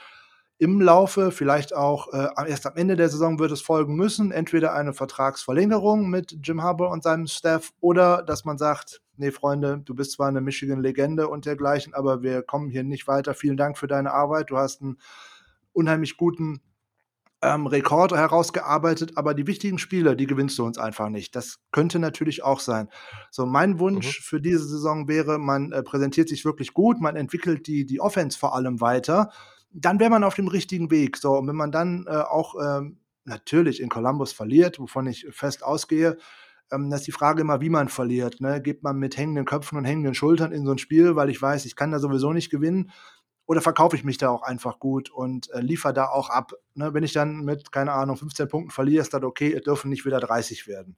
im 0.58 0.80
Laufe, 0.80 1.32
vielleicht 1.32 1.74
auch 1.74 2.12
äh, 2.12 2.28
erst 2.48 2.66
am 2.66 2.76
Ende 2.76 2.96
der 2.96 3.10
Saison 3.10 3.38
wird 3.38 3.52
es 3.52 3.60
folgen 3.60 3.94
müssen, 3.94 4.30
entweder 4.32 4.72
eine 4.72 4.94
Vertragsverlängerung 4.94 6.08
mit 6.08 6.38
Jim 6.42 6.62
Harbour 6.62 6.90
und 6.90 7.02
seinem 7.02 7.26
Staff 7.26 7.72
oder 7.80 8.22
dass 8.22 8.44
man 8.46 8.56
sagt, 8.56 9.02
nee 9.16 9.30
Freunde, 9.30 9.82
du 9.84 9.94
bist 9.94 10.12
zwar 10.12 10.28
eine 10.28 10.40
Michigan-Legende 10.40 11.28
und 11.28 11.44
dergleichen, 11.44 11.92
aber 11.92 12.22
wir 12.22 12.42
kommen 12.42 12.70
hier 12.70 12.84
nicht 12.84 13.06
weiter. 13.06 13.34
Vielen 13.34 13.58
Dank 13.58 13.76
für 13.76 13.86
deine 13.86 14.12
Arbeit. 14.12 14.50
Du 14.50 14.56
hast 14.56 14.80
einen 14.80 14.96
unheimlich 15.72 16.16
guten 16.16 16.62
ähm, 17.42 17.66
Rekord 17.66 18.12
herausgearbeitet, 18.12 19.12
aber 19.16 19.34
die 19.34 19.46
wichtigen 19.46 19.78
Spiele, 19.78 20.16
die 20.16 20.26
gewinnst 20.26 20.58
du 20.58 20.64
uns 20.64 20.78
einfach 20.78 21.10
nicht. 21.10 21.36
Das 21.36 21.58
könnte 21.70 21.98
natürlich 21.98 22.42
auch 22.42 22.60
sein. 22.60 22.88
So, 23.30 23.44
mein 23.44 23.78
Wunsch 23.78 24.20
mhm. 24.20 24.22
für 24.22 24.40
diese 24.40 24.66
Saison 24.66 25.06
wäre, 25.06 25.38
man 25.38 25.72
äh, 25.72 25.82
präsentiert 25.82 26.30
sich 26.30 26.46
wirklich 26.46 26.72
gut, 26.72 26.98
man 26.98 27.14
entwickelt 27.14 27.66
die, 27.66 27.84
die 27.84 28.00
Offense 28.00 28.38
vor 28.38 28.54
allem 28.54 28.80
weiter 28.80 29.30
dann 29.78 30.00
wäre 30.00 30.10
man 30.10 30.24
auf 30.24 30.34
dem 30.34 30.48
richtigen 30.48 30.90
Weg. 30.90 31.18
So, 31.18 31.32
und 31.32 31.46
wenn 31.48 31.56
man 31.56 31.70
dann 31.70 32.06
äh, 32.08 32.16
auch 32.16 32.54
ähm, 32.60 32.98
natürlich 33.24 33.80
in 33.80 33.88
Columbus 33.88 34.32
verliert, 34.32 34.78
wovon 34.78 35.06
ich 35.06 35.26
fest 35.30 35.62
ausgehe, 35.62 36.16
ähm, 36.72 36.90
das 36.90 37.00
ist 37.00 37.06
die 37.08 37.12
Frage 37.12 37.42
immer, 37.42 37.60
wie 37.60 37.68
man 37.68 37.88
verliert. 37.88 38.40
Ne? 38.40 38.62
Geht 38.62 38.82
man 38.82 38.96
mit 38.96 39.16
hängenden 39.16 39.44
Köpfen 39.44 39.76
und 39.76 39.84
hängenden 39.84 40.14
Schultern 40.14 40.52
in 40.52 40.64
so 40.64 40.72
ein 40.72 40.78
Spiel, 40.78 41.14
weil 41.14 41.28
ich 41.28 41.40
weiß, 41.40 41.66
ich 41.66 41.76
kann 41.76 41.90
da 41.92 41.98
sowieso 41.98 42.32
nicht 42.32 42.50
gewinnen? 42.50 42.90
Oder 43.44 43.60
verkaufe 43.60 43.94
ich 43.94 44.02
mich 44.02 44.18
da 44.18 44.30
auch 44.30 44.42
einfach 44.42 44.80
gut 44.80 45.10
und 45.10 45.50
äh, 45.52 45.60
liefere 45.60 45.92
da 45.92 46.08
auch 46.08 46.30
ab? 46.30 46.52
Ne? 46.74 46.94
Wenn 46.94 47.04
ich 47.04 47.12
dann 47.12 47.44
mit, 47.44 47.70
keine 47.70 47.92
Ahnung, 47.92 48.16
15 48.16 48.48
Punkten 48.48 48.70
verliere, 48.70 49.02
ist 49.02 49.14
das 49.14 49.22
okay, 49.22 49.52
es 49.52 49.62
dürfen 49.62 49.90
nicht 49.90 50.04
wieder 50.04 50.20
30 50.20 50.66
werden. 50.66 50.96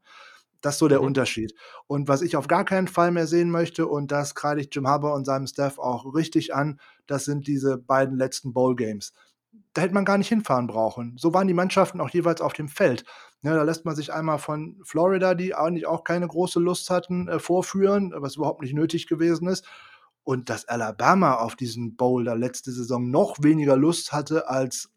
Das 0.61 0.75
ist 0.75 0.79
so 0.79 0.89
der 0.89 1.01
mhm. 1.01 1.09
Unterschied. 1.09 1.55
Und 1.87 2.09
was 2.09 2.23
ich 2.23 2.37
auf 2.37 2.49
gar 2.49 2.65
keinen 2.65 2.89
Fall 2.89 3.11
mehr 3.11 3.27
sehen 3.27 3.51
möchte, 3.51 3.87
und 3.87 4.11
das 4.11 4.35
kreide 4.35 4.61
ich 4.61 4.69
Jim 4.73 4.89
Harbour 4.89 5.15
und 5.15 5.25
seinem 5.25 5.47
Staff 5.47 5.79
auch 5.79 6.15
richtig 6.15 6.55
an, 6.55 6.81
das 7.09 7.25
sind 7.25 7.47
diese 7.47 7.79
beiden 7.79 8.17
letzten 8.17 8.53
Bowl-Games. 8.53 9.13
Da 9.75 9.83
hätte 9.83 9.95
man 9.95 10.05
gar 10.05 10.19
nicht 10.19 10.29
hinfahren 10.29 10.67
brauchen. 10.67 11.17
So 11.19 11.35
waren 11.35 11.49
die 11.49 11.55
Mannschaften 11.55 12.01
auch 12.01 12.11
jeweils 12.11 12.41
auf 12.41 12.53
dem 12.53 12.69
Feld. 12.69 13.05
Ja, 13.43 13.55
da 13.55 13.63
lässt 13.63 13.85
man 13.85 13.97
sich 13.97 14.13
einmal 14.13 14.39
von 14.39 14.81
Florida, 14.85 15.35
die 15.35 15.55
eigentlich 15.55 15.87
auch 15.87 16.05
keine 16.05 16.27
große 16.27 16.61
Lust 16.61 16.91
hatten, 16.91 17.29
äh, 17.29 17.39
vorführen, 17.39 18.13
was 18.17 18.37
überhaupt 18.37 18.63
nicht 18.63 18.75
nötig 18.75 19.07
gewesen 19.07 19.49
ist. 19.49 19.67
Und 20.25 20.51
dass 20.51 20.69
Alabama 20.69 21.35
auf 21.35 21.57
diesen 21.57 21.97
Bowl 21.97 22.25
der 22.25 22.37
letzte 22.37 22.71
Saison 22.71 23.11
noch 23.11 23.37
weniger 23.43 23.77
Lust 23.77 24.13
hatte 24.13 24.49
als 24.49 24.91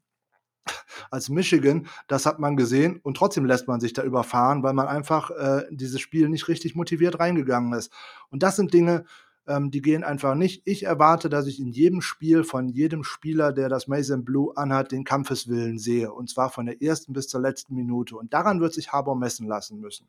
als 1.09 1.29
Michigan, 1.29 1.87
das 2.07 2.25
hat 2.25 2.39
man 2.39 2.55
gesehen 2.55 2.99
und 3.01 3.17
trotzdem 3.17 3.45
lässt 3.45 3.67
man 3.67 3.79
sich 3.79 3.93
da 3.93 4.03
überfahren, 4.03 4.63
weil 4.63 4.73
man 4.73 4.87
einfach 4.87 5.31
äh, 5.31 5.63
dieses 5.71 6.01
Spiel 6.01 6.29
nicht 6.29 6.47
richtig 6.47 6.75
motiviert 6.75 7.19
reingegangen 7.19 7.73
ist. 7.73 7.91
Und 8.29 8.43
das 8.43 8.55
sind 8.55 8.73
Dinge, 8.73 9.05
ähm, 9.47 9.71
die 9.71 9.81
gehen 9.81 10.03
einfach 10.03 10.35
nicht. 10.35 10.61
Ich 10.65 10.83
erwarte, 10.83 11.29
dass 11.29 11.47
ich 11.47 11.59
in 11.59 11.69
jedem 11.71 12.01
Spiel 12.01 12.43
von 12.43 12.69
jedem 12.69 13.03
Spieler, 13.03 13.51
der 13.51 13.69
das 13.69 13.87
Mason 13.87 14.23
Blue 14.23 14.55
anhat, 14.55 14.91
den 14.91 15.03
Kampfeswillen 15.03 15.79
sehe. 15.79 16.13
Und 16.13 16.29
zwar 16.29 16.49
von 16.49 16.65
der 16.65 16.81
ersten 16.81 17.13
bis 17.13 17.27
zur 17.27 17.41
letzten 17.41 17.75
Minute. 17.75 18.15
Und 18.15 18.33
daran 18.33 18.61
wird 18.61 18.73
sich 18.73 18.91
Harbour 18.91 19.15
messen 19.15 19.47
lassen 19.47 19.79
müssen. 19.79 20.07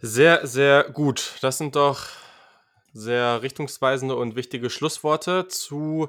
Sehr, 0.00 0.46
sehr 0.46 0.90
gut. 0.90 1.38
Das 1.40 1.58
sind 1.58 1.76
doch 1.76 2.06
sehr 2.92 3.42
richtungsweisende 3.42 4.16
und 4.16 4.36
wichtige 4.36 4.70
Schlussworte 4.70 5.48
zu 5.48 6.08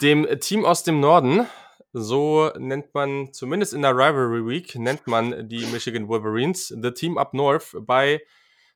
dem 0.00 0.26
Team 0.40 0.64
aus 0.64 0.82
dem 0.82 1.00
Norden. 1.00 1.46
So 1.92 2.50
nennt 2.58 2.94
man, 2.94 3.32
zumindest 3.32 3.74
in 3.74 3.82
der 3.82 3.92
Rivalry 3.92 4.46
Week, 4.46 4.74
nennt 4.76 5.06
man 5.06 5.48
die 5.48 5.66
Michigan 5.66 6.08
Wolverines, 6.08 6.68
the 6.68 6.90
Team 6.90 7.18
Up 7.18 7.34
North, 7.34 7.76
bei 7.80 8.22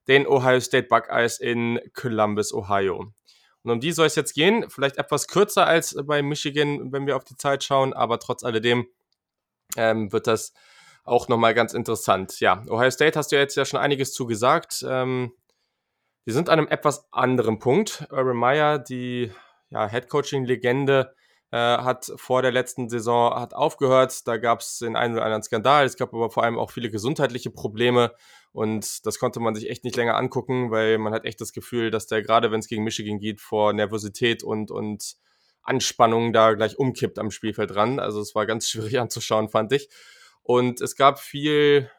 den 0.09 0.27
Ohio 0.27 0.61
State 0.61 0.89
Buckeyes 0.89 1.39
in 1.39 1.81
Columbus, 1.95 2.53
Ohio. 2.53 3.13
Und 3.63 3.71
um 3.71 3.81
die 3.81 3.93
soll 3.93 4.07
es 4.07 4.15
jetzt 4.15 4.35
gehen. 4.35 4.71
Vielleicht 4.71 4.97
etwas 4.97 5.27
kürzer 5.27 5.67
als 5.67 5.97
bei 6.07 6.23
Michigan, 6.23 6.93
wenn 6.93 7.07
wir 7.07 7.17
auf 7.17 7.25
die 7.25 7.37
Zeit 7.37 7.65
schauen, 7.65 7.93
aber 7.93 8.21
trotz 8.21 8.45
alledem 8.45 8.87
ähm, 9.77 10.13
wird 10.13 10.27
das 10.27 10.53
auch 11.05 11.29
nochmal 11.29 11.55
ganz 11.55 11.75
interessant. 11.75 12.41
Ja, 12.41 12.63
Ohio 12.69 12.91
State 12.91 13.19
hast 13.19 13.33
du 13.33 13.37
jetzt 13.37 13.57
ja 13.57 13.65
schon 13.65 13.81
einiges 13.81 14.13
zugesagt. 14.13 14.85
Ähm, 14.89 15.33
die 16.27 16.33
sind 16.33 16.49
an 16.49 16.59
einem 16.59 16.69
etwas 16.69 17.13
anderen 17.13 17.59
Punkt. 17.59 18.07
Urban 18.11 18.37
Meyer, 18.37 18.79
die 18.79 19.33
ja, 19.71 19.87
Headcoaching-Legende, 19.87 21.15
äh, 21.53 21.57
hat 21.57 22.13
vor 22.17 22.43
der 22.43 22.51
letzten 22.51 22.89
Saison 22.89 23.35
hat 23.35 23.55
aufgehört. 23.55 24.27
Da 24.27 24.37
gab 24.37 24.61
es 24.61 24.79
den 24.79 24.97
einen 24.97 25.15
oder 25.15 25.25
anderen 25.25 25.45
Skandal. 25.45 25.87
Es 25.87 25.97
gab 25.97 26.13
aber 26.13 26.31
vor 26.31 26.43
allem 26.43 26.59
auch 26.59 26.73
viele 26.73 26.91
gesundheitliche 26.91 27.51
Probleme. 27.51 28.13
Und 28.57 29.05
das 29.05 29.19
konnte 29.19 29.39
man 29.39 29.55
sich 29.55 29.69
echt 29.69 29.85
nicht 29.85 29.97
länger 29.97 30.17
angucken, 30.17 30.71
weil 30.71 30.97
man 30.97 31.13
hat 31.13 31.27
echt 31.27 31.43
das 31.43 31.53
Gefühl, 31.53 31.91
dass 31.91 32.07
der 32.07 32.23
gerade, 32.23 32.51
wenn 32.51 32.61
es 32.61 32.69
gegen 32.69 32.85
Michigan 32.85 33.19
geht, 33.19 33.39
vor 33.39 33.75
Nervosität 33.75 34.43
und, 34.43 34.71
und 34.71 35.17
Anspannung 35.61 36.33
da 36.33 36.55
gleich 36.55 36.79
umkippt 36.79 37.19
am 37.19 37.31
Spielfeld 37.31 37.77
ran. 37.77 38.01
Also 38.01 38.19
es 38.19 38.35
war 38.35 38.47
ganz 38.47 38.67
schwierig 38.71 38.99
anzuschauen, 38.99 39.51
fand 39.51 39.75
ich. 39.75 39.91
Und 40.43 40.81
es 40.81 40.97
gab 40.97 41.21
viel 41.21 41.91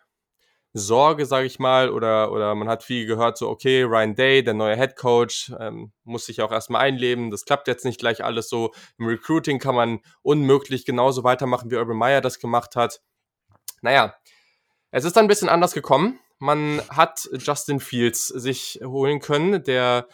Sorge, 0.74 1.28
sage 1.28 1.46
ich 1.46 1.60
mal, 1.60 1.92
oder, 1.92 2.32
oder 2.32 2.56
man 2.56 2.70
hat 2.70 2.82
viel 2.82 3.06
gehört, 3.06 3.38
so, 3.38 3.50
okay, 3.50 3.84
Ryan 3.84 4.16
Day, 4.16 4.44
der 4.44 4.56
neue 4.56 4.78
Head 4.78 4.96
Coach, 4.96 5.54
ähm, 5.60 5.92
muss 6.06 6.26
sich 6.26 6.42
auch 6.42 6.52
erstmal 6.52 6.82
einleben. 6.82 7.30
Das 7.30 7.46
klappt 7.46 7.68
jetzt 7.68 7.86
nicht 7.86 8.00
gleich 8.00 8.24
alles 8.24 8.50
so. 8.50 8.74
Im 8.98 9.06
Recruiting 9.06 9.60
kann 9.60 9.76
man 9.76 10.00
unmöglich 10.24 10.86
genauso 10.86 11.24
weitermachen, 11.24 11.70
wie 11.70 11.76
Urban 11.76 11.98
Meyer 11.98 12.22
das 12.22 12.40
gemacht 12.40 12.76
hat. 12.76 13.00
Naja, 13.84 14.16
es 14.90 15.06
ist 15.06 15.16
dann 15.16 15.26
ein 15.26 15.30
bisschen 15.30 15.50
anders 15.50 15.74
gekommen. 15.76 16.20
Man 16.40 16.82
hat 16.90 17.30
Justin 17.34 17.80
Fields 17.80 18.28
sich 18.28 18.80
holen 18.84 19.20
können, 19.20 19.64
der 19.64 20.08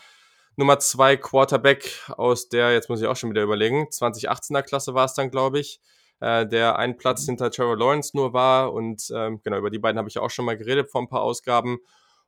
Nummer 0.56 0.80
zwei 0.80 1.18
Quarterback 1.18 2.04
aus 2.10 2.50
der, 2.50 2.74
jetzt 2.74 2.90
muss 2.90 3.02
ich 3.02 3.08
auch 3.08 3.16
schon 3.16 3.32
wieder 3.32 3.44
überlegen, 3.44 3.88
2018er 3.90 4.62
Klasse 4.62 4.94
war 4.94 5.06
es 5.06 5.14
dann, 5.14 5.32
glaube 5.32 5.60
ich 5.60 5.82
äh, 6.24 6.48
der 6.48 6.78
einen 6.80 6.96
Platz 6.96 7.26
hinter 7.26 7.52
Trevor 7.52 7.78
Lawrence 7.78 8.16
nur 8.16 8.32
war. 8.32 8.72
Und 8.72 9.12
ähm, 9.14 9.42
genau, 9.44 9.58
über 9.58 9.70
die 9.70 9.80
beiden 9.80 9.98
habe 9.98 10.08
ich 10.08 10.18
auch 10.20 10.30
schon 10.30 10.46
mal 10.46 10.58
geredet 10.58 10.90
vor 10.90 11.02
ein 11.02 11.10
paar 11.10 11.22
Ausgaben. 11.22 11.80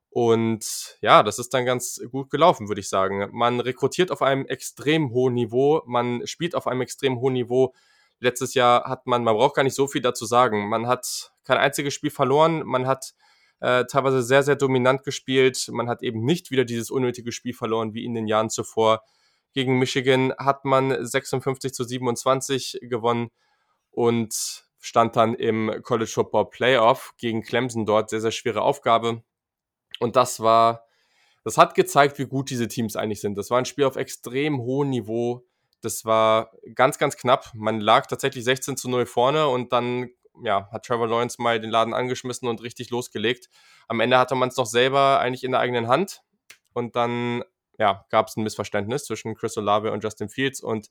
Und 0.09 0.97
ja, 1.01 1.23
das 1.23 1.39
ist 1.39 1.53
dann 1.53 1.65
ganz 1.65 2.01
gut 2.11 2.29
gelaufen, 2.29 2.67
würde 2.67 2.81
ich 2.81 2.89
sagen. 2.89 3.29
Man 3.31 3.61
rekrutiert 3.61 4.11
auf 4.11 4.21
einem 4.21 4.45
extrem 4.45 5.11
hohen 5.11 5.33
Niveau, 5.33 5.81
man 5.85 6.25
spielt 6.27 6.55
auf 6.55 6.67
einem 6.67 6.81
extrem 6.81 7.19
hohen 7.19 7.33
Niveau. 7.33 7.73
Letztes 8.19 8.53
Jahr 8.53 8.83
hat 8.85 9.07
man, 9.07 9.23
man 9.23 9.35
braucht 9.35 9.55
gar 9.55 9.63
nicht 9.63 9.75
so 9.75 9.87
viel 9.87 10.01
dazu 10.01 10.25
sagen. 10.25 10.69
Man 10.69 10.87
hat 10.87 11.31
kein 11.43 11.57
einziges 11.57 11.93
Spiel 11.93 12.11
verloren, 12.11 12.63
man 12.65 12.87
hat 12.87 13.13
äh, 13.65 13.87
teilweise 13.87 14.21
sehr, 14.21 14.43
sehr 14.43 14.55
dominant 14.55 15.03
gespielt. 15.03 15.69
Man 15.71 15.89
hat 15.89 16.03
eben 16.03 16.23
nicht 16.23 16.51
wieder 16.51 16.65
dieses 16.65 16.91
unnötige 16.91 17.31
Spiel 17.31 17.55
verloren 17.55 17.95
wie 17.95 18.05
in 18.05 18.13
den 18.13 18.27
Jahren 18.27 18.51
zuvor. 18.51 19.01
Gegen 19.53 19.79
Michigan 19.79 20.33
hat 20.37 20.65
man 20.65 21.03
56 21.03 21.73
zu 21.73 21.83
27 21.83 22.77
gewonnen 22.83 23.31
und 23.89 24.67
stand 24.79 25.15
dann 25.15 25.33
im 25.33 25.81
College 25.81 26.11
Football 26.13 26.51
Playoff 26.51 27.15
gegen 27.17 27.41
Clemson 27.41 27.87
dort. 27.87 28.11
Sehr, 28.11 28.21
sehr 28.21 28.29
schwere 28.29 28.61
Aufgabe. 28.61 29.23
Und 29.99 30.15
das 30.15 30.41
war, 30.41 30.85
das 31.43 31.57
hat 31.57 31.73
gezeigt, 31.73 32.19
wie 32.19 32.27
gut 32.27 32.51
diese 32.51 32.67
Teams 32.67 32.95
eigentlich 32.95 33.21
sind. 33.21 33.35
Das 33.35 33.49
war 33.49 33.57
ein 33.57 33.65
Spiel 33.65 33.85
auf 33.85 33.95
extrem 33.95 34.59
hohem 34.59 34.91
Niveau. 34.91 35.43
Das 35.81 36.05
war 36.05 36.51
ganz, 36.75 36.99
ganz 36.99 37.17
knapp. 37.17 37.51
Man 37.55 37.79
lag 37.79 38.05
tatsächlich 38.05 38.43
16 38.43 38.77
zu 38.77 38.91
0 38.91 39.07
vorne 39.07 39.47
und 39.47 39.73
dann 39.73 40.11
ja, 40.43 40.69
hat 40.71 40.85
Trevor 40.85 41.07
Lawrence 41.07 41.41
mal 41.41 41.59
den 41.59 41.69
Laden 41.69 41.93
angeschmissen 41.93 42.47
und 42.47 42.61
richtig 42.61 42.89
losgelegt. 42.89 43.49
Am 43.87 43.99
Ende 43.99 44.17
hatte 44.17 44.35
man 44.35 44.49
es 44.49 44.55
doch 44.55 44.65
selber 44.65 45.19
eigentlich 45.19 45.43
in 45.43 45.51
der 45.51 45.59
eigenen 45.59 45.87
Hand. 45.87 46.21
Und 46.73 46.95
dann 46.95 47.43
ja, 47.77 48.05
gab 48.09 48.27
es 48.27 48.37
ein 48.37 48.43
Missverständnis 48.43 49.05
zwischen 49.05 49.35
Chris 49.35 49.57
Olave 49.57 49.91
und 49.91 50.03
Justin 50.03 50.29
Fields 50.29 50.61
und 50.61 50.89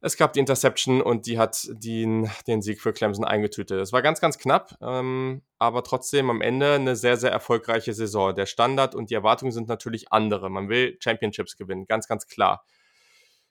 es 0.00 0.16
gab 0.16 0.32
die 0.32 0.38
Interception 0.38 1.02
und 1.02 1.26
die 1.26 1.38
hat 1.38 1.66
den, 1.70 2.30
den 2.46 2.62
Sieg 2.62 2.80
für 2.80 2.92
Clemson 2.92 3.24
eingetütet. 3.24 3.80
Es 3.80 3.92
war 3.92 4.00
ganz, 4.00 4.20
ganz 4.20 4.38
knapp, 4.38 4.76
ähm, 4.80 5.42
aber 5.58 5.82
trotzdem 5.82 6.30
am 6.30 6.40
Ende 6.40 6.74
eine 6.74 6.94
sehr, 6.94 7.16
sehr 7.16 7.32
erfolgreiche 7.32 7.92
Saison. 7.92 8.32
Der 8.32 8.46
Standard 8.46 8.94
und 8.94 9.10
die 9.10 9.14
Erwartungen 9.14 9.50
sind 9.50 9.66
natürlich 9.66 10.12
andere. 10.12 10.50
Man 10.50 10.68
will 10.68 10.96
Championships 11.00 11.56
gewinnen, 11.56 11.86
ganz, 11.86 12.06
ganz 12.06 12.28
klar. 12.28 12.64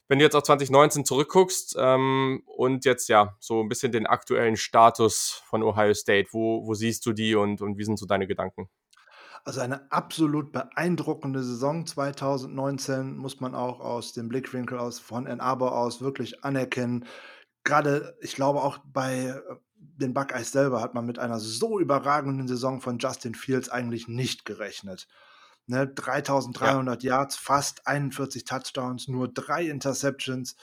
Wenn 0.07 0.19
du 0.19 0.25
jetzt 0.25 0.35
auf 0.35 0.43
2019 0.43 1.03
zurückguckst 1.03 1.75
ähm, 1.77 2.43
und 2.45 2.85
jetzt 2.85 3.09
ja 3.09 3.35
so 3.39 3.61
ein 3.61 3.67
bisschen 3.67 3.91
den 3.91 4.07
aktuellen 4.07 4.55
Status 4.55 5.41
von 5.45 5.63
Ohio 5.63 5.93
State, 5.93 6.29
wo, 6.31 6.65
wo 6.65 6.73
siehst 6.73 7.05
du 7.05 7.13
die 7.13 7.35
und, 7.35 7.61
und 7.61 7.77
wie 7.77 7.83
sind 7.83 7.99
so 7.99 8.05
deine 8.05 8.27
Gedanken? 8.27 8.69
Also 9.43 9.61
eine 9.61 9.89
absolut 9.91 10.51
beeindruckende 10.51 11.41
Saison 11.43 11.85
2019 11.85 13.15
muss 13.15 13.39
man 13.39 13.55
auch 13.55 13.79
aus 13.79 14.13
dem 14.13 14.27
Blickwinkel 14.27 14.77
aus 14.77 14.99
von 14.99 15.27
Ann 15.27 15.39
Arbor 15.39 15.77
aus 15.77 16.01
wirklich 16.01 16.43
anerkennen. 16.43 17.05
Gerade, 17.63 18.17
ich 18.21 18.35
glaube 18.35 18.61
auch 18.61 18.79
bei 18.85 19.27
äh, 19.27 19.41
den 19.77 20.13
Buckeyes 20.13 20.51
selber 20.51 20.81
hat 20.81 20.93
man 20.93 21.05
mit 21.05 21.19
einer 21.19 21.39
so 21.39 21.79
überragenden 21.79 22.47
Saison 22.47 22.81
von 22.81 22.97
Justin 22.97 23.35
Fields 23.35 23.69
eigentlich 23.69 24.07
nicht 24.07 24.45
gerechnet. 24.45 25.07
Ne, 25.67 25.85
3300 25.87 27.03
ja. 27.03 27.17
Yards, 27.17 27.35
fast 27.35 27.85
41 27.87 28.45
Touchdowns, 28.45 29.07
nur 29.07 29.27
drei 29.27 29.67
Interceptions. 29.67 30.55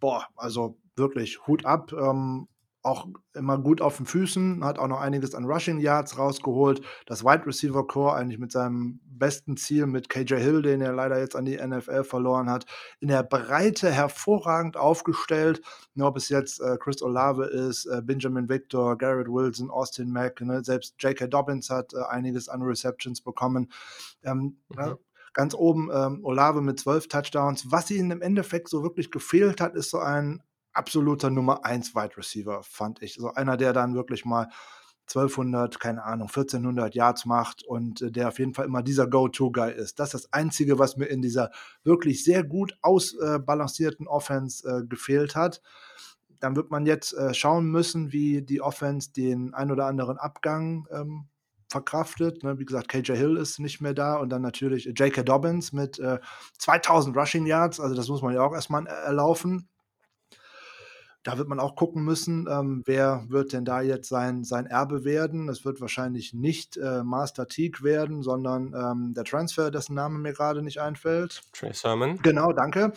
Boah, 0.00 0.26
also 0.36 0.78
wirklich 0.96 1.46
Hut 1.46 1.66
ab. 1.66 1.92
Ähm, 1.92 2.48
auch 2.82 3.08
immer 3.34 3.58
gut 3.58 3.80
auf 3.80 3.96
den 3.96 4.06
Füßen, 4.06 4.64
hat 4.64 4.78
auch 4.78 4.88
noch 4.88 5.00
einiges 5.00 5.34
an 5.34 5.44
Rushing 5.44 5.80
Yards 5.80 6.18
rausgeholt. 6.18 6.80
Das 7.06 7.24
Wide 7.24 7.46
Receiver 7.46 7.86
Core 7.86 8.14
eigentlich 8.14 8.38
mit 8.38 8.52
seinem 8.52 9.00
besten 9.04 9.56
Ziel 9.56 9.86
mit 9.86 10.08
KJ 10.08 10.36
Hill, 10.36 10.62
den 10.62 10.80
er 10.80 10.92
leider 10.92 11.18
jetzt 11.18 11.34
an 11.34 11.44
die 11.44 11.56
NFL 11.56 12.04
verloren 12.04 12.48
hat, 12.48 12.66
in 13.00 13.08
der 13.08 13.24
Breite 13.24 13.90
hervorragend 13.90 14.76
aufgestellt. 14.76 15.60
Ne, 15.94 16.06
ob 16.06 16.16
es 16.16 16.28
jetzt 16.28 16.60
äh, 16.60 16.76
Chris 16.78 17.02
Olave 17.02 17.46
ist, 17.46 17.86
äh, 17.86 18.00
Benjamin 18.02 18.48
Victor, 18.48 18.96
Garrett 18.96 19.28
Wilson, 19.28 19.70
Austin 19.70 20.12
Mack, 20.12 20.40
ne, 20.40 20.62
selbst 20.64 20.94
J.K. 21.00 21.26
Dobbins 21.26 21.70
hat 21.70 21.92
äh, 21.94 22.02
einiges 22.08 22.48
an 22.48 22.62
Receptions 22.62 23.20
bekommen. 23.20 23.70
Ähm, 24.22 24.58
mhm. 24.68 24.76
ne, 24.76 24.98
ganz 25.34 25.54
oben 25.54 25.90
ähm, 25.92 26.24
Olave 26.24 26.62
mit 26.62 26.80
zwölf 26.80 27.08
Touchdowns. 27.08 27.70
Was 27.70 27.90
ihnen 27.90 28.10
im 28.10 28.22
Endeffekt 28.22 28.68
so 28.68 28.82
wirklich 28.82 29.10
gefehlt 29.10 29.60
hat, 29.60 29.74
ist 29.74 29.90
so 29.90 29.98
ein 29.98 30.42
absoluter 30.72 31.30
Nummer 31.30 31.64
1 31.64 31.94
Wide 31.94 32.16
Receiver, 32.16 32.62
fand 32.62 33.02
ich. 33.02 33.14
So 33.14 33.32
einer, 33.32 33.56
der 33.56 33.72
dann 33.72 33.94
wirklich 33.94 34.24
mal 34.24 34.48
1200, 35.08 35.80
keine 35.80 36.04
Ahnung, 36.04 36.28
1400 36.28 36.94
Yards 36.94 37.24
macht 37.24 37.62
und 37.64 38.02
äh, 38.02 38.10
der 38.12 38.28
auf 38.28 38.38
jeden 38.38 38.54
Fall 38.54 38.66
immer 38.66 38.82
dieser 38.82 39.06
Go-To-Guy 39.06 39.72
ist. 39.72 39.98
Das 39.98 40.12
ist 40.14 40.24
das 40.24 40.32
Einzige, 40.32 40.78
was 40.78 40.96
mir 40.96 41.06
in 41.06 41.22
dieser 41.22 41.50
wirklich 41.82 42.24
sehr 42.24 42.44
gut 42.44 42.76
ausbalancierten 42.82 44.06
Offense 44.06 44.68
äh, 44.68 44.86
gefehlt 44.86 45.34
hat. 45.34 45.62
Dann 46.40 46.56
wird 46.56 46.70
man 46.70 46.86
jetzt 46.86 47.14
äh, 47.14 47.32
schauen 47.32 47.70
müssen, 47.70 48.12
wie 48.12 48.42
die 48.42 48.60
Offense 48.60 49.12
den 49.12 49.54
ein 49.54 49.72
oder 49.72 49.86
anderen 49.86 50.18
Abgang 50.18 50.86
ähm, 50.92 51.28
verkraftet. 51.68 52.44
Ne? 52.44 52.58
Wie 52.58 52.64
gesagt, 52.64 52.88
KJ 52.88 53.12
Hill 53.12 53.36
ist 53.36 53.58
nicht 53.58 53.80
mehr 53.80 53.94
da 53.94 54.16
und 54.16 54.28
dann 54.28 54.42
natürlich 54.42 54.84
J.K. 54.84 55.22
Dobbins 55.22 55.72
mit 55.72 56.00
2000 56.58 57.16
äh, 57.16 57.18
Rushing 57.18 57.46
Yards. 57.46 57.80
Also 57.80 57.94
das 57.94 58.08
muss 58.08 58.22
man 58.22 58.34
ja 58.34 58.42
auch 58.42 58.54
erstmal 58.54 58.86
erlaufen. 58.86 59.68
Da 61.24 61.36
wird 61.36 61.48
man 61.48 61.58
auch 61.58 61.74
gucken 61.74 62.04
müssen, 62.04 62.46
ähm, 62.48 62.82
wer 62.86 63.24
wird 63.28 63.52
denn 63.52 63.64
da 63.64 63.80
jetzt 63.80 64.08
sein, 64.08 64.44
sein 64.44 64.66
Erbe 64.66 65.04
werden. 65.04 65.48
Es 65.48 65.64
wird 65.64 65.80
wahrscheinlich 65.80 66.32
nicht 66.32 66.76
äh, 66.76 67.02
Master 67.02 67.46
Teague 67.46 67.82
werden, 67.82 68.22
sondern 68.22 68.72
ähm, 68.74 69.14
der 69.14 69.24
Transfer, 69.24 69.70
dessen 69.70 69.94
Name 69.94 70.18
mir 70.18 70.32
gerade 70.32 70.62
nicht 70.62 70.80
einfällt. 70.80 71.42
Trey 71.52 71.72
Sermon. 71.74 72.18
Genau, 72.22 72.52
danke. 72.52 72.92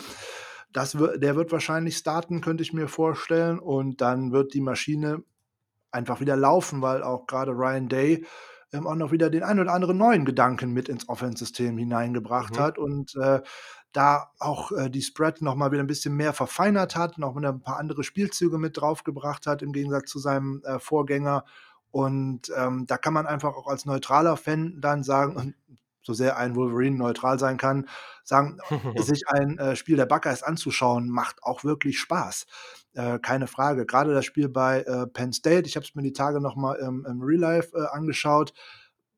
Das 0.71 0.91
der 0.91 1.35
wird 1.35 1.51
wahrscheinlich 1.51 1.97
starten, 1.97 2.41
könnte 2.41 2.63
ich 2.63 2.73
mir 2.73 2.87
vorstellen. 2.87 3.59
Und 3.59 4.01
dann 4.01 4.31
wird 4.31 4.53
die 4.53 4.61
Maschine 4.61 5.23
einfach 5.91 6.21
wieder 6.21 6.37
laufen, 6.37 6.81
weil 6.81 7.03
auch 7.03 7.27
gerade 7.27 7.51
Ryan 7.51 7.89
Day 7.89 8.25
ähm, 8.73 8.87
auch 8.87 8.95
noch 8.95 9.11
wieder 9.11 9.29
den 9.29 9.43
ein 9.43 9.59
oder 9.59 9.73
anderen 9.73 9.97
neuen 9.97 10.25
Gedanken 10.25 10.71
mit 10.71 10.87
ins 10.87 11.09
Offense-System 11.09 11.77
hineingebracht 11.77 12.55
mhm. 12.55 12.59
hat. 12.59 12.77
Und 12.77 13.15
äh, 13.15 13.41
da 13.91 14.31
auch 14.39 14.71
äh, 14.71 14.89
die 14.89 15.01
Spread 15.01 15.41
noch 15.41 15.55
mal 15.55 15.71
wieder 15.71 15.83
ein 15.83 15.87
bisschen 15.87 16.15
mehr 16.15 16.33
verfeinert 16.33 16.95
hat, 16.95 17.17
noch 17.17 17.35
ein 17.35 17.61
paar 17.61 17.77
andere 17.77 18.03
Spielzüge 18.03 18.57
mit 18.57 18.77
draufgebracht 18.77 19.47
hat, 19.47 19.61
im 19.61 19.73
Gegensatz 19.73 20.09
zu 20.09 20.19
seinem 20.19 20.61
äh, 20.63 20.79
Vorgänger. 20.79 21.45
Und 21.91 22.51
ähm, 22.55 22.85
da 22.87 22.97
kann 22.97 23.13
man 23.13 23.27
einfach 23.27 23.55
auch 23.55 23.67
als 23.67 23.85
neutraler 23.85 24.37
Fan 24.37 24.79
dann 24.79 25.03
sagen, 25.03 25.55
so 26.03 26.13
sehr 26.13 26.37
ein 26.37 26.55
Wolverine 26.55 26.95
neutral 26.95 27.37
sein 27.37 27.57
kann, 27.57 27.87
sagen, 28.23 28.57
sich 28.97 29.27
ein 29.27 29.57
äh, 29.57 29.75
Spiel 29.75 29.97
der 29.97 30.05
Buckeyes 30.05 30.41
anzuschauen, 30.41 31.09
macht 31.09 31.43
auch 31.43 31.63
wirklich 31.63 31.99
Spaß. 31.99 32.45
Äh, 32.93 33.19
keine 33.19 33.47
Frage. 33.47 33.85
Gerade 33.85 34.13
das 34.13 34.25
Spiel 34.25 34.47
bei 34.47 34.81
äh, 34.81 35.05
Penn 35.07 35.33
State, 35.33 35.67
ich 35.67 35.75
habe 35.75 35.85
es 35.85 35.93
mir 35.93 36.01
die 36.01 36.13
Tage 36.13 36.39
noch 36.39 36.55
mal 36.55 36.75
im, 36.75 37.05
im 37.05 37.21
Real 37.21 37.39
Life 37.39 37.77
äh, 37.77 37.85
angeschaut. 37.91 38.53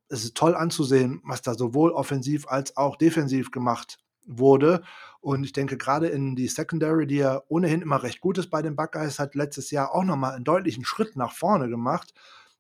Es 0.10 0.24
ist 0.24 0.36
toll 0.36 0.56
anzusehen, 0.56 1.22
was 1.24 1.42
da 1.42 1.54
sowohl 1.54 1.92
offensiv 1.92 2.48
als 2.48 2.76
auch 2.76 2.98
defensiv 2.98 3.52
gemacht 3.52 4.03
wurde. 4.26 4.82
Und 5.22 5.44
ich 5.44 5.54
denke, 5.54 5.78
gerade 5.78 6.08
in 6.08 6.36
die 6.36 6.48
Secondary, 6.48 7.08
die 7.08 7.18
ja 7.18 7.42
ohnehin 7.48 7.82
immer 7.82 8.04
recht 8.04 8.20
gut 8.20 8.38
ist 8.38 8.50
bei 8.50 8.62
den 8.62 8.76
Buckeyes, 8.76 9.20
hat 9.20 9.36
letztes 9.36 9.72
Jahr 9.72 9.94
auch 9.94 10.04
nochmal 10.04 10.36
einen 10.36 10.44
deutlichen 10.44 10.86
Schritt 10.86 11.16
nach 11.16 11.32
vorne 11.32 11.70
gemacht, 11.70 12.14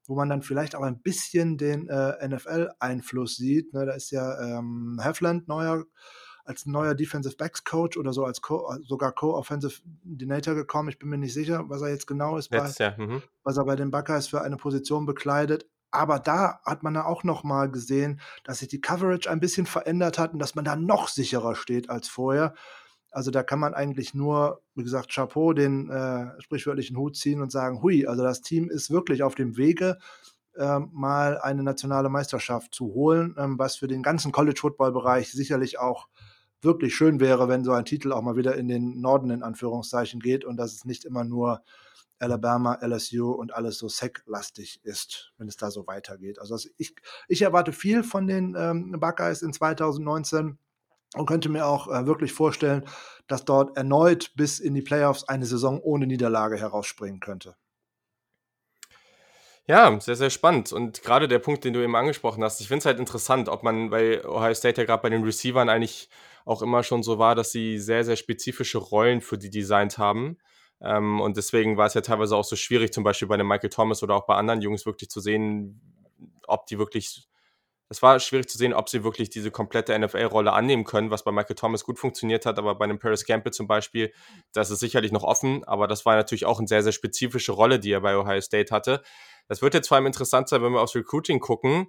wo 0.06 0.16
man 0.16 0.30
dann 0.30 0.42
vielleicht 0.42 0.76
auch 0.76 0.84
ein 0.84 1.02
bisschen 1.02 1.58
den 1.58 1.90
äh, 1.90 2.28
NFL-Einfluss 2.28 3.36
sieht. 3.36 3.74
Ne, 3.74 3.86
da 3.86 3.94
ist 3.94 4.12
ja 4.12 4.60
ähm, 4.60 5.00
Hefland 5.02 5.48
neuer 5.48 5.84
als 6.46 6.66
neuer 6.66 6.94
Defensive 6.94 7.36
Backs 7.38 7.64
Coach 7.64 7.98
oder 7.98 8.12
so 8.14 8.26
als 8.26 8.42
Co 8.42 8.76
sogar 8.82 9.14
Co-Offensive 9.14 9.82
Dinator 10.04 10.56
gekommen. 10.56 10.90
Ich 10.90 11.00
bin 11.00 11.10
mir 11.10 11.18
nicht 11.18 11.34
sicher, 11.34 11.64
was 11.70 11.82
er 11.82 11.90
jetzt 11.90 12.08
genau 12.08 12.38
ist, 12.38 12.50
bei. 12.50 12.58
Mhm. 12.98 13.22
was 13.44 13.58
er 13.58 13.66
bei 13.66 13.76
den 13.76 13.92
Buckeyes 13.92 14.28
für 14.28 14.42
eine 14.42 14.58
Position 14.58 15.06
bekleidet. 15.06 15.66
Aber 15.94 16.18
da 16.18 16.60
hat 16.66 16.82
man 16.82 16.96
ja 16.96 17.06
auch 17.06 17.24
noch 17.24 17.44
mal 17.44 17.70
gesehen, 17.70 18.20
dass 18.44 18.60
sich 18.60 18.68
die 18.68 18.82
Coverage 18.82 19.30
ein 19.30 19.40
bisschen 19.40 19.68
verändert 19.68 20.18
hat 20.18 20.34
und 20.34 20.40
dass 20.40 20.56
man 20.56 20.66
da 20.66 20.76
noch 20.76 21.08
sicherer 21.08 21.54
steht 21.54 21.92
als 21.92 22.08
vorher. 22.08 22.56
Also 23.12 23.30
da 23.30 23.44
kann 23.44 23.60
man 23.60 23.76
eigentlich 23.76 24.16
nur, 24.16 24.64
wie 24.74 24.84
gesagt, 24.84 25.14
Chapeau, 25.14 25.54
den 25.54 25.92
äh, 25.92 26.42
sprichwörtlichen 26.42 26.98
Hut 26.98 27.16
ziehen 27.16 27.42
und 27.42 27.52
sagen, 27.52 27.84
hui, 27.84 28.08
also 28.08 28.24
das 28.24 28.42
Team 28.42 28.72
ist 28.72 28.90
wirklich 28.90 29.22
auf 29.22 29.36
dem 29.36 29.56
Wege, 29.56 30.00
äh, 30.56 30.80
mal 30.80 31.40
eine 31.40 31.62
nationale 31.62 32.10
Meisterschaft 32.10 32.74
zu 32.74 32.86
holen, 32.96 33.36
ähm, 33.38 33.60
was 33.60 33.76
für 33.76 33.88
den 33.88 34.02
ganzen 34.02 34.32
College-Football-Bereich 34.32 35.32
sicherlich 35.32 35.78
auch 35.78 36.08
wirklich 36.64 36.96
schön 36.96 37.20
wäre, 37.20 37.48
wenn 37.48 37.64
so 37.64 37.72
ein 37.72 37.86
Titel 37.86 38.12
auch 38.12 38.24
mal 38.24 38.36
wieder 38.36 38.56
in 38.56 38.68
den 38.68 39.00
Norden 39.00 39.30
in 39.30 39.44
Anführungszeichen 39.44 40.20
geht 40.20 40.44
und 40.44 40.58
dass 40.58 40.74
es 40.74 40.86
nicht 40.86 41.06
immer 41.06 41.24
nur 41.24 41.62
Alabama, 42.24 42.80
LSU 42.82 43.32
und 43.32 43.54
alles 43.54 43.78
so 43.78 43.88
sacklastig 43.90 44.80
ist, 44.84 45.34
wenn 45.38 45.48
es 45.48 45.58
da 45.58 45.70
so 45.70 45.86
weitergeht. 45.86 46.40
Also 46.40 46.58
ich, 46.78 46.96
ich 47.28 47.42
erwarte 47.42 47.74
viel 47.74 48.04
von 48.04 48.26
den 48.26 48.56
ähm, 48.58 48.96
Buckeyes 49.00 49.42
in 49.42 49.54
2019 49.54 50.58
und 51.16 51.26
könnte 51.26 51.50
mir 51.50 51.66
auch 51.66 51.88
äh, 51.88 52.06
wirklich 52.06 52.34
vorstellen, 52.34 52.86
dass 53.28 53.46
dort 53.46 53.78
erneut 53.78 54.32
bis 54.36 54.60
in 54.60 54.74
die 54.74 54.82
Playoffs 54.82 55.26
eine 55.26 55.46
Saison 55.46 55.80
ohne 55.80 56.08
Niederlage 56.08 56.58
herausspringen 56.58 57.20
könnte. 57.20 57.56
Ja, 59.66 59.98
sehr, 60.02 60.18
sehr 60.18 60.30
spannend. 60.30 60.74
Und 60.74 61.04
gerade 61.04 61.30
der 61.30 61.40
Punkt, 61.40 61.64
den 61.64 61.74
du 61.74 61.82
eben 61.82 61.96
angesprochen 61.96 62.44
hast, 62.44 62.60
ich 62.60 62.68
finde 62.68 62.80
es 62.80 62.86
halt 62.86 63.00
interessant, 63.00 63.48
ob 63.48 63.64
man, 63.64 63.92
weil 63.92 64.26
Ohio 64.26 64.54
State 64.54 64.82
ja 64.82 64.86
gerade 64.86 65.02
bei 65.02 65.10
den 65.10 65.24
Receivern 65.24 65.70
eigentlich 65.70 66.10
auch 66.46 66.62
immer 66.62 66.84
schon 66.84 67.02
so 67.02 67.18
war, 67.18 67.34
dass 67.36 67.52
sie 67.52 67.80
sehr, 67.80 68.04
sehr 68.04 68.18
spezifische 68.18 68.78
Rollen 68.78 69.22
für 69.22 69.38
die 69.38 69.50
designt 69.50 69.98
haben. 69.98 70.38
Ähm, 70.84 71.22
und 71.22 71.38
deswegen 71.38 71.78
war 71.78 71.88
es 71.88 71.94
ja 71.94 72.02
teilweise 72.02 72.36
auch 72.36 72.44
so 72.44 72.56
schwierig, 72.56 72.94
zum 72.94 73.04
Beispiel 73.04 73.28
bei 73.28 73.38
dem 73.38 73.48
Michael 73.48 73.70
Thomas 73.70 74.04
oder 74.04 74.16
auch 74.16 74.26
bei 74.26 74.36
anderen 74.36 74.62
Jungs 74.62 74.86
wirklich 74.86 75.10
zu 75.10 75.20
sehen, 75.20 75.82
ob 76.48 76.66
die 76.68 76.78
wirklich 76.78 77.28
es 77.94 78.02
war 78.02 78.20
schwierig 78.20 78.50
zu 78.50 78.58
sehen, 78.58 78.74
ob 78.74 78.90
sie 78.90 79.04
wirklich 79.04 79.30
diese 79.30 79.52
komplette 79.52 79.98
NFL-Rolle 79.98 80.52
annehmen 80.52 80.84
können, 80.84 81.12
was 81.12 81.24
bei 81.24 81.32
Michael 81.32 81.56
Thomas 81.56 81.84
gut 81.84 82.00
funktioniert 82.00 82.46
hat, 82.46 82.58
aber 82.58 82.74
bei 82.74 82.86
einem 82.86 82.98
Paris 82.98 83.24
Campbell 83.24 83.54
zum 83.54 83.68
Beispiel, 83.68 84.12
das 84.52 84.72
ist 84.72 84.80
sicherlich 84.80 85.12
noch 85.12 85.24
offen, 85.24 85.64
aber 85.66 85.88
das 85.88 86.04
war 86.04 86.16
natürlich 86.16 86.46
auch 86.46 86.58
eine 86.58 86.68
sehr, 86.68 86.82
sehr 86.82 86.92
spezifische 86.92 87.52
Rolle, 87.52 87.80
die 87.80 87.92
er 87.92 88.02
bei 88.02 88.18
Ohio 88.18 88.42
State 88.42 88.74
hatte. 88.74 89.04
Das 89.48 89.62
wird 89.62 89.76
jetzt 89.76 89.90
vor 89.90 89.98
allem 89.98 90.08
interessant 90.08 90.50
sein, 90.50 90.64
wenn 90.64 90.72
wir 90.72 90.82
aufs 90.82 90.96
Recruiting 90.96 91.40
gucken, 91.40 91.88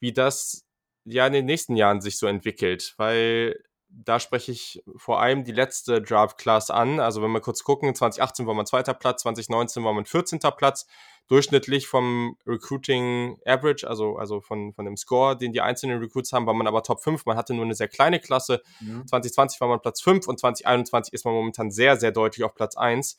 wie 0.00 0.12
das 0.12 0.66
ja 1.04 1.26
in 1.26 1.34
den 1.34 1.46
nächsten 1.46 1.76
Jahren 1.76 2.00
sich 2.00 2.18
so 2.18 2.26
entwickelt, 2.26 2.94
weil 2.96 3.56
da 4.02 4.18
spreche 4.18 4.52
ich 4.52 4.82
vor 4.96 5.20
allem 5.20 5.44
die 5.44 5.52
letzte 5.52 6.02
Draft-Class 6.02 6.70
an. 6.70 7.00
Also 7.00 7.22
wenn 7.22 7.30
wir 7.30 7.40
kurz 7.40 7.62
gucken, 7.62 7.94
2018 7.94 8.46
war 8.46 8.54
man 8.54 8.66
zweiter 8.66 8.94
Platz, 8.94 9.22
2019 9.22 9.84
war 9.84 9.92
man 9.92 10.04
14. 10.04 10.40
Platz. 10.56 10.86
Durchschnittlich 11.26 11.86
vom 11.86 12.36
Recruiting 12.46 13.38
Average, 13.46 13.88
also, 13.88 14.16
also 14.16 14.42
von, 14.42 14.74
von 14.74 14.84
dem 14.84 14.98
Score, 14.98 15.38
den 15.38 15.54
die 15.54 15.62
einzelnen 15.62 15.98
Recruits 15.98 16.34
haben, 16.34 16.46
war 16.46 16.52
man 16.52 16.66
aber 16.66 16.82
Top 16.82 17.02
5. 17.02 17.24
Man 17.24 17.38
hatte 17.38 17.54
nur 17.54 17.64
eine 17.64 17.74
sehr 17.74 17.88
kleine 17.88 18.20
Klasse. 18.20 18.60
Mhm. 18.80 19.06
2020 19.06 19.58
war 19.58 19.68
man 19.68 19.80
Platz 19.80 20.02
5 20.02 20.28
und 20.28 20.38
2021 20.38 21.14
ist 21.14 21.24
man 21.24 21.32
momentan 21.32 21.70
sehr, 21.70 21.96
sehr 21.96 22.12
deutlich 22.12 22.44
auf 22.44 22.54
Platz 22.54 22.76
1. 22.76 23.18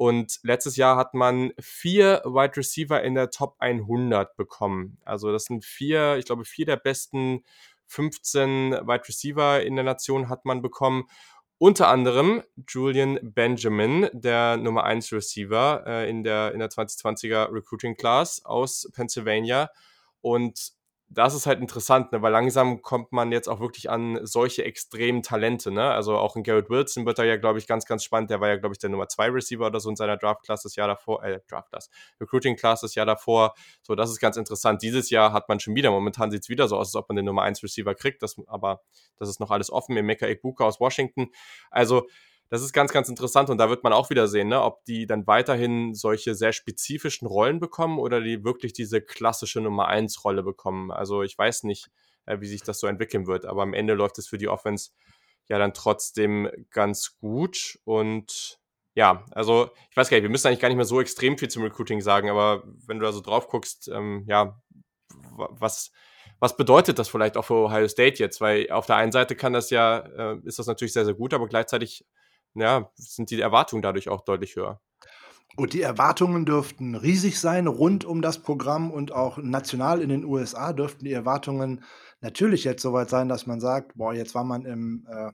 Und 0.00 0.38
letztes 0.44 0.76
Jahr 0.76 0.96
hat 0.96 1.12
man 1.12 1.52
vier 1.60 2.22
Wide 2.24 2.56
Receiver 2.56 3.02
in 3.02 3.14
der 3.14 3.30
Top 3.30 3.56
100 3.58 4.34
bekommen. 4.34 4.96
Also 5.04 5.30
das 5.30 5.44
sind 5.44 5.62
vier, 5.62 6.16
ich 6.16 6.24
glaube, 6.24 6.46
vier 6.46 6.64
der 6.64 6.76
besten 6.76 7.44
15 7.90 8.72
Wide 8.72 9.08
Receiver 9.08 9.62
in 9.62 9.74
der 9.74 9.84
Nation 9.84 10.28
hat 10.28 10.44
man 10.44 10.62
bekommen. 10.62 11.04
Unter 11.58 11.88
anderem 11.88 12.42
Julian 12.68 13.18
Benjamin, 13.22 14.08
der 14.12 14.56
Nummer 14.56 14.84
1 14.84 15.12
Receiver 15.12 15.84
äh, 15.86 16.08
in, 16.08 16.22
der, 16.22 16.52
in 16.52 16.60
der 16.60 16.70
2020er 16.70 17.52
Recruiting 17.52 17.96
Class 17.96 18.42
aus 18.44 18.88
Pennsylvania. 18.94 19.70
Und 20.22 20.72
das 21.12 21.34
ist 21.34 21.46
halt 21.46 21.60
interessant, 21.60 22.12
ne? 22.12 22.22
weil 22.22 22.30
langsam 22.30 22.82
kommt 22.82 23.10
man 23.10 23.32
jetzt 23.32 23.48
auch 23.48 23.58
wirklich 23.58 23.90
an 23.90 24.24
solche 24.24 24.64
extremen 24.64 25.24
Talente. 25.24 25.72
Ne? 25.72 25.90
Also 25.90 26.16
auch 26.16 26.36
in 26.36 26.44
Garrett 26.44 26.70
Wilson 26.70 27.04
wird 27.04 27.18
da 27.18 27.24
ja, 27.24 27.36
glaube 27.36 27.58
ich, 27.58 27.66
ganz, 27.66 27.84
ganz 27.84 28.04
spannend. 28.04 28.30
Der 28.30 28.40
war 28.40 28.48
ja, 28.48 28.56
glaube 28.56 28.74
ich, 28.74 28.78
der 28.78 28.90
Nummer 28.90 29.08
2 29.08 29.30
Receiver 29.30 29.66
oder 29.66 29.80
so 29.80 29.90
in 29.90 29.96
seiner 29.96 30.16
Draft-Class 30.16 30.62
das 30.62 30.76
Jahr 30.76 30.86
davor, 30.86 31.24
äh, 31.24 31.40
Draft-Class, 31.48 31.90
Recruiting-Class 32.20 32.82
das 32.82 32.94
Jahr 32.94 33.06
davor. 33.06 33.54
So, 33.82 33.96
das 33.96 34.10
ist 34.10 34.20
ganz 34.20 34.36
interessant. 34.36 34.82
Dieses 34.82 35.10
Jahr 35.10 35.32
hat 35.32 35.48
man 35.48 35.58
schon 35.58 35.74
wieder, 35.74 35.90
momentan 35.90 36.30
sieht 36.30 36.42
es 36.42 36.48
wieder 36.48 36.68
so 36.68 36.76
aus, 36.76 36.88
als 36.88 36.94
ob 36.94 37.08
man 37.08 37.16
den 37.16 37.24
Nummer 37.24 37.42
1 37.42 37.60
Receiver 37.64 37.96
kriegt, 37.96 38.22
das, 38.22 38.36
aber 38.46 38.80
das 39.16 39.28
ist 39.28 39.40
noch 39.40 39.50
alles 39.50 39.68
offen. 39.72 39.96
Emeka 39.96 40.26
Ekbuka 40.26 40.64
aus 40.64 40.78
Washington. 40.78 41.30
Also, 41.72 42.06
das 42.50 42.62
ist 42.62 42.72
ganz, 42.72 42.92
ganz 42.92 43.08
interessant 43.08 43.48
und 43.48 43.58
da 43.58 43.70
wird 43.70 43.84
man 43.84 43.92
auch 43.92 44.10
wieder 44.10 44.26
sehen, 44.26 44.48
ne, 44.48 44.60
ob 44.60 44.84
die 44.84 45.06
dann 45.06 45.26
weiterhin 45.28 45.94
solche 45.94 46.34
sehr 46.34 46.52
spezifischen 46.52 47.28
Rollen 47.28 47.60
bekommen 47.60 47.98
oder 48.00 48.20
die 48.20 48.44
wirklich 48.44 48.72
diese 48.72 49.00
klassische 49.00 49.60
Nummer 49.60 49.86
1 49.86 50.24
Rolle 50.24 50.42
bekommen. 50.42 50.90
Also 50.90 51.22
ich 51.22 51.38
weiß 51.38 51.62
nicht, 51.62 51.90
äh, 52.26 52.40
wie 52.40 52.48
sich 52.48 52.62
das 52.62 52.80
so 52.80 52.88
entwickeln 52.88 53.28
wird, 53.28 53.46
aber 53.46 53.62
am 53.62 53.72
Ende 53.72 53.94
läuft 53.94 54.18
es 54.18 54.26
für 54.26 54.36
die 54.36 54.48
Offense 54.48 54.90
ja 55.48 55.58
dann 55.58 55.74
trotzdem 55.74 56.50
ganz 56.70 57.16
gut 57.18 57.78
und 57.84 58.58
ja, 58.94 59.24
also 59.30 59.70
ich 59.88 59.96
weiß 59.96 60.10
gar 60.10 60.16
nicht, 60.16 60.24
wir 60.24 60.30
müssen 60.30 60.48
eigentlich 60.48 60.60
gar 60.60 60.68
nicht 60.68 60.76
mehr 60.76 60.84
so 60.84 61.00
extrem 61.00 61.38
viel 61.38 61.48
zum 61.48 61.62
Recruiting 61.62 62.00
sagen, 62.00 62.28
aber 62.30 62.64
wenn 62.86 62.98
du 62.98 63.06
da 63.06 63.12
so 63.12 63.20
drauf 63.20 63.46
guckst, 63.46 63.88
ähm, 63.88 64.24
ja, 64.26 64.60
was, 65.36 65.92
was 66.40 66.56
bedeutet 66.56 66.98
das 66.98 67.08
vielleicht 67.08 67.36
auch 67.36 67.44
für 67.44 67.54
Ohio 67.54 67.86
State 67.86 68.18
jetzt? 68.18 68.40
Weil 68.40 68.70
auf 68.70 68.86
der 68.86 68.96
einen 68.96 69.12
Seite 69.12 69.36
kann 69.36 69.52
das 69.52 69.70
ja, 69.70 69.98
äh, 69.98 70.38
ist 70.44 70.58
das 70.58 70.66
natürlich 70.66 70.92
sehr, 70.92 71.04
sehr 71.04 71.14
gut, 71.14 71.32
aber 71.32 71.46
gleichzeitig 71.46 72.04
ja, 72.54 72.90
sind 72.94 73.30
die 73.30 73.40
Erwartungen 73.40 73.82
dadurch 73.82 74.08
auch 74.08 74.22
deutlich 74.22 74.56
höher. 74.56 74.80
Gut, 75.56 75.72
die 75.72 75.82
Erwartungen 75.82 76.46
dürften 76.46 76.94
riesig 76.94 77.40
sein 77.40 77.66
rund 77.66 78.04
um 78.04 78.22
das 78.22 78.38
Programm 78.38 78.90
und 78.90 79.12
auch 79.12 79.38
national 79.38 80.00
in 80.00 80.08
den 80.08 80.24
USA 80.24 80.72
dürften 80.72 81.04
die 81.04 81.12
Erwartungen 81.12 81.82
natürlich 82.20 82.64
jetzt 82.64 82.82
soweit 82.82 83.10
sein, 83.10 83.28
dass 83.28 83.46
man 83.46 83.60
sagt, 83.60 83.96
boah, 83.96 84.14
jetzt 84.14 84.34
war 84.34 84.44
man 84.44 84.64
im 84.64 85.06
äh, 85.10 85.32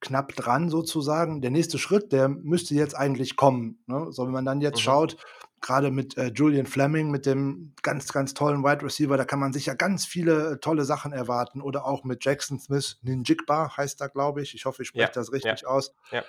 knapp 0.00 0.34
dran 0.34 0.70
sozusagen. 0.70 1.42
Der 1.42 1.50
nächste 1.50 1.78
Schritt, 1.78 2.12
der 2.12 2.28
müsste 2.28 2.74
jetzt 2.74 2.96
eigentlich 2.96 3.36
kommen. 3.36 3.82
Ne? 3.86 4.06
So, 4.10 4.24
wenn 4.24 4.32
man 4.32 4.46
dann 4.46 4.62
jetzt 4.62 4.78
mhm. 4.78 4.84
schaut, 4.84 5.16
gerade 5.60 5.90
mit 5.90 6.16
äh, 6.16 6.32
Julian 6.34 6.66
Fleming, 6.66 7.10
mit 7.10 7.26
dem 7.26 7.74
ganz, 7.82 8.12
ganz 8.12 8.34
tollen 8.34 8.62
Wide 8.64 8.82
Receiver, 8.82 9.16
da 9.16 9.24
kann 9.24 9.38
man 9.38 9.52
sicher 9.52 9.74
ganz 9.74 10.06
viele 10.06 10.52
äh, 10.52 10.58
tolle 10.58 10.84
Sachen 10.84 11.12
erwarten. 11.12 11.60
Oder 11.60 11.84
auch 11.84 12.04
mit 12.04 12.24
Jackson 12.24 12.58
Smith, 12.58 12.98
Ninjikba 13.02 13.76
heißt 13.76 14.00
da, 14.00 14.08
glaube 14.08 14.42
ich. 14.42 14.54
Ich 14.54 14.64
hoffe, 14.64 14.82
ich 14.82 14.88
spreche 14.88 15.06
ja, 15.06 15.12
das 15.12 15.32
richtig 15.32 15.62
ja, 15.62 15.68
aus. 15.68 15.94
Ja. 16.10 16.24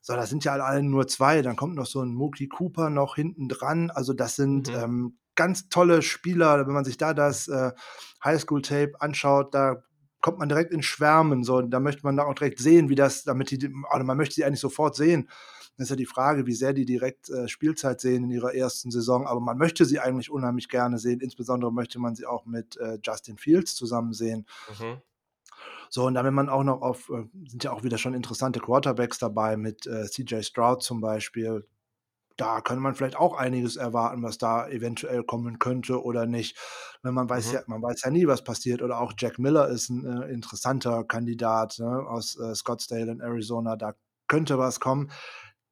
So, 0.00 0.14
da 0.14 0.26
sind 0.26 0.44
ja 0.44 0.52
alle 0.52 0.82
nur 0.82 1.06
zwei. 1.06 1.40
Dann 1.40 1.56
kommt 1.56 1.76
noch 1.76 1.86
so 1.86 2.02
ein 2.02 2.14
Mookie 2.14 2.48
Cooper 2.48 2.90
noch 2.90 3.16
hinten 3.16 3.48
dran. 3.48 3.90
Also, 3.90 4.12
das 4.12 4.36
sind 4.36 4.68
mhm. 4.68 4.74
ähm, 4.74 5.18
ganz 5.34 5.70
tolle 5.70 6.02
Spieler. 6.02 6.66
Wenn 6.66 6.74
man 6.74 6.84
sich 6.84 6.98
da 6.98 7.14
das 7.14 7.48
äh, 7.48 7.72
Highschool-Tape 8.22 9.00
anschaut, 9.00 9.54
da 9.54 9.82
kommt 10.20 10.38
man 10.38 10.48
direkt 10.50 10.72
in 10.72 10.82
Schwärmen. 10.82 11.42
So, 11.42 11.62
da 11.62 11.80
möchte 11.80 12.02
man 12.02 12.18
da 12.18 12.24
auch 12.24 12.34
direkt 12.34 12.58
sehen, 12.58 12.90
wie 12.90 12.94
das, 12.94 13.24
damit 13.24 13.50
die, 13.50 13.72
oder 13.94 14.04
man 14.04 14.18
möchte 14.18 14.34
sie 14.34 14.44
eigentlich 14.44 14.60
sofort 14.60 14.94
sehen 14.94 15.28
das 15.76 15.86
ist 15.86 15.90
ja 15.90 15.96
die 15.96 16.06
Frage, 16.06 16.46
wie 16.46 16.54
sehr 16.54 16.72
die 16.72 16.84
direkt 16.84 17.30
äh, 17.30 17.48
Spielzeit 17.48 18.00
sehen 18.00 18.24
in 18.24 18.30
ihrer 18.30 18.54
ersten 18.54 18.90
Saison. 18.92 19.26
Aber 19.26 19.40
man 19.40 19.58
möchte 19.58 19.84
sie 19.84 19.98
eigentlich 19.98 20.30
unheimlich 20.30 20.68
gerne 20.68 20.98
sehen. 20.98 21.20
Insbesondere 21.20 21.72
möchte 21.72 21.98
man 21.98 22.14
sie 22.14 22.26
auch 22.26 22.46
mit 22.46 22.76
äh, 22.76 22.98
Justin 23.02 23.38
Fields 23.38 23.74
zusammen 23.74 24.12
sehen. 24.12 24.46
Mhm. 24.78 25.02
So, 25.90 26.06
und 26.06 26.14
dann, 26.14 26.24
wenn 26.24 26.34
man 26.34 26.48
auch 26.48 26.62
noch 26.62 26.80
auf, 26.80 27.10
äh, 27.10 27.24
sind 27.48 27.64
ja 27.64 27.72
auch 27.72 27.82
wieder 27.82 27.98
schon 27.98 28.14
interessante 28.14 28.60
Quarterbacks 28.60 29.18
dabei, 29.18 29.56
mit 29.56 29.86
äh, 29.86 30.06
CJ 30.06 30.42
Stroud 30.42 30.82
zum 30.82 31.00
Beispiel. 31.00 31.66
Da 32.36 32.60
könnte 32.60 32.82
man 32.82 32.94
vielleicht 32.94 33.16
auch 33.16 33.36
einiges 33.36 33.76
erwarten, 33.76 34.22
was 34.22 34.38
da 34.38 34.68
eventuell 34.68 35.22
kommen 35.22 35.58
könnte 35.60 36.02
oder 36.02 36.26
nicht. 36.26 36.56
Wenn 37.02 37.14
man 37.14 37.28
weiß 37.28 37.48
mhm. 37.48 37.54
ja, 37.54 37.60
man 37.66 37.82
weiß 37.82 38.02
ja 38.04 38.10
nie, 38.10 38.26
was 38.28 38.44
passiert. 38.44 38.80
Oder 38.80 39.00
auch 39.00 39.12
Jack 39.16 39.40
Miller 39.40 39.68
ist 39.68 39.88
ein 39.88 40.04
äh, 40.04 40.32
interessanter 40.32 41.02
Kandidat 41.04 41.78
ne, 41.80 42.06
aus 42.08 42.38
äh, 42.38 42.54
Scottsdale 42.54 43.10
in 43.10 43.20
Arizona. 43.20 43.76
Da 43.76 43.94
könnte 44.26 44.58
was 44.58 44.80
kommen 44.80 45.10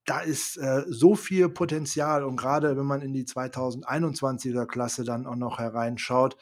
da 0.04 0.20
ist 0.20 0.56
äh, 0.56 0.84
so 0.88 1.14
viel 1.14 1.48
Potenzial 1.48 2.24
und 2.24 2.36
gerade 2.36 2.76
wenn 2.76 2.86
man 2.86 3.02
in 3.02 3.12
die 3.12 3.24
2021er 3.24 4.66
Klasse 4.66 5.04
dann 5.04 5.26
auch 5.26 5.36
noch 5.36 5.58
hereinschaut, 5.58 6.36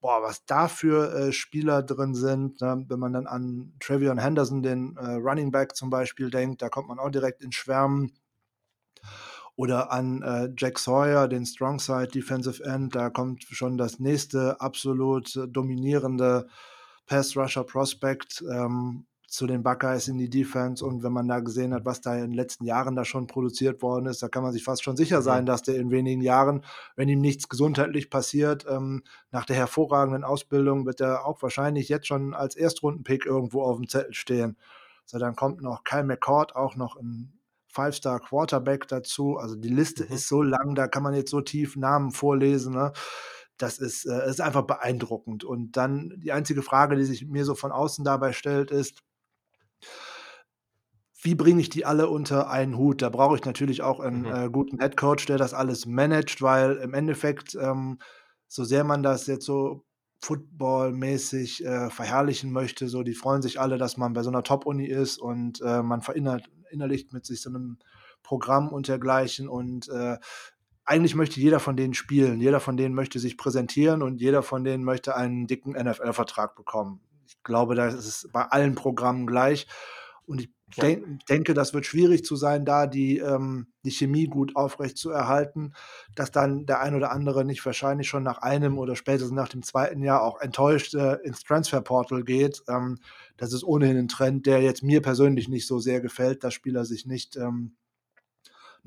boah, 0.00 0.22
was 0.22 0.44
da 0.44 0.68
für 0.68 1.12
äh, 1.12 1.32
Spieler 1.32 1.82
drin 1.82 2.14
sind, 2.14 2.60
ne? 2.60 2.84
wenn 2.88 2.98
man 2.98 3.12
dann 3.12 3.26
an 3.26 3.74
Trevion 3.80 4.18
Henderson, 4.18 4.62
den 4.62 4.96
äh, 4.96 5.14
Running 5.14 5.50
Back 5.50 5.76
zum 5.76 5.90
Beispiel 5.90 6.30
denkt, 6.30 6.62
da 6.62 6.68
kommt 6.68 6.88
man 6.88 6.98
auch 6.98 7.10
direkt 7.10 7.42
ins 7.42 7.54
Schwärmen. 7.54 8.12
Oder 9.58 9.90
an 9.90 10.20
äh, 10.20 10.50
Jack 10.54 10.78
Sawyer, 10.78 11.28
den 11.28 11.46
Strongside 11.46 12.08
Defensive 12.08 12.62
End, 12.62 12.94
da 12.94 13.08
kommt 13.08 13.42
schon 13.44 13.78
das 13.78 13.98
nächste 13.98 14.60
absolut 14.60 15.40
dominierende 15.48 16.46
Pass 17.06 17.36
Rusher 17.36 17.64
Prospect. 17.64 18.44
Ähm, 18.50 19.06
zu 19.36 19.46
den 19.46 19.62
Buckeyes 19.62 20.08
in 20.08 20.16
die 20.16 20.30
Defense. 20.30 20.84
Und 20.84 21.02
wenn 21.02 21.12
man 21.12 21.28
da 21.28 21.40
gesehen 21.40 21.74
hat, 21.74 21.84
was 21.84 22.00
da 22.00 22.14
in 22.14 22.22
den 22.22 22.32
letzten 22.32 22.64
Jahren 22.64 22.96
da 22.96 23.04
schon 23.04 23.26
produziert 23.26 23.82
worden 23.82 24.06
ist, 24.06 24.22
da 24.22 24.28
kann 24.28 24.42
man 24.42 24.52
sich 24.52 24.64
fast 24.64 24.82
schon 24.82 24.96
sicher 24.96 25.20
sein, 25.20 25.44
dass 25.44 25.62
der 25.62 25.76
in 25.76 25.90
wenigen 25.90 26.22
Jahren, 26.22 26.64
wenn 26.96 27.08
ihm 27.08 27.20
nichts 27.20 27.48
gesundheitlich 27.48 28.08
passiert, 28.08 28.64
ähm, 28.68 29.02
nach 29.30 29.44
der 29.44 29.56
hervorragenden 29.56 30.24
Ausbildung 30.24 30.86
wird 30.86 31.00
er 31.00 31.26
auch 31.26 31.42
wahrscheinlich 31.42 31.88
jetzt 31.88 32.06
schon 32.06 32.32
als 32.32 32.56
Erstrundenpick 32.56 33.26
irgendwo 33.26 33.62
auf 33.62 33.76
dem 33.76 33.88
Zettel 33.88 34.14
stehen. 34.14 34.56
So, 35.04 35.18
dann 35.18 35.36
kommt 35.36 35.60
noch 35.60 35.84
Kyle 35.84 36.04
McCord, 36.04 36.56
auch 36.56 36.74
noch 36.74 36.96
ein 36.96 37.38
Five-Star 37.68 38.20
Quarterback 38.20 38.88
dazu. 38.88 39.36
Also 39.36 39.54
die 39.54 39.68
Liste 39.68 40.04
mhm. 40.04 40.14
ist 40.14 40.28
so 40.28 40.42
lang, 40.42 40.74
da 40.74 40.88
kann 40.88 41.02
man 41.02 41.14
jetzt 41.14 41.30
so 41.30 41.42
tief 41.42 41.76
Namen 41.76 42.10
vorlesen. 42.10 42.74
Ne? 42.74 42.92
Das 43.58 43.78
ist, 43.78 44.06
äh, 44.06 44.28
ist 44.28 44.40
einfach 44.40 44.62
beeindruckend. 44.62 45.44
Und 45.44 45.76
dann 45.76 46.14
die 46.16 46.32
einzige 46.32 46.62
Frage, 46.62 46.96
die 46.96 47.04
sich 47.04 47.26
mir 47.26 47.44
so 47.44 47.54
von 47.54 47.70
außen 47.70 48.04
dabei 48.04 48.32
stellt, 48.32 48.70
ist, 48.70 49.02
wie 51.26 51.34
bringe 51.34 51.60
ich 51.60 51.68
die 51.68 51.84
alle 51.84 52.08
unter 52.08 52.48
einen 52.48 52.78
Hut? 52.78 53.02
Da 53.02 53.10
brauche 53.10 53.34
ich 53.34 53.44
natürlich 53.44 53.82
auch 53.82 53.98
einen 53.98 54.20
mhm. 54.20 54.34
äh, 54.34 54.48
guten 54.48 54.78
Head 54.78 54.96
Coach, 54.96 55.26
der 55.26 55.36
das 55.36 55.54
alles 55.54 55.84
managt, 55.84 56.40
weil 56.40 56.76
im 56.76 56.94
Endeffekt, 56.94 57.56
ähm, 57.60 57.98
so 58.46 58.62
sehr 58.62 58.84
man 58.84 59.02
das 59.02 59.26
jetzt 59.26 59.44
so 59.44 59.84
footballmäßig 60.20 61.64
äh, 61.64 61.90
verherrlichen 61.90 62.52
möchte, 62.52 62.86
so 62.86 63.02
die 63.02 63.14
freuen 63.14 63.42
sich 63.42 63.60
alle, 63.60 63.76
dass 63.76 63.96
man 63.96 64.12
bei 64.12 64.22
so 64.22 64.30
einer 64.30 64.44
Top-Uni 64.44 64.86
ist 64.86 65.18
und 65.18 65.60
äh, 65.62 65.82
man 65.82 66.00
verinnerlicht 66.00 67.12
mit 67.12 67.26
sich 67.26 67.42
so 67.42 67.50
einem 67.50 67.78
Programm 68.22 68.68
und 68.68 68.86
dergleichen. 68.86 69.48
Und 69.48 69.88
äh, 69.88 70.18
eigentlich 70.84 71.16
möchte 71.16 71.40
jeder 71.40 71.58
von 71.58 71.76
denen 71.76 71.94
spielen, 71.94 72.40
jeder 72.40 72.60
von 72.60 72.76
denen 72.76 72.94
möchte 72.94 73.18
sich 73.18 73.36
präsentieren 73.36 74.00
und 74.00 74.20
jeder 74.20 74.44
von 74.44 74.62
denen 74.62 74.84
möchte 74.84 75.16
einen 75.16 75.48
dicken 75.48 75.72
NFL-Vertrag 75.72 76.54
bekommen. 76.54 77.00
Ich 77.26 77.42
glaube, 77.42 77.74
das 77.74 77.94
ist 77.94 78.30
bei 78.32 78.42
allen 78.42 78.76
Programmen 78.76 79.26
gleich. 79.26 79.66
Und 80.24 80.40
ich 80.40 80.55
denk, 80.76 81.26
denke, 81.26 81.54
das 81.54 81.74
wird 81.74 81.86
schwierig 81.86 82.24
zu 82.24 82.36
sein, 82.36 82.64
da 82.64 82.86
die, 82.86 83.18
ähm, 83.18 83.68
die 83.84 83.90
Chemie 83.90 84.26
gut 84.26 84.56
aufrecht 84.56 84.98
zu 84.98 85.10
erhalten, 85.10 85.72
dass 86.14 86.30
dann 86.30 86.66
der 86.66 86.80
ein 86.80 86.94
oder 86.94 87.12
andere 87.12 87.44
nicht 87.44 87.64
wahrscheinlich 87.64 88.08
schon 88.08 88.22
nach 88.22 88.38
einem 88.38 88.78
oder 88.78 88.96
spätestens 88.96 89.32
nach 89.32 89.48
dem 89.48 89.62
zweiten 89.62 90.02
Jahr 90.02 90.22
auch 90.22 90.40
enttäuscht 90.40 90.94
äh, 90.94 91.14
ins 91.22 91.44
Transferportal 91.44 92.24
geht. 92.24 92.62
Ähm, 92.68 92.98
das 93.36 93.52
ist 93.52 93.64
ohnehin 93.64 93.96
ein 93.96 94.08
Trend, 94.08 94.46
der 94.46 94.60
jetzt 94.60 94.82
mir 94.82 95.02
persönlich 95.02 95.48
nicht 95.48 95.66
so 95.66 95.78
sehr 95.78 96.00
gefällt, 96.00 96.42
dass 96.42 96.54
Spieler 96.54 96.84
sich 96.84 97.06
nicht 97.06 97.36
ähm, 97.36 97.76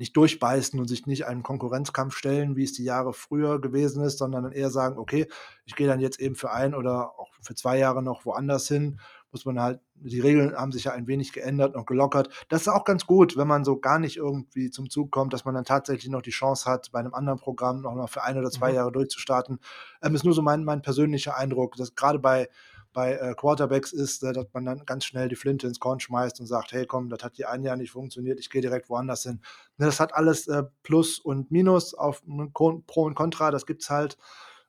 nicht 0.00 0.16
durchbeißen 0.16 0.80
und 0.80 0.88
sich 0.88 1.06
nicht 1.06 1.26
einen 1.26 1.42
Konkurrenzkampf 1.42 2.16
stellen, 2.16 2.56
wie 2.56 2.64
es 2.64 2.72
die 2.72 2.84
Jahre 2.84 3.12
früher 3.12 3.60
gewesen 3.60 4.02
ist, 4.02 4.16
sondern 4.16 4.50
eher 4.50 4.70
sagen, 4.70 4.98
okay, 4.98 5.26
ich 5.66 5.76
gehe 5.76 5.86
dann 5.86 6.00
jetzt 6.00 6.18
eben 6.18 6.36
für 6.36 6.50
ein 6.50 6.74
oder 6.74 7.18
auch 7.18 7.28
für 7.42 7.54
zwei 7.54 7.76
Jahre 7.76 8.02
noch 8.02 8.24
woanders 8.24 8.66
hin 8.66 8.98
muss 9.32 9.44
man 9.44 9.60
halt, 9.60 9.80
die 9.94 10.20
Regeln 10.20 10.54
haben 10.54 10.72
sich 10.72 10.84
ja 10.84 10.92
ein 10.92 11.06
wenig 11.06 11.32
geändert 11.32 11.74
und 11.74 11.86
gelockert. 11.86 12.28
Das 12.48 12.62
ist 12.62 12.68
auch 12.68 12.84
ganz 12.84 13.06
gut, 13.06 13.36
wenn 13.36 13.46
man 13.46 13.64
so 13.64 13.78
gar 13.78 13.98
nicht 13.98 14.16
irgendwie 14.16 14.70
zum 14.70 14.90
Zug 14.90 15.10
kommt, 15.10 15.32
dass 15.32 15.44
man 15.44 15.54
dann 15.54 15.64
tatsächlich 15.64 16.10
noch 16.10 16.22
die 16.22 16.30
Chance 16.30 16.68
hat, 16.70 16.90
bei 16.92 16.98
einem 16.98 17.14
anderen 17.14 17.38
Programm 17.38 17.82
noch 17.82 17.94
mal 17.94 18.06
für 18.06 18.22
ein 18.22 18.38
oder 18.38 18.50
zwei 18.50 18.70
mhm. 18.70 18.76
Jahre 18.76 18.92
durchzustarten. 18.92 19.60
Ähm, 20.02 20.14
ist 20.14 20.24
nur 20.24 20.34
so 20.34 20.42
mein, 20.42 20.64
mein 20.64 20.82
persönlicher 20.82 21.36
Eindruck, 21.36 21.76
dass 21.76 21.94
gerade 21.94 22.18
bei, 22.18 22.48
bei 22.92 23.14
äh, 23.14 23.34
Quarterbacks 23.34 23.92
ist, 23.92 24.22
äh, 24.22 24.32
dass 24.32 24.46
man 24.52 24.64
dann 24.64 24.84
ganz 24.84 25.04
schnell 25.04 25.28
die 25.28 25.36
Flinte 25.36 25.66
ins 25.66 25.80
Korn 25.80 26.00
schmeißt 26.00 26.40
und 26.40 26.46
sagt, 26.46 26.72
hey 26.72 26.86
komm, 26.86 27.08
das 27.08 27.22
hat 27.22 27.36
hier 27.36 27.50
ein 27.50 27.62
Jahr 27.62 27.76
nicht 27.76 27.92
funktioniert, 27.92 28.40
ich 28.40 28.50
gehe 28.50 28.62
direkt 28.62 28.88
woanders 28.90 29.22
hin. 29.22 29.40
Ne, 29.76 29.86
das 29.86 30.00
hat 30.00 30.14
alles 30.14 30.48
äh, 30.48 30.64
Plus 30.82 31.18
und 31.18 31.50
Minus 31.50 31.94
auf 31.94 32.22
Pro 32.52 32.82
und 33.04 33.14
Contra, 33.14 33.50
das 33.50 33.66
gibt 33.66 33.82
es 33.82 33.90
halt 33.90 34.16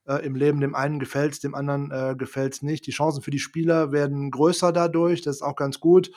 äh, 0.05 0.25
im 0.25 0.35
Leben. 0.35 0.61
Dem 0.61 0.75
einen 0.75 0.99
gefällt 0.99 1.33
es, 1.33 1.39
dem 1.39 1.55
anderen 1.55 1.91
äh, 1.91 2.15
gefällt 2.15 2.53
es 2.53 2.61
nicht. 2.61 2.87
Die 2.87 2.91
Chancen 2.91 3.21
für 3.21 3.31
die 3.31 3.39
Spieler 3.39 3.91
werden 3.91 4.31
größer 4.31 4.71
dadurch, 4.71 5.21
das 5.21 5.37
ist 5.37 5.41
auch 5.41 5.55
ganz 5.55 5.79
gut. 5.79 6.11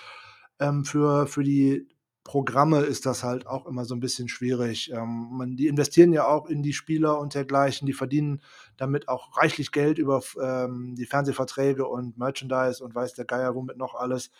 Ähm, 0.59 0.85
für, 0.85 1.27
für 1.27 1.43
die 1.43 1.89
Programme 2.25 2.81
ist 2.81 3.05
das 3.05 3.23
halt 3.23 3.47
auch 3.47 3.67
immer 3.67 3.85
so 3.85 3.95
ein 3.95 4.01
bisschen 4.01 4.29
schwierig. 4.29 4.91
Ähm, 4.91 5.29
man, 5.33 5.57
die 5.57 5.67
investieren 5.69 6.13
ja 6.15 6.27
auch 6.27 6.47
in 6.47 6.63
die 6.63 6.73
Spieler 6.73 7.19
und 7.19 7.35
dergleichen, 7.35 7.87
die 7.87 7.93
verdienen 7.93 8.41
damit 8.79 9.09
auch 9.09 9.37
reichlich 9.37 9.73
Geld 9.73 9.99
über 9.99 10.23
ähm, 10.43 10.95
die 10.97 11.05
Fernsehverträge 11.05 11.87
und 11.87 12.17
Merchandise 12.17 12.83
und 12.83 12.95
weiß 12.95 13.13
der 13.13 13.27
Geier 13.27 13.55
womit 13.55 13.77
noch 13.77 13.95
alles. 13.95 14.31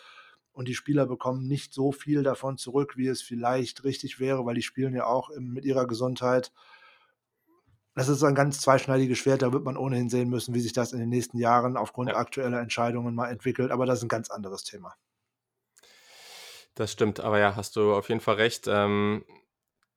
Und 0.53 0.69
die 0.69 0.75
Spieler 0.75 1.05
bekommen 1.05 1.47
nicht 1.47 1.75
so 1.75 1.93
viel 1.93 2.23
davon 2.23 2.57
zurück, 2.57 2.97
wie 2.97 3.09
es 3.09 3.21
vielleicht 3.21 3.85
richtig 3.85 4.19
wäre, 4.19 4.47
weil 4.47 4.55
die 4.55 4.63
spielen 4.63 4.95
ja 4.95 5.05
auch 5.05 5.29
im, 5.29 5.53
mit 5.53 5.67
ihrer 5.67 5.87
Gesundheit 5.87 6.53
das 7.95 8.09
ist 8.09 8.23
ein 8.25 8.35
ganz 8.35 8.61
zweischneidiges 8.61 9.19
Schwert. 9.19 9.43
Da 9.43 9.53
wird 9.53 9.65
man 9.65 9.77
ohnehin 9.77 10.09
sehen 10.09 10.29
müssen, 10.29 10.55
wie 10.55 10.61
sich 10.61 10.73
das 10.73 10.93
in 10.93 10.99
den 10.99 11.09
nächsten 11.09 11.39
Jahren 11.39 11.77
aufgrund 11.77 12.11
ja. 12.11 12.17
aktueller 12.17 12.61
Entscheidungen 12.61 13.15
mal 13.15 13.31
entwickelt. 13.31 13.71
Aber 13.71 13.87
das 13.87 13.99
ist 13.99 14.05
ein 14.05 14.09
ganz 14.09 14.31
anderes 14.31 14.65
Thema. 14.65 14.95
Das 16.75 16.91
stimmt, 16.91 17.21
aber 17.21 17.39
ja, 17.39 17.55
hast 17.55 17.77
du 17.77 17.95
auf 17.95 18.09
jeden 18.09 18.21
Fall 18.21 18.35
recht. 18.35 18.67
Ähm, 18.67 19.25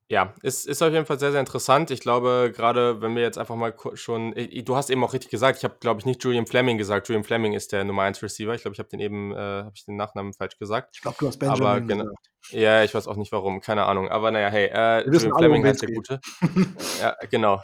ja, 0.10 0.34
ist, 0.42 0.68
ist 0.68 0.82
auf 0.82 0.94
jeden 0.94 1.06
Fall 1.06 1.20
sehr, 1.20 1.32
sehr 1.32 1.42
interessant. 1.42 1.92
Ich 1.92 2.00
glaube, 2.00 2.54
gerade 2.56 3.02
wenn 3.02 3.16
wir 3.16 3.24
jetzt 3.24 3.38
einfach 3.38 3.56
mal 3.56 3.76
schon, 3.96 4.34
du 4.34 4.76
hast 4.76 4.90
eben 4.90 5.04
auch 5.04 5.14
richtig 5.14 5.32
gesagt, 5.32 5.58
ich 5.58 5.64
habe, 5.66 5.76
glaube 5.82 6.00
ich, 6.00 6.06
nicht 6.06 6.24
Julian 6.24 6.46
Fleming 6.46 6.78
gesagt. 6.78 7.10
Julian 7.10 7.26
Fleming 7.26 7.54
ist 7.54 7.74
der 7.74 7.84
Nummer 7.84 8.04
1 8.04 8.24
Receiver. 8.24 8.54
Ich 8.54 8.62
glaube, 8.62 8.74
ich 8.76 8.80
habe 8.80 8.88
den 8.90 9.02
eben, 9.02 9.34
äh, 9.34 9.38
habe 9.38 9.74
ich 9.76 9.84
den 9.84 9.98
Nachnamen 9.98 10.34
falsch 10.34 10.58
gesagt. 10.60 10.96
Ich 10.96 11.02
glaube, 11.02 11.18
du 11.20 11.28
hast 11.28 11.40
Benjamin 11.40 11.62
Aber, 11.62 11.82
genau, 11.82 12.04
gesagt. 12.06 12.30
Ja, 12.52 12.84
ich 12.84 12.94
weiß 12.94 13.08
auch 13.08 13.16
nicht 13.16 13.32
warum, 13.32 13.62
keine 13.62 13.86
Ahnung. 13.86 14.10
Aber 14.10 14.32
naja, 14.32 14.50
hey, 14.50 14.70
äh, 14.72 15.06
Julian 15.06 15.38
Fleming 15.38 15.66
heißt 15.66 15.82
der 15.82 15.94
Gute. 15.94 16.20
ja, 17.02 17.16
genau. 17.30 17.62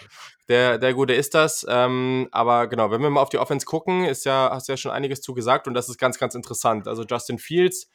Der, 0.49 0.77
der 0.77 0.93
Gute 0.93 1.13
ist 1.13 1.33
das. 1.33 1.65
Ähm, 1.69 2.27
aber 2.31 2.67
genau, 2.67 2.91
wenn 2.91 3.01
wir 3.01 3.09
mal 3.09 3.21
auf 3.21 3.29
die 3.29 3.37
Offense 3.37 3.65
gucken, 3.65 4.05
ist 4.05 4.25
ja, 4.25 4.49
hast 4.51 4.67
du 4.67 4.73
ja 4.73 4.77
schon 4.77 4.91
einiges 4.91 5.21
zugesagt 5.21 5.67
und 5.67 5.73
das 5.73 5.89
ist 5.89 5.97
ganz, 5.97 6.19
ganz 6.19 6.35
interessant. 6.35 6.87
Also 6.87 7.03
Justin 7.03 7.39
Fields, 7.39 7.89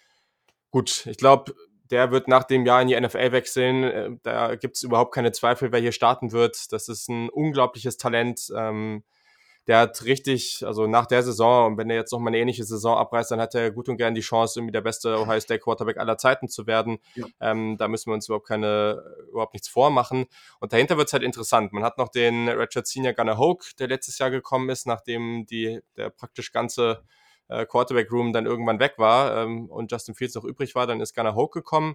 gut, 0.71 1.07
ich 1.07 1.19
glaube, 1.19 1.55
der 1.91 2.11
wird 2.11 2.29
nach 2.29 2.45
dem 2.45 2.67
Jahr 2.67 2.83
in 2.83 2.89
die 2.89 2.99
NFL 2.99 3.33
wechseln. 3.33 3.85
Äh, 3.85 4.11
da 4.23 4.57
gibt 4.57 4.77
es 4.77 4.83
überhaupt 4.83 5.15
keine 5.15 5.33
Zweifel, 5.33 5.73
wer 5.73 5.81
hier 5.81 5.93
starten 5.93 6.33
wird. 6.33 6.73
Das 6.73 6.89
ist 6.89 7.09
ein 7.09 7.29
unglaubliches 7.29 7.97
Talent. 7.97 8.51
Ähm, 8.55 9.05
der 9.69 9.81
hat 9.81 10.03
richtig, 10.05 10.65
also 10.67 10.87
nach 10.87 11.05
der 11.05 11.23
Saison, 11.23 11.73
und 11.73 11.79
wenn 11.79 11.91
er 11.91 11.97
jetzt 11.97 12.11
noch 12.11 12.21
mal 12.21 12.29
eine 12.29 12.39
ähnliche 12.39 12.65
Saison 12.65 12.97
abreißt, 12.97 13.31
dann 13.31 13.41
hat 13.41 13.55
er 13.55 13.71
gut 13.71 13.91
und 13.91 13.99
gern 13.99 14.15
die 14.15 14.23
Chance, 14.23 14.59
irgendwie 14.59 14.73
der 14.73 14.81
beste 14.81 15.21
Ohio 15.21 15.39
State 15.41 15.61
Quarterback 15.61 15.99
aller 15.99 16.17
Zeiten 16.17 16.49
zu 16.49 16.67
werden. 16.67 16.99
Ja. 17.15 17.27
Ähm, 17.41 17.77
da 17.77 17.87
müssen 17.87 18.11
wir 18.11 18.15
uns 18.15 18.27
überhaupt 18.29 18.49
keine, 18.49 19.03
überhaupt 19.31 19.53
nichts 19.53 19.69
vormachen. 19.69 20.25
Und 20.59 20.73
dahinter 20.73 20.97
wird 20.97 21.09
es 21.09 21.13
halt 21.13 21.23
interessant. 21.23 21.75
Man 21.75 21.85
hat 21.85 21.99
noch 21.99 22.09
den 22.09 22.49
Richard 22.49 22.87
Senior 22.87 23.13
Gunnar 23.13 23.37
Hoke, 23.37 23.67
der 23.79 23.89
letztes 23.89 24.19
Jahr 24.19 24.31
gekommen 24.31 24.71
ist, 24.71 24.87
nachdem 24.87 25.45
die, 25.45 25.81
der 25.99 26.09
praktisch 26.09 26.51
ganze 26.51 27.03
äh, 27.49 27.67
Quarterback-Room 27.67 28.33
dann 28.33 28.47
irgendwann 28.47 28.81
weg 28.81 28.95
war 28.97 29.37
ähm, 29.37 29.67
und 29.69 29.93
Justin 29.93 30.15
Fields 30.15 30.35
noch 30.35 30.45
übrig 30.45 30.75
war, 30.77 30.87
dann 30.87 31.03
ist 31.03 31.15
Gunnar 31.15 31.35
Hoke 31.35 31.61
gekommen. 31.61 31.95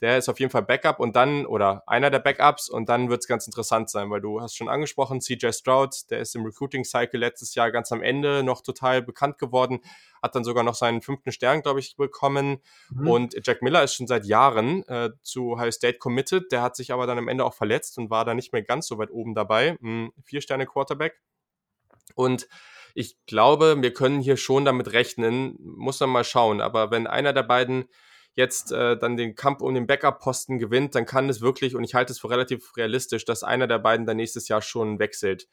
Der 0.00 0.16
ist 0.16 0.28
auf 0.28 0.40
jeden 0.40 0.50
Fall 0.50 0.62
Backup 0.62 0.98
und 0.98 1.14
dann, 1.14 1.44
oder 1.44 1.82
einer 1.86 2.10
der 2.10 2.20
Backups, 2.20 2.70
und 2.70 2.88
dann 2.88 3.10
wird 3.10 3.20
es 3.20 3.28
ganz 3.28 3.46
interessant 3.46 3.90
sein, 3.90 4.10
weil 4.10 4.20
du 4.20 4.40
hast 4.40 4.56
schon 4.56 4.68
angesprochen, 4.68 5.20
CJ 5.20 5.52
Stroud, 5.52 6.10
der 6.10 6.20
ist 6.20 6.34
im 6.34 6.44
Recruiting-Cycle 6.44 7.20
letztes 7.20 7.54
Jahr 7.54 7.70
ganz 7.70 7.92
am 7.92 8.02
Ende 8.02 8.42
noch 8.42 8.62
total 8.62 9.02
bekannt 9.02 9.38
geworden, 9.38 9.80
hat 10.22 10.34
dann 10.34 10.44
sogar 10.44 10.64
noch 10.64 10.74
seinen 10.74 11.02
fünften 11.02 11.32
Stern, 11.32 11.62
glaube 11.62 11.80
ich, 11.80 11.96
bekommen. 11.96 12.60
Mhm. 12.90 13.08
Und 13.08 13.36
Jack 13.46 13.62
Miller 13.62 13.82
ist 13.82 13.94
schon 13.94 14.06
seit 14.06 14.24
Jahren 14.24 14.86
äh, 14.88 15.10
zu 15.22 15.52
Ohio 15.52 15.70
State 15.70 15.98
committed, 15.98 16.50
der 16.50 16.62
hat 16.62 16.76
sich 16.76 16.92
aber 16.92 17.06
dann 17.06 17.18
am 17.18 17.28
Ende 17.28 17.44
auch 17.44 17.54
verletzt 17.54 17.98
und 17.98 18.10
war 18.10 18.24
da 18.24 18.34
nicht 18.34 18.52
mehr 18.52 18.62
ganz 18.62 18.86
so 18.86 18.98
weit 18.98 19.10
oben 19.10 19.34
dabei. 19.34 19.76
Hm, 19.80 20.12
vier 20.24 20.40
Sterne 20.40 20.66
Quarterback. 20.66 21.20
Und 22.14 22.48
ich 22.94 23.16
glaube, 23.26 23.76
wir 23.80 23.92
können 23.92 24.20
hier 24.20 24.36
schon 24.36 24.64
damit 24.64 24.92
rechnen, 24.92 25.56
muss 25.60 26.00
man 26.00 26.10
mal 26.10 26.24
schauen. 26.24 26.60
Aber 26.60 26.90
wenn 26.90 27.06
einer 27.06 27.32
der 27.32 27.42
beiden 27.42 27.84
jetzt 28.34 28.72
äh, 28.72 28.98
dann 28.98 29.16
den 29.16 29.34
Kampf 29.34 29.60
um 29.60 29.74
den 29.74 29.86
Backup-Posten 29.86 30.58
gewinnt, 30.58 30.94
dann 30.94 31.06
kann 31.06 31.28
es 31.28 31.40
wirklich, 31.40 31.74
und 31.74 31.84
ich 31.84 31.94
halte 31.94 32.12
es 32.12 32.20
für 32.20 32.30
relativ 32.30 32.76
realistisch, 32.76 33.24
dass 33.24 33.42
einer 33.42 33.66
der 33.66 33.78
beiden 33.78 34.06
dann 34.06 34.16
nächstes 34.16 34.48
Jahr 34.48 34.62
schon 34.62 34.98
wechselt. 34.98 35.48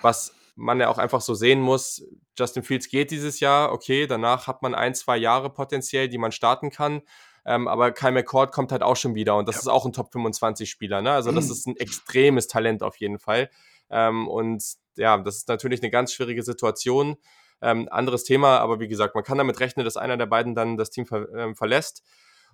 Was 0.00 0.34
man 0.54 0.80
ja 0.80 0.88
auch 0.88 0.98
einfach 0.98 1.20
so 1.20 1.34
sehen 1.34 1.60
muss, 1.60 2.04
Justin 2.38 2.62
Fields 2.62 2.88
geht 2.88 3.10
dieses 3.10 3.40
Jahr, 3.40 3.72
okay, 3.72 4.06
danach 4.06 4.46
hat 4.46 4.62
man 4.62 4.74
ein, 4.74 4.94
zwei 4.94 5.16
Jahre 5.16 5.50
potenziell, 5.50 6.08
die 6.08 6.18
man 6.18 6.32
starten 6.32 6.70
kann. 6.70 7.02
Ähm, 7.46 7.68
aber 7.68 7.92
Kyle 7.92 8.12
McCord 8.12 8.52
kommt 8.52 8.70
halt 8.70 8.82
auch 8.82 8.96
schon 8.96 9.14
wieder 9.14 9.36
und 9.36 9.48
das 9.48 9.56
ja. 9.56 9.60
ist 9.62 9.68
auch 9.68 9.86
ein 9.86 9.92
Top 9.92 10.12
25 10.12 10.70
Spieler. 10.70 11.00
Ne? 11.00 11.10
Also 11.12 11.32
das 11.32 11.48
ist 11.48 11.66
ein 11.66 11.76
extremes 11.76 12.46
Talent 12.46 12.82
auf 12.82 12.96
jeden 12.96 13.18
Fall. 13.18 13.50
Ähm, 13.90 14.28
und 14.28 14.62
ja, 14.96 15.16
das 15.18 15.38
ist 15.38 15.48
natürlich 15.48 15.82
eine 15.82 15.90
ganz 15.90 16.12
schwierige 16.12 16.42
Situation. 16.42 17.16
Ähm, 17.62 17.88
anderes 17.90 18.24
Thema, 18.24 18.58
aber 18.58 18.80
wie 18.80 18.88
gesagt, 18.88 19.14
man 19.14 19.24
kann 19.24 19.38
damit 19.38 19.60
rechnen, 19.60 19.84
dass 19.84 19.96
einer 19.96 20.16
der 20.16 20.26
beiden 20.26 20.54
dann 20.54 20.76
das 20.76 20.90
Team 20.90 21.06
ver 21.06 21.28
äh, 21.34 21.54
verlässt. 21.54 22.02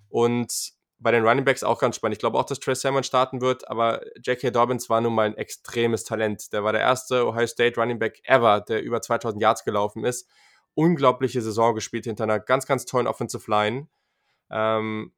Und 0.09 0.77
bei 0.99 1.11
den 1.11 1.27
Running 1.27 1.45
Backs 1.45 1.63
auch 1.63 1.79
ganz 1.79 1.97
spannend. 1.97 2.15
Ich 2.15 2.21
glaube 2.21 2.39
auch, 2.39 2.45
dass 2.45 2.59
Trey 2.59 2.75
Salmon 2.75 3.05
starten 3.05 3.41
wird, 3.41 3.69
aber 3.69 4.01
J.K. 4.19 4.51
Dobbins 4.51 4.89
war 4.89 5.01
nun 5.01 5.15
mal 5.15 5.27
ein 5.27 5.37
extremes 5.37 6.05
Talent. 6.05 6.53
Der 6.53 6.65
war 6.65 6.73
der 6.73 6.81
erste 6.81 7.27
Ohio 7.27 7.47
State 7.47 7.79
Running 7.79 7.99
Back 7.99 8.21
ever, 8.25 8.61
der 8.63 8.83
über 8.83 9.03
2000 9.03 9.43
Yards 9.43 9.65
gelaufen 9.65 10.05
ist. 10.05 10.29
Unglaubliche 10.75 11.43
Saison 11.43 11.75
gespielt 11.75 12.05
hinter 12.05 12.25
einer 12.25 12.41
ganz, 12.41 12.67
ganz 12.67 12.87
tollen 12.87 13.07
Offensive 13.07 13.51
Line. 13.51 13.89
Ähm, 14.51 15.13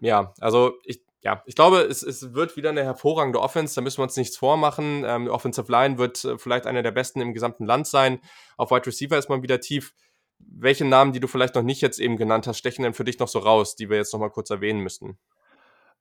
ja, 0.00 0.34
also 0.40 0.74
ich, 0.84 1.02
ja, 1.22 1.42
ich 1.46 1.54
glaube, 1.54 1.82
es, 1.82 2.02
es 2.02 2.34
wird 2.34 2.56
wieder 2.56 2.70
eine 2.70 2.82
hervorragende 2.82 3.40
Offense, 3.40 3.74
da 3.76 3.80
müssen 3.80 3.98
wir 3.98 4.04
uns 4.04 4.16
nichts 4.16 4.36
vormachen. 4.36 5.04
Ähm, 5.06 5.28
Offensive 5.28 5.70
Line 5.70 5.96
wird 5.98 6.24
äh, 6.24 6.36
vielleicht 6.36 6.66
einer 6.66 6.82
der 6.82 6.90
besten 6.90 7.20
im 7.20 7.32
gesamten 7.32 7.64
Land 7.64 7.86
sein. 7.86 8.20
Auf 8.56 8.70
Wide 8.70 8.86
Receiver 8.86 9.16
ist 9.16 9.28
man 9.28 9.42
wieder 9.42 9.60
tief. 9.60 9.94
welche 10.38 10.84
Namen, 10.84 11.12
die 11.12 11.20
du 11.20 11.28
vielleicht 11.28 11.54
noch 11.54 11.62
nicht 11.62 11.80
jetzt 11.80 12.00
eben 12.00 12.16
genannt 12.16 12.46
hast, 12.46 12.58
stechen 12.58 12.82
denn 12.82 12.94
für 12.94 13.04
dich 13.04 13.18
noch 13.18 13.28
so 13.28 13.38
raus, 13.38 13.76
die 13.76 13.88
wir 13.88 13.96
jetzt 13.96 14.12
noch 14.12 14.20
mal 14.20 14.30
kurz 14.30 14.50
erwähnen 14.50 14.80
müssten? 14.80 15.18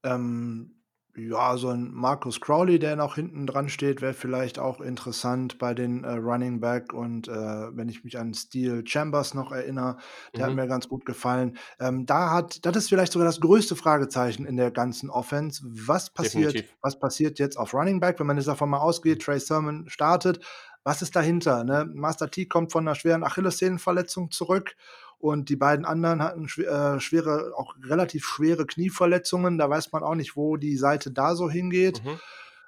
Ähm, 0.03 0.80
ja, 1.15 1.57
so 1.57 1.69
ein 1.69 1.91
Marcus 1.93 2.39
Crowley, 2.41 2.79
der 2.79 2.95
noch 2.95 3.15
hinten 3.15 3.45
dran 3.47 3.69
steht, 3.69 4.01
wäre 4.01 4.13
vielleicht 4.13 4.59
auch 4.59 4.79
interessant 4.81 5.57
bei 5.59 5.73
den, 5.73 6.03
äh, 6.03 6.11
Running 6.13 6.59
Back 6.59 6.93
und, 6.93 7.27
äh, 7.27 7.31
wenn 7.75 7.89
ich 7.89 8.03
mich 8.03 8.17
an 8.17 8.33
Steel 8.33 8.83
Chambers 8.87 9.33
noch 9.33 9.51
erinnere, 9.51 9.97
der 10.37 10.45
hat 10.45 10.53
Mhm. 10.53 10.55
mir 10.55 10.67
ganz 10.67 10.87
gut 10.87 11.05
gefallen. 11.05 11.57
Ähm, 11.79 12.05
da 12.05 12.31
hat 12.31 12.65
das 12.65 12.75
ist 12.77 12.89
vielleicht 12.89 13.11
sogar 13.11 13.25
das 13.25 13.39
größte 13.41 13.75
Fragezeichen 13.75 14.45
in 14.45 14.57
der 14.57 14.71
ganzen 14.71 15.09
Offense. 15.09 15.61
Was 15.65 16.09
passiert 16.13 16.59
Definitiv. 16.59 16.77
was 16.81 16.97
passiert 16.99 17.39
jetzt 17.39 17.57
auf 17.57 17.73
Running 17.73 17.99
Back, 17.99 18.19
wenn 18.19 18.27
man 18.27 18.37
jetzt 18.37 18.47
davon 18.47 18.69
mal 18.69 18.79
ausgeht, 18.79 19.21
Trey 19.21 19.39
Sermon 19.39 19.89
startet? 19.89 20.39
Was 20.83 21.01
ist 21.01 21.15
dahinter, 21.15 21.63
ne? 21.63 21.87
Master 21.93 22.31
T 22.31 22.45
kommt 22.47 22.71
von 22.71 22.83
'ner 22.85 22.95
schweren 22.95 23.23
Achillessehnenverletzung 23.23 24.31
zurück 24.31 24.75
und 25.21 25.49
die 25.49 25.55
beiden 25.55 25.85
anderen 25.85 26.21
hatten 26.21 26.45
äh, 26.45 26.99
schwere 26.99 27.53
auch 27.55 27.75
relativ 27.83 28.25
schwere 28.25 28.65
Knieverletzungen. 28.65 29.57
Da 29.57 29.69
weiß 29.69 29.91
man 29.91 30.03
auch 30.03 30.15
nicht, 30.15 30.35
wo 30.35 30.57
die 30.57 30.77
Seite 30.77 31.11
da 31.11 31.35
so 31.35 31.49
hingeht. 31.49 32.03
Mhm. 32.03 32.19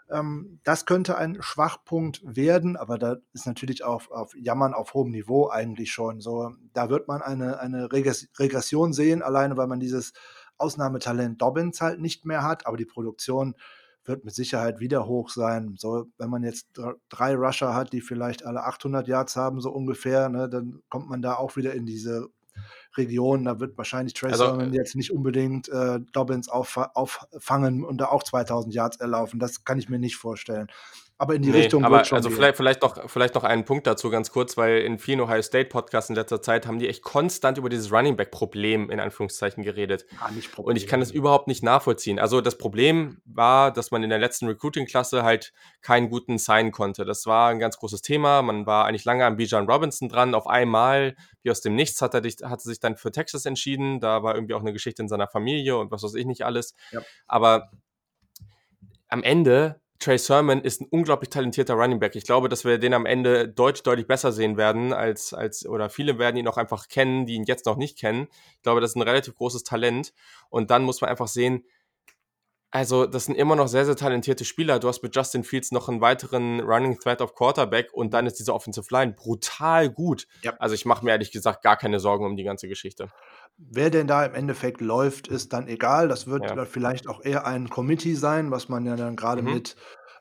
Ähm, 0.10 0.60
das 0.64 0.86
könnte 0.86 1.18
ein 1.18 1.42
Schwachpunkt 1.42 2.22
werden, 2.24 2.78
aber 2.78 2.98
da 2.98 3.18
ist 3.34 3.48
natürlich 3.48 3.84
auf 3.84 4.12
auf 4.12 4.36
Jammern 4.36 4.74
auf 4.74 4.94
hohem 4.94 5.12
Niveau 5.12 5.50
eigentlich 5.50 5.92
schon 5.92 6.22
so. 6.22 6.52
Da 6.74 6.90
wird 6.90 7.08
man 7.08 7.22
eine 7.22 7.60
eine 7.60 7.92
Regression 7.92 8.94
sehen, 8.94 9.22
alleine 9.22 9.58
weil 9.58 9.68
man 9.68 9.80
dieses 9.80 10.14
Ausnahmetalent 10.58 11.42
Dobbins 11.42 11.82
halt 11.82 12.00
nicht 12.00 12.26
mehr 12.26 12.44
hat, 12.44 12.68
aber 12.68 12.78
die 12.78 12.86
Produktion 12.86 13.56
wird 14.06 14.26
mit 14.26 14.34
Sicherheit 14.34 14.80
wieder 14.80 15.08
hoch 15.08 15.30
sein. 15.30 15.76
So, 15.78 16.08
wenn 16.18 16.30
man 16.30 16.44
jetzt 16.44 16.68
dr 16.74 16.96
3 17.10 17.36
Rusher 17.36 17.74
hat, 17.74 17.94
die 17.94 18.02
vielleicht 18.02 18.46
alle 18.46 18.64
800 18.64 19.08
Yards 19.08 19.36
haben, 19.36 19.62
so 19.62 19.72
ungefähr, 19.72 20.30
ne, 20.30 20.50
dann 20.50 20.82
kommt 20.90 21.10
man 21.10 21.22
da 21.22 21.36
auch 21.36 21.56
wieder 21.56 21.74
in 21.74 21.86
diese 21.86 22.28
Region. 22.98 23.46
Da 23.46 23.60
wird 23.60 23.78
wahrscheinlich 23.78 24.14
Trey 24.14 24.32
Also, 24.32 24.46
Sermon 24.46 24.74
äh 24.74 24.76
jetzt 24.76 24.96
nicht 24.96 25.12
unbedingt, 25.12 25.70
äh, 25.70 26.00
Dobbins 26.12 26.50
auffa 26.50 26.92
auffangen 26.94 27.84
und 27.84 27.98
da 27.98 28.08
auch 28.08 28.24
2.000 28.24 28.72
Yards 28.74 28.98
erlaufen. 28.98 29.40
Das 29.40 29.64
kann 29.64 29.80
ich 29.80 29.90
mir 29.90 30.00
nicht 30.00 30.16
vorstellen. 30.16 30.68
Aber 31.24 31.36
in 31.36 31.42
die 31.42 31.52
Ne, 31.52 31.58
Richtung 31.60 31.88
wird 31.88 31.88
aber 31.94 32.04
schon 32.04 32.18
also 32.18 32.28
gehen. 32.28 32.36
vielleicht 32.36 32.58
vielleicht 32.58 32.82
noch 32.82 33.10
vielleicht 33.10 33.34
noch 33.36 33.46
einen 33.46 33.64
Punkt 33.64 33.88
dazu 33.88 34.10
ganz 34.10 34.30
kurz, 34.30 34.58
weil 34.58 34.80
in 34.82 34.98
vielen 35.00 35.22
Ohio 35.22 35.42
State 35.42 35.70
Podcasts 35.70 36.10
in 36.10 36.16
letzter 36.18 36.42
Zeit 36.42 36.68
haben 36.68 36.80
die 36.80 36.90
echt 36.90 37.02
konstant 37.02 37.58
über 37.58 37.70
dieses 37.70 37.94
Running 37.94 38.18
Back 38.18 38.30
Problem 38.30 38.90
in 38.90 39.00
Anführungszeichen 39.00 39.64
geredet. 39.64 40.06
Ja, 40.12 40.30
nicht 40.32 40.50
Und 40.64 40.76
ich 40.76 40.86
kann 40.86 41.00
das 41.00 41.10
Problem. 41.10 41.20
überhaupt 41.22 41.48
nicht 41.48 41.64
nachvollziehen. 41.64 42.20
Also, 42.20 42.42
das 42.42 42.58
Problem 42.58 43.22
war, 43.26 43.72
dass 43.72 43.92
man 43.92 44.04
in 44.04 44.10
der 44.10 44.20
letzten 44.20 44.48
Recruiting-Klasse 44.48 45.24
halt 45.24 45.54
keinen 45.82 46.10
guten 46.10 46.38
signen 46.40 46.72
konnte. 46.74 47.06
Das 47.06 47.26
war 47.26 47.52
'n 47.52 47.60
ganz 47.60 47.78
großes 47.78 48.02
Thema. 48.02 48.42
Man 48.42 48.66
war 48.66 48.86
eigentlich 48.86 49.06
lange 49.06 49.26
an 49.26 49.38
Bijan 49.38 49.66
Robinson 49.70 50.10
dran. 50.10 50.36
Auf 50.36 50.48
einmal, 50.48 51.16
wie 51.42 51.52
aus 51.52 51.62
dem 51.62 51.76
Nichts, 51.76 52.02
hat 52.02 52.14
er 52.14 52.22
dich 52.22 52.38
hat 52.44 52.60
er 52.60 52.64
sich 52.70 52.80
dann 52.82 52.98
für 52.98 53.12
Texas 53.12 53.46
entschieden. 53.46 54.02
Da 54.02 54.24
war 54.24 54.36
irgendwie 54.36 54.56
auch 54.56 54.62
'ne 54.62 54.74
Geschichte 54.74 55.02
in 55.02 55.08
seiner 55.08 55.28
Familie 55.30 55.78
und 55.78 55.90
was 55.92 56.04
weiß 56.04 56.16
ich 56.16 56.26
nicht 56.26 56.44
alles. 56.46 56.74
Ja. 56.92 57.02
Aber 57.28 57.72
am 59.10 59.24
Ende, 59.24 59.80
Trey 60.04 60.18
Sermon 60.18 60.62
ist 60.62 60.82
'n 60.82 60.88
unglaublich 60.90 61.30
talentierter 61.30 61.76
Running 61.76 62.00
Back. 62.00 62.16
Ich 62.16 62.26
glaube, 62.26 62.50
dass 62.50 62.66
wir 62.66 62.78
den 62.78 62.94
am 62.94 63.06
Ende 63.06 63.48
deutlich, 63.48 63.84
deutlich 63.84 64.08
besser 64.08 64.32
sehen 64.34 64.58
werden 64.58 64.94
als 64.94 65.34
als 65.34 65.66
oder 65.66 65.90
viele 65.90 66.20
werden 66.20 66.36
ihn 66.38 66.48
auch 66.48 66.58
einfach 66.58 66.88
kennen, 66.90 67.26
die 67.26 67.36
ihn 67.36 67.44
jetzt 67.46 67.66
noch 67.66 67.78
nicht 67.78 67.98
kennen. 67.98 68.28
Ich 68.58 68.62
glaube, 68.64 68.82
das 68.82 68.92
ist 68.92 68.96
'n 68.98 69.02
relativ 69.04 69.36
großes 69.36 69.64
Talent. 69.64 70.14
Und 70.50 70.72
dann 70.72 70.84
muss 70.84 71.02
man 71.02 71.10
einfach 71.10 71.28
sehen 71.28 71.64
also, 72.76 73.06
das 73.06 73.26
sind 73.26 73.36
immer 73.36 73.56
noch 73.56 73.68
sehr, 73.68 73.86
sehr 73.86 73.96
talentierte 73.96 74.46
Spieler. 74.46 74.80
Du 74.80 74.88
hast 74.88 75.04
mit 75.04 75.16
Justin 75.16 75.44
Fields 75.44 75.72
noch 75.72 75.90
'n 75.90 76.02
weiteren 76.02 76.60
Running 76.60 77.00
Threat 77.00 77.22
auf 77.22 77.36
Quarterback 77.36 77.94
und 77.94 78.16
dann 78.16 78.26
ist 78.26 78.40
diese 78.40 78.52
Offensive 78.52 78.88
Line 78.90 79.14
brutal 79.14 79.92
gut. 79.92 80.28
Ja. 80.42 80.56
Also, 80.58 80.74
ich 80.74 80.84
mache 80.86 81.06
mir 81.06 81.12
ehrlich 81.12 81.32
gesagt 81.32 81.62
gar 81.62 81.78
keine 81.78 82.00
Sorgen 82.00 82.26
um 82.26 82.36
die 82.36 82.44
ganze 82.44 82.68
Geschichte. 82.68 83.10
Wer 83.60 83.90
denn 83.92 84.08
da 84.08 84.26
im 84.26 84.34
Endeffekt 84.34 84.82
läuft, 84.82 85.28
ist 85.28 85.54
dann 85.54 85.68
egal. 85.68 86.08
Das 86.08 86.26
wird 86.28 86.42
Ja. 86.46 86.66
vielleicht 86.66 87.08
auch 87.08 87.24
eher 87.24 87.46
ein 87.46 87.70
Committee 87.70 88.16
sein, 88.16 88.50
was 88.52 88.68
man 88.68 88.86
ja 88.86 88.96
dann 88.96 89.16
grade 89.16 89.44
Mhm. 89.44 89.48
mit, 89.54 89.76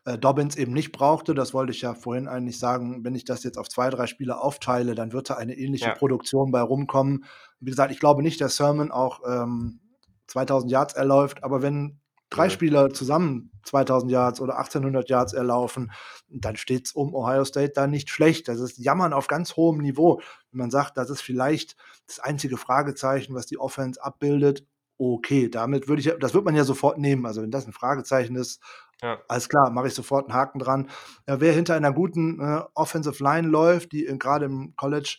äh, 0.04 0.18
Dobbins 0.18 0.56
eben 0.56 0.72
nicht 0.72 0.92
brauchte. 0.92 1.32
Das 1.34 1.54
wollte 1.54 1.72
ich 1.72 1.80
ja 1.80 1.94
vorhin 1.94 2.28
eigentlich 2.28 2.58
sagen. 2.58 3.04
Wenn 3.04 3.14
ich 3.14 3.24
das 3.24 3.42
jetzt 3.42 3.56
auf 3.56 3.68
2, 3.68 3.88
3 3.88 4.06
Spieler 4.06 4.42
aufteile, 4.42 4.94
dann 4.94 5.12
wird 5.12 5.30
da 5.30 5.34
eine 5.34 5.56
ähnliche 5.56 5.90
Ja. 5.90 5.92
Produktion 5.92 6.50
bei 6.52 6.60
rumkommen. 6.60 7.24
Wie 7.60 7.70
gesagt, 7.70 7.90
ich 7.92 8.00
glaube 8.00 8.22
nicht, 8.22 8.40
dass 8.40 8.56
Sermon 8.56 8.90
auch, 8.90 9.20
ähm, 9.26 9.80
2.000 10.26 10.70
Yards 10.70 10.94
erläuft, 10.94 11.42
aber 11.42 11.62
wenn 11.62 12.00
3 12.30 12.48
Nö. 12.48 12.50
Spieler 12.50 12.90
zusammen 12.92 13.50
2.000 13.64 14.10
Yards 14.10 14.40
oder 14.40 14.58
1.800 14.58 15.08
Yards 15.10 15.32
erlaufen, 15.34 15.92
dann 16.28 16.56
steht's 16.56 16.92
um 16.92 17.14
Ohio 17.14 17.44
State 17.44 17.72
da 17.74 17.86
nicht 17.86 18.08
schlecht. 18.10 18.48
Das 18.48 18.58
ist 18.60 18.78
Jammern 18.78 19.12
auf 19.12 19.26
ganz 19.26 19.56
hohem 19.56 19.78
Niveau. 19.78 20.20
Wenn 20.50 20.58
man 20.60 20.70
sagt, 20.70 20.96
das 20.96 21.10
ist 21.10 21.20
vielleicht 21.22 21.76
das 22.08 22.18
einzige 22.20 22.56
Fragezeichen, 22.58 23.34
was 23.34 23.46
die 23.46 23.58
Offense 23.58 24.02
abbildet, 24.02 24.64
okay, 24.98 25.48
damit 25.50 25.88
würde 25.88 26.00
ich 26.00 26.06
ja 26.06 26.16
das 26.16 26.34
wird 26.34 26.44
man 26.44 26.54
ja 26.56 26.64
sofort 26.64 26.98
nehmen. 26.98 27.26
Also, 27.26 27.42
wenn 27.42 27.50
das 27.52 27.66
'n 27.66 27.72
Fragezeichen 27.72 28.36
ist, 28.36 28.60
Ja. 29.02 29.22
alles 29.28 29.48
klar, 29.48 29.70
mache 29.70 29.88
ich 29.88 29.94
sofort 29.94 30.28
'n 30.28 30.34
Haken 30.34 30.58
dran. 30.60 30.90
Ja, 31.28 31.40
wer 31.40 31.52
hinter 31.54 31.74
einer 31.76 31.92
guten, 31.92 32.40
äh, 32.40 32.62
Offensive 32.74 33.22
Line 33.24 33.48
läuft, 33.48 33.92
die, 33.92 34.06
äh, 34.06 34.16
grade 34.18 34.46
im 34.46 34.74
College 34.76 35.18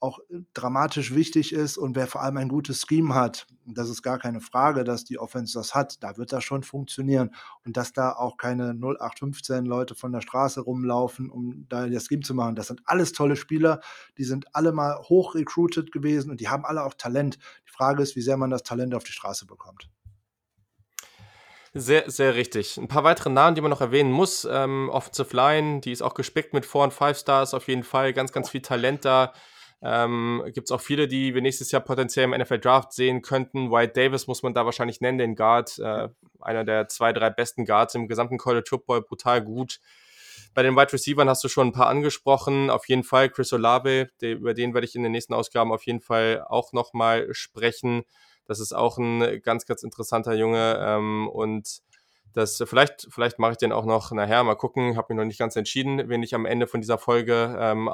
auch, 0.00 0.18
äh, 0.30 0.40
dramatisch 0.54 1.14
wichtig 1.14 1.52
ist 1.52 1.78
und 1.78 1.96
wer 1.96 2.06
vor 2.06 2.22
allem 2.22 2.36
ein 2.36 2.48
gutes 2.48 2.84
Scheme 2.86 3.14
hat, 3.14 3.46
das 3.64 3.88
ist 3.88 4.02
gar 4.02 4.18
keine 4.18 4.40
Frage, 4.40 4.84
dass 4.84 5.04
die 5.04 5.18
Offense 5.18 5.58
das 5.58 5.74
hat, 5.74 6.02
da 6.02 6.16
wird 6.16 6.32
das 6.32 6.44
schon 6.44 6.62
funktionieren. 6.62 7.34
Und 7.64 7.76
dass 7.76 7.92
da 7.92 8.12
auch 8.12 8.36
keine 8.36 8.74
0815 8.74 9.64
Leute 9.66 9.94
von 9.94 10.12
der 10.12 10.20
Straße 10.20 10.60
rumlaufen, 10.60 11.30
um 11.30 11.66
da 11.68 11.86
das 11.88 12.06
Scheme 12.06 12.22
zu 12.22 12.34
machen. 12.34 12.54
Das 12.56 12.68
sind 12.68 12.82
alles 12.84 13.12
tolle 13.12 13.36
Spieler, 13.36 13.80
die 14.18 14.24
sind 14.24 14.54
alle 14.54 14.72
mal 14.72 14.98
hoch 15.08 15.34
recruited 15.34 15.92
gewesen 15.92 16.30
und 16.30 16.40
die 16.40 16.48
haben 16.48 16.64
alle 16.64 16.84
auch 16.84 16.94
Talent. 16.94 17.38
Die 17.66 17.72
Frage 17.72 18.02
ist, 18.02 18.16
wie 18.16 18.22
sehr 18.22 18.36
man 18.36 18.50
das 18.50 18.62
Talent 18.62 18.94
auf 18.94 19.04
die 19.04 19.12
Straße 19.12 19.46
bekommt. 19.46 19.88
Sehr, 21.74 22.10
sehr 22.10 22.34
richtig. 22.36 22.78
'N 22.78 22.88
paar 22.88 23.04
weitere 23.04 23.28
Namen, 23.28 23.54
die 23.54 23.60
man 23.60 23.70
noch 23.70 23.82
erwähnen 23.82 24.10
muss, 24.10 24.46
ähm, 24.50 24.88
Offensive 24.90 25.36
Line, 25.36 25.80
die 25.80 25.92
ist 25.92 26.02
auch 26.02 26.14
gespickt 26.14 26.54
mit 26.54 26.64
4 26.64 26.84
und 26.84 26.92
5 26.94 27.18
Stars 27.18 27.52
auf 27.52 27.68
jeden 27.68 27.82
Fall. 27.82 28.12
Ganz, 28.14 28.32
ganz 28.32 28.48
viel 28.50 28.62
Talent 28.62 29.04
da. 29.04 29.32
Ähm, 29.82 30.42
gibt's 30.54 30.72
auch 30.72 30.80
viele, 30.80 31.06
die 31.08 31.34
wir 31.34 31.42
nächstes 31.42 31.70
Jahr 31.70 31.82
potenziell 31.82 32.24
im 32.24 32.32
NFL 32.32 32.58
Draft 32.60 32.92
sehen 32.92 33.22
könnten. 33.22 33.70
Wyatt 33.70 33.96
Davis 33.96 34.26
muss 34.26 34.42
man 34.42 34.54
da 34.54 34.64
wahrscheinlich 34.64 35.00
nennen, 35.02 35.18
den 35.18 35.34
Guard, 35.36 35.78
äh, 35.78 36.08
einer 36.40 36.64
der 36.64 36.88
2, 36.88 37.12
3 37.12 37.30
besten 37.30 37.64
Guards 37.66 37.94
im 37.94 38.08
gesamten 38.08 38.38
College 38.38 38.64
Football, 38.68 39.02
brutal 39.02 39.42
gut. 39.42 39.80
Bei 40.54 40.62
den 40.62 40.74
Wide 40.76 40.92
Receivern 40.94 41.28
hast 41.28 41.44
du 41.44 41.48
schon 41.48 41.68
'n 41.68 41.72
paar 41.72 41.88
angesprochen. 41.88 42.70
Auf 42.70 42.88
jeden 42.88 43.04
Fall 43.04 43.28
Chris 43.30 43.52
Olave, 43.52 44.08
de 44.22 44.32
über 44.32 44.54
den 44.54 44.72
werde 44.74 44.86
ich 44.86 44.94
in 44.96 45.02
den 45.02 45.12
nächsten 45.12 45.34
Ausgaben 45.34 45.72
auf 45.72 45.84
jeden 45.86 46.00
Fall 46.00 46.44
auch 46.48 46.72
noch 46.72 46.94
mal 46.94 47.28
sprechen. 47.34 48.04
Das 48.46 48.60
ist 48.60 48.72
auch 48.72 48.96
'n 48.98 49.40
ganz, 49.42 49.66
ganz 49.66 49.82
interessanter 49.82 50.34
Junge, 50.34 50.78
ähm, 50.80 51.28
und 51.28 51.80
das 52.36 52.62
vielleicht 52.66 53.08
vielleicht 53.10 53.38
mache 53.38 53.52
ich 53.52 53.56
den 53.58 53.72
auch 53.72 53.86
noch 53.86 54.12
nachher, 54.12 54.44
mal 54.44 54.56
gucken. 54.56 54.96
Habe 54.96 55.14
mich 55.14 55.16
noch 55.18 55.24
nicht 55.26 55.38
ganz 55.38 55.56
entschieden, 55.56 56.08
wen 56.10 56.22
ich 56.22 56.34
am 56.34 56.44
Ende 56.44 56.66
von 56.66 56.82
dieser 56.82 56.98
Folge 56.98 57.56
ähm, 57.58 57.88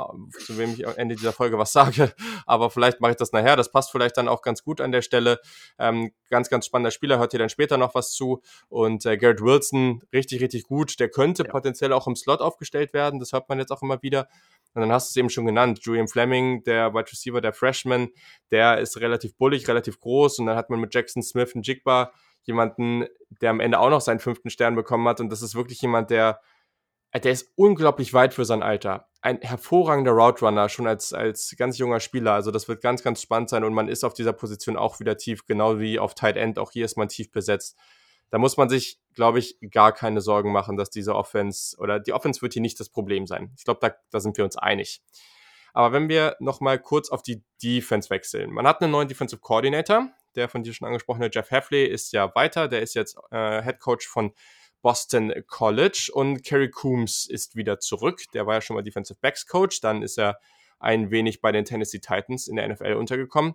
zu 0.45 0.59
wem 0.59 0.73
ich 0.73 0.87
am 0.87 0.95
Ende 0.97 1.15
dieser 1.15 1.33
Folge 1.33 1.59
was 1.59 1.73
sage, 1.73 2.13
aber 2.45 2.69
vielleicht 2.69 3.01
mache 3.01 3.13
ich 3.13 3.17
das 3.17 3.31
nachher. 3.33 3.55
Das 3.55 3.71
passt 3.71 3.93
vielleicht 3.93 4.17
dann 4.17 4.27
auch 4.27 4.43
ganz 4.43 4.65
gut 4.65 4.81
an 4.81 4.91
der 4.91 5.03
Stelle. 5.03 5.39
Ähm, 5.79 6.11
ganz, 6.29 6.51
ganz 6.51 6.67
spannender 6.67 6.91
Spieler, 6.91 7.19
hört 7.19 7.33
ihr 7.35 7.39
dann 7.39 7.51
später 7.51 7.77
noch 7.77 7.95
was 7.95 8.11
zu. 8.13 8.43
Und, 8.69 9.07
äh, 9.07 9.17
Garrett 9.17 9.41
Wilson, 9.43 10.03
richtig, 10.13 10.41
richtig 10.43 10.65
gut. 10.65 10.99
Der 10.99 11.09
könnte 11.09 11.45
Ja. 11.45 11.51
potenziell 11.51 11.93
auch 11.93 12.07
im 12.09 12.17
Slot 12.17 12.41
aufgestellt 12.41 12.93
werden. 12.93 13.21
Das 13.21 13.33
hört 13.33 13.49
man 13.49 13.59
jetzt 13.61 13.71
auch 13.71 13.83
immer 13.83 14.03
wieder. 14.03 14.27
Und 14.75 14.81
dann 14.81 14.91
hast 14.91 15.09
du's 15.11 15.17
eben 15.17 15.31
schon 15.31 15.47
genannt, 15.47 15.81
Julian 15.83 16.09
Fleming, 16.09 16.65
der 16.65 16.95
Wide 16.95 17.13
Receiver, 17.13 17.41
der 17.41 17.53
Freshman, 17.53 18.09
der 18.51 18.79
ist 18.79 18.99
relativ 19.01 19.37
bullig, 19.37 19.69
relativ 19.69 20.01
groß. 20.01 20.39
Und 20.41 20.47
dann 20.47 20.57
hat 20.57 20.69
man 20.71 20.81
mit 20.81 20.93
Jackson 20.95 21.23
Smith 21.23 21.55
'n 21.55 21.63
Jigba 21.63 22.13
jemanden, 22.45 23.07
der 23.41 23.51
am 23.51 23.61
Ende 23.61 23.79
auch 23.79 23.91
noch 23.91 24.01
seinen 24.01 24.21
5. 24.21 24.41
Stern 24.47 24.75
bekommen 24.75 25.07
hat. 25.09 25.21
Und 25.21 25.31
das 25.31 25.43
ist 25.43 25.55
wirklich 25.55 25.81
jemand, 25.83 26.11
der 26.11 26.41
der 27.15 27.33
ist 27.33 27.53
unglaublich 27.57 28.15
weit 28.15 28.33
für 28.35 28.45
sein 28.47 28.63
Alter. 28.63 29.07
Ein 29.21 29.39
hervorragender 29.43 30.13
Route 30.13 30.45
Runner, 30.45 30.69
schon 30.69 30.87
als 30.87 31.13
als 31.13 31.55
ganz 31.59 31.77
junger 31.79 32.01
Spieler. 32.01 32.33
Also, 32.33 32.51
das 32.51 32.69
wird 32.69 32.81
ganz, 32.83 33.03
ganz 33.03 33.21
spannend 33.21 33.51
sein 33.51 33.65
und 33.65 33.75
man 33.75 33.89
ist 33.89 34.05
auf 34.05 34.15
dieser 34.15 34.33
Position 34.33 34.77
auch 34.77 34.99
wieder 34.99 35.17
tief, 35.17 35.45
genau 35.47 35.79
wie 35.79 35.99
auf 35.99 36.15
Tight 36.15 36.37
End. 36.37 36.59
Auch 36.59 36.71
hier 36.73 36.85
ist 36.87 36.97
man 36.97 37.09
tief 37.09 37.31
besetzt. 37.31 37.77
Da 38.31 38.39
muss 38.39 38.57
man 38.57 38.71
sich, 38.71 38.99
glaube 39.15 39.39
ich, 39.41 39.59
gar 39.71 39.93
keine 39.93 40.23
Sorgen 40.23 40.53
machen, 40.53 40.79
dass 40.79 40.89
diese 40.89 41.15
Offense 41.15 41.77
oder 41.79 42.01
die 42.01 42.15
Offense 42.15 42.41
wird 42.41 42.55
hier 42.55 42.63
nicht 42.63 42.81
das 42.81 42.89
Problem 42.89 43.27
sein. 43.27 43.53
Ich 43.59 43.65
glaube, 43.65 43.81
da 43.83 43.95
da 44.11 44.21
sind 44.21 44.39
wir 44.39 44.45
uns 44.45 44.57
einig. 44.57 45.03
Aber 45.75 45.93
wenn 45.93 46.09
wir 46.09 46.37
noch 46.41 46.61
mal 46.61 46.79
kurz 46.79 47.11
auf 47.11 47.23
die 47.23 47.43
Defense 47.63 48.11
wechseln. 48.11 48.51
Man 48.51 48.67
hat 48.67 48.81
'nen 48.81 48.91
neuen 48.91 49.09
Defensive 49.09 49.41
Coordinator. 49.41 50.09
Der 50.37 50.49
von 50.49 50.63
dir 50.63 50.73
schon 50.75 50.87
angesprochene 50.87 51.31
Jeff 51.33 51.51
Hafley 51.51 51.85
ist 51.85 52.13
ja 52.13 52.35
weiter. 52.35 52.69
Der 52.69 52.83
ist 52.83 52.95
jetzt, 52.95 53.17
äh, 53.31 53.63
Head 53.63 53.81
Coach 53.81 54.07
von 54.07 54.33
Boston 54.83 55.33
College 55.47 56.11
und 56.13 56.43
Kerry 56.43 56.71
Coombs 56.71 57.27
ist 57.27 57.55
wieder 57.57 57.79
zurück. 57.79 58.23
Der 58.35 58.47
war 58.47 58.55
ja 58.55 58.61
schon 58.61 58.75
mal 58.75 58.83
Defensive 58.83 59.19
Backs 59.21 59.47
Coach. 59.47 59.81
Dann 59.81 60.03
ist 60.03 60.19
er 60.19 60.39
ein 60.81 61.11
wenig 61.11 61.41
bei 61.41 61.53
den 61.53 61.65
Tennessee 61.65 62.01
Titans 62.01 62.49
in 62.49 62.57
der 62.57 62.69
NFL 62.69 62.95
untergekommen. 62.95 63.55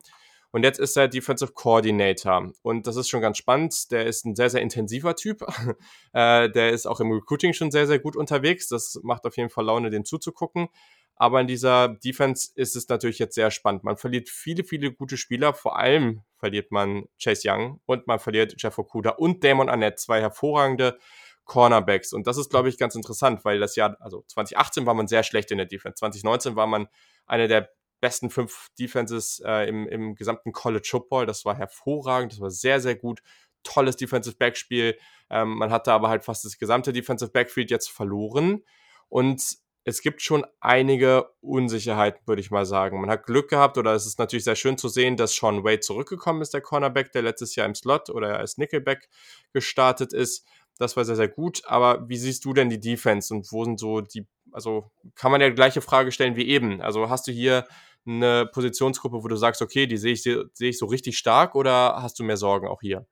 Und 0.51 0.63
jetzt 0.63 0.79
ist 0.79 0.95
er 0.95 1.09
Defensive 1.09 1.51
Coordinator. 1.51 2.51
Und 2.61 2.87
das 2.87 2.95
ist 2.95 3.09
schon 3.09 3.21
ganz 3.21 3.37
spannend. 3.37 3.91
Der 3.91 4.05
ist 4.05 4.25
'n 4.25 4.35
sehr, 4.35 4.49
sehr 4.49 4.61
intensiver 4.61 5.15
Typ. 5.15 5.45
Äh, 6.13 6.49
der 6.49 6.71
ist 6.71 6.87
auch 6.87 6.99
im 6.99 7.11
Recruiting 7.11 7.53
schon 7.53 7.69
sehr, 7.69 7.85
sehr 7.85 7.99
gut 7.99 8.15
unterwegs. 8.15 8.69
Das 8.69 8.99
macht 9.03 9.25
auf 9.25 9.37
jeden 9.37 9.49
Fall 9.49 9.65
Laune, 9.65 9.89
dem 9.91 10.05
zuzugucken. 10.05 10.69
Aber 11.17 11.41
in 11.41 11.47
dieser 11.47 11.89
Defense 11.89 12.51
ist 12.55 12.75
es 12.75 12.87
natürlich 12.89 13.17
jetzt 13.17 13.35
sehr 13.35 13.49
spannend. 13.49 13.83
Man 13.83 13.97
verliert 13.97 14.29
viele, 14.29 14.63
viele 14.63 14.91
gute 14.91 15.17
Spieler. 15.17 15.53
Vor 15.53 15.77
allem 15.77 16.21
verliert 16.37 16.71
man 16.71 17.05
Chase 17.21 17.49
Young 17.49 17.81
und 17.85 18.05
man 18.05 18.19
verliert 18.19 18.53
Jeff 18.57 18.77
Okuda 18.77 19.11
und 19.11 19.43
Damon 19.43 19.67
Annette, 19.67 19.95
zwei 19.95 20.21
hervorragende 20.21 20.99
Cornerbacks. 21.45 22.13
Und 22.13 22.27
das 22.27 22.37
ist, 22.37 22.49
glaube 22.49 22.69
ich, 22.69 22.77
ganz 22.77 22.93
interessant, 22.93 23.43
weil 23.45 23.59
das 23.59 23.75
Jahr, 23.75 23.97
also 23.99 24.23
2018 24.27 24.85
war 24.85 24.93
man 24.93 25.07
sehr 25.07 25.23
schlecht 25.23 25.49
in 25.49 25.57
der 25.57 25.65
Defense. 25.65 25.95
2019 25.95 26.55
war 26.55 26.67
man 26.67 26.87
eine 27.25 27.47
der 27.47 27.71
besten 27.99 28.29
fünf 28.29 28.67
Defenses 28.77 29.41
äh, 29.43 29.67
im, 29.67 29.87
im 29.87 30.13
gesamten 30.13 30.51
College 30.51 30.87
Football. 30.87 31.25
Das 31.25 31.45
war 31.45 31.55
hervorragend, 31.55 32.33
das 32.33 32.41
war 32.41 32.51
sehr, 32.51 32.79
sehr 32.79 32.95
gut. 32.95 33.21
Tolles 33.63 33.97
Defensive 33.97 34.35
Backspiel. 34.37 34.99
Ähm, 35.31 35.57
man 35.57 35.71
hatte 35.71 35.91
aber 35.91 36.09
halt 36.09 36.23
fast 36.23 36.45
das 36.45 36.59
gesamte 36.59 36.93
Defensive 36.93 37.31
Backfield 37.31 37.71
jetzt 37.71 37.89
verloren. 37.89 38.63
Und 39.09 39.41
es 39.87 40.01
gibt 40.01 40.21
schon 40.21 40.45
einige 40.59 41.29
Unsicherheiten, 41.39 42.19
würde 42.27 42.41
ich 42.41 42.51
mal 42.51 42.65
sagen. 42.65 42.99
Man 42.99 43.09
hat 43.09 43.25
Glück 43.25 43.49
gehabt 43.49 43.77
oder 43.77 43.93
es 43.93 44.05
ist 44.05 44.19
natürlich 44.19 44.43
sehr 44.43 44.57
schön 44.57 44.77
zu 44.77 44.89
sehen, 44.89 45.15
dass 45.15 45.33
Sean 45.33 45.63
Wade 45.63 45.79
zurückgekommen 45.79 46.41
ist, 46.41 46.53
der 46.53 46.59
Cornerback, 46.59 47.13
der 47.13 47.21
letztes 47.21 47.55
Jahr 47.55 47.65
im 47.65 47.73
Slot 47.73 48.09
oder 48.09 48.37
als 48.37 48.57
Nickelback 48.57 49.07
gestartet 49.53 50.11
ist. 50.11 50.45
Das 50.77 50.97
war 50.97 51.05
sehr, 51.05 51.15
sehr 51.15 51.29
gut. 51.29 51.61
Aber 51.63 52.09
wie 52.09 52.17
siehst 52.17 52.43
du 52.43 52.51
denn 52.51 52.69
die 52.69 52.81
Defense 52.81 53.33
und 53.33 53.49
wo 53.53 53.63
sind 53.63 53.79
so 53.79 54.01
die, 54.01 54.27
also 54.51 54.91
kann 55.15 55.31
man 55.31 55.39
ja 55.39 55.47
die 55.47 55.55
gleiche 55.55 55.79
Frage 55.79 56.11
stellen 56.11 56.35
wie 56.35 56.49
eben. 56.49 56.81
Also 56.81 57.09
hast 57.09 57.25
du 57.25 57.31
hier 57.31 57.65
eine 58.05 58.45
Positionsgruppe, 58.45 59.23
wo 59.23 59.27
du 59.29 59.37
sagst, 59.37 59.61
okay, 59.61 59.87
die 59.87 59.95
sehe 59.95 60.11
ich, 60.11 60.23
sehe 60.23 60.49
ich 60.59 60.77
so 60.77 60.87
richtig 60.87 61.17
stark 61.17 61.55
oder 61.55 62.01
hast 62.01 62.19
du 62.19 62.25
mehr 62.25 62.35
Sorgen 62.35 62.67
auch 62.67 62.81
hier? 62.81 63.07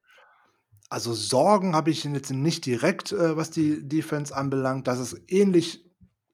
Also 0.90 1.14
Sorgen 1.14 1.74
habe 1.74 1.90
ich 1.90 2.04
jetzt 2.04 2.32
nicht 2.32 2.66
direkt, 2.66 3.14
äh, 3.14 3.38
was 3.38 3.50
die 3.50 3.88
Defense 3.88 4.36
anbelangt. 4.36 4.88
Das 4.88 5.00
ist 5.00 5.22
ähnlich 5.30 5.85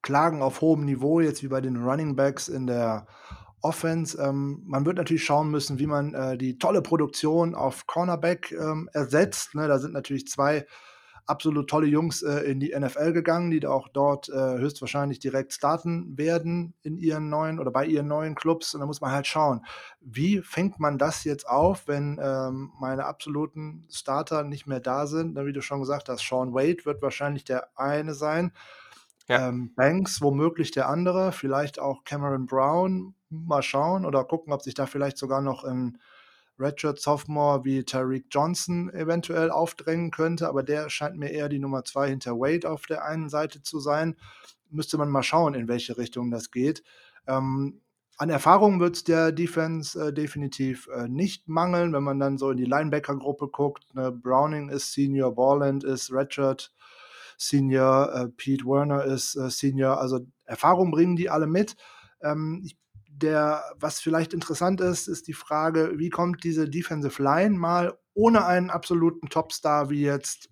Klagen 0.01 0.41
auf 0.41 0.61
hohem 0.61 0.85
Niveau, 0.85 1.19
jetzt 1.19 1.43
wie 1.43 1.47
bei 1.47 1.61
den 1.61 1.83
Running 1.83 2.15
Backs 2.15 2.47
in 2.47 2.67
der 2.67 3.07
Offense. 3.61 4.21
Ähm, 4.21 4.63
man 4.65 4.85
wird 4.85 4.97
natürlich 4.97 5.23
schauen 5.23 5.51
müssen, 5.51 5.79
wie 5.79 5.87
man 5.87 6.13
äh, 6.13 6.37
die 6.37 6.57
tolle 6.57 6.81
Produktion 6.81 7.55
auf 7.55 7.85
Cornerback 7.87 8.51
ähm, 8.51 8.89
ersetzt. 8.93 9.55
Ne, 9.55 9.67
da 9.67 9.77
sind 9.79 9.93
natürlich 9.93 10.27
zwei 10.27 10.65
absolut 11.25 11.69
tolle 11.69 11.87
Jungs 11.87 12.23
äh, 12.23 12.39
in 12.41 12.59
die 12.59 12.77
NFL 12.77 13.13
gegangen, 13.13 13.51
die 13.51 13.65
auch 13.65 13.87
dort 13.87 14.29
äh, 14.29 14.57
höchstwahrscheinlich 14.57 15.19
direkt 15.19 15.53
starten 15.53 16.17
werden 16.17 16.73
in 16.81 16.97
ihren 16.97 17.29
neuen 17.29 17.59
oder 17.59 17.71
bei 17.71 17.85
ihren 17.85 18.07
neuen 18.07 18.35
Clubs. 18.35 18.73
Und 18.73 18.81
da 18.81 18.85
muss 18.85 19.01
man 19.01 19.11
halt 19.11 19.27
schauen, 19.27 19.65
wie 20.01 20.41
fängt 20.41 20.79
man 20.79 20.97
das 20.97 21.23
jetzt 21.23 21.47
auf, 21.47 21.87
wenn 21.87 22.19
ähm, 22.21 22.71
meine 22.79 23.05
absoluten 23.05 23.87
Starter 23.91 24.43
nicht 24.43 24.67
mehr 24.67 24.79
da 24.79 25.07
sind. 25.07 25.35
Wie 25.35 25.53
du 25.53 25.61
schon 25.61 25.79
gesagt 25.79 26.09
hast, 26.09 26.27
Sean 26.27 26.53
Wade 26.53 26.85
wird 26.85 27.01
wahrscheinlich 27.01 27.43
der 27.43 27.69
eine 27.75 28.13
sein. 28.13 28.51
Ja. 29.27 29.49
Ähm, 29.49 29.73
Banks 29.75 30.21
womöglich 30.21 30.71
der 30.71 30.89
andere, 30.89 31.31
vielleicht 31.31 31.79
auch 31.79 32.03
Cameron 32.03 32.45
Brown. 32.45 33.15
Mal 33.29 33.61
schauen 33.61 34.05
oder 34.05 34.25
gucken, 34.25 34.51
ob 34.51 34.61
sich 34.61 34.73
da 34.73 34.85
vielleicht 34.85 35.17
sogar 35.17 35.41
noch 35.41 35.63
ein 35.63 35.97
Redshirt 36.59 36.99
Sophomore 36.99 37.65
wie 37.65 37.83
Tariq 37.83 38.25
Johnson 38.29 38.89
eventuell 38.93 39.49
aufdrängen 39.49 40.11
könnte, 40.11 40.47
aber 40.47 40.63
der 40.63 40.89
scheint 40.89 41.17
mir 41.17 41.31
eher 41.31 41.49
die 41.49 41.59
Nummer 41.59 41.83
zwei 41.83 42.09
hinter 42.09 42.33
Wade 42.33 42.69
auf 42.69 42.85
der 42.85 43.03
einen 43.05 43.29
Seite 43.29 43.63
zu 43.63 43.79
sein. 43.79 44.15
Müsste 44.69 44.97
man 44.97 45.09
mal 45.09 45.23
schauen, 45.23 45.53
in 45.53 45.67
welche 45.67 45.97
Richtung 45.97 46.29
das 46.31 46.51
geht. 46.51 46.83
Ähm, 47.27 47.81
an 48.17 48.29
Erfahrung 48.29 48.79
wird 48.79 48.97
es 48.97 49.03
der 49.03 49.31
Defense 49.31 49.99
äh, 49.99 50.13
definitiv 50.13 50.87
äh, 50.93 51.07
nicht 51.07 51.47
mangeln, 51.47 51.91
wenn 51.93 52.03
man 52.03 52.19
dann 52.19 52.37
so 52.37 52.51
in 52.51 52.57
die 52.57 52.65
Linebacker-Gruppe 52.65 53.47
guckt. 53.47 53.95
Ne? 53.95 54.11
Browning 54.11 54.69
ist 54.69 54.93
Senior, 54.93 55.33
Borland 55.33 55.83
ist 55.83 56.11
Redshirt 56.11 56.71
Senior, 57.41 58.13
äh, 58.13 58.27
Pete 58.29 58.65
Werner 58.65 59.03
ist 59.05 59.35
äh, 59.35 59.49
Senior. 59.49 59.99
Also 59.99 60.19
Erfahrung 60.45 60.91
bringen 60.91 61.15
die 61.15 61.29
alle 61.29 61.47
mit. 61.47 61.75
Ähm, 62.21 62.61
ich 62.63 62.77
der, 63.07 63.63
was 63.75 63.99
vielleicht 63.99 64.33
interessant 64.33 64.81
ist, 64.81 65.07
ist 65.07 65.27
die 65.27 65.33
Frage, 65.33 65.93
wie 65.97 66.09
kommt 66.09 66.43
diese 66.43 66.67
Defensive 66.67 67.21
Line 67.21 67.55
mal 67.55 67.97
ohne 68.13 68.45
einen 68.45 68.69
absoluten 68.69 69.29
Topstar 69.29 69.89
wie 69.89 70.01
jetzt 70.01 70.49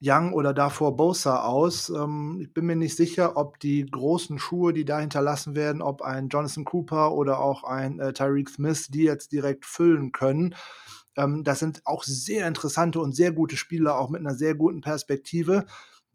Young 0.00 0.32
oder 0.32 0.54
davor 0.54 0.96
Bosa 0.96 1.42
aus. 1.42 1.90
Ähm, 1.90 2.38
ich 2.40 2.52
bin 2.52 2.66
mir 2.66 2.76
nicht 2.76 2.96
sicher, 2.96 3.36
ob 3.36 3.58
die 3.58 3.84
großen 3.84 4.38
Schuhe, 4.38 4.72
die 4.72 4.84
da 4.84 5.00
hinterlassen 5.00 5.56
werden, 5.56 5.82
ob 5.82 6.02
ein 6.02 6.28
Jonathan 6.28 6.64
Cooper 6.64 7.12
oder 7.14 7.40
auch 7.40 7.64
ein 7.64 7.98
äh, 7.98 8.12
Tyreek 8.12 8.48
Smith 8.48 8.88
die 8.88 9.02
jetzt 9.02 9.32
direkt 9.32 9.66
füllen 9.66 10.12
können. 10.12 10.54
Ähm, 11.18 11.44
das 11.44 11.58
sind 11.58 11.82
auch 11.84 12.04
sehr 12.04 12.48
interessante 12.48 13.00
und 13.00 13.14
sehr 13.14 13.32
gute 13.32 13.58
Spieler, 13.58 13.98
auch 13.98 14.08
mit 14.08 14.20
einer 14.20 14.34
sehr 14.34 14.54
guten 14.54 14.80
Perspektive 14.80 15.66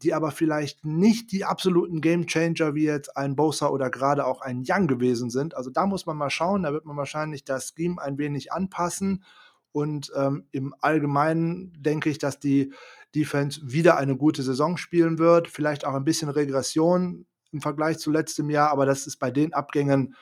die 0.04 0.12
aber 0.12 0.30
vielleicht 0.30 0.84
nicht 0.84 1.32
die 1.32 1.44
absoluten 1.44 2.00
Gamechanger 2.00 2.74
wie 2.74 2.84
jetzt 2.84 3.16
ein 3.16 3.36
Bosa 3.36 3.68
oder 3.68 3.90
gerade 3.90 4.26
auch 4.26 4.42
ein 4.42 4.62
Young 4.66 4.86
gewesen 4.86 5.30
sind. 5.30 5.56
Also 5.56 5.70
da 5.70 5.86
muss 5.86 6.04
man 6.04 6.16
mal 6.16 6.30
schauen, 6.30 6.64
da 6.64 6.72
wird 6.72 6.84
man 6.84 6.96
wahrscheinlich 6.96 7.44
das 7.44 7.72
Scheme 7.74 8.00
ein 8.00 8.18
wenig 8.18 8.52
anpassen. 8.52 9.24
Und 9.72 10.12
ähm, 10.14 10.46
im 10.52 10.74
Allgemeinen 10.80 11.72
denke 11.76 12.10
ich, 12.10 12.18
dass 12.18 12.38
die 12.38 12.72
Defense 13.14 13.60
wieder 13.64 13.96
eine 13.96 14.16
gute 14.16 14.42
Saison 14.42 14.76
spielen 14.76 15.18
wird. 15.18 15.48
Vielleicht 15.48 15.84
auch 15.84 15.94
ein 15.94 16.04
bisschen 16.04 16.28
Regression 16.28 17.26
im 17.50 17.60
Vergleich 17.60 17.98
zu 17.98 18.10
letztem 18.10 18.50
Jahr, 18.50 18.70
aber 18.70 18.84
das 18.84 19.06
ist 19.06 19.16
bei 19.16 19.30
den 19.30 19.54
Abgängen, 19.54 20.14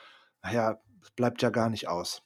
naja, 0.43 0.79
bleibt 1.15 1.41
ja 1.41 1.49
gar 1.49 1.69
nicht 1.69 1.87
aus. 1.87 2.21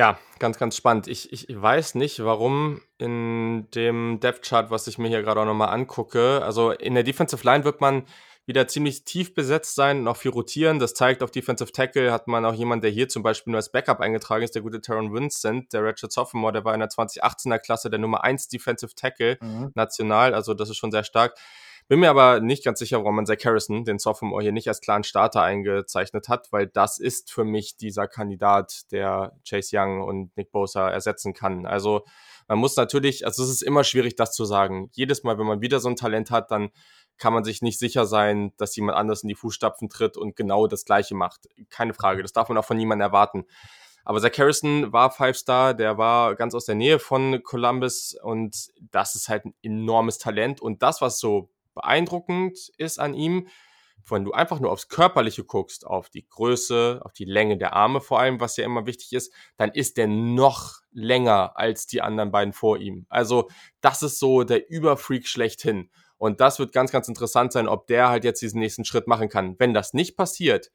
Ja, 0.00 0.18
ganz, 0.38 0.56
ganz 0.56 0.76
spannend. 0.76 1.08
Ich, 1.08 1.30
ich 1.30 1.46
weiß 1.50 1.94
nicht, 1.94 2.24
warum 2.24 2.80
in 2.96 3.68
dem 3.74 4.18
Depth-Chart, 4.18 4.70
was 4.70 4.86
ich 4.86 4.96
mir 4.96 5.08
hier 5.08 5.20
gerade 5.20 5.42
auch 5.42 5.44
nochmal 5.44 5.68
angucke, 5.68 6.40
also 6.42 6.70
in 6.70 6.94
der 6.94 7.02
Defensive 7.02 7.44
Line 7.44 7.64
wird 7.64 7.82
man 7.82 8.06
wieder 8.46 8.66
ziemlich 8.66 9.04
tief 9.04 9.34
besetzt 9.34 9.74
sein 9.74 9.98
und 9.98 10.08
auch 10.08 10.16
viel 10.16 10.30
rotieren. 10.30 10.78
Das 10.78 10.94
zeigt 10.94 11.22
auf 11.22 11.30
Defensive 11.30 11.70
Tackle 11.70 12.12
hat 12.12 12.28
man 12.28 12.46
auch 12.46 12.54
jemanden, 12.54 12.80
der 12.80 12.90
hier 12.90 13.10
zum 13.10 13.22
Beispiel 13.22 13.50
nur 13.50 13.58
als 13.58 13.72
Backup 13.72 14.00
eingetragen 14.00 14.42
ist, 14.42 14.54
der 14.54 14.62
gute 14.62 14.80
Taron 14.80 15.12
Vincent, 15.12 15.70
der 15.74 15.84
Richard 15.84 16.12
Sophomore, 16.12 16.54
der 16.54 16.64
war 16.64 16.72
in 16.72 16.80
der 16.80 16.88
2018er 16.88 17.58
Klasse 17.58 17.90
der 17.90 17.98
Nummer 17.98 18.24
1 18.24 18.48
Defensive 18.48 18.94
Tackle 18.94 19.36
mhm. 19.42 19.70
national, 19.74 20.32
also 20.32 20.54
das 20.54 20.70
ist 20.70 20.78
schon 20.78 20.92
sehr 20.92 21.04
stark. 21.04 21.34
Bin 21.90 21.98
mir 21.98 22.10
aber 22.10 22.38
nicht 22.38 22.64
ganz 22.64 22.78
sicher, 22.78 22.98
warum 22.98 23.16
man 23.16 23.26
Zach 23.26 23.44
Harrison, 23.44 23.84
den 23.84 23.98
Sophomore, 23.98 24.42
hier 24.44 24.52
nicht 24.52 24.68
als 24.68 24.80
klaren 24.80 25.02
Starter 25.02 25.42
eingezeichnet 25.42 26.28
hat, 26.28 26.46
weil 26.52 26.68
das 26.68 27.00
ist 27.00 27.32
für 27.32 27.42
mich 27.42 27.78
dieser 27.78 28.06
Kandidat, 28.06 28.92
der 28.92 29.32
Chase 29.44 29.76
Young 29.76 30.00
und 30.00 30.36
Nick 30.36 30.52
Bosa 30.52 30.88
ersetzen 30.88 31.34
kann. 31.34 31.66
Also 31.66 32.04
man 32.46 32.58
muss 32.58 32.76
natürlich, 32.76 33.26
also 33.26 33.42
es 33.42 33.50
ist 33.50 33.62
immer 33.62 33.82
schwierig, 33.82 34.14
das 34.14 34.30
zu 34.30 34.44
sagen. 34.44 34.88
Jedes 34.92 35.24
Mal, 35.24 35.36
wenn 35.36 35.48
man 35.48 35.62
wieder 35.62 35.80
so 35.80 35.88
ein 35.88 35.96
Talent 35.96 36.30
hat, 36.30 36.52
dann 36.52 36.70
kann 37.18 37.32
man 37.32 37.42
sich 37.42 37.60
nicht 37.60 37.80
sicher 37.80 38.06
sein, 38.06 38.52
dass 38.56 38.76
jemand 38.76 38.96
anders 38.96 39.24
in 39.24 39.28
die 39.28 39.34
Fußstapfen 39.34 39.88
tritt 39.88 40.16
und 40.16 40.36
genau 40.36 40.68
das 40.68 40.84
Gleiche 40.84 41.16
macht. 41.16 41.48
Keine 41.70 41.92
Frage, 41.92 42.22
das 42.22 42.32
darf 42.32 42.48
man 42.48 42.56
auch 42.58 42.64
von 42.64 42.76
niemandem 42.76 43.06
erwarten. 43.08 43.46
Aber 44.04 44.20
Zach 44.20 44.38
Harrison 44.38 44.92
war 44.92 45.10
Five-Star, 45.10 45.74
der 45.74 45.98
war 45.98 46.36
ganz 46.36 46.54
aus 46.54 46.66
der 46.66 46.76
Nähe 46.76 47.00
von 47.00 47.42
Columbus 47.42 48.16
und 48.22 48.68
das 48.92 49.16
ist 49.16 49.28
halt 49.28 49.44
ein 49.44 49.54
enormes 49.62 50.18
Talent. 50.18 50.60
Und 50.60 50.84
das, 50.84 51.00
was 51.00 51.18
so 51.18 51.50
beeindruckend 51.74 52.58
ist 52.76 52.98
an 52.98 53.14
ihm, 53.14 53.48
wenn 54.08 54.24
du 54.24 54.32
einfach 54.32 54.60
nur 54.60 54.72
aufs 54.72 54.88
Körperliche 54.88 55.44
guckst, 55.44 55.86
auf 55.86 56.08
die 56.08 56.26
Größe, 56.26 57.00
auf 57.04 57.12
die 57.12 57.24
Länge 57.24 57.58
der 57.58 57.74
Arme 57.74 58.00
vor 58.00 58.18
allem, 58.18 58.40
was 58.40 58.56
ja 58.56 58.64
immer 58.64 58.86
wichtig 58.86 59.12
ist, 59.12 59.32
dann 59.56 59.70
ist 59.70 59.96
der 59.96 60.06
noch 60.06 60.80
länger 60.90 61.52
als 61.56 61.86
die 61.86 62.00
anderen 62.00 62.30
beiden 62.32 62.52
vor 62.52 62.78
ihm. 62.78 63.06
Also 63.08 63.48
das 63.80 64.02
ist 64.02 64.18
so 64.18 64.42
der 64.42 64.70
Überfreak 64.70 65.26
schlechthin. 65.26 65.90
Und 66.16 66.40
das 66.40 66.58
wird 66.58 66.72
ganz, 66.72 66.92
ganz 66.92 67.08
interessant 67.08 67.52
sein, 67.52 67.68
ob 67.68 67.86
der 67.86 68.08
halt 68.08 68.24
jetzt 68.24 68.42
diesen 68.42 68.60
nächsten 68.60 68.84
Schritt 68.84 69.06
machen 69.06 69.28
kann. 69.28 69.56
Wenn 69.58 69.72
das 69.72 69.94
nicht 69.94 70.16
passiert, 70.16 70.70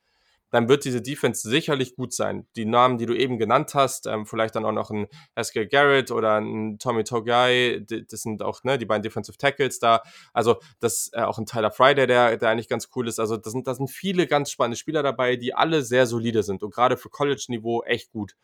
dann 0.55 0.69
wird 0.69 0.85
diese 0.85 1.01
Defense 1.01 1.47
sicherlich 1.47 1.95
gut 1.95 2.13
sein. 2.13 2.47
Die 2.55 2.65
Namen, 2.65 2.97
die 2.97 3.05
du 3.05 3.13
eben 3.13 3.37
genannt 3.37 3.75
hast, 3.75 4.07
ähm, 4.07 4.25
vielleicht 4.25 4.55
dann 4.55 4.65
auch 4.65 4.71
noch 4.71 4.89
ein 4.89 5.07
Haskell 5.35 5.67
Garrett 5.67 6.11
oder 6.11 6.39
ein 6.39 6.79
Tommy 6.79 7.03
Togai, 7.03 7.85
das 7.85 8.21
sind 8.21 8.41
auch 8.41 8.63
ne, 8.63 8.77
die 8.77 8.85
beiden 8.85 9.03
Defensive 9.03 9.37
Tackles 9.37 9.79
da. 9.79 10.01
Also 10.33 10.61
das 10.79 11.11
äh, 11.13 11.21
auch 11.21 11.37
ein 11.37 11.45
Tyler 11.45 11.71
Friday, 11.71 12.07
der, 12.07 12.37
der 12.37 12.49
eigentlich 12.49 12.69
ganz 12.69 12.89
cool 12.95 13.07
ist. 13.07 13.19
Also 13.19 13.37
das 13.37 13.51
sind, 13.51 13.67
sind 13.67 13.91
viele 13.91 14.27
ganz 14.27 14.49
spannende 14.49 14.77
Spieler 14.77 15.03
dabei, 15.03 15.35
die 15.35 15.53
alle 15.53 15.81
sehr 15.81 16.07
solide 16.07 16.41
sind 16.41 16.63
und 16.63 16.73
gerade 16.73 16.95
für 16.95 17.09
College-Niveau 17.09 17.83
echt 17.83 18.11
gut. 18.11 18.35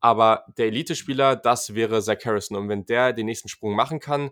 Aber 0.00 0.46
der 0.56 0.66
Elite-Spieler, 0.68 1.36
das 1.36 1.74
wäre 1.74 2.00
Zach 2.00 2.24
Harrison. 2.24 2.56
Und 2.56 2.68
wenn 2.70 2.86
der 2.86 3.12
den 3.12 3.26
nächsten 3.26 3.50
Sprung 3.50 3.74
machen 3.76 4.00
kann, 4.00 4.30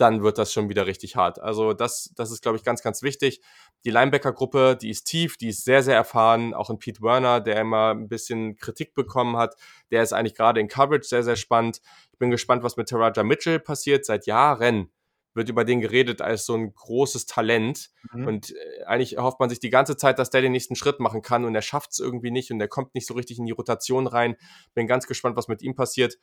dann 0.00 0.22
wird 0.22 0.38
das 0.38 0.52
schon 0.52 0.68
wieder 0.68 0.86
richtig 0.86 1.16
hart. 1.16 1.40
Also 1.40 1.72
das, 1.72 2.12
das 2.16 2.30
ist, 2.30 2.42
glaube 2.42 2.56
ich, 2.56 2.64
ganz, 2.64 2.82
ganz 2.82 3.02
wichtig. 3.02 3.40
Die 3.84 3.90
Linebacker-Gruppe, 3.90 4.76
die 4.80 4.90
ist 4.90 5.04
tief, 5.04 5.36
die 5.36 5.48
ist 5.48 5.64
sehr, 5.64 5.82
sehr 5.82 5.96
erfahren. 5.96 6.54
Auch 6.54 6.70
in 6.70 6.78
Pete 6.78 7.02
Werner, 7.02 7.40
der 7.40 7.60
immer 7.60 7.90
ein 7.90 8.08
bisschen 8.08 8.56
Kritik 8.56 8.94
bekommen 8.94 9.36
hat, 9.36 9.56
der 9.90 10.02
ist 10.02 10.12
eigentlich 10.12 10.34
gerade 10.34 10.60
in 10.60 10.68
Coverage 10.68 11.08
sehr, 11.08 11.22
sehr 11.22 11.36
spannend. 11.36 11.80
Ich 12.12 12.18
bin 12.18 12.30
gespannt, 12.30 12.62
was 12.62 12.76
mit 12.76 12.88
Taraja 12.88 13.22
Mitchell 13.22 13.60
passiert. 13.60 14.04
Seit 14.04 14.26
Jahren 14.26 14.90
wird 15.34 15.48
über 15.48 15.64
den 15.64 15.80
geredet 15.80 16.20
als 16.20 16.44
so 16.44 16.54
ein 16.54 16.74
großes 16.74 17.26
Talent. 17.26 17.90
Mhm. 18.12 18.26
Und 18.26 18.50
äh, 18.50 18.84
eigentlich 18.84 19.16
hofft 19.18 19.38
man 19.38 19.48
sich 19.48 19.60
die 19.60 19.70
ganze 19.70 19.96
Zeit, 19.96 20.18
dass 20.18 20.30
der 20.30 20.42
den 20.42 20.52
nächsten 20.52 20.76
Schritt 20.76 21.00
machen 21.00 21.22
kann 21.22 21.44
und 21.44 21.54
er 21.54 21.62
schafft 21.62 21.92
es 21.92 21.98
irgendwie 21.98 22.30
nicht 22.30 22.50
und 22.50 22.60
er 22.60 22.68
kommt 22.68 22.94
nicht 22.94 23.06
so 23.06 23.14
richtig 23.14 23.38
in 23.38 23.46
die 23.46 23.52
Rotation 23.52 24.06
rein. 24.06 24.36
Bin 24.74 24.86
ganz 24.86 25.06
gespannt, 25.06 25.36
was 25.36 25.48
mit 25.48 25.62
ihm 25.62 25.74
passiert. 25.74 26.16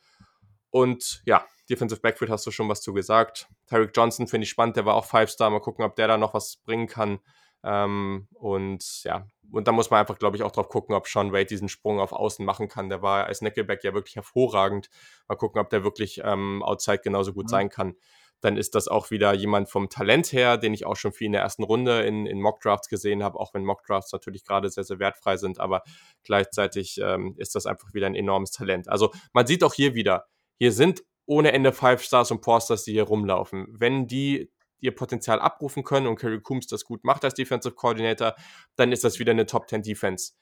Und 0.70 1.22
ja, 1.24 1.46
Defensive 1.68 2.00
Backfield 2.00 2.30
hast 2.30 2.46
du 2.46 2.50
schon 2.50 2.68
was 2.68 2.80
zu 2.80 2.92
gesagt. 2.92 3.48
Tyreek 3.66 3.90
Johnson 3.94 4.26
finde 4.26 4.44
ich 4.44 4.50
spannend, 4.50 4.76
der 4.76 4.86
war 4.86 4.94
auch 4.94 5.04
Five-Star. 5.04 5.50
Mal 5.50 5.60
gucken, 5.60 5.84
ob 5.84 5.96
der 5.96 6.08
da 6.08 6.16
noch 6.16 6.34
was 6.34 6.56
bringen 6.64 6.86
kann. 6.86 7.20
Ähm, 7.64 8.28
und 8.34 9.02
ja, 9.04 9.26
und 9.50 9.66
da 9.66 9.72
muss 9.72 9.90
man 9.90 10.00
einfach, 10.00 10.18
glaube 10.18 10.36
ich, 10.36 10.42
auch 10.42 10.52
drauf 10.52 10.68
gucken, 10.68 10.94
ob 10.94 11.08
Sean 11.08 11.32
Wade 11.32 11.46
diesen 11.46 11.68
Sprung 11.68 12.00
auf 12.00 12.12
Außen 12.12 12.44
machen 12.44 12.68
kann. 12.68 12.88
Der 12.88 13.02
war 13.02 13.26
als 13.26 13.42
Nickelback 13.42 13.82
ja 13.84 13.94
wirklich 13.94 14.16
hervorragend. 14.16 14.88
Mal 15.26 15.36
gucken, 15.36 15.60
ob 15.60 15.70
der 15.70 15.84
wirklich 15.84 16.20
ähm, 16.24 16.62
outside 16.62 17.00
genauso 17.02 17.32
gut 17.32 17.46
mhm. 17.46 17.50
sein 17.50 17.68
kann. 17.68 17.94
Dann 18.40 18.56
ist 18.56 18.76
das 18.76 18.86
auch 18.86 19.10
wieder 19.10 19.34
jemand 19.34 19.68
vom 19.68 19.88
Talent 19.88 20.32
her, 20.32 20.56
den 20.58 20.72
ich 20.72 20.86
auch 20.86 20.94
schon 20.94 21.12
viel 21.12 21.26
in 21.26 21.32
der 21.32 21.42
ersten 21.42 21.64
Runde 21.64 22.02
in, 22.02 22.24
in 22.24 22.40
Mockdrafts 22.40 22.88
gesehen 22.88 23.24
habe, 23.24 23.40
auch 23.40 23.52
wenn 23.52 23.64
Mockdrafts 23.64 24.12
natürlich 24.12 24.44
gerade 24.44 24.70
sehr, 24.70 24.84
sehr 24.84 25.00
wertfrei 25.00 25.36
sind, 25.36 25.58
aber 25.58 25.82
gleichzeitig 26.22 27.00
ähm, 27.02 27.34
ist 27.36 27.56
das 27.56 27.66
einfach 27.66 27.92
wieder 27.94 28.06
ein 28.06 28.14
enormes 28.14 28.52
Talent. 28.52 28.88
Also 28.88 29.12
man 29.32 29.48
sieht 29.48 29.64
auch 29.64 29.74
hier 29.74 29.94
wieder, 29.94 30.28
hier 30.58 30.72
sind 30.72 31.04
ohne 31.26 31.52
Ende 31.52 31.72
Five 31.72 32.02
Stars 32.02 32.30
und 32.30 32.40
Porsters, 32.40 32.84
die 32.84 32.92
hier 32.92 33.04
rumlaufen. 33.04 33.66
Wenn 33.70 34.06
die 34.06 34.50
ihr 34.80 34.94
Potenzial 34.94 35.40
abrufen 35.40 35.84
können 35.84 36.06
und 36.06 36.18
Kerry 36.18 36.40
Coombs 36.40 36.66
das 36.66 36.84
gut 36.84 37.04
macht 37.04 37.24
als 37.24 37.34
Defensive 37.34 37.74
Coordinator, 37.74 38.34
dann 38.76 38.92
ist 38.92 39.04
das 39.04 39.18
wieder 39.18 39.32
eine 39.32 39.46
Top 39.46 39.68
10 39.68 39.82
Defense. 39.82 40.32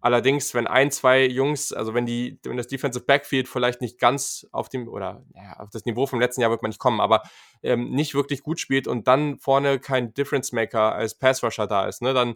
Allerdings, 0.00 0.52
wenn 0.54 0.66
ein, 0.66 0.90
zwei 0.90 1.24
Jungs, 1.24 1.72
also 1.72 1.94
wenn 1.94 2.04
die, 2.04 2.38
wenn 2.42 2.56
das 2.56 2.66
Defensive 2.66 3.04
Backfield 3.04 3.48
vielleicht 3.48 3.80
nicht 3.80 3.98
ganz 3.98 4.46
auf 4.50 4.68
dem, 4.68 4.88
oder 4.88 5.24
ja, 5.34 5.58
auf 5.60 5.70
das 5.70 5.84
Niveau 5.84 6.06
vom 6.06 6.20
letzten 6.20 6.40
Jahr 6.40 6.50
wird 6.50 6.62
man 6.62 6.70
nicht 6.70 6.80
kommen, 6.80 7.00
aber 7.00 7.22
ähm, 7.62 7.90
nicht 7.90 8.14
wirklich 8.14 8.42
gut 8.42 8.60
spielt 8.60 8.88
und 8.88 9.06
dann 9.08 9.38
vorne 9.38 9.78
kein 9.78 10.12
Difference 10.12 10.52
Maker 10.52 10.94
als 10.94 11.16
Pass 11.16 11.42
Rusher 11.42 11.66
da 11.66 11.86
ist, 11.86 12.02
ne, 12.02 12.12
dann, 12.12 12.34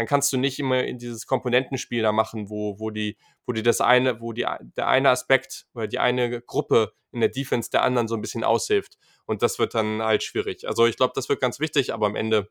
dann 0.00 0.06
kannst 0.06 0.32
du 0.32 0.38
nicht 0.38 0.58
immer 0.58 0.82
in 0.82 0.96
dieses 0.96 1.26
Komponentenspiel 1.26 2.00
da 2.00 2.10
machen, 2.10 2.48
wo, 2.48 2.78
wo 2.78 2.88
die, 2.88 3.18
wo 3.44 3.52
die 3.52 3.62
das 3.62 3.82
eine, 3.82 4.22
wo 4.22 4.32
die, 4.32 4.46
der 4.74 4.88
eine 4.88 5.10
Aspekt 5.10 5.66
oder 5.74 5.88
die 5.88 5.98
eine 5.98 6.40
Gruppe 6.40 6.94
in 7.12 7.20
der 7.20 7.28
Defense 7.28 7.68
der 7.68 7.82
anderen 7.82 8.08
so 8.08 8.14
ein 8.14 8.22
bisschen 8.22 8.42
aushilft. 8.42 8.96
Und 9.26 9.42
das 9.42 9.58
wird 9.58 9.74
dann 9.74 10.00
halt 10.00 10.22
schwierig. 10.22 10.66
Also 10.66 10.86
ich 10.86 10.96
glaube, 10.96 11.12
das 11.14 11.28
wird 11.28 11.38
ganz 11.38 11.60
wichtig, 11.60 11.92
aber 11.92 12.06
am 12.06 12.16
Ende 12.16 12.48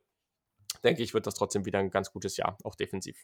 denke 0.84 1.04
ich, 1.04 1.14
wird 1.14 1.28
das 1.28 1.36
trotzdem 1.36 1.66
wieder 1.66 1.80
ein 1.80 1.92
ganz 1.92 2.12
gutes 2.12 2.38
Jahr, 2.38 2.58
auch 2.64 2.76
defensiv. 2.76 3.18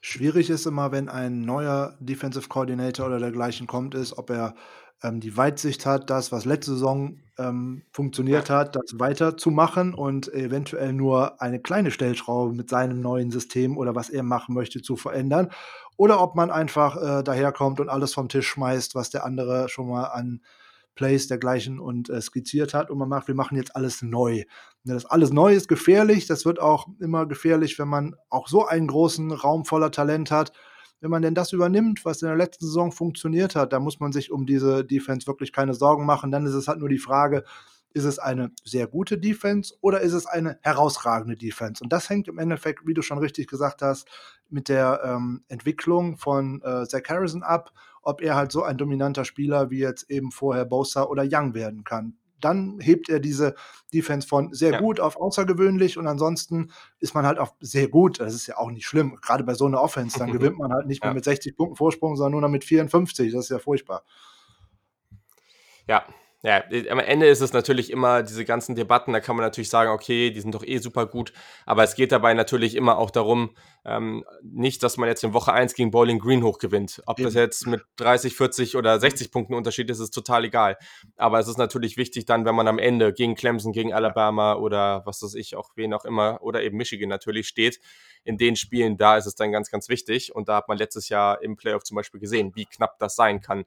Schwierig 0.00 0.50
ist 0.50 0.66
immer, 0.66 0.92
wenn 0.92 1.08
ein 1.08 1.42
neuer 1.42 1.96
Defensive 2.00 2.48
Coordinator 2.48 3.06
oder 3.06 3.18
dergleichen 3.18 3.66
kommt, 3.66 3.94
ist, 3.94 4.16
ob 4.18 4.30
er 4.30 4.54
ähm, 5.02 5.20
die 5.20 5.36
Weitsicht 5.36 5.86
hat, 5.86 6.10
das, 6.10 6.32
was 6.32 6.44
letzte 6.44 6.72
Saison 6.72 7.18
ähm, 7.38 7.82
funktioniert 7.92 8.50
hat, 8.50 8.76
das 8.76 8.98
weiterzumachen 8.98 9.94
und 9.94 10.32
eventuell 10.32 10.92
nur 10.92 11.40
eine 11.42 11.60
kleine 11.60 11.90
Stellschraube 11.90 12.54
mit 12.54 12.70
seinem 12.70 13.00
neuen 13.00 13.30
System 13.30 13.76
oder 13.76 13.94
was 13.94 14.10
er 14.10 14.22
machen 14.22 14.54
möchte 14.54 14.82
zu 14.82 14.96
verändern. 14.96 15.50
Oder 15.96 16.20
ob 16.20 16.34
man 16.34 16.50
einfach 16.50 16.96
äh, 16.96 17.22
daherkommt 17.22 17.80
und 17.80 17.88
alles 17.88 18.14
vom 18.14 18.28
Tisch 18.28 18.48
schmeißt, 18.48 18.94
was 18.94 19.10
der 19.10 19.24
andere 19.24 19.68
schon 19.68 19.88
mal 19.88 20.04
an 20.04 20.40
Plays 20.94 21.26
dergleichen 21.26 21.78
und 21.78 22.08
äh, 22.10 22.20
skizziert 22.20 22.74
hat 22.74 22.90
und 22.90 22.98
man 22.98 23.08
macht, 23.08 23.28
wir 23.28 23.34
machen 23.34 23.56
jetzt 23.56 23.74
alles 23.76 24.02
neu. 24.02 24.44
Ne, 24.84 24.94
das 24.94 25.06
alles 25.06 25.32
neu 25.32 25.54
ist 25.54 25.68
gefährlich, 25.68 26.26
das 26.26 26.44
wird 26.44 26.60
auch 26.60 26.88
immer 27.00 27.26
gefährlich, 27.26 27.78
wenn 27.78 27.88
man 27.88 28.14
auch 28.30 28.48
so 28.48 28.66
einen 28.66 28.86
großen 28.86 29.32
Raum 29.32 29.64
voller 29.64 29.90
Talent 29.90 30.30
hat. 30.30 30.52
Wenn 31.00 31.10
man 31.10 31.22
denn 31.22 31.34
das 31.34 31.52
übernimmt, 31.52 32.04
was 32.04 32.22
in 32.22 32.28
der 32.28 32.36
letzten 32.36 32.64
Saison 32.64 32.90
funktioniert 32.90 33.56
hat, 33.56 33.72
da 33.72 33.80
muss 33.80 34.00
man 34.00 34.12
sich 34.12 34.30
um 34.30 34.46
diese 34.46 34.84
Defense 34.84 35.26
wirklich 35.26 35.52
keine 35.52 35.74
Sorgen 35.74 36.06
machen. 36.06 36.30
Dann 36.30 36.46
ist 36.46 36.54
es 36.54 36.66
halt 36.66 36.78
nur 36.78 36.88
die 36.88 36.98
Frage, 36.98 37.44
ist 37.94 38.04
es 38.04 38.18
eine 38.18 38.50
sehr 38.64 38.86
gute 38.86 39.16
Defense 39.16 39.74
oder 39.80 40.00
ist 40.00 40.12
es 40.12 40.26
eine 40.26 40.58
herausragende 40.62 41.36
Defense? 41.36 41.82
Und 41.82 41.92
das 41.92 42.10
hängt 42.10 42.28
im 42.28 42.38
Endeffekt, 42.38 42.86
wie 42.86 42.94
du 42.94 43.00
schon 43.00 43.18
richtig 43.18 43.46
gesagt 43.46 43.80
hast, 43.80 44.06
mit 44.50 44.68
der 44.68 45.00
ähm, 45.04 45.44
Entwicklung 45.48 46.18
von 46.18 46.60
äh, 46.62 46.86
Zach 46.86 47.02
Harrison 47.08 47.42
ab 47.42 47.72
ob 48.04 48.20
er 48.22 48.36
halt 48.36 48.52
so 48.52 48.62
ein 48.62 48.76
dominanter 48.76 49.24
Spieler 49.24 49.70
wie 49.70 49.78
jetzt 49.78 50.10
eben 50.10 50.30
vorher 50.30 50.64
Bosa 50.64 51.04
oder 51.04 51.26
Young 51.28 51.54
werden 51.54 51.84
kann. 51.84 52.16
Dann 52.40 52.78
hebt 52.80 53.08
er 53.08 53.20
diese 53.20 53.54
Defense 53.94 54.28
von 54.28 54.52
sehr 54.52 54.72
ja. 54.72 54.80
gut 54.80 55.00
auf 55.00 55.16
außergewöhnlich 55.16 55.96
und 55.96 56.06
ansonsten 56.06 56.70
ist 57.00 57.14
man 57.14 57.26
halt 57.26 57.38
auch 57.38 57.54
sehr 57.60 57.88
gut. 57.88 58.20
Das 58.20 58.34
ist 58.34 58.46
ja 58.46 58.58
auch 58.58 58.70
nicht 58.70 58.86
schlimm. 58.86 59.16
Gerade 59.22 59.44
bei 59.44 59.54
so 59.54 59.64
einer 59.64 59.80
Offense, 59.80 60.18
dann 60.18 60.30
gewinnt 60.30 60.58
man 60.58 60.72
halt 60.72 60.86
nicht 60.86 61.02
mehr 61.02 61.14
mit 61.14 61.24
60 61.24 61.56
Punkten 61.56 61.76
Vorsprung, 61.76 62.16
sondern 62.16 62.32
nur 62.32 62.40
noch 62.42 62.50
mit 62.50 62.64
54. 62.64 63.32
Das 63.32 63.44
ist 63.44 63.50
ja 63.50 63.58
furchtbar. 63.58 64.04
Ja, 65.88 66.04
ja, 66.44 66.62
am 66.90 66.98
Ende 66.98 67.26
ist 67.26 67.40
es 67.40 67.54
natürlich 67.54 67.90
immer 67.90 68.22
diese 68.22 68.44
ganzen 68.44 68.74
Debatten, 68.74 69.14
da 69.14 69.20
kann 69.20 69.34
man 69.34 69.46
natürlich 69.46 69.70
sagen, 69.70 69.90
okay, 69.90 70.30
die 70.30 70.42
sind 70.42 70.54
doch 70.54 70.62
eh 70.62 70.76
super 70.76 71.06
gut, 71.06 71.32
aber 71.64 71.84
es 71.84 71.94
geht 71.94 72.12
dabei 72.12 72.34
natürlich 72.34 72.74
immer 72.74 72.98
auch 72.98 73.10
darum, 73.10 73.56
ähm, 73.86 74.26
nicht, 74.42 74.82
dass 74.82 74.98
man 74.98 75.08
jetzt 75.08 75.24
in 75.24 75.32
Woche 75.32 75.54
1 75.54 75.72
gegen 75.72 75.90
Bowling 75.90 76.18
Green 76.18 76.42
hochgewinnt. 76.42 77.02
Ob 77.06 77.16
das 77.16 77.32
jetzt 77.32 77.66
mit 77.66 77.80
30, 77.96 78.36
40 78.36 78.76
oder 78.76 79.00
60 79.00 79.30
Punkten 79.30 79.54
Unterschied 79.54 79.88
ist, 79.88 80.00
ist 80.00 80.10
total 80.10 80.44
egal. 80.44 80.76
Aber 81.16 81.38
es 81.38 81.48
ist 81.48 81.56
natürlich 81.56 81.96
wichtig 81.96 82.26
dann, 82.26 82.44
wenn 82.44 82.54
man 82.54 82.68
am 82.68 82.78
Ende 82.78 83.14
gegen 83.14 83.36
Clemson, 83.36 83.72
gegen 83.72 83.94
Alabama 83.94 84.56
oder 84.56 85.02
was 85.06 85.22
weiß 85.22 85.34
ich, 85.36 85.56
auch 85.56 85.70
wen 85.76 85.94
auch 85.94 86.04
immer, 86.04 86.42
oder 86.42 86.62
eben 86.62 86.76
Michigan 86.76 87.08
natürlich 87.08 87.48
steht, 87.48 87.80
in 88.22 88.36
den 88.36 88.56
Spielen, 88.56 88.98
da 88.98 89.16
ist 89.16 89.26
es 89.26 89.34
dann 89.34 89.50
ganz, 89.50 89.70
ganz 89.70 89.88
wichtig. 89.88 90.34
Und 90.34 90.48
da 90.50 90.56
hat 90.56 90.68
man 90.68 90.76
letztes 90.76 91.08
Jahr 91.08 91.42
im 91.42 91.56
Playoff 91.56 91.84
zum 91.84 91.94
Beispiel 91.94 92.20
gesehen, 92.20 92.52
wie 92.54 92.66
knapp 92.66 92.98
das 92.98 93.16
sein 93.16 93.40
kann 93.40 93.64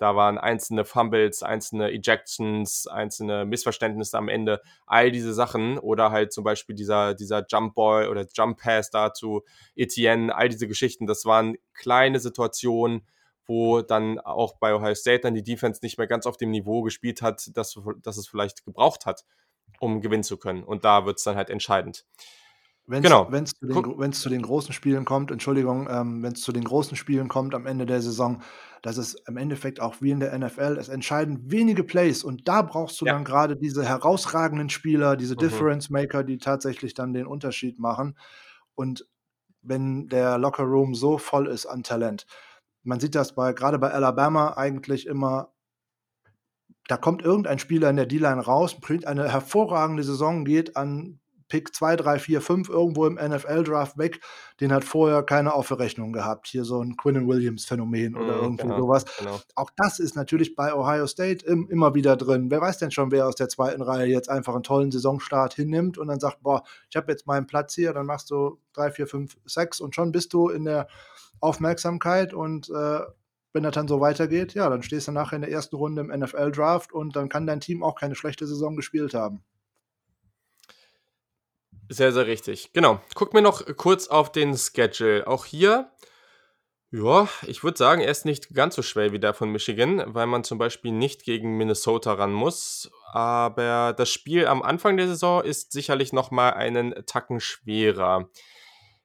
da 0.00 0.16
waren 0.16 0.38
einzelne 0.38 0.86
Fumbles, 0.86 1.42
einzelne 1.42 1.90
Ejections, 1.90 2.86
einzelne 2.86 3.44
Missverständnisse 3.44 4.16
am 4.16 4.30
Ende. 4.30 4.62
All 4.86 5.10
diese 5.10 5.34
Sachen 5.34 5.78
oder 5.78 6.10
halt 6.10 6.32
zum 6.32 6.42
Beispiel 6.42 6.74
dieser, 6.74 7.12
dieser 7.12 7.44
Jump 7.46 7.74
Ball 7.74 8.08
oder 8.08 8.26
Jump 8.32 8.58
Pass 8.58 8.88
dazu, 8.88 9.42
Etienne, 9.76 10.34
all 10.34 10.48
diese 10.48 10.66
Geschichten, 10.66 11.06
das 11.06 11.26
waren 11.26 11.56
kleine 11.74 12.18
Situationen, 12.18 13.06
wo 13.44 13.82
dann 13.82 14.18
auch 14.18 14.56
bei 14.58 14.74
Ohio 14.74 14.94
State 14.94 15.20
dann 15.20 15.34
die 15.34 15.44
Defense 15.44 15.80
nicht 15.82 15.98
mehr 15.98 16.06
ganz 16.06 16.24
auf 16.24 16.38
dem 16.38 16.50
Niveau 16.50 16.80
gespielt 16.80 17.20
hat, 17.20 17.50
dass, 17.54 17.78
dass 18.02 18.16
es 18.16 18.26
vielleicht 18.26 18.64
gebraucht 18.64 19.04
hat, 19.04 19.26
um 19.80 20.00
gewinnen 20.00 20.22
zu 20.22 20.38
können. 20.38 20.64
Und 20.64 20.86
da 20.86 21.04
wird 21.04 21.18
es 21.18 21.24
dann 21.24 21.36
halt 21.36 21.50
entscheidend. 21.50 22.06
Wenn's, 22.90 23.04
genau. 23.04 23.30
Wenn 23.30 23.44
es 23.44 23.52
zu, 23.52 23.66
den, 23.66 24.12
zu 24.12 24.28
den 24.28 24.42
großen 24.42 24.74
Spielen 24.74 25.04
kommt, 25.04 25.30
Entschuldigung, 25.30 25.86
ähm, 25.88 26.24
wenn 26.24 26.32
es 26.32 26.40
zu 26.40 26.50
den 26.50 26.64
großen 26.64 26.96
Spielen 26.96 27.28
kommt 27.28 27.54
am 27.54 27.64
Ende 27.66 27.86
der 27.86 28.02
Saison, 28.02 28.42
das 28.82 28.98
ist 28.98 29.22
im 29.28 29.36
Endeffekt 29.36 29.80
auch 29.80 30.00
wie 30.00 30.10
in 30.10 30.18
der 30.18 30.36
NFL, 30.36 30.76
es 30.76 30.88
entscheiden 30.88 31.52
wenige 31.52 31.84
Plays 31.84 32.24
und 32.24 32.48
da 32.48 32.62
brauchst 32.62 33.00
du 33.00 33.06
ja. 33.06 33.12
dann 33.12 33.24
gerade 33.24 33.56
diese 33.56 33.84
herausragenden 33.84 34.70
Spieler, 34.70 35.16
diese 35.16 35.34
mhm. 35.34 35.38
Difference 35.38 35.88
Maker, 35.88 36.24
die 36.24 36.38
tatsächlich 36.38 36.92
dann 36.92 37.12
den 37.12 37.28
Unterschied 37.28 37.78
machen. 37.78 38.18
Und 38.74 39.06
wenn 39.62 40.08
der 40.08 40.38
Locker 40.38 40.64
Room 40.64 40.96
so 40.96 41.16
voll 41.16 41.46
ist 41.46 41.66
an 41.66 41.84
Talent, 41.84 42.26
man 42.82 42.98
sieht 42.98 43.14
das 43.14 43.36
bei 43.36 43.52
gerade 43.52 43.78
bei 43.78 43.92
Alabama 43.92 44.54
eigentlich 44.56 45.06
immer 45.06 45.52
da 46.88 46.96
kommt 46.96 47.22
irgendein 47.22 47.60
Spieler 47.60 47.88
in 47.88 47.94
der 47.94 48.06
D-Line 48.06 48.40
raus, 48.40 48.80
bringt 48.80 49.06
eine 49.06 49.30
hervorragende 49.30 50.02
Saison, 50.02 50.44
geht 50.44 50.76
an 50.76 51.19
Pick 51.50 51.74
2, 51.74 51.96
3, 51.96 52.18
4, 52.18 52.40
5 52.40 52.68
irgendwo 52.70 53.04
im 53.04 53.16
NFL-Draft 53.16 53.98
weg. 53.98 54.20
Den 54.60 54.72
hat 54.72 54.84
vorher 54.84 55.22
keiner 55.22 55.54
auf 55.54 55.68
der 55.68 55.78
Rechnung 55.78 56.14
gehabt. 56.14 56.46
Hier 56.46 56.64
so 56.64 56.80
ein 56.80 56.96
Quinnen 56.96 57.28
Williams-Phänomen 57.28 58.16
oder 58.16 58.36
mm, 58.36 58.42
irgendwie 58.42 58.62
genau, 58.62 58.78
sowas. 58.78 59.04
Genau. 59.18 59.38
Auch 59.56 59.70
das 59.76 59.98
ist 59.98 60.16
natürlich 60.16 60.56
bei 60.56 60.74
Ohio 60.74 61.06
State 61.06 61.44
im, 61.44 61.68
immer 61.68 61.94
wieder 61.94 62.16
drin. 62.16 62.50
Wer 62.50 62.62
weiß 62.62 62.78
denn 62.78 62.90
schon, 62.90 63.10
wer 63.10 63.26
aus 63.26 63.34
der 63.34 63.50
zweiten 63.50 63.82
Reihe 63.82 64.06
jetzt 64.06 64.30
einfach 64.30 64.54
einen 64.54 64.62
tollen 64.62 64.90
Saisonstart 64.90 65.52
hinnimmt 65.52 65.98
und 65.98 66.08
dann 66.08 66.20
sagt, 66.20 66.42
boah, 66.42 66.62
ich 66.88 66.96
habe 66.96 67.12
jetzt 67.12 67.26
meinen 67.26 67.46
Platz 67.46 67.74
hier, 67.74 67.92
dann 67.92 68.06
machst 68.06 68.30
du 68.30 68.58
3, 68.72 68.92
4, 68.92 69.06
5, 69.06 69.36
6 69.44 69.80
und 69.80 69.94
schon 69.94 70.12
bist 70.12 70.32
du 70.32 70.48
in 70.48 70.64
der 70.64 70.88
Aufmerksamkeit 71.40 72.32
und 72.32 72.70
äh, 72.70 73.00
wenn 73.52 73.62
das 73.64 73.74
dann 73.74 73.88
so 73.88 74.00
weitergeht, 74.00 74.54
ja, 74.54 74.68
dann 74.68 74.82
stehst 74.82 75.08
du 75.08 75.12
nachher 75.12 75.36
in 75.36 75.42
der 75.42 75.50
ersten 75.50 75.76
Runde 75.76 76.02
im 76.02 76.08
NFL-Draft 76.08 76.92
und 76.92 77.16
dann 77.16 77.28
kann 77.28 77.46
dein 77.46 77.60
Team 77.60 77.82
auch 77.82 77.96
keine 77.96 78.14
schlechte 78.14 78.46
Saison 78.46 78.76
gespielt 78.76 79.14
haben. 79.14 79.42
Sehr, 81.92 82.12
sehr 82.12 82.28
richtig. 82.28 82.72
Genau. 82.72 83.00
Guck 83.16 83.34
mir 83.34 83.42
noch 83.42 83.66
kurz 83.76 84.06
auf 84.06 84.30
den 84.30 84.56
Schedule. 84.56 85.26
Auch 85.26 85.44
hier, 85.44 85.90
ja, 86.92 87.28
ich 87.48 87.64
würde 87.64 87.78
sagen, 87.78 88.00
er 88.00 88.12
ist 88.12 88.24
nicht 88.24 88.54
ganz 88.54 88.76
so 88.76 88.82
schwer 88.82 89.10
wie 89.10 89.18
der 89.18 89.34
von 89.34 89.50
Michigan, 89.50 90.00
weil 90.06 90.28
man 90.28 90.44
zum 90.44 90.56
Beispiel 90.56 90.92
nicht 90.92 91.24
gegen 91.24 91.56
Minnesota 91.56 92.12
ran 92.12 92.32
muss. 92.32 92.92
Aber 93.12 93.92
das 93.96 94.08
Spiel 94.08 94.46
am 94.46 94.62
Anfang 94.62 94.96
der 94.98 95.08
Saison 95.08 95.42
ist 95.42 95.72
sicherlich 95.72 96.12
nochmal 96.12 96.54
einen 96.54 96.94
Tacken 97.06 97.40
schwerer. 97.40 98.30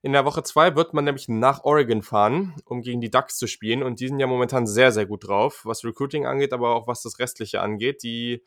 In 0.04 0.14
der 0.14 0.26
Woche 0.26 0.44
2 0.44 0.76
wird 0.76 0.94
man 0.94 1.06
nämlich 1.06 1.28
nach 1.28 1.64
Oregon 1.64 2.04
fahren, 2.04 2.54
um 2.66 2.84
gegen 2.84 3.02
die 3.02 3.10
Ducks 3.10 3.40
zu 3.40 3.48
spielen. 3.48 3.82
Und 3.82 4.00
die 4.00 4.10
sind 4.10 4.20
ja 4.20 4.28
momentan 4.28 4.68
sehr, 4.68 4.92
sehr 4.92 5.08
gut 5.08 5.28
drauf, 5.28 5.62
was 5.64 5.84
Recruiting 5.84 6.28
angeht, 6.28 6.54
aber 6.54 6.76
auch 6.76 6.86
was 6.86 7.02
das 7.02 7.18
Restliche 7.18 7.62
angeht. 7.62 8.04
Die 8.04 8.44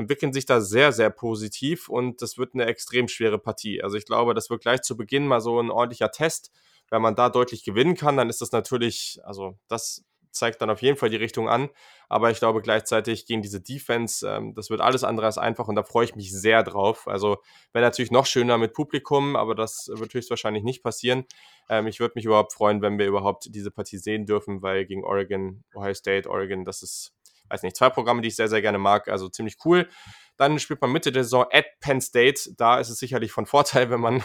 entwickeln 0.00 0.32
sich 0.32 0.46
da 0.46 0.60
sehr, 0.60 0.92
sehr 0.92 1.10
positiv 1.10 1.88
und 1.88 2.22
das 2.22 2.38
wird 2.38 2.54
eine 2.54 2.66
extrem 2.66 3.08
schwere 3.08 3.38
Partie. 3.38 3.82
Also 3.82 3.96
ich 3.96 4.06
glaube, 4.06 4.34
das 4.34 4.50
wird 4.50 4.62
gleich 4.62 4.82
zu 4.82 4.96
Beginn 4.96 5.26
mal 5.26 5.40
so 5.40 5.60
ein 5.60 5.70
ordentlicher 5.70 6.10
Test. 6.10 6.50
Wenn 6.90 7.02
man 7.02 7.14
da 7.14 7.28
deutlich 7.28 7.62
gewinnen 7.62 7.94
kann, 7.94 8.16
dann 8.16 8.28
ist 8.28 8.40
das 8.40 8.50
natürlich, 8.50 9.20
also 9.22 9.56
das 9.68 10.04
zeigt 10.32 10.60
dann 10.62 10.70
auf 10.70 10.82
jeden 10.82 10.96
Fall 10.96 11.10
die 11.10 11.16
Richtung 11.16 11.48
an. 11.48 11.68
Aber 12.08 12.30
ich 12.30 12.38
glaube 12.38 12.62
gleichzeitig 12.62 13.26
gegen 13.26 13.42
diese 13.42 13.60
Defense, 13.60 14.26
ähm, 14.28 14.54
das 14.54 14.70
wird 14.70 14.80
alles 14.80 15.04
andere 15.04 15.26
als 15.26 15.38
einfach 15.38 15.68
und 15.68 15.76
da 15.76 15.82
freue 15.82 16.04
ich 16.04 16.16
mich 16.16 16.32
sehr 16.32 16.62
drauf. 16.62 17.06
Also 17.06 17.38
wäre 17.72 17.84
natürlich 17.84 18.10
noch 18.10 18.26
schöner 18.26 18.58
mit 18.58 18.72
Publikum, 18.72 19.36
aber 19.36 19.54
das 19.54 19.90
wird 19.92 20.14
höchstwahrscheinlich 20.14 20.64
nicht 20.64 20.82
passieren. 20.82 21.24
Ähm, 21.68 21.86
ich 21.86 22.00
würde 22.00 22.12
mich 22.16 22.24
überhaupt 22.24 22.52
freuen, 22.52 22.82
wenn 22.82 22.98
wir 22.98 23.06
überhaupt 23.06 23.46
diese 23.54 23.70
Partie 23.70 23.98
sehen 23.98 24.26
dürfen, 24.26 24.62
weil 24.62 24.86
gegen 24.86 25.04
Oregon, 25.04 25.64
Ohio 25.74 25.94
State, 25.94 26.28
Oregon, 26.28 26.64
das 26.64 26.82
ist 26.82 27.12
weiß 27.50 27.62
nicht, 27.62 27.76
zwei 27.76 27.90
Programme, 27.90 28.22
die 28.22 28.28
ich 28.28 28.36
sehr, 28.36 28.48
sehr 28.48 28.62
gerne 28.62 28.78
mag, 28.78 29.08
also 29.08 29.28
ziemlich 29.28 29.56
cool. 29.64 29.88
Dann 30.36 30.58
spielt 30.58 30.80
man 30.80 30.90
Mitte 30.90 31.12
der 31.12 31.24
Saison 31.24 31.44
at 31.52 31.66
Penn 31.80 32.00
State. 32.00 32.54
Da 32.56 32.80
ist 32.80 32.88
es 32.88 32.98
sicherlich 32.98 33.30
von 33.30 33.44
Vorteil, 33.44 33.90
wenn 33.90 34.00
man 34.00 34.22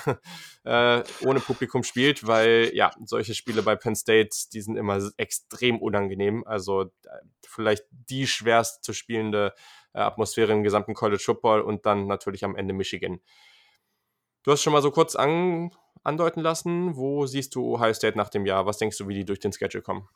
äh, 0.63 1.03
ohne 1.25 1.41
Publikum 1.41 1.83
spielt, 1.83 2.25
weil 2.25 2.71
ja, 2.73 2.91
solche 3.03 3.35
Spiele 3.35 3.63
bei 3.63 3.75
Penn 3.75 3.95
State, 3.95 4.29
die 4.53 4.61
sind 4.61 4.77
immer 4.77 5.01
extrem 5.17 5.77
unangenehm. 5.79 6.45
Also 6.47 6.83
äh, 6.83 6.87
vielleicht 7.45 7.83
die 7.89 8.27
schwerst 8.27 8.83
zu 8.85 8.93
spielende 8.93 9.53
äh, 9.93 9.99
Atmosphäre 9.99 10.53
im 10.53 10.63
gesamten 10.63 10.93
College 10.93 11.21
Football 11.21 11.61
und 11.61 11.85
dann 11.85 12.07
natürlich 12.07 12.45
am 12.45 12.55
Ende 12.55 12.73
Michigan. 12.73 13.19
Du 14.43 14.51
hast 14.51 14.61
schon 14.61 14.73
mal 14.73 14.81
so 14.81 14.91
kurz 14.91 15.15
an, 15.15 15.71
andeuten 16.03 16.39
lassen. 16.39 16.95
Wo 16.95 17.25
siehst 17.25 17.55
du 17.55 17.73
Ohio 17.75 17.93
State 17.93 18.17
nach 18.17 18.29
dem 18.29 18.45
Jahr? 18.45 18.65
Was 18.65 18.77
denkst 18.77 18.97
du, 18.99 19.07
wie 19.07 19.15
die 19.15 19.25
durch 19.25 19.39
den 19.39 19.51
Schedule 19.51 19.81
kommen? 19.81 20.07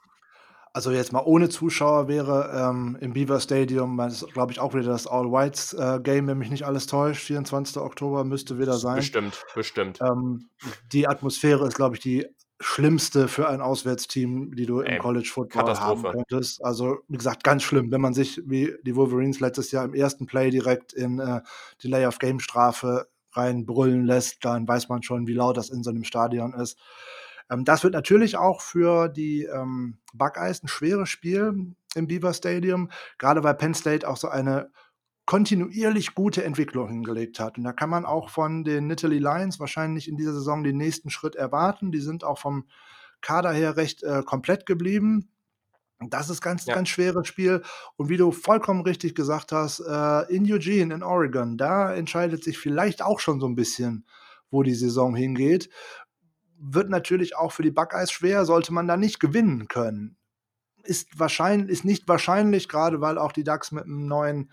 Also 0.73 0.91
jetzt 0.91 1.11
mal 1.11 1.23
ohne 1.25 1.49
Zuschauer 1.49 2.07
wäre 2.07 2.51
ähm, 2.53 2.97
im 3.01 3.13
Beaver 3.13 3.39
Stadium, 3.39 3.97
glaube 4.33 4.51
ich, 4.51 4.59
auch 4.59 4.73
wieder 4.73 4.83
das 4.83 5.07
All-Whites-Game, 5.07 6.25
äh, 6.25 6.27
wenn 6.27 6.37
mich 6.37 6.51
nicht 6.51 6.65
alles 6.65 6.85
täuscht. 6.85 7.23
24. 7.23 7.77
Oktober 7.77 8.23
müsste 8.23 8.59
wieder 8.59 8.77
sein. 8.77 8.97
Bestimmt, 8.97 9.43
bestimmt. 9.55 9.99
Ähm, 10.01 10.49
die 10.91 11.07
Atmosphäre 11.07 11.67
ist, 11.67 11.75
glaube 11.75 11.95
ich, 11.95 12.01
die 12.01 12.27
schlimmste 12.61 13.27
für 13.27 13.47
ein 13.47 13.61
Auswärtsteam, 13.61 14.53
die 14.53 14.65
du 14.65 14.81
Ey, 14.81 14.95
im 14.95 15.01
College 15.01 15.29
Football 15.31 15.79
haben 15.79 16.03
könntest. 16.03 16.63
Also, 16.63 16.97
wie 17.07 17.17
gesagt, 17.17 17.43
ganz 17.43 17.63
schlimm, 17.63 17.91
wenn 17.91 18.01
man 18.01 18.13
sich 18.13 18.41
wie 18.45 18.75
die 18.83 18.95
Wolverines 18.95 19.39
letztes 19.39 19.71
Jahr 19.71 19.85
im 19.85 19.93
ersten 19.93 20.25
Play 20.25 20.49
direkt 20.49 20.93
in 20.93 21.19
äh, 21.19 21.41
die 21.81 21.87
Lay-of-Game-Strafe 21.87 23.07
reinbrüllen 23.31 24.05
lässt, 24.05 24.43
dann 24.43 24.67
weiß 24.67 24.89
man 24.89 25.03
schon, 25.03 25.27
wie 25.27 25.33
laut 25.33 25.57
das 25.57 25.69
in 25.69 25.83
so 25.83 25.89
einem 25.89 26.03
Stadion 26.03 26.53
ist. 26.53 26.77
Ähm, 27.49 27.65
das 27.65 27.83
wird 27.83 27.93
natürlich 27.93 28.37
auch 28.37 28.61
für 28.61 29.09
die 29.09 29.43
ähm, 29.43 29.97
Buckeyes 30.13 30.63
ein 30.63 30.67
schweres 30.67 31.09
Spiel 31.09 31.73
im 31.95 32.07
Beaver 32.07 32.33
Stadium, 32.33 32.89
gerade 33.17 33.43
weil 33.43 33.55
Penn 33.55 33.73
State 33.73 34.07
auch 34.07 34.17
so 34.17 34.29
eine 34.29 34.71
kontinuierlich 35.25 36.15
gute 36.15 36.43
Entwicklung 36.43 36.89
hingelegt 36.89 37.39
hat. 37.39 37.59
Und 37.59 37.63
da 37.63 37.71
kann 37.71 37.89
man 37.89 38.03
auch 38.03 38.29
von 38.29 38.63
den 38.63 38.87
Nittany 38.87 39.19
Lions 39.19 39.59
wahrscheinlich 39.59 40.07
in 40.07 40.17
dieser 40.17 40.33
Saison 40.33 40.63
den 40.63 40.77
nächsten 40.77 41.11
Schritt 41.11 41.35
erwarten. 41.35 41.91
Die 41.91 41.99
sind 41.99 42.23
auch 42.23 42.39
vom 42.39 42.65
Kader 43.21 43.51
her 43.51 43.77
recht 43.77 44.01
äh, 44.01 44.23
komplett 44.23 44.65
geblieben. 44.65 45.29
Das 45.99 46.29
ist 46.29 46.41
ganz, 46.41 46.65
ja. 46.65 46.73
ganz 46.73 46.89
schweres 46.89 47.27
Spiel. 47.27 47.61
Und 47.95 48.09
wie 48.09 48.17
du 48.17 48.31
vollkommen 48.31 48.81
richtig 48.81 49.13
gesagt 49.13 49.51
hast, 49.51 49.81
äh, 49.81 50.33
in 50.33 50.51
Eugene, 50.51 50.93
in 50.93 51.03
Oregon, 51.03 51.57
da 51.57 51.93
entscheidet 51.93 52.43
sich 52.43 52.57
vielleicht 52.57 53.03
auch 53.03 53.19
schon 53.19 53.39
so 53.39 53.47
ein 53.47 53.55
bisschen, 53.55 54.05
wo 54.49 54.63
die 54.63 54.73
Saison 54.73 55.13
hingeht. 55.13 55.69
Wird 56.61 56.89
natürlich 56.89 57.35
auch 57.35 57.51
für 57.51 57.63
die 57.63 57.71
Buckeyes 57.71 58.11
schwer, 58.11 58.45
sollte 58.45 58.73
man 58.73 58.87
da 58.87 58.97
nicht 58.97 59.19
gewinnen 59.19 59.67
können. 59.67 60.17
Ist 60.83 61.19
wahrscheinlich, 61.19 61.69
ist 61.69 61.85
nicht 61.85 62.07
wahrscheinlich, 62.07 62.67
gerade 62.67 63.01
weil 63.01 63.17
auch 63.17 63.31
die 63.31 63.43
Ducks 63.43 63.71
mit 63.71 63.85
einem 63.85 64.07
neuen 64.07 64.51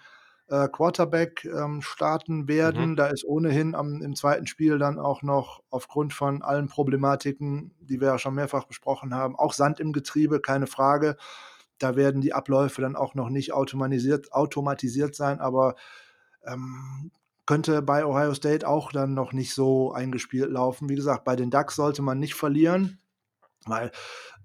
äh, 0.49 0.69
Quarterback 0.69 1.45
ähm, 1.45 1.83
starten 1.83 2.49
werden. 2.49 2.91
Mhm. 2.91 2.97
Da 2.97 3.07
ist 3.07 3.25
ohnehin 3.25 3.75
am, 3.75 4.01
im 4.03 4.15
zweiten 4.15 4.47
Spiel 4.47 4.79
dann 4.79 4.99
auch 4.99 5.23
noch 5.23 5.63
aufgrund 5.71 6.13
von 6.15 6.43
allen 6.43 6.69
Problematiken, 6.69 7.75
die 7.81 8.01
wir 8.01 8.09
ja 8.09 8.19
schon 8.19 8.35
mehrfach 8.35 8.65
besprochen 8.65 9.15
haben, 9.15 9.37
auch 9.37 9.53
Sand 9.53 9.81
im 9.81 9.93
Getriebe, 9.93 10.41
keine 10.41 10.67
Frage. 10.67 11.17
Da 11.79 11.97
werden 11.97 12.21
die 12.21 12.33
Abläufe 12.33 12.81
dann 12.81 12.97
auch 12.97 13.15
noch 13.15 13.29
nicht 13.29 13.53
automatisiert, 13.53 14.33
automatisiert 14.33 15.15
sein, 15.15 15.41
aber 15.41 15.75
ähm, 16.47 17.11
könnte 17.47 17.81
bei 17.83 18.05
Ohio 18.05 18.35
State 18.35 18.67
auch 18.67 18.93
dann 18.93 19.15
noch 19.15 19.33
nicht 19.33 19.55
so 19.55 19.93
eingespielt 19.93 20.51
laufen. 20.51 20.89
Wie 20.89 20.97
gesagt, 20.97 21.25
bei 21.25 21.37
den 21.37 21.51
Ducks 21.51 21.77
sollte 21.77 22.03
man 22.03 22.19
nicht 22.19 22.35
verlieren, 22.35 22.99
weil 23.67 23.91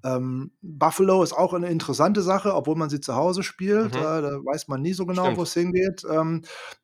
ähm, 0.03 0.51
Buffalo 0.61 1.21
ist 1.21 1.33
auch 1.33 1.53
eine 1.53 1.69
interessante 1.69 2.21
Sache, 2.21 2.55
obwohl 2.55 2.75
man 2.75 2.89
sie 2.89 3.01
zu 3.01 3.15
Hause 3.15 3.43
spielt. 3.43 3.93
Mhm. 3.93 3.99
Äh, 3.99 4.21
da 4.21 4.31
weiß 4.43 4.67
man 4.67 4.81
nie 4.81 4.93
so 4.93 5.05
genau, 5.05 5.35
wo 5.35 5.43
es 5.43 5.53
hingeht. 5.53 6.03
Ähm, 6.09 6.41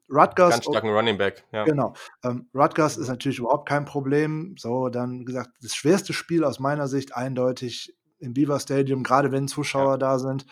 Rutgers. 0.09 0.51
Ganz 0.51 0.65
starken 0.65 0.89
Running 0.89 1.17
Back, 1.17 1.45
ja. 1.51 1.63
Genau. 1.65 1.93
Ähm, 2.23 2.47
Rutgers 2.53 2.97
ist 2.97 3.07
natürlich 3.07 3.39
überhaupt 3.39 3.67
kein 3.67 3.85
Problem. 3.85 4.55
So, 4.57 4.89
dann, 4.89 5.21
wie 5.21 5.25
gesagt, 5.25 5.49
das 5.61 5.75
schwerste 5.75 6.13
Spiel 6.13 6.43
aus 6.43 6.59
meiner 6.59 6.87
Sicht 6.87 7.15
eindeutig 7.15 7.95
im 8.19 8.33
Beaver 8.33 8.59
Stadium, 8.59 9.03
gerade 9.03 9.31
wenn 9.31 9.47
Zuschauer 9.47 9.93
ja. 9.93 9.97
da 9.97 10.19
sind. 10.19 10.45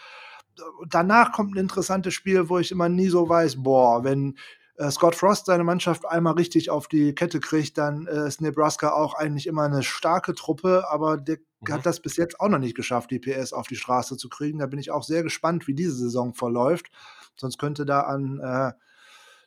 Danach 0.89 1.33
kommt 1.33 1.55
ein 1.55 1.59
interessantes 1.59 2.13
Spiel, 2.13 2.49
wo 2.49 2.59
ich 2.59 2.71
immer 2.71 2.89
nie 2.89 3.09
so 3.09 3.27
weiß, 3.27 3.61
boah, 3.61 4.03
wenn 4.03 4.37
äh, 4.77 4.91
Scott 4.91 5.15
Frost 5.15 5.45
seine 5.45 5.63
Mannschaft 5.63 6.05
einmal 6.05 6.33
richtig 6.33 6.69
auf 6.69 6.87
die 6.87 7.13
Kette 7.15 7.39
kriegt, 7.39 7.77
dann 7.77 8.07
äh, 8.07 8.27
ist 8.27 8.41
Nebraska 8.41 8.91
auch 8.91 9.13
eigentlich 9.13 9.47
immer 9.47 9.63
eine 9.63 9.83
starke 9.83 10.33
Truppe, 10.33 10.85
aber 10.89 11.17
der 11.17 11.37
mhm. 11.61 11.73
hat 11.73 11.85
das 11.85 12.01
bis 12.01 12.17
jetzt 12.17 12.39
auch 12.39 12.49
noch 12.49 12.59
nicht 12.59 12.75
geschafft, 12.75 13.11
die 13.11 13.19
PS 13.19 13.53
auf 13.53 13.67
die 13.67 13.77
Straße 13.77 14.17
zu 14.17 14.29
kriegen. 14.29 14.59
Da 14.59 14.65
bin 14.65 14.79
ich 14.79 14.91
auch 14.91 15.03
sehr 15.03 15.23
gespannt, 15.23 15.67
wie 15.67 15.73
diese 15.73 15.95
Saison 15.95 16.33
verläuft. 16.33 16.91
Sonst 17.35 17.57
könnte 17.57 17.85
da 17.85 18.01
an 18.01 18.39
äh, 18.39 18.73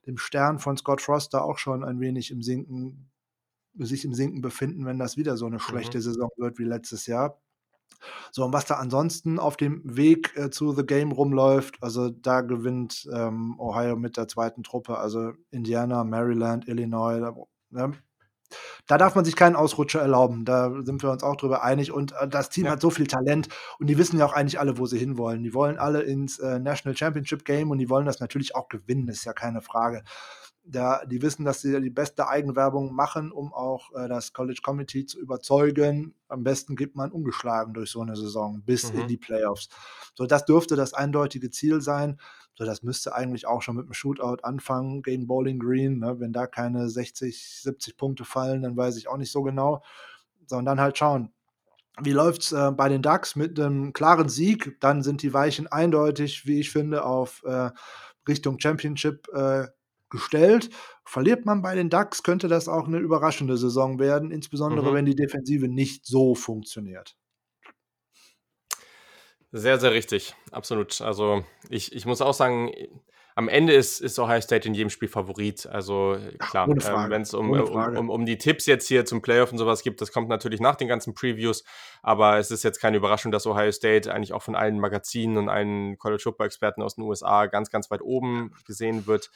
dem 0.06 0.18
Stern 0.18 0.58
von 0.58 0.76
Scott 0.76 1.02
Frost 1.02 1.34
da 1.34 1.40
auch 1.40 1.58
schon 1.58 1.84
ein 1.84 2.00
wenig 2.00 2.30
im 2.30 2.42
Sinken, 2.42 3.10
sich 3.74 4.04
im 4.04 4.14
Sinken 4.14 4.40
befinden, 4.40 4.86
wenn 4.86 4.98
das 4.98 5.16
wieder 5.16 5.36
so 5.36 5.46
eine 5.46 5.60
schlechte 5.60 5.98
mhm. 5.98 6.02
Saison 6.02 6.30
wird 6.36 6.58
wie 6.58 6.64
letztes 6.64 7.06
Jahr. 7.06 7.38
So, 8.30 8.44
und 8.44 8.52
was 8.52 8.66
da 8.66 8.76
ansonsten 8.76 9.38
auf 9.38 9.56
dem 9.56 9.82
Weg 9.84 10.36
äh, 10.36 10.50
zu 10.50 10.72
The 10.72 10.84
Game 10.84 11.12
rumläuft, 11.12 11.82
also 11.82 12.10
da 12.10 12.42
gewinnt 12.42 13.08
ähm, 13.12 13.58
Ohio 13.58 13.96
mit 13.96 14.16
der 14.16 14.28
zweiten 14.28 14.62
Truppe, 14.62 14.98
also 14.98 15.32
Indiana, 15.50 16.04
Maryland, 16.04 16.68
Illinois. 16.68 17.20
Da, 17.20 17.34
ne? 17.70 17.92
da 18.86 18.98
darf 18.98 19.14
man 19.14 19.24
sich 19.24 19.36
keinen 19.36 19.56
Ausrutscher 19.56 20.00
erlauben. 20.00 20.44
Da 20.44 20.72
sind 20.82 21.02
wir 21.02 21.10
uns 21.10 21.22
auch 21.22 21.36
drüber 21.36 21.62
einig. 21.62 21.92
Und 21.92 22.12
äh, 22.12 22.28
das 22.28 22.50
Team 22.50 22.66
ja. 22.66 22.72
hat 22.72 22.80
so 22.80 22.90
viel 22.90 23.06
Talent 23.06 23.48
und 23.78 23.88
die 23.88 23.98
wissen 23.98 24.18
ja 24.18 24.26
auch 24.26 24.32
eigentlich 24.32 24.60
alle, 24.60 24.78
wo 24.78 24.86
sie 24.86 24.98
hinwollen. 24.98 25.42
Die 25.42 25.54
wollen 25.54 25.78
alle 25.78 26.02
ins 26.02 26.38
äh, 26.38 26.58
National 26.58 26.96
Championship 26.96 27.44
Game 27.44 27.70
und 27.70 27.78
die 27.78 27.90
wollen 27.90 28.06
das 28.06 28.20
natürlich 28.20 28.54
auch 28.54 28.68
gewinnen, 28.68 29.08
ist 29.08 29.24
ja 29.24 29.32
keine 29.32 29.60
Frage 29.60 30.02
da, 30.70 31.04
die 31.06 31.22
wissen, 31.22 31.44
dass 31.44 31.60
sie 31.60 31.80
die 31.80 31.90
beste 31.90 32.28
Eigenwerbung 32.28 32.92
machen, 32.94 33.32
um 33.32 33.52
auch 33.52 33.94
äh, 33.94 34.08
das 34.08 34.32
College 34.32 34.60
Committee 34.62 35.06
zu 35.06 35.18
überzeugen. 35.18 36.14
Am 36.28 36.44
besten 36.44 36.76
gibt 36.76 36.94
man 36.94 37.10
ungeschlagen 37.10 37.74
durch 37.74 37.90
so 37.90 38.02
eine 38.02 38.16
Saison 38.16 38.62
bis 38.62 38.92
mhm. 38.92 39.00
in 39.00 39.08
die 39.08 39.16
Playoffs. 39.16 39.68
So, 40.14 40.26
das 40.26 40.44
dürfte 40.44 40.76
das 40.76 40.94
eindeutige 40.94 41.50
Ziel 41.50 41.80
sein. 41.80 42.20
So, 42.54 42.64
das 42.64 42.82
müsste 42.82 43.14
eigentlich 43.14 43.46
auch 43.46 43.62
schon 43.62 43.76
mit 43.76 43.86
einem 43.86 43.94
Shootout 43.94 44.42
anfangen 44.42 45.02
gegen 45.02 45.26
Bowling 45.26 45.58
Green. 45.58 46.00
Ne? 46.00 46.20
Wenn 46.20 46.32
da 46.32 46.46
keine 46.46 46.88
60, 46.88 47.62
70 47.62 47.96
Punkte 47.96 48.24
fallen, 48.24 48.62
dann 48.62 48.76
weiß 48.76 48.96
ich 48.96 49.08
auch 49.08 49.16
nicht 49.16 49.32
so 49.32 49.42
genau. 49.42 49.82
Sondern 50.46 50.76
dann 50.76 50.80
halt 50.84 50.98
schauen, 50.98 51.32
wie 52.00 52.12
läuft 52.12 52.42
es 52.42 52.52
äh, 52.52 52.70
bei 52.72 52.88
den 52.88 53.02
Ducks 53.02 53.36
mit 53.36 53.58
einem 53.58 53.92
klaren 53.92 54.28
Sieg? 54.28 54.76
Dann 54.80 55.02
sind 55.02 55.22
die 55.22 55.32
Weichen 55.32 55.66
eindeutig, 55.66 56.46
wie 56.46 56.60
ich 56.60 56.70
finde, 56.70 57.04
auf 57.04 57.42
äh, 57.44 57.70
Richtung 58.28 58.60
Championship 58.60 59.28
äh, 59.32 59.66
gestellt. 60.10 60.70
Verliert 61.04 61.46
man 61.46 61.62
bei 61.62 61.74
den 61.74 61.90
Ducks, 61.90 62.22
könnte 62.22 62.48
das 62.48 62.68
auch 62.68 62.86
eine 62.86 62.98
überraschende 62.98 63.56
Saison 63.56 63.98
werden, 63.98 64.30
insbesondere 64.30 64.90
mhm. 64.90 64.94
wenn 64.94 65.06
die 65.06 65.16
Defensive 65.16 65.68
nicht 65.68 66.06
so 66.06 66.34
funktioniert. 66.34 67.16
Sehr, 69.50 69.78
sehr 69.78 69.92
richtig, 69.92 70.34
absolut. 70.50 71.00
Also 71.00 71.44
ich, 71.70 71.94
ich 71.94 72.04
muss 72.04 72.20
auch 72.20 72.34
sagen, 72.34 72.70
am 73.38 73.48
Ende 73.48 73.72
ist, 73.72 74.00
ist 74.00 74.18
Ohio 74.18 74.40
State 74.40 74.66
in 74.66 74.74
jedem 74.74 74.90
Spiel 74.90 75.06
Favorit. 75.06 75.64
Also 75.64 76.18
klar, 76.40 76.68
ähm, 76.68 77.10
wenn 77.10 77.22
es 77.22 77.32
um, 77.34 77.52
um, 77.52 77.96
um, 77.96 78.10
um, 78.10 78.26
die 78.26 78.36
Tipps 78.36 78.66
jetzt 78.66 78.88
hier 78.88 79.04
zum 79.04 79.22
Playoff 79.22 79.52
und 79.52 79.58
sowas 79.58 79.84
gibt, 79.84 80.00
das 80.00 80.10
kommt 80.10 80.28
natürlich 80.28 80.60
nach 80.60 80.74
den 80.74 80.88
ganzen 80.88 81.14
Previews, 81.14 81.62
aber 82.02 82.38
es 82.38 82.50
ist 82.50 82.64
jetzt 82.64 82.80
keine 82.80 82.96
Überraschung, 82.96 83.30
dass 83.30 83.46
Ohio 83.46 83.70
State 83.70 84.12
eigentlich 84.12 84.32
auch 84.32 84.42
von 84.42 84.56
allen 84.56 84.80
Magazinen 84.80 85.36
und 85.36 85.48
allen 85.48 85.98
College 85.98 86.20
Football 86.24 86.48
Experten 86.48 86.82
aus 86.82 86.96
den 86.96 87.04
USA 87.04 87.46
ganz, 87.46 87.70
ganz 87.70 87.92
weit 87.92 88.02
oben 88.02 88.52
gesehen 88.66 89.06
wird. 89.06 89.30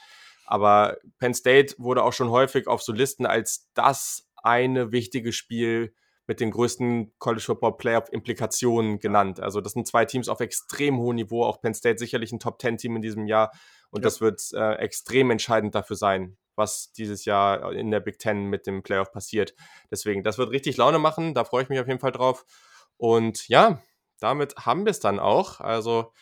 Aber 0.52 0.98
Penn 1.18 1.32
State 1.32 1.76
wurde 1.78 2.02
auch 2.04 2.12
schon 2.12 2.28
häufig 2.28 2.66
auf 2.66 2.82
so 2.82 2.92
Listen 2.92 3.24
als 3.24 3.70
das 3.72 4.28
eine 4.42 4.92
wichtige 4.92 5.32
Spiel 5.32 5.94
mit 6.26 6.40
den 6.40 6.50
größten 6.50 7.14
College 7.18 7.42
Football 7.42 7.78
Playoff 7.78 8.12
Implikationen 8.12 9.00
genannt. 9.00 9.40
Also 9.40 9.62
das 9.62 9.72
sind 9.72 9.86
zwei 9.86 10.04
Teams 10.04 10.28
auf 10.28 10.40
extrem 10.40 10.98
hohem 10.98 11.16
Niveau. 11.16 11.42
Auch 11.42 11.62
Penn 11.62 11.72
State 11.72 11.96
sicherlich 11.96 12.32
ein 12.32 12.38
Top 12.38 12.58
Ten 12.58 12.76
Team 12.76 12.96
in 12.96 13.00
diesem 13.00 13.26
Jahr. 13.26 13.50
Und 13.88 14.02
ja. 14.02 14.02
das 14.02 14.20
wird 14.20 14.42
äh, 14.52 14.74
extrem 14.74 15.30
entscheidend 15.30 15.74
dafür 15.74 15.96
sein, 15.96 16.36
was 16.54 16.92
dieses 16.92 17.24
Jahr 17.24 17.72
in 17.72 17.90
der 17.90 18.00
Big 18.00 18.18
Ten 18.18 18.44
mit 18.44 18.66
dem 18.66 18.82
Playoff 18.82 19.10
passiert. 19.10 19.54
Deswegen, 19.90 20.22
das 20.22 20.36
wird 20.36 20.50
richtig 20.50 20.76
Laune 20.76 20.98
machen. 20.98 21.32
Da 21.32 21.46
freue 21.46 21.62
ich 21.62 21.70
mich 21.70 21.80
auf 21.80 21.88
jeden 21.88 22.00
Fall 22.00 22.12
drauf. 22.12 22.44
Und 22.98 23.48
ja, 23.48 23.80
damit 24.20 24.54
haben 24.56 24.84
wir 24.84 24.90
es 24.90 25.00
dann 25.00 25.18
auch. 25.18 25.60
Also 25.60 26.12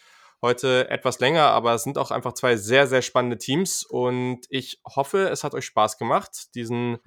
Heute 0.42 0.88
etwas 0.88 1.20
länger, 1.20 1.44
aber 1.50 1.74
es 1.74 1.82
sind 1.82 1.98
auch 1.98 2.10
einfach 2.10 2.32
zwei 2.32 2.56
sehr, 2.56 2.86
sehr 2.86 3.02
spannende 3.02 3.36
Teams 3.36 3.84
und 3.84 4.40
ich 4.48 4.80
hoffe, 4.86 5.28
es 5.28 5.44
hat 5.44 5.54
euch 5.54 5.66
Spaß 5.66 5.98
gemacht, 5.98 6.54
diesen 6.54 6.98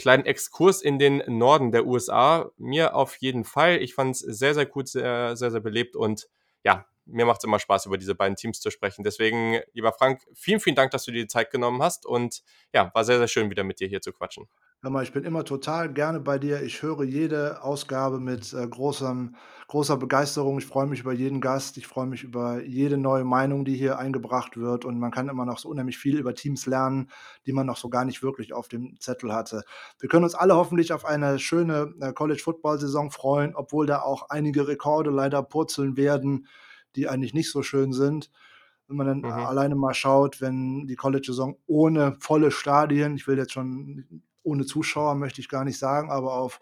kleinen 0.00 0.26
Exkurs 0.26 0.82
in 0.82 0.98
den 0.98 1.22
Norden 1.28 1.70
der 1.70 1.86
USA. 1.86 2.50
Mir 2.56 2.96
auf 2.96 3.16
jeden 3.18 3.44
Fall. 3.44 3.76
Ich 3.80 3.94
fand 3.94 4.16
es 4.16 4.20
sehr, 4.20 4.54
sehr 4.54 4.66
gut, 4.66 4.88
sehr, 4.88 5.36
sehr, 5.36 5.52
sehr 5.52 5.60
belebt 5.60 5.94
und 5.94 6.28
ja, 6.64 6.86
mir 7.06 7.24
macht 7.24 7.38
es 7.38 7.44
immer 7.44 7.60
Spaß, 7.60 7.86
über 7.86 7.98
diese 7.98 8.16
beiden 8.16 8.36
Teams 8.36 8.60
zu 8.60 8.70
sprechen. 8.70 9.04
Deswegen, 9.04 9.60
lieber 9.74 9.92
Frank, 9.92 10.22
vielen, 10.34 10.58
vielen 10.58 10.76
Dank, 10.76 10.90
dass 10.90 11.04
du 11.04 11.12
dir 11.12 11.22
die 11.22 11.28
Zeit 11.28 11.52
genommen 11.52 11.82
hast 11.82 12.04
und 12.04 12.42
ja, 12.74 12.90
war 12.94 13.04
sehr, 13.04 13.18
sehr 13.18 13.28
schön, 13.28 13.50
wieder 13.50 13.64
mit 13.64 13.78
dir 13.78 13.86
hier 13.88 14.00
zu 14.00 14.12
quatschen. 14.12 14.48
Hör 14.84 14.90
mal, 14.90 15.04
ich 15.04 15.12
bin 15.12 15.22
immer 15.22 15.44
total 15.44 15.92
gerne 15.92 16.18
bei 16.18 16.38
dir. 16.40 16.60
Ich 16.62 16.82
höre 16.82 17.04
jede 17.04 17.62
Ausgabe 17.62 18.18
mit, 18.18 18.52
äh, 18.52 18.66
großem 18.66 19.36
großer 19.68 19.96
Begeisterung. 19.96 20.58
Ich 20.58 20.66
freue 20.66 20.86
mich 20.86 21.00
über 21.00 21.12
jeden 21.12 21.40
Gast. 21.40 21.76
Ich 21.76 21.86
freue 21.86 22.06
mich 22.06 22.24
über 22.24 22.60
jede 22.64 22.98
neue 22.98 23.22
Meinung, 23.24 23.64
die 23.64 23.76
hier 23.76 23.98
eingebracht 24.00 24.56
wird 24.56 24.84
und 24.84 24.98
man 24.98 25.12
kann 25.12 25.28
immer 25.28 25.44
noch 25.46 25.58
so 25.58 25.68
unheimlich 25.68 25.98
viel 25.98 26.18
über 26.18 26.34
Teams 26.34 26.66
lernen, 26.66 27.08
die 27.46 27.52
man 27.52 27.64
noch 27.66 27.76
so 27.76 27.88
gar 27.90 28.04
nicht 28.04 28.24
wirklich 28.24 28.52
auf 28.52 28.66
dem 28.66 28.98
Zettel 28.98 29.32
hatte. 29.32 29.62
Wir 30.00 30.08
können 30.08 30.24
uns 30.24 30.34
alle 30.34 30.56
hoffentlich 30.56 30.92
auf 30.92 31.04
eine 31.04 31.38
schöne, 31.38 31.94
äh, 32.00 32.12
College-Football-Saison 32.12 33.12
freuen, 33.12 33.54
obwohl 33.54 33.86
da 33.86 34.02
auch 34.02 34.30
einige 34.30 34.66
Rekorde 34.66 35.10
leider 35.10 35.44
purzeln 35.44 35.96
werden, 35.96 36.48
die 36.96 37.08
eigentlich 37.08 37.34
nicht 37.34 37.52
so 37.52 37.62
schön 37.62 37.92
sind. 37.92 38.30
Wenn 38.88 38.96
man 38.96 39.06
dann 39.06 39.24
Mhm. 39.30 39.30
alleine 39.30 39.76
mal 39.76 39.94
schaut, 39.94 40.40
wenn 40.40 40.86
die 40.88 40.96
College-Saison 40.96 41.56
ohne 41.66 42.16
volle 42.20 42.50
Stadien 42.50 43.14
ich 43.16 43.26
will 43.28 43.38
jetzt 43.38 43.52
schon 43.52 44.22
ohne 44.42 44.66
Zuschauer 44.66 45.14
möchte 45.14 45.40
ich 45.40 45.48
gar 45.48 45.64
nicht 45.64 45.78
sagen, 45.78 46.10
aber 46.10 46.34
auf 46.34 46.60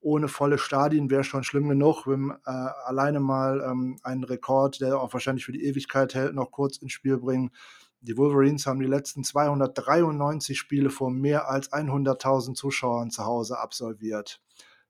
ohne 0.00 0.28
volle 0.28 0.58
Stadien 0.58 1.08
wäre 1.10 1.24
schon 1.24 1.44
schlimm 1.44 1.68
genug, 1.68 2.06
wenn 2.06 2.30
äh, 2.44 2.50
alleine 2.84 3.20
mal 3.20 3.62
ähm, 3.66 3.96
einen 4.02 4.24
Rekord, 4.24 4.80
der 4.82 5.00
auch 5.00 5.12
wahrscheinlich 5.14 5.46
für 5.46 5.52
die 5.52 5.64
Ewigkeit 5.64 6.14
hält, 6.14 6.34
noch 6.34 6.50
kurz 6.50 6.76
ins 6.76 6.92
Spiel 6.92 7.16
bringen. 7.16 7.50
Die 8.02 8.18
Wolverines 8.18 8.66
haben 8.66 8.80
die 8.80 8.86
letzten 8.86 9.24
293 9.24 10.58
Spiele 10.58 10.90
vor 10.90 11.10
mehr 11.10 11.48
als 11.48 11.72
100.000 11.72 12.54
Zuschauern 12.54 13.10
zu 13.10 13.24
Hause 13.24 13.58
absolviert. 13.58 14.42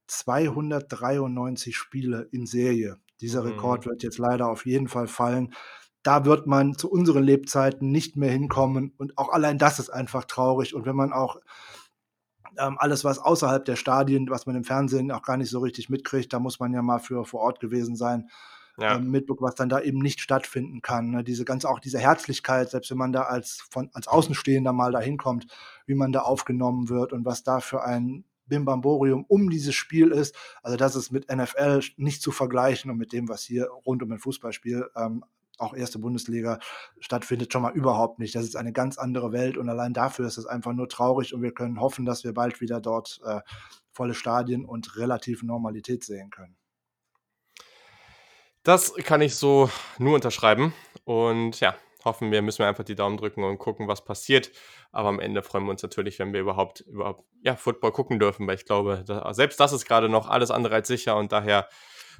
293 0.08 1.76
Spiele 1.76 2.28
in 2.32 2.46
Serie. 2.46 2.98
Dieser 3.20 3.44
Rekord 3.44 3.86
Mhm. 3.86 3.90
wird 3.90 4.02
jetzt 4.02 4.18
leider 4.18 4.48
auf 4.48 4.66
jeden 4.66 4.88
Fall 4.88 5.06
fallen. 5.06 5.54
Da 6.02 6.24
wird 6.24 6.46
man 6.46 6.76
zu 6.76 6.90
unseren 6.90 7.22
Lebzeiten 7.22 7.90
nicht 7.90 8.16
mehr 8.16 8.30
hinkommen 8.32 8.92
und 8.98 9.16
auch 9.16 9.30
allein 9.32 9.58
das 9.58 9.78
ist 9.78 9.90
einfach 9.90 10.24
traurig. 10.24 10.74
Und 10.74 10.84
wenn 10.84 10.96
man 10.96 11.12
auch 11.12 11.36
ähm, 12.58 12.76
alles, 12.78 13.04
was 13.04 13.18
außerhalb 13.18 13.64
der 13.64 13.76
Stadien, 13.76 14.28
was 14.30 14.46
man 14.46 14.56
im 14.56 14.64
Fernsehen 14.64 15.10
auch 15.12 15.22
gar 15.22 15.36
nicht 15.36 15.50
so 15.50 15.60
richtig 15.60 15.88
mitkriegt, 15.90 16.32
da 16.32 16.38
muss 16.40 16.60
man 16.60 16.72
ja 16.72 16.82
mal 16.82 16.98
für 16.98 17.24
vor 17.24 17.40
Ort 17.40 17.60
gewesen 17.60 17.96
sein, 17.96 18.28
Ja. 18.76 18.96
ähm, 18.96 19.10
mitbekommen, 19.10 19.48
was 19.48 19.54
dann 19.54 19.68
da 19.68 19.80
eben 19.80 19.98
nicht 20.00 20.20
stattfinden 20.20 20.82
kann, 20.82 21.10
ne? 21.10 21.22
Diese 21.24 21.44
ganze 21.44 21.68
auch 21.68 21.78
diese 21.80 21.98
Herzlichkeit, 21.98 22.70
selbst 22.70 22.90
wenn 22.90 22.98
man 22.98 23.12
da 23.12 23.22
als 23.22 23.64
von 23.70 23.88
als 23.94 24.08
Außenstehender 24.08 24.72
mal 24.72 24.92
da 24.92 24.98
hinkommt, 25.00 25.46
wie 25.86 25.94
man 25.94 26.12
da 26.12 26.20
aufgenommen 26.22 26.88
wird 26.88 27.12
und 27.12 27.24
was 27.24 27.42
da 27.44 27.60
für 27.60 27.84
ein 27.84 28.24
Bimbamborium 28.46 29.24
um 29.28 29.48
dieses 29.48 29.74
Spiel 29.74 30.10
ist. 30.10 30.34
Also, 30.62 30.76
das 30.76 30.96
ist 30.96 31.10
mit 31.12 31.30
NFL 31.34 31.80
nicht 31.96 32.20
zu 32.20 32.30
vergleichen 32.32 32.90
und 32.90 32.98
mit 32.98 33.12
dem, 33.12 33.28
was 33.28 33.42
hier 33.42 33.68
rund 33.86 34.02
um 34.02 34.12
ein 34.12 34.18
Fußballspiel, 34.18 34.90
ähm, 34.96 35.24
auch 35.58 35.74
erste 35.74 35.98
Bundesliga 35.98 36.58
stattfindet, 37.00 37.52
schon 37.52 37.62
mal 37.62 37.72
überhaupt 37.72 38.18
nicht. 38.18 38.34
Das 38.34 38.44
ist 38.44 38.56
eine 38.56 38.72
ganz 38.72 38.98
andere 38.98 39.32
Welt 39.32 39.56
und 39.56 39.68
allein 39.68 39.92
dafür 39.92 40.26
ist 40.26 40.38
es 40.38 40.46
einfach 40.46 40.72
nur 40.72 40.88
traurig 40.88 41.34
und 41.34 41.42
wir 41.42 41.52
können 41.52 41.80
hoffen, 41.80 42.04
dass 42.04 42.24
wir 42.24 42.34
bald 42.34 42.60
wieder 42.60 42.80
dort, 42.80 43.20
äh, 43.24 43.40
volle 43.92 44.14
Stadien 44.14 44.64
und 44.64 44.96
relative 44.96 45.46
Normalität 45.46 46.04
sehen 46.04 46.30
können. 46.30 46.56
Das 48.64 48.94
kann 48.94 49.20
ich 49.20 49.36
so 49.36 49.70
nur 49.98 50.14
unterschreiben 50.14 50.72
und 51.04 51.60
ja, 51.60 51.76
hoffen 52.04 52.30
wir 52.32 52.42
müssen 52.42 52.60
wir 52.60 52.66
einfach 52.66 52.84
die 52.84 52.94
Daumen 52.94 53.16
drücken 53.16 53.44
und 53.44 53.58
gucken, 53.58 53.88
was 53.88 54.04
passiert. 54.04 54.50
Aber 54.92 55.08
am 55.08 55.20
Ende 55.20 55.42
freuen 55.42 55.64
wir 55.64 55.70
uns 55.70 55.82
natürlich, 55.82 56.18
wenn 56.18 56.32
wir 56.32 56.40
überhaupt 56.40 56.80
überhaupt, 56.80 57.24
ja, 57.42 57.56
Football 57.56 57.92
gucken 57.92 58.18
dürfen, 58.18 58.46
weil 58.46 58.56
ich 58.56 58.64
glaube, 58.64 59.04
da 59.06 59.32
selbst 59.34 59.58
das 59.60 59.72
ist 59.72 59.86
grade 59.86 60.08
noch 60.08 60.28
alles 60.28 60.50
andere 60.50 60.74
als 60.74 60.88
sicher 60.88 61.16
und 61.16 61.32
daher 61.32 61.68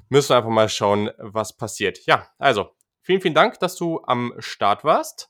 müssen 0.09 0.29
wir 0.29 0.37
einfach 0.37 0.49
mal 0.49 0.69
schauen, 0.69 1.09
was 1.17 1.55
passiert. 1.55 2.05
Ja, 2.05 2.27
also, 2.37 2.69
vielen, 3.05 3.21
vielen 3.21 3.33
Dank, 3.35 3.59
dass 3.59 3.75
du 3.77 4.01
am 4.05 4.33
Start 4.39 4.83
warst. 4.83 5.29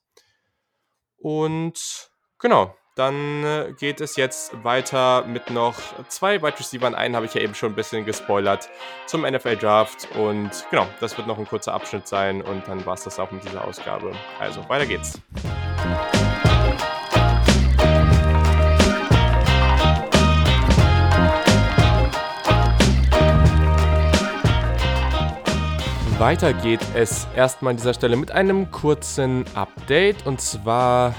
Und 1.20 2.10
genau, 2.40 2.76
dann, 2.96 3.44
äh, 3.44 3.74
geht 3.78 4.00
es 4.00 4.16
jetzt 4.16 4.64
weiter 4.64 5.26
mit 5.26 5.50
noch 5.50 5.76
2 6.08 6.42
Wide 6.42 6.60
Receivern. 6.60 6.96
Einen 6.96 7.16
habe 7.16 7.26
ich 7.26 7.34
ja 7.34 7.42
eben 7.42 7.54
schon 7.56 7.74
'n 7.74 7.76
bisschen 7.76 8.06
gespoilert 8.06 8.70
zum 9.06 9.24
NFL 9.26 9.58
Draft 9.58 10.08
und 10.16 10.50
genau, 10.72 10.88
das 11.00 11.18
wird 11.18 11.28
noch 11.28 11.38
'n 11.38 11.48
kurzer 11.48 11.74
Abschnitt 11.74 12.08
sein 12.08 12.42
und 12.42 12.68
dann 12.68 12.86
war's 12.86 13.04
das 13.04 13.20
auch 13.20 13.32
mit 13.32 13.44
dieser 13.44 13.66
Ausgabe. 13.66 14.14
Also, 14.40 14.68
weiter 14.70 14.86
geht's. 14.86 15.20
Weiter 26.26 26.54
geht 26.54 26.82
es 26.96 27.28
erst 27.36 27.62
mal 27.62 27.70
an 27.70 27.78
dieser 27.78 27.94
Stelle 27.94 28.16
mit 28.16 28.32
einem 28.32 28.72
kurzen 28.72 29.46
Update. 29.54 30.26
Und 30.26 30.42
zwar 30.42 31.14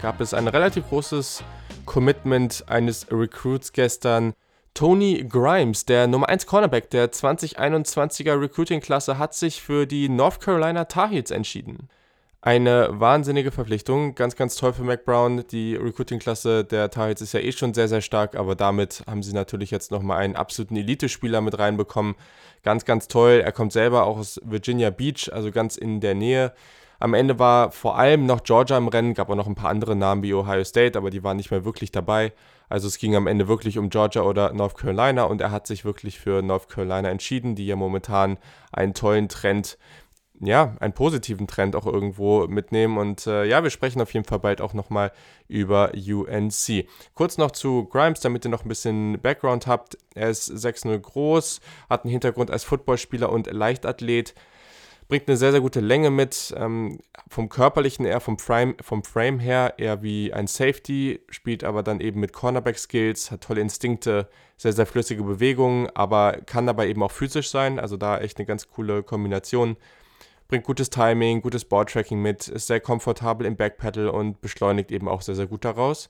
gab 0.00 0.22
es 0.22 0.32
ein 0.32 0.48
relativ 0.48 0.88
großes 0.88 1.44
Commitment 1.84 2.64
eines 2.66 3.12
Recruits 3.12 3.74
gestern. 3.74 4.32
Tony 4.72 5.26
Grimes, 5.28 5.84
der 5.84 6.06
Nummer 6.06 6.30
1 6.30 6.46
Cornerback 6.46 6.88
der 6.88 7.12
2021er 7.12 8.40
Recruiting-Klasse, 8.40 9.18
hat 9.18 9.34
sich 9.34 9.60
für 9.60 9.84
die 9.84 10.08
North 10.08 10.40
Carolina 10.40 10.86
Tar 10.86 11.10
Heels 11.10 11.30
entschieden. 11.30 11.90
Eine 12.40 12.88
wahnsinnige 12.92 13.50
Verpflichtung, 13.50 14.14
ganz, 14.14 14.36
ganz 14.36 14.54
toll 14.54 14.72
für 14.72 14.84
Mac 14.84 15.04
Brown. 15.04 15.44
Die 15.48 15.74
Recruiting-Klasse 15.74 16.64
der 16.64 16.88
Tar 16.88 17.06
Heels 17.06 17.20
ist 17.20 17.32
ja 17.32 17.40
eh 17.40 17.50
schon 17.50 17.74
sehr, 17.74 17.88
sehr 17.88 18.00
stark, 18.00 18.36
aber 18.36 18.54
damit 18.54 19.02
haben 19.08 19.24
sie 19.24 19.32
natürlich 19.32 19.72
jetzt 19.72 19.90
noch 19.90 20.02
mal 20.02 20.18
einen 20.18 20.36
absoluten 20.36 20.76
Elitespieler 20.76 21.40
mit 21.40 21.58
reinbekommen. 21.58 22.14
Ganz, 22.62 22.84
ganz 22.84 23.08
toll. 23.08 23.42
Er 23.44 23.50
kommt 23.50 23.72
selber 23.72 24.04
auch 24.04 24.18
aus 24.18 24.40
Virginia 24.44 24.90
Beach, 24.90 25.32
also 25.32 25.50
ganz 25.50 25.76
in 25.76 26.00
der 26.00 26.14
Nähe. 26.14 26.52
Am 27.00 27.12
Ende 27.12 27.40
war 27.40 27.72
vor 27.72 27.98
allem 27.98 28.26
noch 28.26 28.44
Georgia 28.44 28.76
im 28.78 28.88
Rennen, 28.88 29.14
gab 29.14 29.30
auch 29.30 29.36
noch 29.36 29.48
ein 29.48 29.56
paar 29.56 29.70
andere 29.70 29.96
Namen 29.96 30.22
wie 30.22 30.34
Ohio 30.34 30.62
State, 30.62 30.96
aber 30.96 31.10
die 31.10 31.24
waren 31.24 31.36
nicht 31.36 31.50
mehr 31.50 31.64
wirklich 31.64 31.90
dabei. 31.90 32.32
Also 32.68 32.86
es 32.86 32.98
ging 32.98 33.16
am 33.16 33.26
Ende 33.26 33.48
wirklich 33.48 33.78
um 33.78 33.90
Georgia 33.90 34.22
oder 34.22 34.52
North 34.52 34.76
Carolina 34.76 35.24
und 35.24 35.40
er 35.40 35.50
hat 35.50 35.66
sich 35.66 35.84
wirklich 35.84 36.20
für 36.20 36.42
North 36.42 36.68
Carolina 36.68 37.08
entschieden, 37.08 37.56
die 37.56 37.66
ja 37.66 37.74
momentan 37.76 38.38
einen 38.72 38.94
tollen 38.94 39.28
Trend, 39.28 39.76
ja, 40.40 40.76
einen 40.80 40.92
positiven 40.92 41.46
Trend 41.46 41.74
auch 41.74 41.86
irgendwo 41.86 42.46
mitnehmen. 42.46 42.98
Und 42.98 43.26
äh, 43.26 43.44
ja, 43.44 43.62
wir 43.62 43.70
sprechen 43.70 44.00
auf 44.00 44.12
jeden 44.14 44.24
Fall 44.26 44.38
bald 44.38 44.60
auch 44.60 44.74
noch 44.74 44.90
mal 44.90 45.12
über 45.48 45.92
UNC. 45.94 46.86
Kurz 47.14 47.38
noch 47.38 47.50
zu 47.50 47.86
Grimes, 47.86 48.20
damit 48.20 48.44
ihr 48.44 48.50
noch 48.50 48.64
ein 48.64 48.68
bisschen 48.68 49.20
Background 49.20 49.66
habt. 49.66 49.98
Er 50.14 50.30
ist 50.30 50.50
6'0 50.50 50.98
groß, 50.98 51.60
hat 51.90 52.04
einen 52.04 52.12
Hintergrund 52.12 52.50
als 52.50 52.64
Footballspieler 52.64 53.30
und 53.30 53.50
Leichtathlet 53.50 54.34
bringt 55.08 55.26
eine 55.26 55.38
sehr, 55.38 55.52
sehr 55.52 55.62
gute 55.62 55.80
Länge 55.80 56.10
mit. 56.10 56.54
Ähm, 56.56 57.00
vom 57.28 57.48
körperlichen 57.48 58.04
eher 58.04 58.20
vom 58.20 58.38
Frame, 58.38 58.76
vom 58.80 59.02
Frame 59.02 59.38
her 59.38 59.74
eher 59.78 60.02
wie 60.02 60.32
ein 60.32 60.46
Safety, 60.46 61.20
spielt 61.30 61.64
aber 61.64 61.82
dann 61.82 62.00
eben 62.00 62.20
mit 62.20 62.32
Cornerback-Skills, 62.32 63.30
hat 63.30 63.42
tolle 63.42 63.62
Instinkte, 63.62 64.28
sehr, 64.56 64.72
sehr 64.72 64.86
flüssige 64.86 65.22
Bewegungen, 65.22 65.88
aber 65.94 66.38
kann 66.44 66.66
dabei 66.66 66.88
eben 66.88 67.02
auch 67.02 67.10
physisch 67.10 67.50
sein. 67.50 67.78
Also 67.78 67.96
da 67.96 68.18
echt 68.18 68.38
eine 68.38 68.46
ganz 68.46 68.68
coole 68.68 69.02
Kombination. 69.02 69.76
Bringt 70.48 70.64
gutes 70.64 70.88
Timing, 70.88 71.42
gutes 71.42 71.66
Boardtracking 71.66 72.20
mit, 72.20 72.48
ist 72.48 72.66
sehr 72.68 72.80
komfortabel 72.80 73.46
im 73.46 73.56
Backpedal 73.56 74.08
und 74.08 74.40
beschleunigt 74.40 74.90
eben 74.90 75.06
auch 75.06 75.20
sehr, 75.20 75.34
sehr 75.34 75.46
gut 75.46 75.64
daraus. 75.64 76.08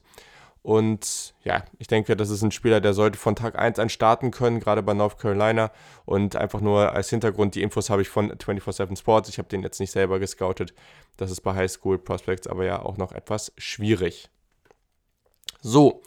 Und 0.61 1.33
ja, 1.43 1.63
ich 1.77 1.87
denke, 1.87 2.15
das 2.15 2.29
ist 2.29 2.41
ein 2.41 2.51
Spieler, 2.51 2.81
der 2.81 2.93
sollte 2.93 3.17
von 3.17 3.35
Tag 3.35 3.57
1 3.57 3.79
an 3.79 3.89
starten 3.89 4.31
können, 4.31 4.59
gerade 4.59 4.83
bei 4.83 4.93
North 4.93 5.17
Carolina. 5.17 5.71
Und 6.05 6.35
einfach 6.35 6.61
nur 6.61 6.93
als 6.93 7.09
Hintergrund, 7.09 7.55
die 7.55 7.61
Infos 7.61 7.89
habe 7.89 8.01
ich 8.01 8.09
von 8.09 8.31
24-7 8.31 8.97
Sports. 8.97 9.29
Ich 9.29 9.39
habe 9.39 9.49
den 9.49 9.61
jetzt 9.61 9.79
nicht 9.79 9.91
selber 9.91 10.19
gescoutet. 10.19 10.73
Das 11.17 11.31
ist 11.31 11.41
bei 11.41 11.53
High 11.53 11.71
School 11.71 11.97
Prospects 11.97 12.47
aber 12.47 12.65
ja 12.65 12.81
auch 12.81 12.97
noch 12.97 13.11
etwas 13.11 13.51
schwierig. 13.57 14.29
So, 15.61 16.01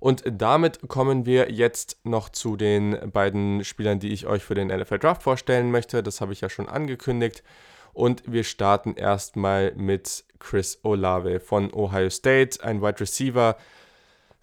und 0.00 0.22
damit 0.26 0.88
kommen 0.88 1.26
wir 1.26 1.50
jetzt 1.50 1.98
noch 2.04 2.28
zu 2.28 2.56
den 2.56 3.10
beiden 3.12 3.64
Spielern, 3.64 3.98
die 3.98 4.12
ich 4.12 4.26
euch 4.26 4.44
für 4.44 4.54
den 4.54 4.68
NFL 4.68 4.98
Draft 4.98 5.22
vorstellen 5.22 5.70
möchte. 5.70 6.02
Das 6.02 6.20
habe 6.20 6.32
ich 6.32 6.40
ja 6.40 6.48
schon 6.48 6.68
angekündigt. 6.68 7.42
Und 7.98 8.30
wir 8.30 8.44
starten 8.44 8.94
erstmal 8.94 9.72
mit 9.74 10.22
Chris 10.38 10.78
Olave 10.84 11.40
von 11.40 11.74
Ohio 11.74 12.10
State, 12.10 12.62
ein 12.62 12.80
Wide 12.80 13.00
Receiver. 13.00 13.56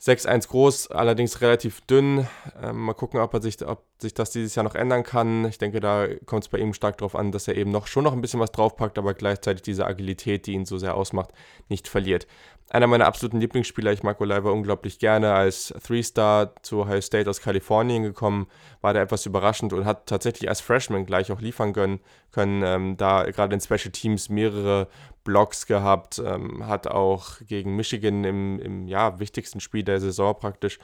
6'1 0.06 0.49
groß, 0.49 0.91
allerdings 0.91 1.41
relativ 1.41 1.82
dünn. 1.82 2.27
Ähm, 2.61 2.77
mal 2.77 2.94
gucken, 2.94 3.19
ob, 3.19 3.34
er 3.34 3.41
sich, 3.41 3.65
ob 3.65 3.84
sich 3.98 4.14
das 4.14 4.30
dieses 4.30 4.53
Jahr 4.53 4.64
noch 4.64 4.76
ändern 4.76 5.02
kann. 5.02 5.45
Ich 5.45 5.57
denke, 5.57 5.80
da 5.80 6.07
kommt 6.26 6.44
es 6.44 6.49
bei 6.49 6.60
ihm 6.60 6.73
stark 6.73 6.99
darauf 6.99 7.15
an, 7.15 7.32
dass 7.32 7.48
er 7.48 7.56
eben 7.56 7.72
noch 7.72 7.88
schon 7.88 8.03
noch 8.03 8.14
ein 8.14 8.22
bisschen 8.22 8.40
was 8.40 8.52
draufpackt, 8.52 8.99
aber 8.99 9.15
gleichzeitig 9.15 9.64
diese 9.64 9.86
Agilität, 9.88 10.45
die 10.45 10.53
ihn 10.53 10.65
so 10.65 10.77
sehr 10.77 10.95
ausmacht, 10.95 11.32
nicht 11.69 11.88
verliert. 11.88 12.27
Einer 12.69 12.88
meiner 12.88 13.06
absoluten 13.06 13.40
Lieblingsspieler, 13.40 13.94
ich 13.94 14.03
mag 14.03 14.19
Oliver 14.22 14.52
unglaublich 14.52 14.99
gerne, 14.99 15.34
als 15.34 15.73
Three-Star 15.86 16.56
zu 16.61 16.82
Ohio 16.82 17.02
State 17.02 17.30
aus 17.30 17.41
Kalifornien 17.41 18.03
gekommen, 18.03 18.48
war 18.82 18.94
der 18.94 19.03
etwas 19.03 19.26
überraschend 19.26 19.72
und 19.73 19.86
hat 19.86 20.07
tatsächlich 20.07 20.49
als 20.49 20.61
Freshman 20.61 21.06
gleich 21.06 21.32
auch 21.32 21.41
liefern 21.41 21.73
können, 21.73 21.99
können 22.32 22.64
ähm, 22.64 22.98
da 22.98 23.23
gerade 23.23 23.53
in 23.53 23.61
Special 23.61 23.91
Teams 23.91 24.30
mehrere 24.30 24.88
Blocks 25.26 25.65
gehabt, 25.65 26.22
ähm, 26.26 26.65
hat 26.65 26.88
auch 26.88 27.39
gegen 27.45 27.76
Michigan 27.76 28.23
im, 28.23 28.60
im 28.60 28.88
ja, 28.88 29.19
wichtigsten 29.19 29.60
Spiel 29.60 29.84
der 29.84 29.99
Saison 29.99 30.39
praktisch 30.39 30.80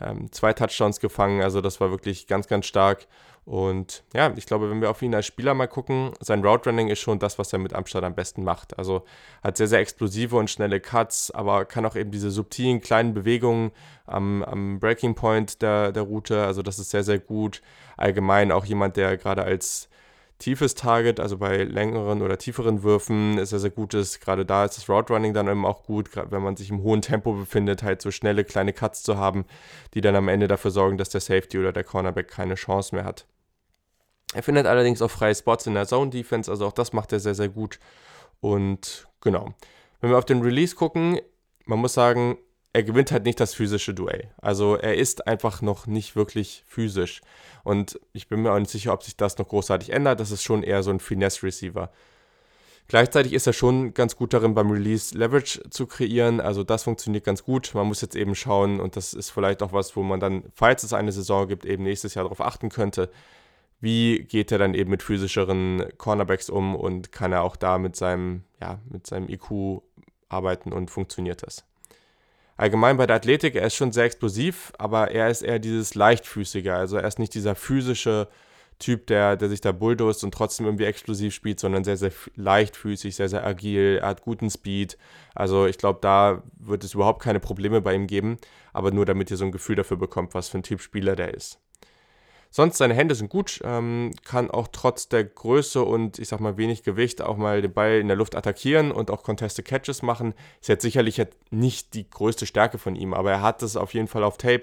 ähm, 0.00 0.30
zwei 0.30 0.52
Touchdowns 0.52 1.00
gefangen, 1.00 1.42
also 1.42 1.60
das 1.60 1.80
war 1.80 1.90
wirklich 1.90 2.28
ganz, 2.28 2.46
ganz 2.46 2.66
stark. 2.66 3.08
Und 3.46 4.02
ja, 4.12 4.32
ich 4.36 4.44
glaube, 4.44 4.68
wenn 4.68 4.80
wir 4.80 4.90
auf 4.90 5.02
ihn 5.02 5.14
als 5.14 5.24
Spieler 5.24 5.54
mal 5.54 5.68
gucken, 5.68 6.12
sein 6.18 6.44
Route 6.44 6.68
Running 6.68 6.88
ist 6.88 6.98
schon 6.98 7.20
das, 7.20 7.38
was 7.38 7.52
er 7.52 7.60
mit 7.60 7.74
Amstadt 7.74 8.02
am 8.02 8.16
besten 8.16 8.42
macht. 8.42 8.76
Also 8.76 9.04
hat 9.42 9.56
sehr, 9.56 9.68
sehr 9.68 9.78
explosive 9.78 10.36
und 10.36 10.50
schnelle 10.50 10.80
Cuts, 10.80 11.30
aber 11.30 11.64
kann 11.64 11.86
auch 11.86 11.94
eben 11.94 12.10
diese 12.10 12.32
subtilen 12.32 12.80
kleinen 12.80 13.14
Bewegungen 13.14 13.70
am, 14.04 14.42
am 14.42 14.80
Breaking 14.80 15.14
Point 15.14 15.62
der, 15.62 15.92
der 15.92 16.02
Route. 16.02 16.44
Also 16.44 16.62
das 16.62 16.80
ist 16.80 16.90
sehr, 16.90 17.04
sehr 17.04 17.20
gut. 17.20 17.62
Allgemein 17.96 18.50
auch 18.50 18.64
jemand, 18.64 18.96
der 18.96 19.16
gerade 19.16 19.44
als 19.44 19.88
tiefes 20.38 20.74
Target, 20.74 21.18
also 21.20 21.38
bei 21.38 21.64
längeren 21.64 22.22
oder 22.22 22.38
tieferen 22.38 22.82
Würfen 22.82 23.38
ist 23.38 23.52
er 23.52 23.58
sehr 23.58 23.70
gut 23.70 23.94
ist. 23.94 24.20
Gerade 24.20 24.44
da 24.44 24.64
ist 24.64 24.76
das 24.76 24.88
Route 24.88 25.12
Running 25.12 25.32
dann 25.32 25.48
eben 25.48 25.64
auch 25.64 25.84
gut, 25.84 26.10
gerade 26.10 26.30
wenn 26.30 26.42
man 26.42 26.56
sich 26.56 26.70
im 26.70 26.82
hohen 26.82 27.02
Tempo 27.02 27.32
befindet, 27.32 27.82
halt 27.82 28.02
so 28.02 28.10
schnelle 28.10 28.44
kleine 28.44 28.72
Cuts 28.72 29.02
zu 29.02 29.16
haben, 29.16 29.46
die 29.94 30.00
dann 30.00 30.16
am 30.16 30.28
Ende 30.28 30.48
dafür 30.48 30.70
sorgen, 30.70 30.98
dass 30.98 31.08
der 31.08 31.20
Safety 31.20 31.58
oder 31.58 31.72
der 31.72 31.84
Cornerback 31.84 32.28
keine 32.28 32.54
Chance 32.54 32.94
mehr 32.94 33.04
hat. 33.04 33.26
Er 34.34 34.42
findet 34.42 34.66
allerdings 34.66 35.00
auch 35.00 35.10
freie 35.10 35.34
Spots 35.34 35.66
in 35.66 35.74
der 35.74 35.86
Zone 35.86 36.10
Defense, 36.10 36.50
also 36.50 36.66
auch 36.66 36.72
das 36.72 36.92
macht 36.92 37.12
er 37.12 37.20
sehr, 37.20 37.34
sehr 37.34 37.48
gut. 37.48 37.78
Und 38.40 39.08
genau. 39.20 39.54
Wenn 40.00 40.10
wir 40.10 40.18
auf 40.18 40.26
den 40.26 40.42
Release 40.42 40.76
gucken, 40.76 41.18
man 41.64 41.78
muss 41.78 41.94
sagen, 41.94 42.36
er 42.76 42.82
gewinnt 42.82 43.10
halt 43.10 43.24
nicht 43.24 43.40
das 43.40 43.54
physische 43.54 43.94
Duell. 43.94 44.28
Also 44.36 44.76
er 44.76 44.96
ist 44.96 45.26
einfach 45.26 45.62
noch 45.62 45.86
nicht 45.86 46.14
wirklich 46.14 46.62
physisch. 46.66 47.22
Und 47.64 47.98
ich 48.12 48.28
bin 48.28 48.42
mir 48.42 48.52
auch 48.52 48.58
nicht 48.58 48.70
sicher, 48.70 48.92
ob 48.92 49.02
sich 49.02 49.16
das 49.16 49.38
noch 49.38 49.48
großartig 49.48 49.94
ändert. 49.94 50.20
Das 50.20 50.30
ist 50.30 50.42
schon 50.42 50.62
eher 50.62 50.82
so 50.82 50.90
ein 50.90 51.00
Finesse-Receiver. 51.00 51.90
Gleichzeitig 52.86 53.32
ist 53.32 53.46
er 53.46 53.54
schon 53.54 53.94
ganz 53.94 54.16
gut 54.16 54.34
darin, 54.34 54.52
beim 54.52 54.70
Release 54.70 55.16
Leverage 55.16 55.70
zu 55.70 55.86
kreieren. 55.86 56.38
Also 56.38 56.64
das 56.64 56.82
funktioniert 56.82 57.24
ganz 57.24 57.44
gut. 57.44 57.74
Man 57.74 57.86
muss 57.86 58.02
jetzt 58.02 58.14
eben 58.14 58.34
schauen, 58.34 58.78
und 58.78 58.94
das 58.94 59.14
ist 59.14 59.30
vielleicht 59.30 59.62
auch 59.62 59.72
was, 59.72 59.96
wo 59.96 60.02
man 60.02 60.20
dann, 60.20 60.44
falls 60.54 60.82
es 60.82 60.92
eine 60.92 61.12
Saison 61.12 61.48
gibt, 61.48 61.64
eben 61.64 61.82
nächstes 61.82 62.12
Jahr 62.12 62.24
darauf 62.24 62.42
achten 62.42 62.68
könnte, 62.68 63.08
wie 63.80 64.18
geht 64.18 64.52
er 64.52 64.58
dann 64.58 64.74
eben 64.74 64.90
mit 64.90 65.02
physischeren 65.02 65.82
Cornerbacks 65.96 66.50
um 66.50 66.76
und 66.76 67.10
kann 67.10 67.32
er 67.32 67.42
auch 67.42 67.56
da 67.56 67.78
mit 67.78 67.96
seinem, 67.96 68.44
ja, 68.60 68.80
mit 68.90 69.06
seinem 69.06 69.30
IQ 69.30 69.80
arbeiten 70.28 70.74
und 70.74 70.90
funktioniert 70.90 71.42
das? 71.42 71.64
Allgemein 72.56 72.96
bei 72.96 73.06
der 73.06 73.16
Athletik, 73.16 73.54
er 73.54 73.66
ist 73.66 73.74
schon 73.74 73.92
sehr 73.92 74.04
explosiv, 74.04 74.72
aber 74.78 75.10
er 75.10 75.28
ist 75.28 75.42
eher 75.42 75.58
dieses 75.58 75.94
leichtfüßige, 75.94 76.68
also 76.68 76.96
er 76.96 77.06
ist 77.06 77.18
nicht 77.18 77.34
dieser 77.34 77.54
physische 77.54 78.28
Typ, 78.78 79.06
der, 79.06 79.36
der 79.36 79.48
sich 79.48 79.60
da 79.62 79.72
bulldozt 79.72 80.22
und 80.22 80.32
trotzdem 80.32 80.66
irgendwie 80.66 80.84
explosiv 80.84 81.34
spielt, 81.34 81.60
sondern 81.60 81.84
sehr, 81.84 81.96
sehr 81.96 82.12
leichtfüßig, 82.34 83.16
sehr, 83.16 83.28
sehr 83.28 83.44
agil, 83.44 83.98
er 84.02 84.08
hat 84.08 84.22
guten 84.22 84.50
Speed. 84.50 84.98
Also 85.34 85.66
ich 85.66 85.78
glaube, 85.78 85.98
da 86.02 86.42
wird 86.58 86.84
es 86.84 86.94
überhaupt 86.94 87.22
keine 87.22 87.40
Probleme 87.40 87.80
bei 87.80 87.94
ihm 87.94 88.06
geben, 88.06 88.36
aber 88.72 88.90
nur 88.90 89.06
damit 89.06 89.30
ihr 89.30 89.38
so 89.38 89.46
ein 89.46 89.52
Gefühl 89.52 89.76
dafür 89.76 89.96
bekommt, 89.96 90.34
was 90.34 90.48
für 90.48 90.58
ein 90.58 90.62
Typ 90.62 90.80
Spieler 90.82 91.16
der 91.16 91.32
ist. 91.34 91.58
Sonst 92.56 92.78
seine 92.78 92.94
Hände 92.94 93.14
sind 93.14 93.28
gut, 93.28 93.60
ähm, 93.64 94.12
kann 94.24 94.50
auch 94.50 94.68
trotz 94.72 95.10
der 95.10 95.24
Größe 95.24 95.84
und 95.84 96.18
ich 96.18 96.28
sag 96.28 96.40
mal 96.40 96.56
wenig 96.56 96.84
Gewicht 96.84 97.20
auch 97.20 97.36
mal 97.36 97.60
den 97.60 97.74
Ball 97.74 97.98
in 97.98 98.08
der 98.08 98.16
Luft 98.16 98.34
attackieren 98.34 98.92
und 98.92 99.10
auch 99.10 99.22
Contested 99.22 99.66
Catches 99.66 100.00
machen. 100.00 100.32
Ist 100.62 100.70
jetzt 100.70 100.80
sicherlich 100.80 101.22
nicht 101.50 101.92
die 101.92 102.08
größte 102.08 102.46
Stärke 102.46 102.78
von 102.78 102.96
ihm, 102.96 103.12
aber 103.12 103.30
er 103.30 103.42
hat 103.42 103.62
es 103.62 103.76
auf 103.76 103.92
jeden 103.92 104.08
Fall 104.08 104.24
auf 104.24 104.38
Tape. 104.38 104.62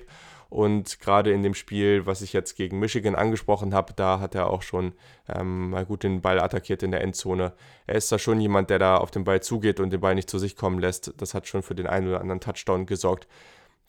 Und 0.49 1.01
gerade 1.01 1.31
in 1.31 1.43
dem 1.43 1.53
Spiel, 1.53 2.07
was 2.07 2.23
ich 2.23 2.33
jetzt 2.33 2.55
gegen 2.55 2.79
Michigan 2.79 3.13
angesprochen 3.13 3.75
habe, 3.75 3.93
da 3.95 4.19
hat 4.19 4.33
er 4.33 4.49
auch 4.49 4.63
schon 4.63 4.93
ähm, 5.29 5.69
mal 5.69 5.85
gut 5.85 6.01
den 6.01 6.21
Ball 6.21 6.39
attackiert 6.39 6.81
in 6.81 6.89
der 6.89 7.01
Endzone. 7.01 7.53
Er 7.85 7.95
ist 7.95 8.11
da 8.11 8.17
schon 8.17 8.41
jemand, 8.41 8.71
der 8.71 8.79
da 8.79 8.97
auf 8.97 9.11
den 9.11 9.23
Ball 9.23 9.43
zugeht 9.43 9.79
und 9.79 9.93
den 9.93 10.01
Ball 10.01 10.15
nicht 10.15 10.31
zu 10.31 10.39
sich 10.39 10.55
kommen 10.55 10.79
lässt. 10.79 11.13
Das 11.17 11.35
hat 11.35 11.47
schon 11.47 11.61
für 11.61 11.75
den 11.75 11.85
einen 11.85 12.07
oder 12.07 12.21
anderen 12.21 12.41
Touchdown 12.41 12.87
gesorgt, 12.87 13.27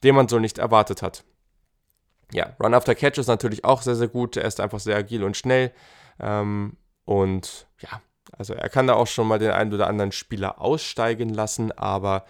den 0.02 0.14
man 0.14 0.28
so 0.28 0.38
nicht 0.38 0.58
erwartet 0.58 1.00
hat 1.00 1.24
ja, 2.34 2.56
Run 2.60 2.74
After 2.74 2.94
Catch 2.94 3.18
ist 3.18 3.28
natürlich 3.28 3.64
auch 3.64 3.80
sehr, 3.82 3.94
sehr 3.94 4.08
gut. 4.08 4.36
Er 4.36 4.44
ist 4.44 4.60
einfach 4.60 4.80
sehr 4.80 4.96
agil 4.96 5.22
und 5.22 5.36
schnell. 5.36 5.72
Ähm, 6.20 6.76
und 7.04 7.68
ja, 7.78 8.02
also 8.36 8.54
er 8.54 8.68
kann 8.68 8.88
da 8.88 8.94
auch 8.94 9.06
schon 9.06 9.28
mal 9.28 9.38
den 9.38 9.52
einen 9.52 9.72
oder 9.72 9.86
anderen 9.86 10.10
Spieler 10.10 10.60
aussteigen 10.60 11.28
lassen, 11.28 11.70
aber 11.72 12.24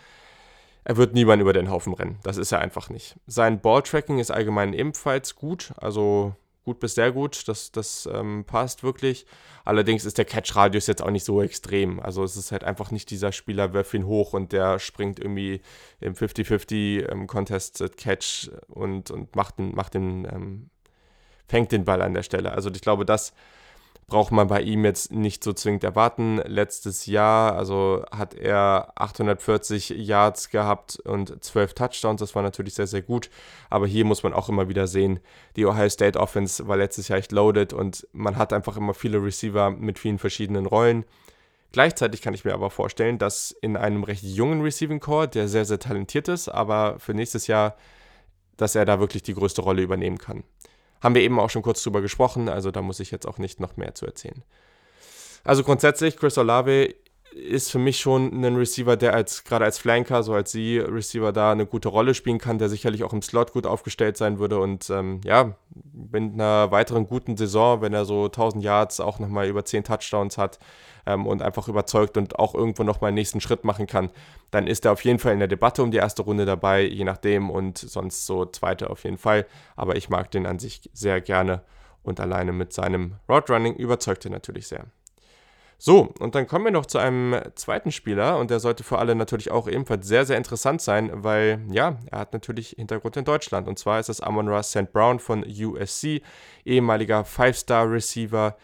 er 0.84 0.98
wird 0.98 1.14
niemand 1.14 1.40
über 1.40 1.54
den 1.54 1.70
Haufen 1.70 1.94
rennen. 1.94 2.18
Das 2.22 2.36
ist 2.36 2.52
er 2.52 2.58
einfach 2.58 2.90
nicht. 2.90 3.16
Sein 3.26 3.60
Balltracking 3.60 4.18
ist 4.18 4.30
allgemein 4.30 4.74
ebenfalls 4.74 5.36
gut. 5.36 5.72
Also 5.78 6.34
gut 6.64 6.80
bis 6.80 6.94
sehr 6.94 7.12
gut. 7.12 7.46
Das, 7.48 7.72
das 7.72 8.08
ähm, 8.12 8.44
passt 8.44 8.82
wirklich. 8.82 9.26
Allerdings 9.64 10.04
ist 10.04 10.18
der 10.18 10.24
Catch-Radius 10.24 10.86
jetzt 10.86 11.02
auch 11.02 11.10
nicht 11.10 11.24
so 11.24 11.42
extrem. 11.42 12.00
Also 12.00 12.24
es 12.24 12.36
ist 12.36 12.52
halt 12.52 12.64
einfach 12.64 12.90
nicht 12.90 13.10
dieser 13.10 13.32
Spieler, 13.32 13.72
wirf 13.72 13.94
ihn 13.94 14.06
hoch 14.06 14.32
und 14.32 14.52
der 14.52 14.78
springt 14.78 15.18
irgendwie 15.18 15.60
im 16.00 16.14
50-50 16.14 17.10
ähm, 17.10 17.26
Catch 17.96 18.50
und, 18.68 19.10
und 19.10 19.36
macht 19.36 19.58
den, 19.58 19.74
macht 19.74 19.94
den 19.94 20.24
ähm, 20.24 20.70
fängt 21.46 21.72
den 21.72 21.84
Ball 21.84 22.02
an 22.02 22.14
der 22.14 22.22
Stelle. 22.22 22.52
Also 22.52 22.70
ich 22.70 22.80
glaube, 22.80 23.04
das 23.04 23.34
braucht 24.06 24.32
man 24.32 24.48
bei 24.48 24.60
ihm 24.60 24.84
jetzt 24.84 25.12
nicht 25.12 25.42
so 25.42 25.52
zwingend 25.52 25.84
erwarten. 25.84 26.36
Letztes 26.44 27.06
Jahr, 27.06 27.56
also 27.56 28.04
hat 28.10 28.34
er 28.34 28.92
840 28.96 29.90
Yards 29.90 30.50
gehabt 30.50 31.00
und 31.00 31.42
12 31.42 31.74
Touchdowns. 31.74 32.20
Das 32.20 32.34
war 32.34 32.42
natürlich 32.42 32.74
sehr, 32.74 32.86
sehr 32.86 33.02
gut. 33.02 33.30
Aber 33.70 33.86
hier 33.86 34.04
muss 34.04 34.22
man 34.22 34.34
auch 34.34 34.48
immer 34.48 34.68
wieder 34.68 34.86
sehen, 34.86 35.20
die 35.56 35.66
Ohio 35.66 35.88
State 35.88 36.18
Offense 36.18 36.68
war 36.68 36.76
letztes 36.76 37.08
Jahr 37.08 37.18
echt 37.18 37.32
loaded 37.32 37.72
und 37.72 38.06
man 38.12 38.36
hat 38.36 38.52
einfach 38.52 38.76
immer 38.76 38.94
viele 38.94 39.22
Receiver 39.22 39.70
mit 39.70 39.98
vielen 39.98 40.18
verschiedenen 40.18 40.66
Rollen. 40.66 41.04
Gleichzeitig 41.72 42.22
kann 42.22 42.34
ich 42.34 42.44
mir 42.44 42.54
aber 42.54 42.70
vorstellen, 42.70 43.18
dass 43.18 43.50
in 43.50 43.76
einem 43.76 44.04
recht 44.04 44.22
jungen 44.22 44.60
Receiving 44.60 45.00
Core, 45.00 45.26
der 45.26 45.48
sehr, 45.48 45.64
sehr 45.64 45.80
talentiert 45.80 46.28
ist, 46.28 46.48
aber 46.48 47.00
für 47.00 47.14
nächstes 47.14 47.48
Jahr, 47.48 47.76
dass 48.56 48.76
er 48.76 48.84
da 48.84 49.00
wirklich 49.00 49.24
die 49.24 49.34
größte 49.34 49.60
Rolle 49.60 49.82
übernehmen 49.82 50.18
kann. 50.18 50.44
Haben 51.04 51.14
wir 51.14 51.22
eben 51.22 51.38
auch 51.38 51.50
schon 51.50 51.60
kurz 51.60 51.82
drüber 51.82 52.00
gesprochen, 52.00 52.48
also 52.48 52.70
da 52.70 52.80
muss 52.80 52.98
ich 52.98 53.10
jetzt 53.10 53.26
auch 53.26 53.36
nicht 53.36 53.60
noch 53.60 53.76
mehr 53.76 53.94
zu 53.94 54.06
erzählen. 54.06 54.42
Also 55.44 55.62
grundsätzlich, 55.62 56.16
Chris 56.16 56.38
Olave 56.38 56.94
ist 57.34 57.70
für 57.70 57.78
mich 57.78 57.98
schon 57.98 58.44
ein 58.44 58.56
Receiver, 58.56 58.96
der 58.96 59.12
als 59.14 59.44
gerade 59.44 59.64
als 59.64 59.78
Flanker, 59.78 60.22
so 60.22 60.34
als 60.34 60.52
sie 60.52 60.78
Receiver 60.78 61.32
da 61.32 61.52
eine 61.52 61.66
gute 61.66 61.88
Rolle 61.88 62.14
spielen 62.14 62.38
kann, 62.38 62.58
der 62.58 62.68
sicherlich 62.68 63.04
auch 63.04 63.12
im 63.12 63.22
Slot 63.22 63.52
gut 63.52 63.66
aufgestellt 63.66 64.16
sein 64.16 64.38
würde 64.38 64.58
und 64.58 64.88
ähm, 64.90 65.20
ja, 65.24 65.56
mit 65.92 66.34
einer 66.34 66.70
weiteren 66.70 67.06
guten 67.06 67.36
Saison, 67.36 67.80
wenn 67.80 67.92
er 67.92 68.04
so 68.04 68.26
1000 68.26 68.62
Yards 68.62 69.00
auch 69.00 69.18
nochmal 69.18 69.48
über 69.48 69.64
10 69.64 69.84
Touchdowns 69.84 70.38
hat, 70.38 70.58
ähm, 71.06 71.26
und 71.26 71.42
einfach 71.42 71.68
überzeugt 71.68 72.16
und 72.16 72.38
auch 72.38 72.54
irgendwo 72.54 72.82
nochmal 72.82 73.08
einen 73.08 73.16
nächsten 73.16 73.40
Schritt 73.40 73.64
machen 73.64 73.86
kann, 73.86 74.10
dann 74.50 74.66
ist 74.66 74.84
er 74.84 74.92
auf 74.92 75.04
jeden 75.04 75.18
Fall 75.18 75.32
in 75.32 75.38
der 75.38 75.48
Debatte 75.48 75.82
um 75.82 75.90
die 75.90 75.98
erste 75.98 76.22
Runde 76.22 76.44
dabei, 76.44 76.82
je 76.82 77.04
nachdem 77.04 77.50
und 77.50 77.78
sonst 77.78 78.26
so 78.26 78.44
zweite 78.46 78.90
auf 78.90 79.04
jeden 79.04 79.18
Fall. 79.18 79.46
Aber 79.76 79.96
ich 79.96 80.08
mag 80.08 80.30
den 80.30 80.46
an 80.46 80.58
sich 80.58 80.90
sehr 80.92 81.20
gerne 81.20 81.62
und 82.02 82.20
alleine 82.20 82.52
mit 82.52 82.72
seinem 82.72 83.16
Roadrunning 83.28 83.74
überzeugt 83.74 84.24
er 84.24 84.30
natürlich 84.30 84.68
sehr. 84.68 84.86
So, 85.86 86.14
und 86.18 86.34
dann 86.34 86.46
kommen 86.46 86.64
wir 86.64 86.72
noch 86.72 86.86
zu 86.86 86.96
einem 86.96 87.38
zweiten 87.56 87.92
Spieler 87.92 88.38
und 88.38 88.50
der 88.50 88.58
sollte 88.58 88.82
für 88.82 88.96
alle 88.96 89.14
natürlich 89.14 89.50
auch 89.50 89.68
ebenfalls 89.68 90.08
sehr, 90.08 90.24
sehr 90.24 90.38
interessant 90.38 90.80
sein, 90.80 91.10
weil 91.12 91.60
ja, 91.70 91.98
er 92.10 92.20
hat 92.20 92.32
natürlich 92.32 92.70
Hintergrund 92.78 93.18
in 93.18 93.26
Deutschland 93.26 93.68
und 93.68 93.78
zwar 93.78 94.00
ist 94.00 94.08
es 94.08 94.22
Amon 94.22 94.48
Ra 94.48 94.62
St. 94.62 94.90
Brown 94.94 95.18
von 95.18 95.44
USC, 95.44 96.22
ehemaliger 96.64 97.26
Five-Star-Receiver 97.26 98.56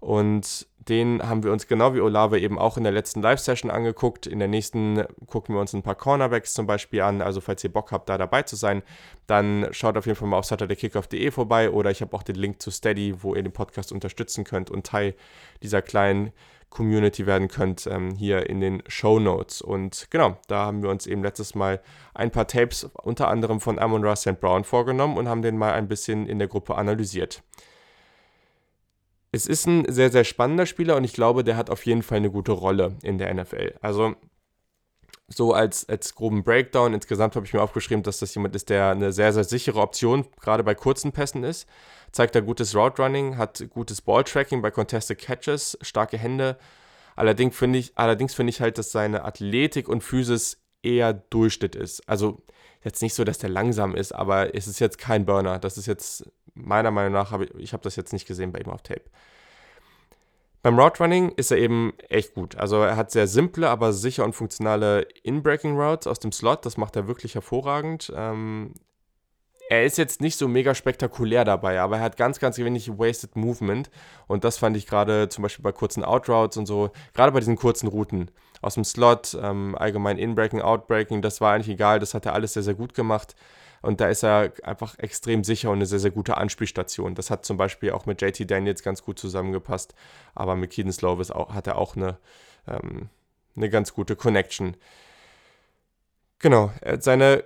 und 0.00 0.66
den 0.78 1.22
haben 1.22 1.42
wir 1.42 1.52
uns 1.52 1.66
genau 1.66 1.94
wie 1.94 2.00
Olave 2.00 2.40
eben 2.40 2.58
auch 2.58 2.78
in 2.78 2.84
der 2.84 2.92
letzten 2.92 3.20
Live-Session 3.20 3.70
angeguckt. 3.70 4.26
In 4.26 4.38
der 4.38 4.48
nächsten 4.48 5.04
gucken 5.26 5.54
wir 5.54 5.60
uns 5.60 5.74
ein 5.74 5.82
paar 5.82 5.94
Cornerbacks 5.94 6.54
zum 6.54 6.66
Beispiel 6.66 7.02
an. 7.02 7.20
Also 7.20 7.42
falls 7.42 7.62
ihr 7.62 7.72
Bock 7.72 7.92
habt, 7.92 8.08
da 8.08 8.16
dabei 8.16 8.42
zu 8.42 8.56
sein, 8.56 8.82
dann 9.26 9.68
schaut 9.72 9.98
auf 9.98 10.06
jeden 10.06 10.16
Fall 10.16 10.26
mal 10.26 10.38
auf 10.38 10.46
saturdaykickoff.de 10.46 11.30
vorbei 11.32 11.70
oder 11.70 11.90
ich 11.90 12.00
habe 12.00 12.16
auch 12.16 12.22
den 12.22 12.36
Link 12.36 12.62
zu 12.62 12.70
Steady, 12.70 13.22
wo 13.22 13.34
ihr 13.34 13.42
den 13.42 13.52
Podcast 13.52 13.92
unterstützen 13.92 14.44
könnt 14.44 14.70
und 14.70 14.86
Teil 14.86 15.14
dieser 15.62 15.82
kleinen 15.82 16.32
Community 16.72 17.26
werden 17.26 17.48
könnt, 17.48 17.86
ähm, 17.86 18.14
hier 18.16 18.48
in 18.48 18.60
den 18.60 18.82
Show 18.88 19.20
Notes. 19.20 19.62
Und 19.62 20.08
genau, 20.10 20.36
da 20.48 20.66
haben 20.66 20.82
wir 20.82 20.90
uns 20.90 21.06
eben 21.06 21.22
letztes 21.22 21.54
Mal 21.54 21.80
ein 22.14 22.30
paar 22.30 22.48
Tapes 22.48 22.84
unter 23.02 23.28
anderem 23.28 23.60
von 23.60 23.78
Amon 23.78 24.04
Ross 24.04 24.22
St. 24.22 24.40
Brown 24.40 24.64
vorgenommen 24.64 25.16
und 25.16 25.28
haben 25.28 25.42
den 25.42 25.56
mal 25.56 25.72
ein 25.72 25.88
bisschen 25.88 26.26
in 26.26 26.38
der 26.38 26.48
Gruppe 26.48 26.74
analysiert 26.74 27.42
es 29.32 29.46
ist 29.46 29.66
ein 29.66 29.90
sehr, 29.90 30.10
sehr 30.10 30.24
spannender 30.24 30.66
Spieler 30.66 30.94
und 30.96 31.04
ich 31.04 31.14
glaube, 31.14 31.42
der 31.42 31.56
hat 31.56 31.70
auf 31.70 31.86
jeden 31.86 32.02
Fall 32.02 32.18
eine 32.18 32.30
gute 32.30 32.52
Rolle 32.52 32.96
in 33.02 33.16
der 33.16 33.32
NFL. 33.32 33.74
Also 33.80 34.14
so 35.34 35.52
als, 35.52 35.88
als 35.88 36.14
groben 36.14 36.42
Breakdown. 36.44 36.94
Insgesamt 36.94 37.36
habe 37.36 37.46
ich 37.46 37.52
mir 37.52 37.62
aufgeschrieben, 37.62 38.02
dass 38.02 38.18
das 38.18 38.34
jemand 38.34 38.54
ist, 38.56 38.70
der 38.70 38.90
eine 38.90 39.12
sehr, 39.12 39.32
sehr 39.32 39.44
sichere 39.44 39.80
Option 39.80 40.26
gerade 40.40 40.64
bei 40.64 40.74
kurzen 40.74 41.12
Pässen 41.12 41.44
ist. 41.44 41.68
Zeigt 42.12 42.34
er 42.34 42.42
gutes 42.42 42.74
Route 42.74 43.02
Running, 43.02 43.38
hat 43.38 43.64
gutes 43.70 44.00
Balltracking 44.00 44.62
bei 44.62 44.70
Contested 44.70 45.18
Catches, 45.18 45.78
starke 45.80 46.18
Hände. 46.18 46.58
Allerdings 47.16 47.56
finde 47.56 47.78
ich, 47.78 47.92
allerdings 47.96 48.34
finde 48.34 48.50
ich 48.50 48.60
halt, 48.60 48.78
dass 48.78 48.92
seine 48.92 49.24
Athletik 49.24 49.88
und 49.88 50.02
Physis 50.02 50.58
eher 50.82 51.12
Durchschnitt 51.12 51.74
ist. 51.74 52.08
Also 52.08 52.42
jetzt 52.82 53.02
nicht 53.02 53.14
so, 53.14 53.24
dass 53.24 53.38
der 53.38 53.50
langsam 53.50 53.94
ist, 53.94 54.12
aber 54.12 54.54
es 54.54 54.66
ist 54.66 54.80
jetzt 54.80 54.98
kein 54.98 55.24
Burner. 55.24 55.58
Das 55.58 55.78
ist 55.78 55.86
jetzt 55.86 56.30
meiner 56.54 56.90
Meinung 56.90 57.12
nach, 57.12 57.30
habe 57.30 57.44
ich, 57.44 57.54
ich 57.56 57.72
habe 57.72 57.82
das 57.82 57.96
jetzt 57.96 58.12
nicht 58.12 58.26
gesehen 58.26 58.52
bei 58.52 58.60
ihm 58.60 58.70
auf 58.70 58.82
Tape. 58.82 59.04
Beim 60.62 60.78
Route 60.78 61.02
Running 61.02 61.30
ist 61.30 61.50
er 61.50 61.58
eben 61.58 61.92
echt 62.08 62.34
gut. 62.34 62.56
Also 62.56 62.76
er 62.76 62.96
hat 62.96 63.10
sehr 63.10 63.26
simple, 63.26 63.68
aber 63.68 63.92
sicher 63.92 64.24
und 64.24 64.34
funktionale 64.34 65.08
In-Breaking 65.24 65.76
Routes 65.76 66.06
aus 66.06 66.20
dem 66.20 66.30
Slot. 66.30 66.64
Das 66.64 66.76
macht 66.76 66.94
er 66.94 67.08
wirklich 67.08 67.34
hervorragend. 67.34 68.12
Ähm, 68.14 68.74
er 69.68 69.84
ist 69.84 69.98
jetzt 69.98 70.20
nicht 70.20 70.38
so 70.38 70.46
mega 70.46 70.74
spektakulär 70.74 71.44
dabei, 71.44 71.80
aber 71.80 71.96
er 71.96 72.02
hat 72.02 72.16
ganz, 72.16 72.38
ganz 72.38 72.58
wenig 72.58 72.90
Wasted 72.90 73.34
Movement. 73.34 73.90
Und 74.28 74.44
das 74.44 74.58
fand 74.58 74.76
ich 74.76 74.86
gerade 74.86 75.28
zum 75.30 75.42
Beispiel 75.42 75.64
bei 75.64 75.72
kurzen 75.72 76.04
Outroutes 76.04 76.58
und 76.58 76.66
so, 76.66 76.90
gerade 77.12 77.32
bei 77.32 77.40
diesen 77.40 77.56
kurzen 77.56 77.88
Routen 77.88 78.30
aus 78.60 78.74
dem 78.74 78.84
Slot, 78.84 79.36
ähm, 79.42 79.74
allgemein 79.76 80.18
Inbreaking, 80.18 80.60
Outbreaking, 80.60 81.22
das 81.22 81.40
war 81.40 81.54
eigentlich 81.54 81.74
egal, 81.74 81.98
das 81.98 82.14
hat 82.14 82.26
er 82.26 82.34
alles 82.34 82.52
sehr, 82.52 82.62
sehr 82.62 82.74
gut 82.74 82.94
gemacht. 82.94 83.34
Und 83.82 84.00
da 84.00 84.08
ist 84.08 84.22
er 84.22 84.52
einfach 84.62 84.98
extrem 84.98 85.44
sicher 85.44 85.70
und 85.70 85.76
eine 85.78 85.86
sehr, 85.86 85.98
sehr 85.98 86.12
gute 86.12 86.36
Anspielstation. 86.36 87.14
Das 87.14 87.30
hat 87.30 87.44
zum 87.44 87.56
Beispiel 87.56 87.92
auch 87.92 88.06
mit 88.06 88.22
JT 88.22 88.50
Daniels 88.50 88.82
ganz 88.82 89.02
gut 89.02 89.18
zusammengepasst. 89.18 89.94
Aber 90.34 90.56
mit 90.56 90.70
Keaton 90.70 90.92
Slovis 90.92 91.30
auch, 91.30 91.52
hat 91.52 91.66
er 91.66 91.76
auch 91.76 91.96
eine, 91.96 92.18
ähm, 92.68 93.08
eine 93.56 93.68
ganz 93.68 93.92
gute 93.92 94.16
Connection. 94.16 94.76
Genau, 96.38 96.72
seine 96.98 97.44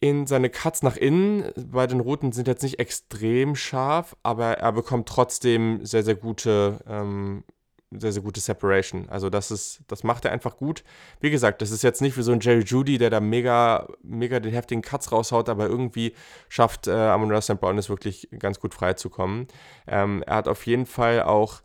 in 0.00 0.26
seine 0.26 0.48
Cuts 0.50 0.82
nach 0.82 0.96
innen 0.96 1.50
bei 1.56 1.86
den 1.86 2.00
Routen 2.00 2.32
sind 2.32 2.46
jetzt 2.46 2.62
nicht 2.62 2.78
extrem 2.78 3.56
scharf, 3.56 4.16
aber 4.22 4.58
er 4.58 4.72
bekommt 4.72 5.08
trotzdem 5.08 5.84
sehr, 5.84 6.04
sehr 6.04 6.14
gute, 6.14 6.78
ähm, 6.86 7.42
sehr, 7.90 8.12
sehr 8.12 8.22
gute 8.22 8.40
Separation. 8.40 9.08
Also 9.08 9.30
das 9.30 9.50
ist, 9.50 9.80
das 9.88 10.04
macht 10.04 10.24
er 10.24 10.32
einfach 10.32 10.56
gut. 10.56 10.84
Wie 11.20 11.30
gesagt, 11.30 11.62
das 11.62 11.70
ist 11.70 11.82
jetzt 11.82 12.02
nicht 12.02 12.16
wie 12.16 12.22
so 12.22 12.32
ein 12.32 12.40
Jerry 12.40 12.62
Judy, 12.62 12.98
der 12.98 13.10
da 13.10 13.20
mega, 13.20 13.88
mega 14.02 14.40
den 14.40 14.52
heftigen 14.52 14.82
Cuts 14.82 15.10
raushaut, 15.10 15.48
aber 15.48 15.66
irgendwie 15.66 16.14
schafft 16.48 16.86
äh, 16.86 16.92
Amon 16.92 17.32
Russell 17.32 17.56
Brown 17.56 17.78
es 17.78 17.88
wirklich 17.88 18.28
ganz 18.38 18.60
gut 18.60 18.74
freizukommen. 18.74 19.46
Ähm, 19.86 20.22
er 20.26 20.36
hat 20.36 20.48
auf 20.48 20.66
jeden 20.66 20.86
Fall 20.86 21.22
auch 21.22 21.62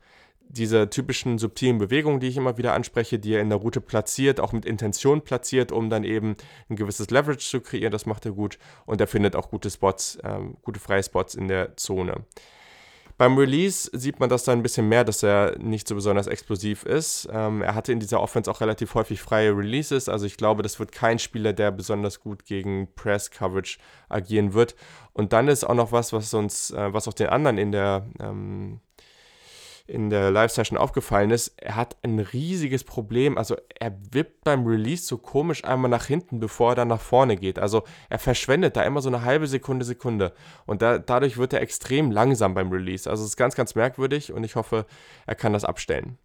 diese 0.53 0.89
typischen 0.89 1.39
subtilen 1.39 1.79
Bewegungen, 1.79 2.19
die 2.19 2.27
ich 2.27 2.37
immer 2.37 2.57
wieder 2.57 2.73
anspreche, 2.73 3.17
die 3.17 3.33
er 3.33 3.41
in 3.41 3.49
der 3.49 3.57
Route 3.57 3.81
platziert, 3.81 4.39
auch 4.39 4.53
mit 4.53 4.65
Intention 4.65 5.21
platziert, 5.21 5.71
um 5.71 5.89
dann 5.89 6.03
eben 6.03 6.35
ein 6.69 6.75
gewisses 6.75 7.09
Leverage 7.09 7.39
zu 7.39 7.59
kreieren. 7.59 7.91
Das 7.91 8.05
macht 8.05 8.25
er 8.25 8.33
gut 8.33 8.59
und 8.85 9.01
er 9.01 9.07
findet 9.07 9.35
auch 9.35 9.49
gute 9.49 9.71
Spots, 9.71 10.19
ähm, 10.23 10.57
gute 10.61 10.79
freie 10.79 11.03
Spots 11.03 11.33
in 11.33 11.47
der 11.47 11.75
Zone. 11.75 12.25
Beim 13.17 13.37
Release 13.37 13.89
sieht 13.93 14.19
man 14.19 14.29
das 14.29 14.43
dann 14.43 14.59
ein 14.59 14.63
bisschen 14.63 14.89
mehr, 14.89 15.03
dass 15.03 15.23
er 15.23 15.57
nicht 15.59 15.87
so 15.87 15.95
besonders 15.95 16.27
explosiv 16.27 16.83
ist. 16.83 17.27
Ähm, 17.31 17.61
er 17.61 17.75
hatte 17.75 17.91
in 17.91 17.99
dieser 17.99 18.21
Offense 18.21 18.49
auch 18.49 18.61
relativ 18.61 18.95
häufig 18.95 19.21
freie 19.21 19.55
Releases, 19.55 20.09
also 20.09 20.25
ich 20.25 20.37
glaube, 20.37 20.63
das 20.63 20.79
wird 20.79 20.91
kein 20.91 21.19
Spieler, 21.19 21.53
der 21.53 21.71
besonders 21.71 22.19
gut 22.19 22.45
gegen 22.45 22.87
Press 22.95 23.29
Coverage 23.29 23.77
agieren 24.09 24.53
wird. 24.53 24.75
Und 25.13 25.31
dann 25.31 25.47
ist 25.47 25.63
auch 25.63 25.75
noch 25.75 25.91
was, 25.91 26.11
was 26.11 26.33
uns, 26.33 26.71
äh, 26.71 26.93
was 26.93 27.07
auch 27.07 27.13
den 27.13 27.27
anderen 27.27 27.57
in 27.57 27.71
der 27.71 28.07
ähm, 28.19 28.79
in 29.85 30.09
der 30.09 30.31
Live-Session 30.31 30.77
aufgefallen 30.77 31.31
ist, 31.31 31.53
er 31.57 31.75
hat 31.75 31.97
ein 32.03 32.19
riesiges 32.19 32.85
Problem. 32.85 33.37
Also 33.37 33.57
er 33.77 33.93
wippt 34.11 34.45
beim 34.45 34.65
Release 34.65 35.05
so 35.05 35.17
komisch 35.17 35.65
einmal 35.65 35.91
nach 35.91 36.05
hinten, 36.05 36.39
bevor 36.39 36.71
er 36.71 36.75
dann 36.75 36.87
nach 36.87 37.01
vorne 37.01 37.35
geht. 37.35 37.59
Also 37.59 37.83
er 38.09 38.19
verschwendet 38.19 38.77
da 38.77 38.83
immer 38.83 39.01
so 39.01 39.09
eine 39.09 39.23
halbe 39.23 39.47
Sekunde, 39.47 39.83
Sekunde. 39.83 40.33
Und 40.65 40.81
da, 40.81 40.99
dadurch 40.99 41.37
wird 41.37 41.51
er 41.51 41.61
extrem 41.61 42.11
langsam 42.11 42.53
beim 42.53 42.71
Release. 42.71 43.09
Also 43.09 43.23
es 43.23 43.31
ist 43.31 43.37
ganz, 43.37 43.55
ganz 43.55 43.75
merkwürdig 43.75 44.31
und 44.31 44.45
ich 44.45 44.55
hoffe, 44.55 44.85
er 45.25 45.35
kann 45.35 45.51
das 45.51 45.65
abstellen. 45.65 46.17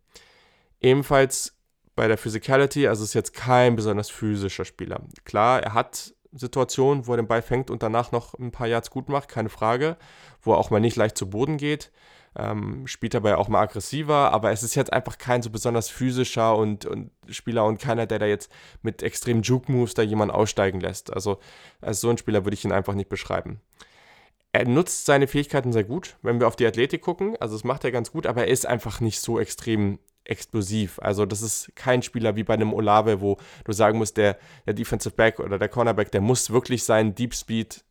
Ebenfalls 0.81 1.57
bei 1.97 2.07
der 2.07 2.17
Physicality, 2.17 2.87
also 2.87 3.03
ist 3.03 3.15
jetzt 3.15 3.35
kein 3.35 3.75
besonders 3.75 4.09
physischer 4.09 4.65
Spieler. 4.65 5.01
Klar, 5.25 5.65
er 5.65 5.75
hat 5.75 6.15
Situationen, 6.31 7.09
wo 7.09 7.15
er 7.15 7.17
den 7.17 7.27
Ball 7.27 7.43
fängt 7.43 7.71
und 7.71 7.83
danach 7.83 8.13
noch 8.13 8.35
ein 8.35 8.53
paar 8.53 8.69
Yards 8.69 8.91
gut 8.91 9.09
macht, 9.09 9.29
keine 9.29 9.49
Frage, 9.49 9.97
wo 10.43 10.53
er 10.53 10.59
auch 10.59 10.71
mal 10.71 10.79
nicht 10.79 10.97
leicht 10.97 11.19
zu 11.19 11.29
Boden 11.29 11.57
geht. 11.57 11.91
Ähm, 12.37 12.87
spielt 12.87 13.15
dabei 13.15 13.37
auch 13.37 13.49
mal 13.49 13.63
aggressiver, 13.63 14.33
aber 14.33 14.53
es 14.53 14.63
ist 14.63 14.75
jetzt 14.75 14.93
einfach 14.93 15.19
kein 15.19 15.43
so 15.43 15.51
besonders 15.51 15.89
physischer 15.89 16.57
und, 16.57 16.87
und 16.87 17.11
Spieler 17.29 17.65
und 17.65 17.81
keiner, 17.81 18.07
der 18.07 18.19
da 18.19 18.27
jetzt 18.27 18.51
mit 18.83 19.03
extremen 19.03 19.43
Juke-Moves 19.43 19.95
da 19.95 20.03
jemanden 20.03 20.35
aussteigen 20.35 20.81
lässt. 20.81 21.13
Also 21.13 21.39
als 21.81 22.01
so 22.01 22.11
ein 22.11 22.19
Spieler 22.19 22.45
würde 22.45 22.55
ich 22.55 22.65
ihn 22.65 22.73
einfach 22.73 22.95
nicht 22.95 23.09
beschreiben. 23.09 23.61
Er 24.53 24.67
nutzt 24.67 25.05
seine 25.05 25.27
Fähigkeiten 25.27 25.73
sehr 25.73 25.85
gut, 25.85 26.17
wenn 26.23 26.41
wir 26.41 26.49
auf 26.49 26.57
die 26.57 26.67
Athletik 26.67 27.03
gucken. 27.03 27.37
Also 27.39 27.55
das 27.55 27.65
macht 27.65 27.85
er 27.85 27.93
ganz 27.93 28.13
gut, 28.13 28.27
aber 28.27 28.43
er 28.43 28.49
ist 28.49 28.67
einfach 28.67 29.01
nicht 29.01 29.21
so 29.21 29.39
extrem 29.39 29.99
explosiv. 30.25 30.99
Also 31.03 31.27
das 31.27 31.43
ist 31.43 31.75
kein 31.75 32.03
Spieler 32.03 32.37
wie 32.37 32.45
bei 32.45 32.55
einem 32.55 32.73
Olave, 32.73 33.21
wo 33.21 33.39
du 33.65 33.73
sagen 33.73 33.99
musst, 33.99 34.17
der, 34.17 34.39
der 34.67 34.75
Defensive 34.75 35.15
Back 35.15 35.41
oder 35.41 35.59
der 35.59 35.69
Cornerback, 35.69 36.13
der 36.13 36.21
muss 36.21 36.51
wirklich 36.51 36.85
seinen 36.85 37.15
Deep 37.15 37.35
Speed 37.35 37.85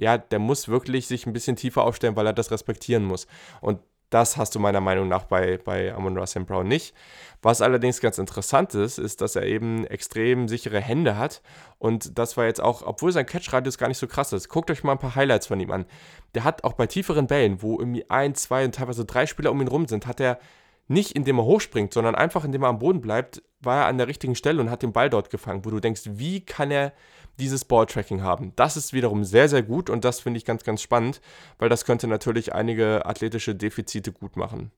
ja, 0.00 0.18
der 0.18 0.38
muss 0.38 0.68
wirklich 0.68 1.06
sich 1.06 1.26
ein 1.26 1.32
bisschen 1.32 1.56
tiefer 1.56 1.84
aufstellen, 1.84 2.16
weil 2.16 2.26
er 2.26 2.32
das 2.32 2.50
respektieren 2.50 3.04
muss. 3.04 3.26
Und 3.60 3.80
das 4.08 4.36
hast 4.36 4.54
du 4.54 4.58
meiner 4.58 4.80
Meinung 4.80 5.06
nach 5.06 5.24
bei, 5.24 5.58
bei 5.58 5.94
Amon 5.94 6.18
Russell 6.18 6.44
Brown 6.44 6.66
nicht. 6.66 6.94
Was 7.42 7.62
allerdings 7.62 8.00
ganz 8.00 8.18
interessant 8.18 8.74
ist, 8.74 8.98
ist, 8.98 9.20
dass 9.20 9.36
er 9.36 9.44
eben 9.44 9.86
extrem 9.86 10.48
sichere 10.48 10.80
Hände 10.80 11.16
hat. 11.16 11.42
Und 11.78 12.18
das 12.18 12.36
war 12.36 12.46
jetzt 12.46 12.60
auch, 12.60 12.82
obwohl 12.84 13.12
sein 13.12 13.26
Catchradius 13.26 13.78
gar 13.78 13.86
nicht 13.86 13.98
so 13.98 14.08
krass 14.08 14.32
ist. 14.32 14.48
Guckt 14.48 14.70
euch 14.70 14.82
mal 14.82 14.92
ein 14.92 14.98
paar 14.98 15.14
Highlights 15.14 15.46
von 15.46 15.60
ihm 15.60 15.70
an. 15.70 15.86
Der 16.34 16.42
hat 16.42 16.64
auch 16.64 16.72
bei 16.72 16.86
tieferen 16.86 17.28
Bällen, 17.28 17.62
wo 17.62 17.78
irgendwie 17.78 18.08
ein, 18.10 18.34
zwei 18.34 18.64
und 18.64 18.74
teilweise 18.74 19.04
drei 19.04 19.26
Spieler 19.26 19.52
um 19.52 19.60
ihn 19.60 19.68
rum 19.68 19.86
sind, 19.86 20.06
hat 20.06 20.18
er 20.18 20.40
nicht 20.88 21.12
indem 21.12 21.38
er 21.38 21.44
hochspringt, 21.44 21.94
sondern 21.94 22.16
einfach 22.16 22.44
indem 22.44 22.64
er 22.64 22.68
am 22.68 22.80
Boden 22.80 23.00
bleibt, 23.00 23.42
war 23.60 23.82
er 23.82 23.86
an 23.86 23.98
der 23.98 24.08
richtigen 24.08 24.34
Stelle 24.34 24.60
und 24.60 24.70
hat 24.70 24.82
den 24.82 24.92
Ball 24.92 25.08
dort 25.08 25.30
gefangen, 25.30 25.64
wo 25.64 25.70
du 25.70 25.78
denkst, 25.78 26.02
wie 26.06 26.44
kann 26.44 26.72
er 26.72 26.92
dieses 27.40 27.64
Balltracking 27.64 28.22
haben? 28.22 28.52
Das 28.54 28.76
ist 28.76 28.92
wiederum 28.92 29.24
sehr, 29.24 29.48
sehr 29.48 29.62
gut 29.62 29.90
und 29.90 30.04
das 30.04 30.20
finde 30.20 30.38
ich 30.38 30.44
ganz, 30.44 30.62
ganz 30.62 30.82
spannend, 30.82 31.20
weil 31.58 31.68
das 31.68 31.84
könnte 31.84 32.06
natürlich 32.06 32.54
einige 32.54 33.06
athletische 33.06 33.54
Defizite 33.54 34.12
gut 34.12 34.36
machen. 34.36 34.70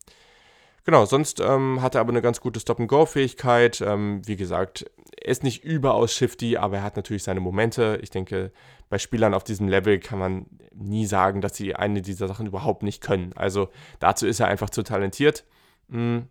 Genau, 0.85 1.05
sonst 1.05 1.41
ähm, 1.41 1.81
hat 1.81 1.95
er 1.95 2.01
aber 2.01 2.11
eine 2.11 2.23
ganz 2.23 2.41
gute 2.41 2.59
Stop-and-Go-Fähigkeit. 2.59 3.81
Ähm, 3.81 4.21
wie 4.27 4.35
gesagt, 4.35 4.91
er 5.17 5.31
ist 5.31 5.45
nicht 5.45 5.63
überaus 5.63 6.13
shifty, 6.13 6.57
aber 6.57 6.79
er 6.79 6.83
hat 6.83 6.97
natürlich 6.97 7.23
seine 7.23 7.39
Momente. 7.39 8.01
Ich 8.03 8.11
denke, 8.11 8.51
bei 8.89 8.99
Spielern 8.99 9.33
auf 9.33 9.45
diesem 9.45 9.69
Level 9.69 10.01
kann 10.01 10.19
man 10.19 10.47
nie 10.75 11.07
sagen, 11.07 11.41
dass 11.41 11.57
sie 11.57 11.77
eine 11.77 12.03
dieser 12.03 12.27
Sachen 12.27 12.47
überhaupt 12.47 12.83
nicht 12.83 13.01
können. 13.01 13.33
Also 13.37 13.69
dazu 14.01 14.27
ist 14.27 14.41
er 14.41 14.49
einfach 14.49 14.71
zu 14.71 14.83
talentiert. 14.83 15.45
Mm. 15.87 16.23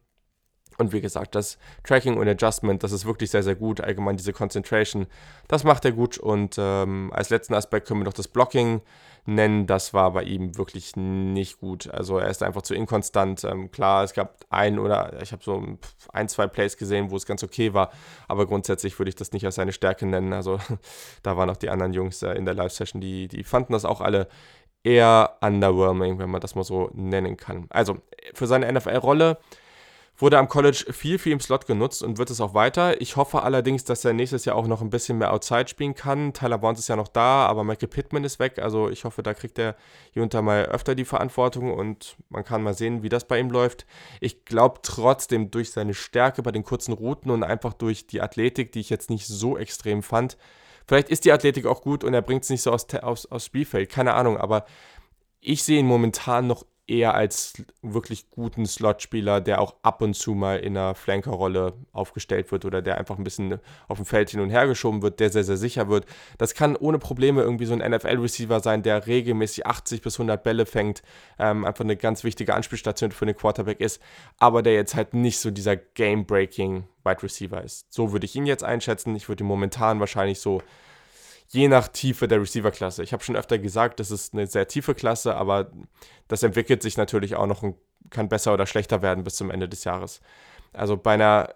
Und 0.82 0.94
wie 0.94 1.02
gesagt, 1.02 1.36
das 1.36 1.60
Tracking 1.84 2.18
und 2.18 2.28
Adjustment, 2.28 2.82
das 2.82 2.92
ist 2.92 3.06
wirklich 3.06 3.30
sehr, 3.30 3.44
sehr 3.44 3.56
gut. 3.56 3.82
Allgemein 3.82 4.18
diese 4.18 4.34
Concentration, 4.34 5.06
das 5.48 5.64
macht 5.64 5.86
er 5.86 5.92
gut. 5.92 6.18
Und 6.18 6.56
ähm, 6.58 7.12
als 7.14 7.30
letzten 7.30 7.54
Aspekt 7.54 7.88
können 7.88 8.00
wir 8.00 8.06
noch 8.06 8.14
das 8.14 8.28
Blocking 8.28 8.82
nennen. 9.26 9.68
Das 9.68 9.94
war 9.94 10.12
bei 10.12 10.24
ihm 10.24 10.58
wirklich 10.58 10.96
nicht 10.96 11.60
gut. 11.60 11.88
Also 11.88 12.18
er 12.18 12.30
ist 12.30 12.42
einfach 12.42 12.64
zu 12.64 12.74
inkonstant. 12.74 13.44
Ähm, 13.44 13.70
klar, 13.70 14.04
es 14.04 14.14
gab 14.14 14.40
ein 14.50 14.80
oder 14.80 15.22
ich 15.22 15.32
habe 15.32 15.44
so 15.44 15.64
ein, 16.12 16.28
zwei 16.30 16.48
Plays 16.48 16.78
gesehen, 16.78 17.12
wo 17.12 17.16
es 17.16 17.28
ganz 17.28 17.44
okay 17.44 17.76
war. 17.76 17.92
Aber 18.28 18.48
grundsätzlich 18.48 18.98
würde 18.98 19.10
ich 19.10 19.16
das 19.16 19.32
nicht 19.34 19.46
als 19.46 19.56
seine 19.56 19.74
Stärke 19.74 20.08
nennen. 20.08 20.34
Also 20.34 20.60
da 21.22 21.38
waren 21.38 21.50
auch 21.52 21.58
die 21.58 21.70
anderen 21.70 21.94
Jungs 21.94 22.24
äh, 22.24 22.34
in 22.34 22.46
der 22.46 22.56
Live-Session, 22.56 23.02
die, 23.02 23.28
die 23.28 23.44
fanden 23.44 23.74
das 23.74 23.86
auch 23.86 24.02
alle 24.02 24.28
eher 24.84 25.38
underwhelming, 25.42 26.18
wenn 26.18 26.32
man 26.32 26.42
das 26.42 26.56
mal 26.56 26.64
so 26.64 26.90
nennen 26.96 27.38
kann. 27.38 27.68
Also 27.70 28.00
für 28.34 28.48
seine 28.48 28.72
NFL-Rolle 28.72 29.38
wurde 30.22 30.38
am 30.38 30.48
College 30.48 30.86
viel, 30.92 31.18
viel 31.18 31.32
im 31.32 31.40
Slot 31.40 31.66
genutzt 31.66 32.04
und 32.04 32.18
wird 32.18 32.30
es 32.30 32.40
auch 32.42 32.54
weiter. 32.54 33.02
Ich 33.02 33.16
hoffe 33.16 33.44
allerdings, 33.44 33.84
dass 33.84 34.06
er 34.06 34.14
nächstes 34.14 34.46
Jahr 34.46 34.56
auch 34.56 34.68
noch 34.68 34.82
ein 34.82 34.90
bisschen 34.90 35.18
mehr 35.18 35.34
Outside 35.34 35.68
spielen 35.68 35.96
kann. 35.96 36.34
Tyler 36.34 36.60
Bonds 36.60 36.80
ist 36.80 36.88
ja 36.88 36.96
noch 36.96 37.08
da, 37.08 37.48
aber 37.48 37.64
Michael 37.64 37.88
Pittman 37.88 38.24
ist 38.24 38.40
weg. 38.40 38.60
Also 38.60 38.90
ich 38.90 39.04
hoffe, 39.04 39.24
da 39.24 39.34
kriegt 39.34 39.58
er 39.58 39.76
hier 40.12 40.22
unter 40.22 40.42
mal 40.42 40.66
öfter 40.66 40.96
die 40.96 41.06
Verantwortung 41.06 41.74
und 41.74 42.18
man 42.30 42.44
kann 42.44 42.62
mal 42.62 42.74
sehen, 42.74 43.04
wie 43.04 43.10
das 43.10 43.28
bei 43.28 43.40
ihm 43.40 43.50
läuft. 43.50 43.86
Ich 44.20 44.46
glaube 44.46 44.80
trotzdem 44.84 45.50
durch 45.50 45.72
seine 45.72 45.94
Stärke 45.94 46.44
bei 46.44 46.52
den 46.52 46.64
kurzen 46.64 46.94
Routen 46.94 47.32
und 47.32 47.44
einfach 47.44 47.74
durch 47.74 48.06
die 48.08 48.22
Athletik, 48.22 48.72
die 48.72 48.80
ich 48.80 48.90
jetzt 48.90 49.10
nicht 49.10 49.26
so 49.28 49.58
extrem 49.58 50.04
fand. 50.04 50.38
Vielleicht 50.88 51.10
ist 51.10 51.26
die 51.26 51.32
Athletik 51.32 51.66
auch 51.66 51.82
gut 51.82 52.04
und 52.04 52.14
er 52.14 52.22
bringt 52.22 52.44
es 52.44 52.50
nicht 52.50 52.62
so 52.62 52.72
aus, 52.72 52.86
aus, 52.96 53.26
aus 53.32 53.46
Spielfeld, 53.46 53.90
keine 53.90 54.14
Ahnung, 54.14 54.38
aber 54.38 54.66
ich 55.40 55.64
sehe 55.64 55.80
ihn 55.80 55.88
momentan 55.88 56.48
noch 56.48 56.66
eher 56.88 57.14
als 57.14 57.54
wirklich 57.82 58.30
guten 58.30 58.66
Slotspieler, 58.66 59.40
der 59.40 59.62
auch 59.62 59.76
ab 59.82 60.02
und 60.02 60.14
zu 60.14 60.34
mal 60.34 60.60
in 60.60 60.78
einer 60.78 60.96
Flankerrolle 60.96 61.74
aufgestellt 61.94 62.52
wird 62.52 62.66
oder 62.66 62.82
der 62.82 62.98
einfach 62.98 63.18
ein 63.18 63.24
bisschen 63.24 63.60
auf 63.88 63.98
dem 63.98 64.06
Feld 64.06 64.30
hin 64.32 64.40
und 64.40 64.50
her 64.50 64.68
geschoben 64.68 65.02
wird, 65.02 65.20
der 65.20 65.30
sehr, 65.30 65.44
sehr 65.44 65.58
sicher 65.58 65.90
wird. 65.90 66.06
Das 66.38 66.54
kann 66.54 66.76
ohne 66.76 67.00
Probleme 67.00 67.42
irgendwie 67.42 67.66
so 67.66 67.74
ein 67.74 67.92
NFL-Receiver 67.92 68.60
sein, 68.60 68.84
der 68.84 69.08
regelmäßig 69.08 69.66
80 69.66 70.02
bis 70.02 70.16
100 70.16 70.44
Bälle 70.44 70.66
fängt, 70.66 71.02
ähm, 71.40 71.66
einfach 71.66 71.84
eine 71.84 71.96
ganz 71.96 72.24
wichtige 72.24 72.56
Anspielstation 72.56 73.12
für 73.12 73.26
den 73.26 73.36
Quarterback 73.36 73.80
ist, 73.80 74.02
aber 74.38 74.62
der 74.62 74.74
jetzt 74.74 74.96
halt 74.96 75.14
nicht 75.14 75.40
so 75.40 75.52
dieser 75.52 75.78
Game-Breaking 75.78 76.86
Wide 77.04 77.24
Receiver 77.24 77.64
ist. 77.64 77.92
So 77.92 78.12
würde 78.12 78.26
ich 78.26 78.36
ihn 78.36 78.46
jetzt 78.46 78.64
einschätzen. 78.64 79.16
Ich 79.16 79.30
würde 79.30 79.44
ihn 79.44 79.48
momentan 79.48 80.00
wahrscheinlich 80.00 80.40
so 80.40 80.62
je 81.52 81.68
nach 81.68 81.90
Tiefe 81.90 82.28
der 82.28 82.42
Receiver-Klasse. 82.42 83.04
Ich 83.04 83.12
habe 83.12 83.24
schon 83.24 83.36
öfter 83.36 83.60
gesagt, 83.60 84.00
das 84.00 84.10
ist 84.10 84.34
eine 84.34 84.48
sehr 84.48 84.68
tiefe 84.68 84.96
Klasse, 84.96 85.36
aber 85.36 85.70
das 86.28 86.44
entwickelt 86.44 86.82
sich 86.82 86.98
natürlich 86.98 87.36
auch 87.36 87.46
noch 87.46 87.62
und 87.62 87.76
kann 88.10 88.30
besser 88.30 88.54
oder 88.54 88.66
schlechter 88.66 89.02
werden 89.02 89.24
bis 89.24 89.36
zum 89.36 89.52
Ende 89.52 89.68
des 89.68 89.84
Jahres. 89.84 90.22
Also 90.72 90.96
bei 90.96 91.14
einer, 91.14 91.54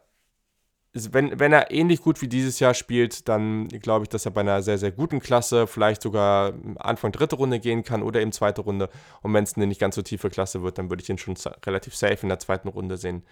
wenn, 0.93 1.39
wenn 1.39 1.53
er 1.53 1.71
ähnlich 1.71 2.01
gut 2.01 2.21
wie 2.21 2.27
dieses 2.27 2.59
Jahr 2.59 2.73
spielt, 2.73 3.29
dann 3.29 3.69
glaube 3.69 4.03
ich, 4.03 4.09
dass 4.09 4.25
er 4.25 4.31
bei 4.31 4.41
einer 4.41 4.61
sehr, 4.61 4.77
sehr 4.77 4.91
guten 4.91 5.21
Klasse 5.21 5.65
vielleicht 5.65 6.01
sogar 6.01 6.53
Anfang 6.75 7.13
dritte 7.13 7.37
Runde 7.37 7.59
gehen 7.61 7.83
kann 7.83 8.03
oder 8.03 8.19
eben 8.19 8.33
zweite 8.33 8.61
Runde. 8.61 8.89
Und 9.21 9.33
wenn 9.33 9.45
es 9.45 9.55
eine 9.55 9.65
nicht 9.65 9.79
ganz 9.79 9.95
so 9.95 10.01
tiefe 10.01 10.29
Klasse 10.29 10.61
wird, 10.61 10.77
dann 10.77 10.89
würde 10.89 11.03
ich 11.03 11.09
ihn 11.09 11.17
schon 11.17 11.35
relativ 11.65 11.95
safe 11.95 12.19
in 12.21 12.29
der 12.29 12.39
zweiten 12.39 12.67
Runde 12.67 12.97
sehen. 12.97 13.23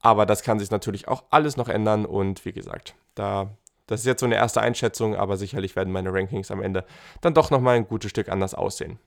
Aber 0.00 0.24
das 0.24 0.42
kann 0.42 0.58
sich 0.58 0.70
natürlich 0.70 1.08
auch 1.08 1.24
alles 1.30 1.58
noch 1.58 1.68
ändern 1.68 2.06
und 2.06 2.44
wie 2.46 2.52
gesagt, 2.52 2.94
da 3.14 3.56
Das 3.86 4.00
ist 4.00 4.06
jetzt 4.06 4.20
so 4.20 4.26
eine 4.26 4.34
erste 4.34 4.60
Einschätzung, 4.60 5.14
aber 5.14 5.36
sicherlich 5.36 5.76
werden 5.76 5.92
meine 5.92 6.12
Rankings 6.12 6.50
am 6.50 6.62
Ende 6.62 6.84
dann 7.20 7.34
doch 7.34 7.50
nochmal 7.50 7.76
ein 7.76 7.86
gutes 7.86 8.10
Stück 8.10 8.28
anders 8.28 8.54
aussehen. 8.54 8.98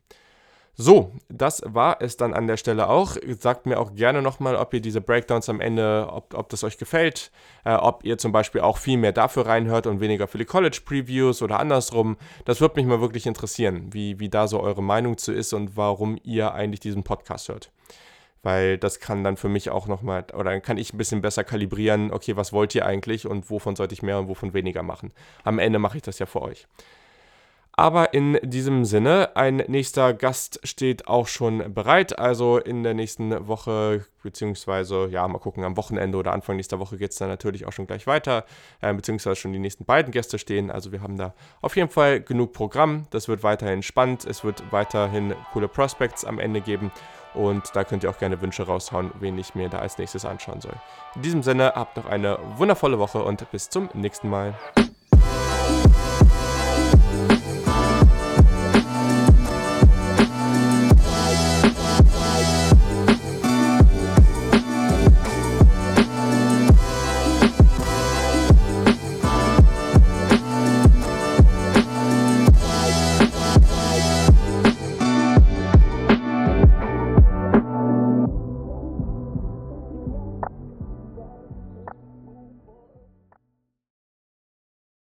So, 0.81 1.11
das 1.27 1.61
war 1.65 2.01
es 2.01 2.15
dann 2.15 2.33
an 2.33 2.47
der 2.47 2.55
Stelle 2.55 2.87
auch. 2.87 3.17
Sagt 3.37 3.65
mir 3.65 3.81
auch 3.81 3.95
gerne 3.95 4.21
nochmal, 4.21 4.55
ob 4.55 4.73
ihr 4.73 4.79
diese 4.79 5.01
Breakdowns 5.01 5.49
am 5.49 5.59
Ende, 5.59 6.07
ob, 6.09 6.33
ob 6.33 6.47
das 6.47 6.63
euch 6.63 6.77
gefällt, 6.77 7.31
äh, 7.65 7.73
ob 7.73 8.05
ihr 8.05 8.17
zum 8.17 8.31
Beispiel 8.31 8.61
auch 8.61 8.77
viel 8.77 8.97
mehr 8.97 9.11
dafür 9.11 9.45
reinhört 9.45 9.87
und 9.87 9.99
weniger 9.99 10.25
für 10.29 10.37
die 10.37 10.45
College-Previews 10.45 11.41
oder 11.41 11.59
andersrum. 11.59 12.15
Das 12.45 12.61
würde 12.61 12.75
mich 12.79 12.85
mal 12.85 13.01
wirklich 13.01 13.27
interessieren, 13.27 13.89
wie, 13.91 14.19
wie 14.21 14.29
da 14.29 14.47
so 14.47 14.61
eure 14.61 14.81
Meinung 14.81 15.17
zu 15.17 15.33
ist 15.33 15.51
und 15.51 15.75
warum 15.75 16.17
ihr 16.23 16.53
eigentlich 16.53 16.79
diesen 16.79 17.03
Podcast 17.03 17.49
hört. 17.49 17.71
Weil 18.43 18.77
das 18.77 18.99
kann 18.99 19.23
dann 19.23 19.37
für 19.37 19.49
mich 19.49 19.69
auch 19.69 19.87
nochmal, 19.87 20.25
oder 20.33 20.51
dann 20.51 20.61
kann 20.61 20.77
ich 20.77 20.93
ein 20.93 20.97
bisschen 20.97 21.21
besser 21.21 21.43
kalibrieren, 21.43 22.11
okay, 22.11 22.35
was 22.37 22.53
wollt 22.53 22.73
ihr 22.75 22.85
eigentlich 22.85 23.27
und 23.27 23.49
wovon 23.49 23.75
sollte 23.75 23.93
ich 23.93 24.01
mehr 24.01 24.19
und 24.19 24.27
wovon 24.27 24.53
weniger 24.53 24.83
machen. 24.83 25.11
Am 25.43 25.59
Ende 25.59 25.79
mache 25.79 25.97
ich 25.97 26.03
das 26.03 26.19
ja 26.19 26.25
für 26.25 26.41
euch. 26.41 26.67
Aber 27.79 28.13
in 28.13 28.37
diesem 28.43 28.83
Sinne, 28.83 29.37
ein 29.37 29.63
nächster 29.67 30.13
Gast 30.13 30.59
steht 30.65 31.07
auch 31.07 31.27
schon 31.27 31.73
bereit. 31.73 32.19
Also 32.19 32.57
in 32.57 32.83
der 32.83 32.93
nächsten 32.93 33.47
Woche, 33.47 34.05
beziehungsweise, 34.21 35.07
ja, 35.09 35.25
mal 35.29 35.39
gucken, 35.39 35.63
am 35.63 35.77
Wochenende 35.77 36.17
oder 36.17 36.33
Anfang 36.33 36.57
nächster 36.57 36.79
Woche 36.79 36.97
geht 36.97 37.11
es 37.11 37.19
dann 37.19 37.29
natürlich 37.29 37.65
auch 37.65 37.71
schon 37.71 37.87
gleich 37.87 38.05
weiter, 38.05 38.43
äh, 38.81 38.93
beziehungsweise 38.93 39.37
schon 39.37 39.53
die 39.53 39.59
nächsten 39.59 39.85
beiden 39.85 40.11
Gäste 40.11 40.37
stehen. 40.39 40.71
Also 40.71 40.91
wir 40.91 41.01
haben 41.01 41.15
da 41.15 41.33
auf 41.61 41.77
jeden 41.77 41.87
Fall 41.87 42.19
genug 42.19 42.51
Programm. 42.51 43.07
Das 43.11 43.29
wird 43.29 43.43
weiterhin 43.43 43.81
spannend. 43.81 44.25
Es 44.25 44.43
wird 44.43 44.61
weiterhin 44.71 45.33
coole 45.53 45.69
Prospects 45.69 46.25
am 46.25 46.37
Ende 46.37 46.59
geben. 46.59 46.91
Und 47.33 47.75
da 47.75 47.83
könnt 47.83 48.03
ihr 48.03 48.09
auch 48.09 48.17
gerne 48.17 48.41
Wünsche 48.41 48.63
raushauen, 48.63 49.11
wen 49.19 49.37
ich 49.37 49.55
mir 49.55 49.69
da 49.69 49.79
als 49.79 49.97
nächstes 49.97 50.25
anschauen 50.25 50.61
soll. 50.61 50.75
In 51.15 51.21
diesem 51.21 51.43
Sinne, 51.43 51.73
habt 51.75 51.97
noch 51.97 52.05
eine 52.05 52.37
wundervolle 52.57 52.99
Woche 52.99 53.23
und 53.23 53.49
bis 53.51 53.69
zum 53.69 53.89
nächsten 53.93 54.29
Mal. 54.29 54.55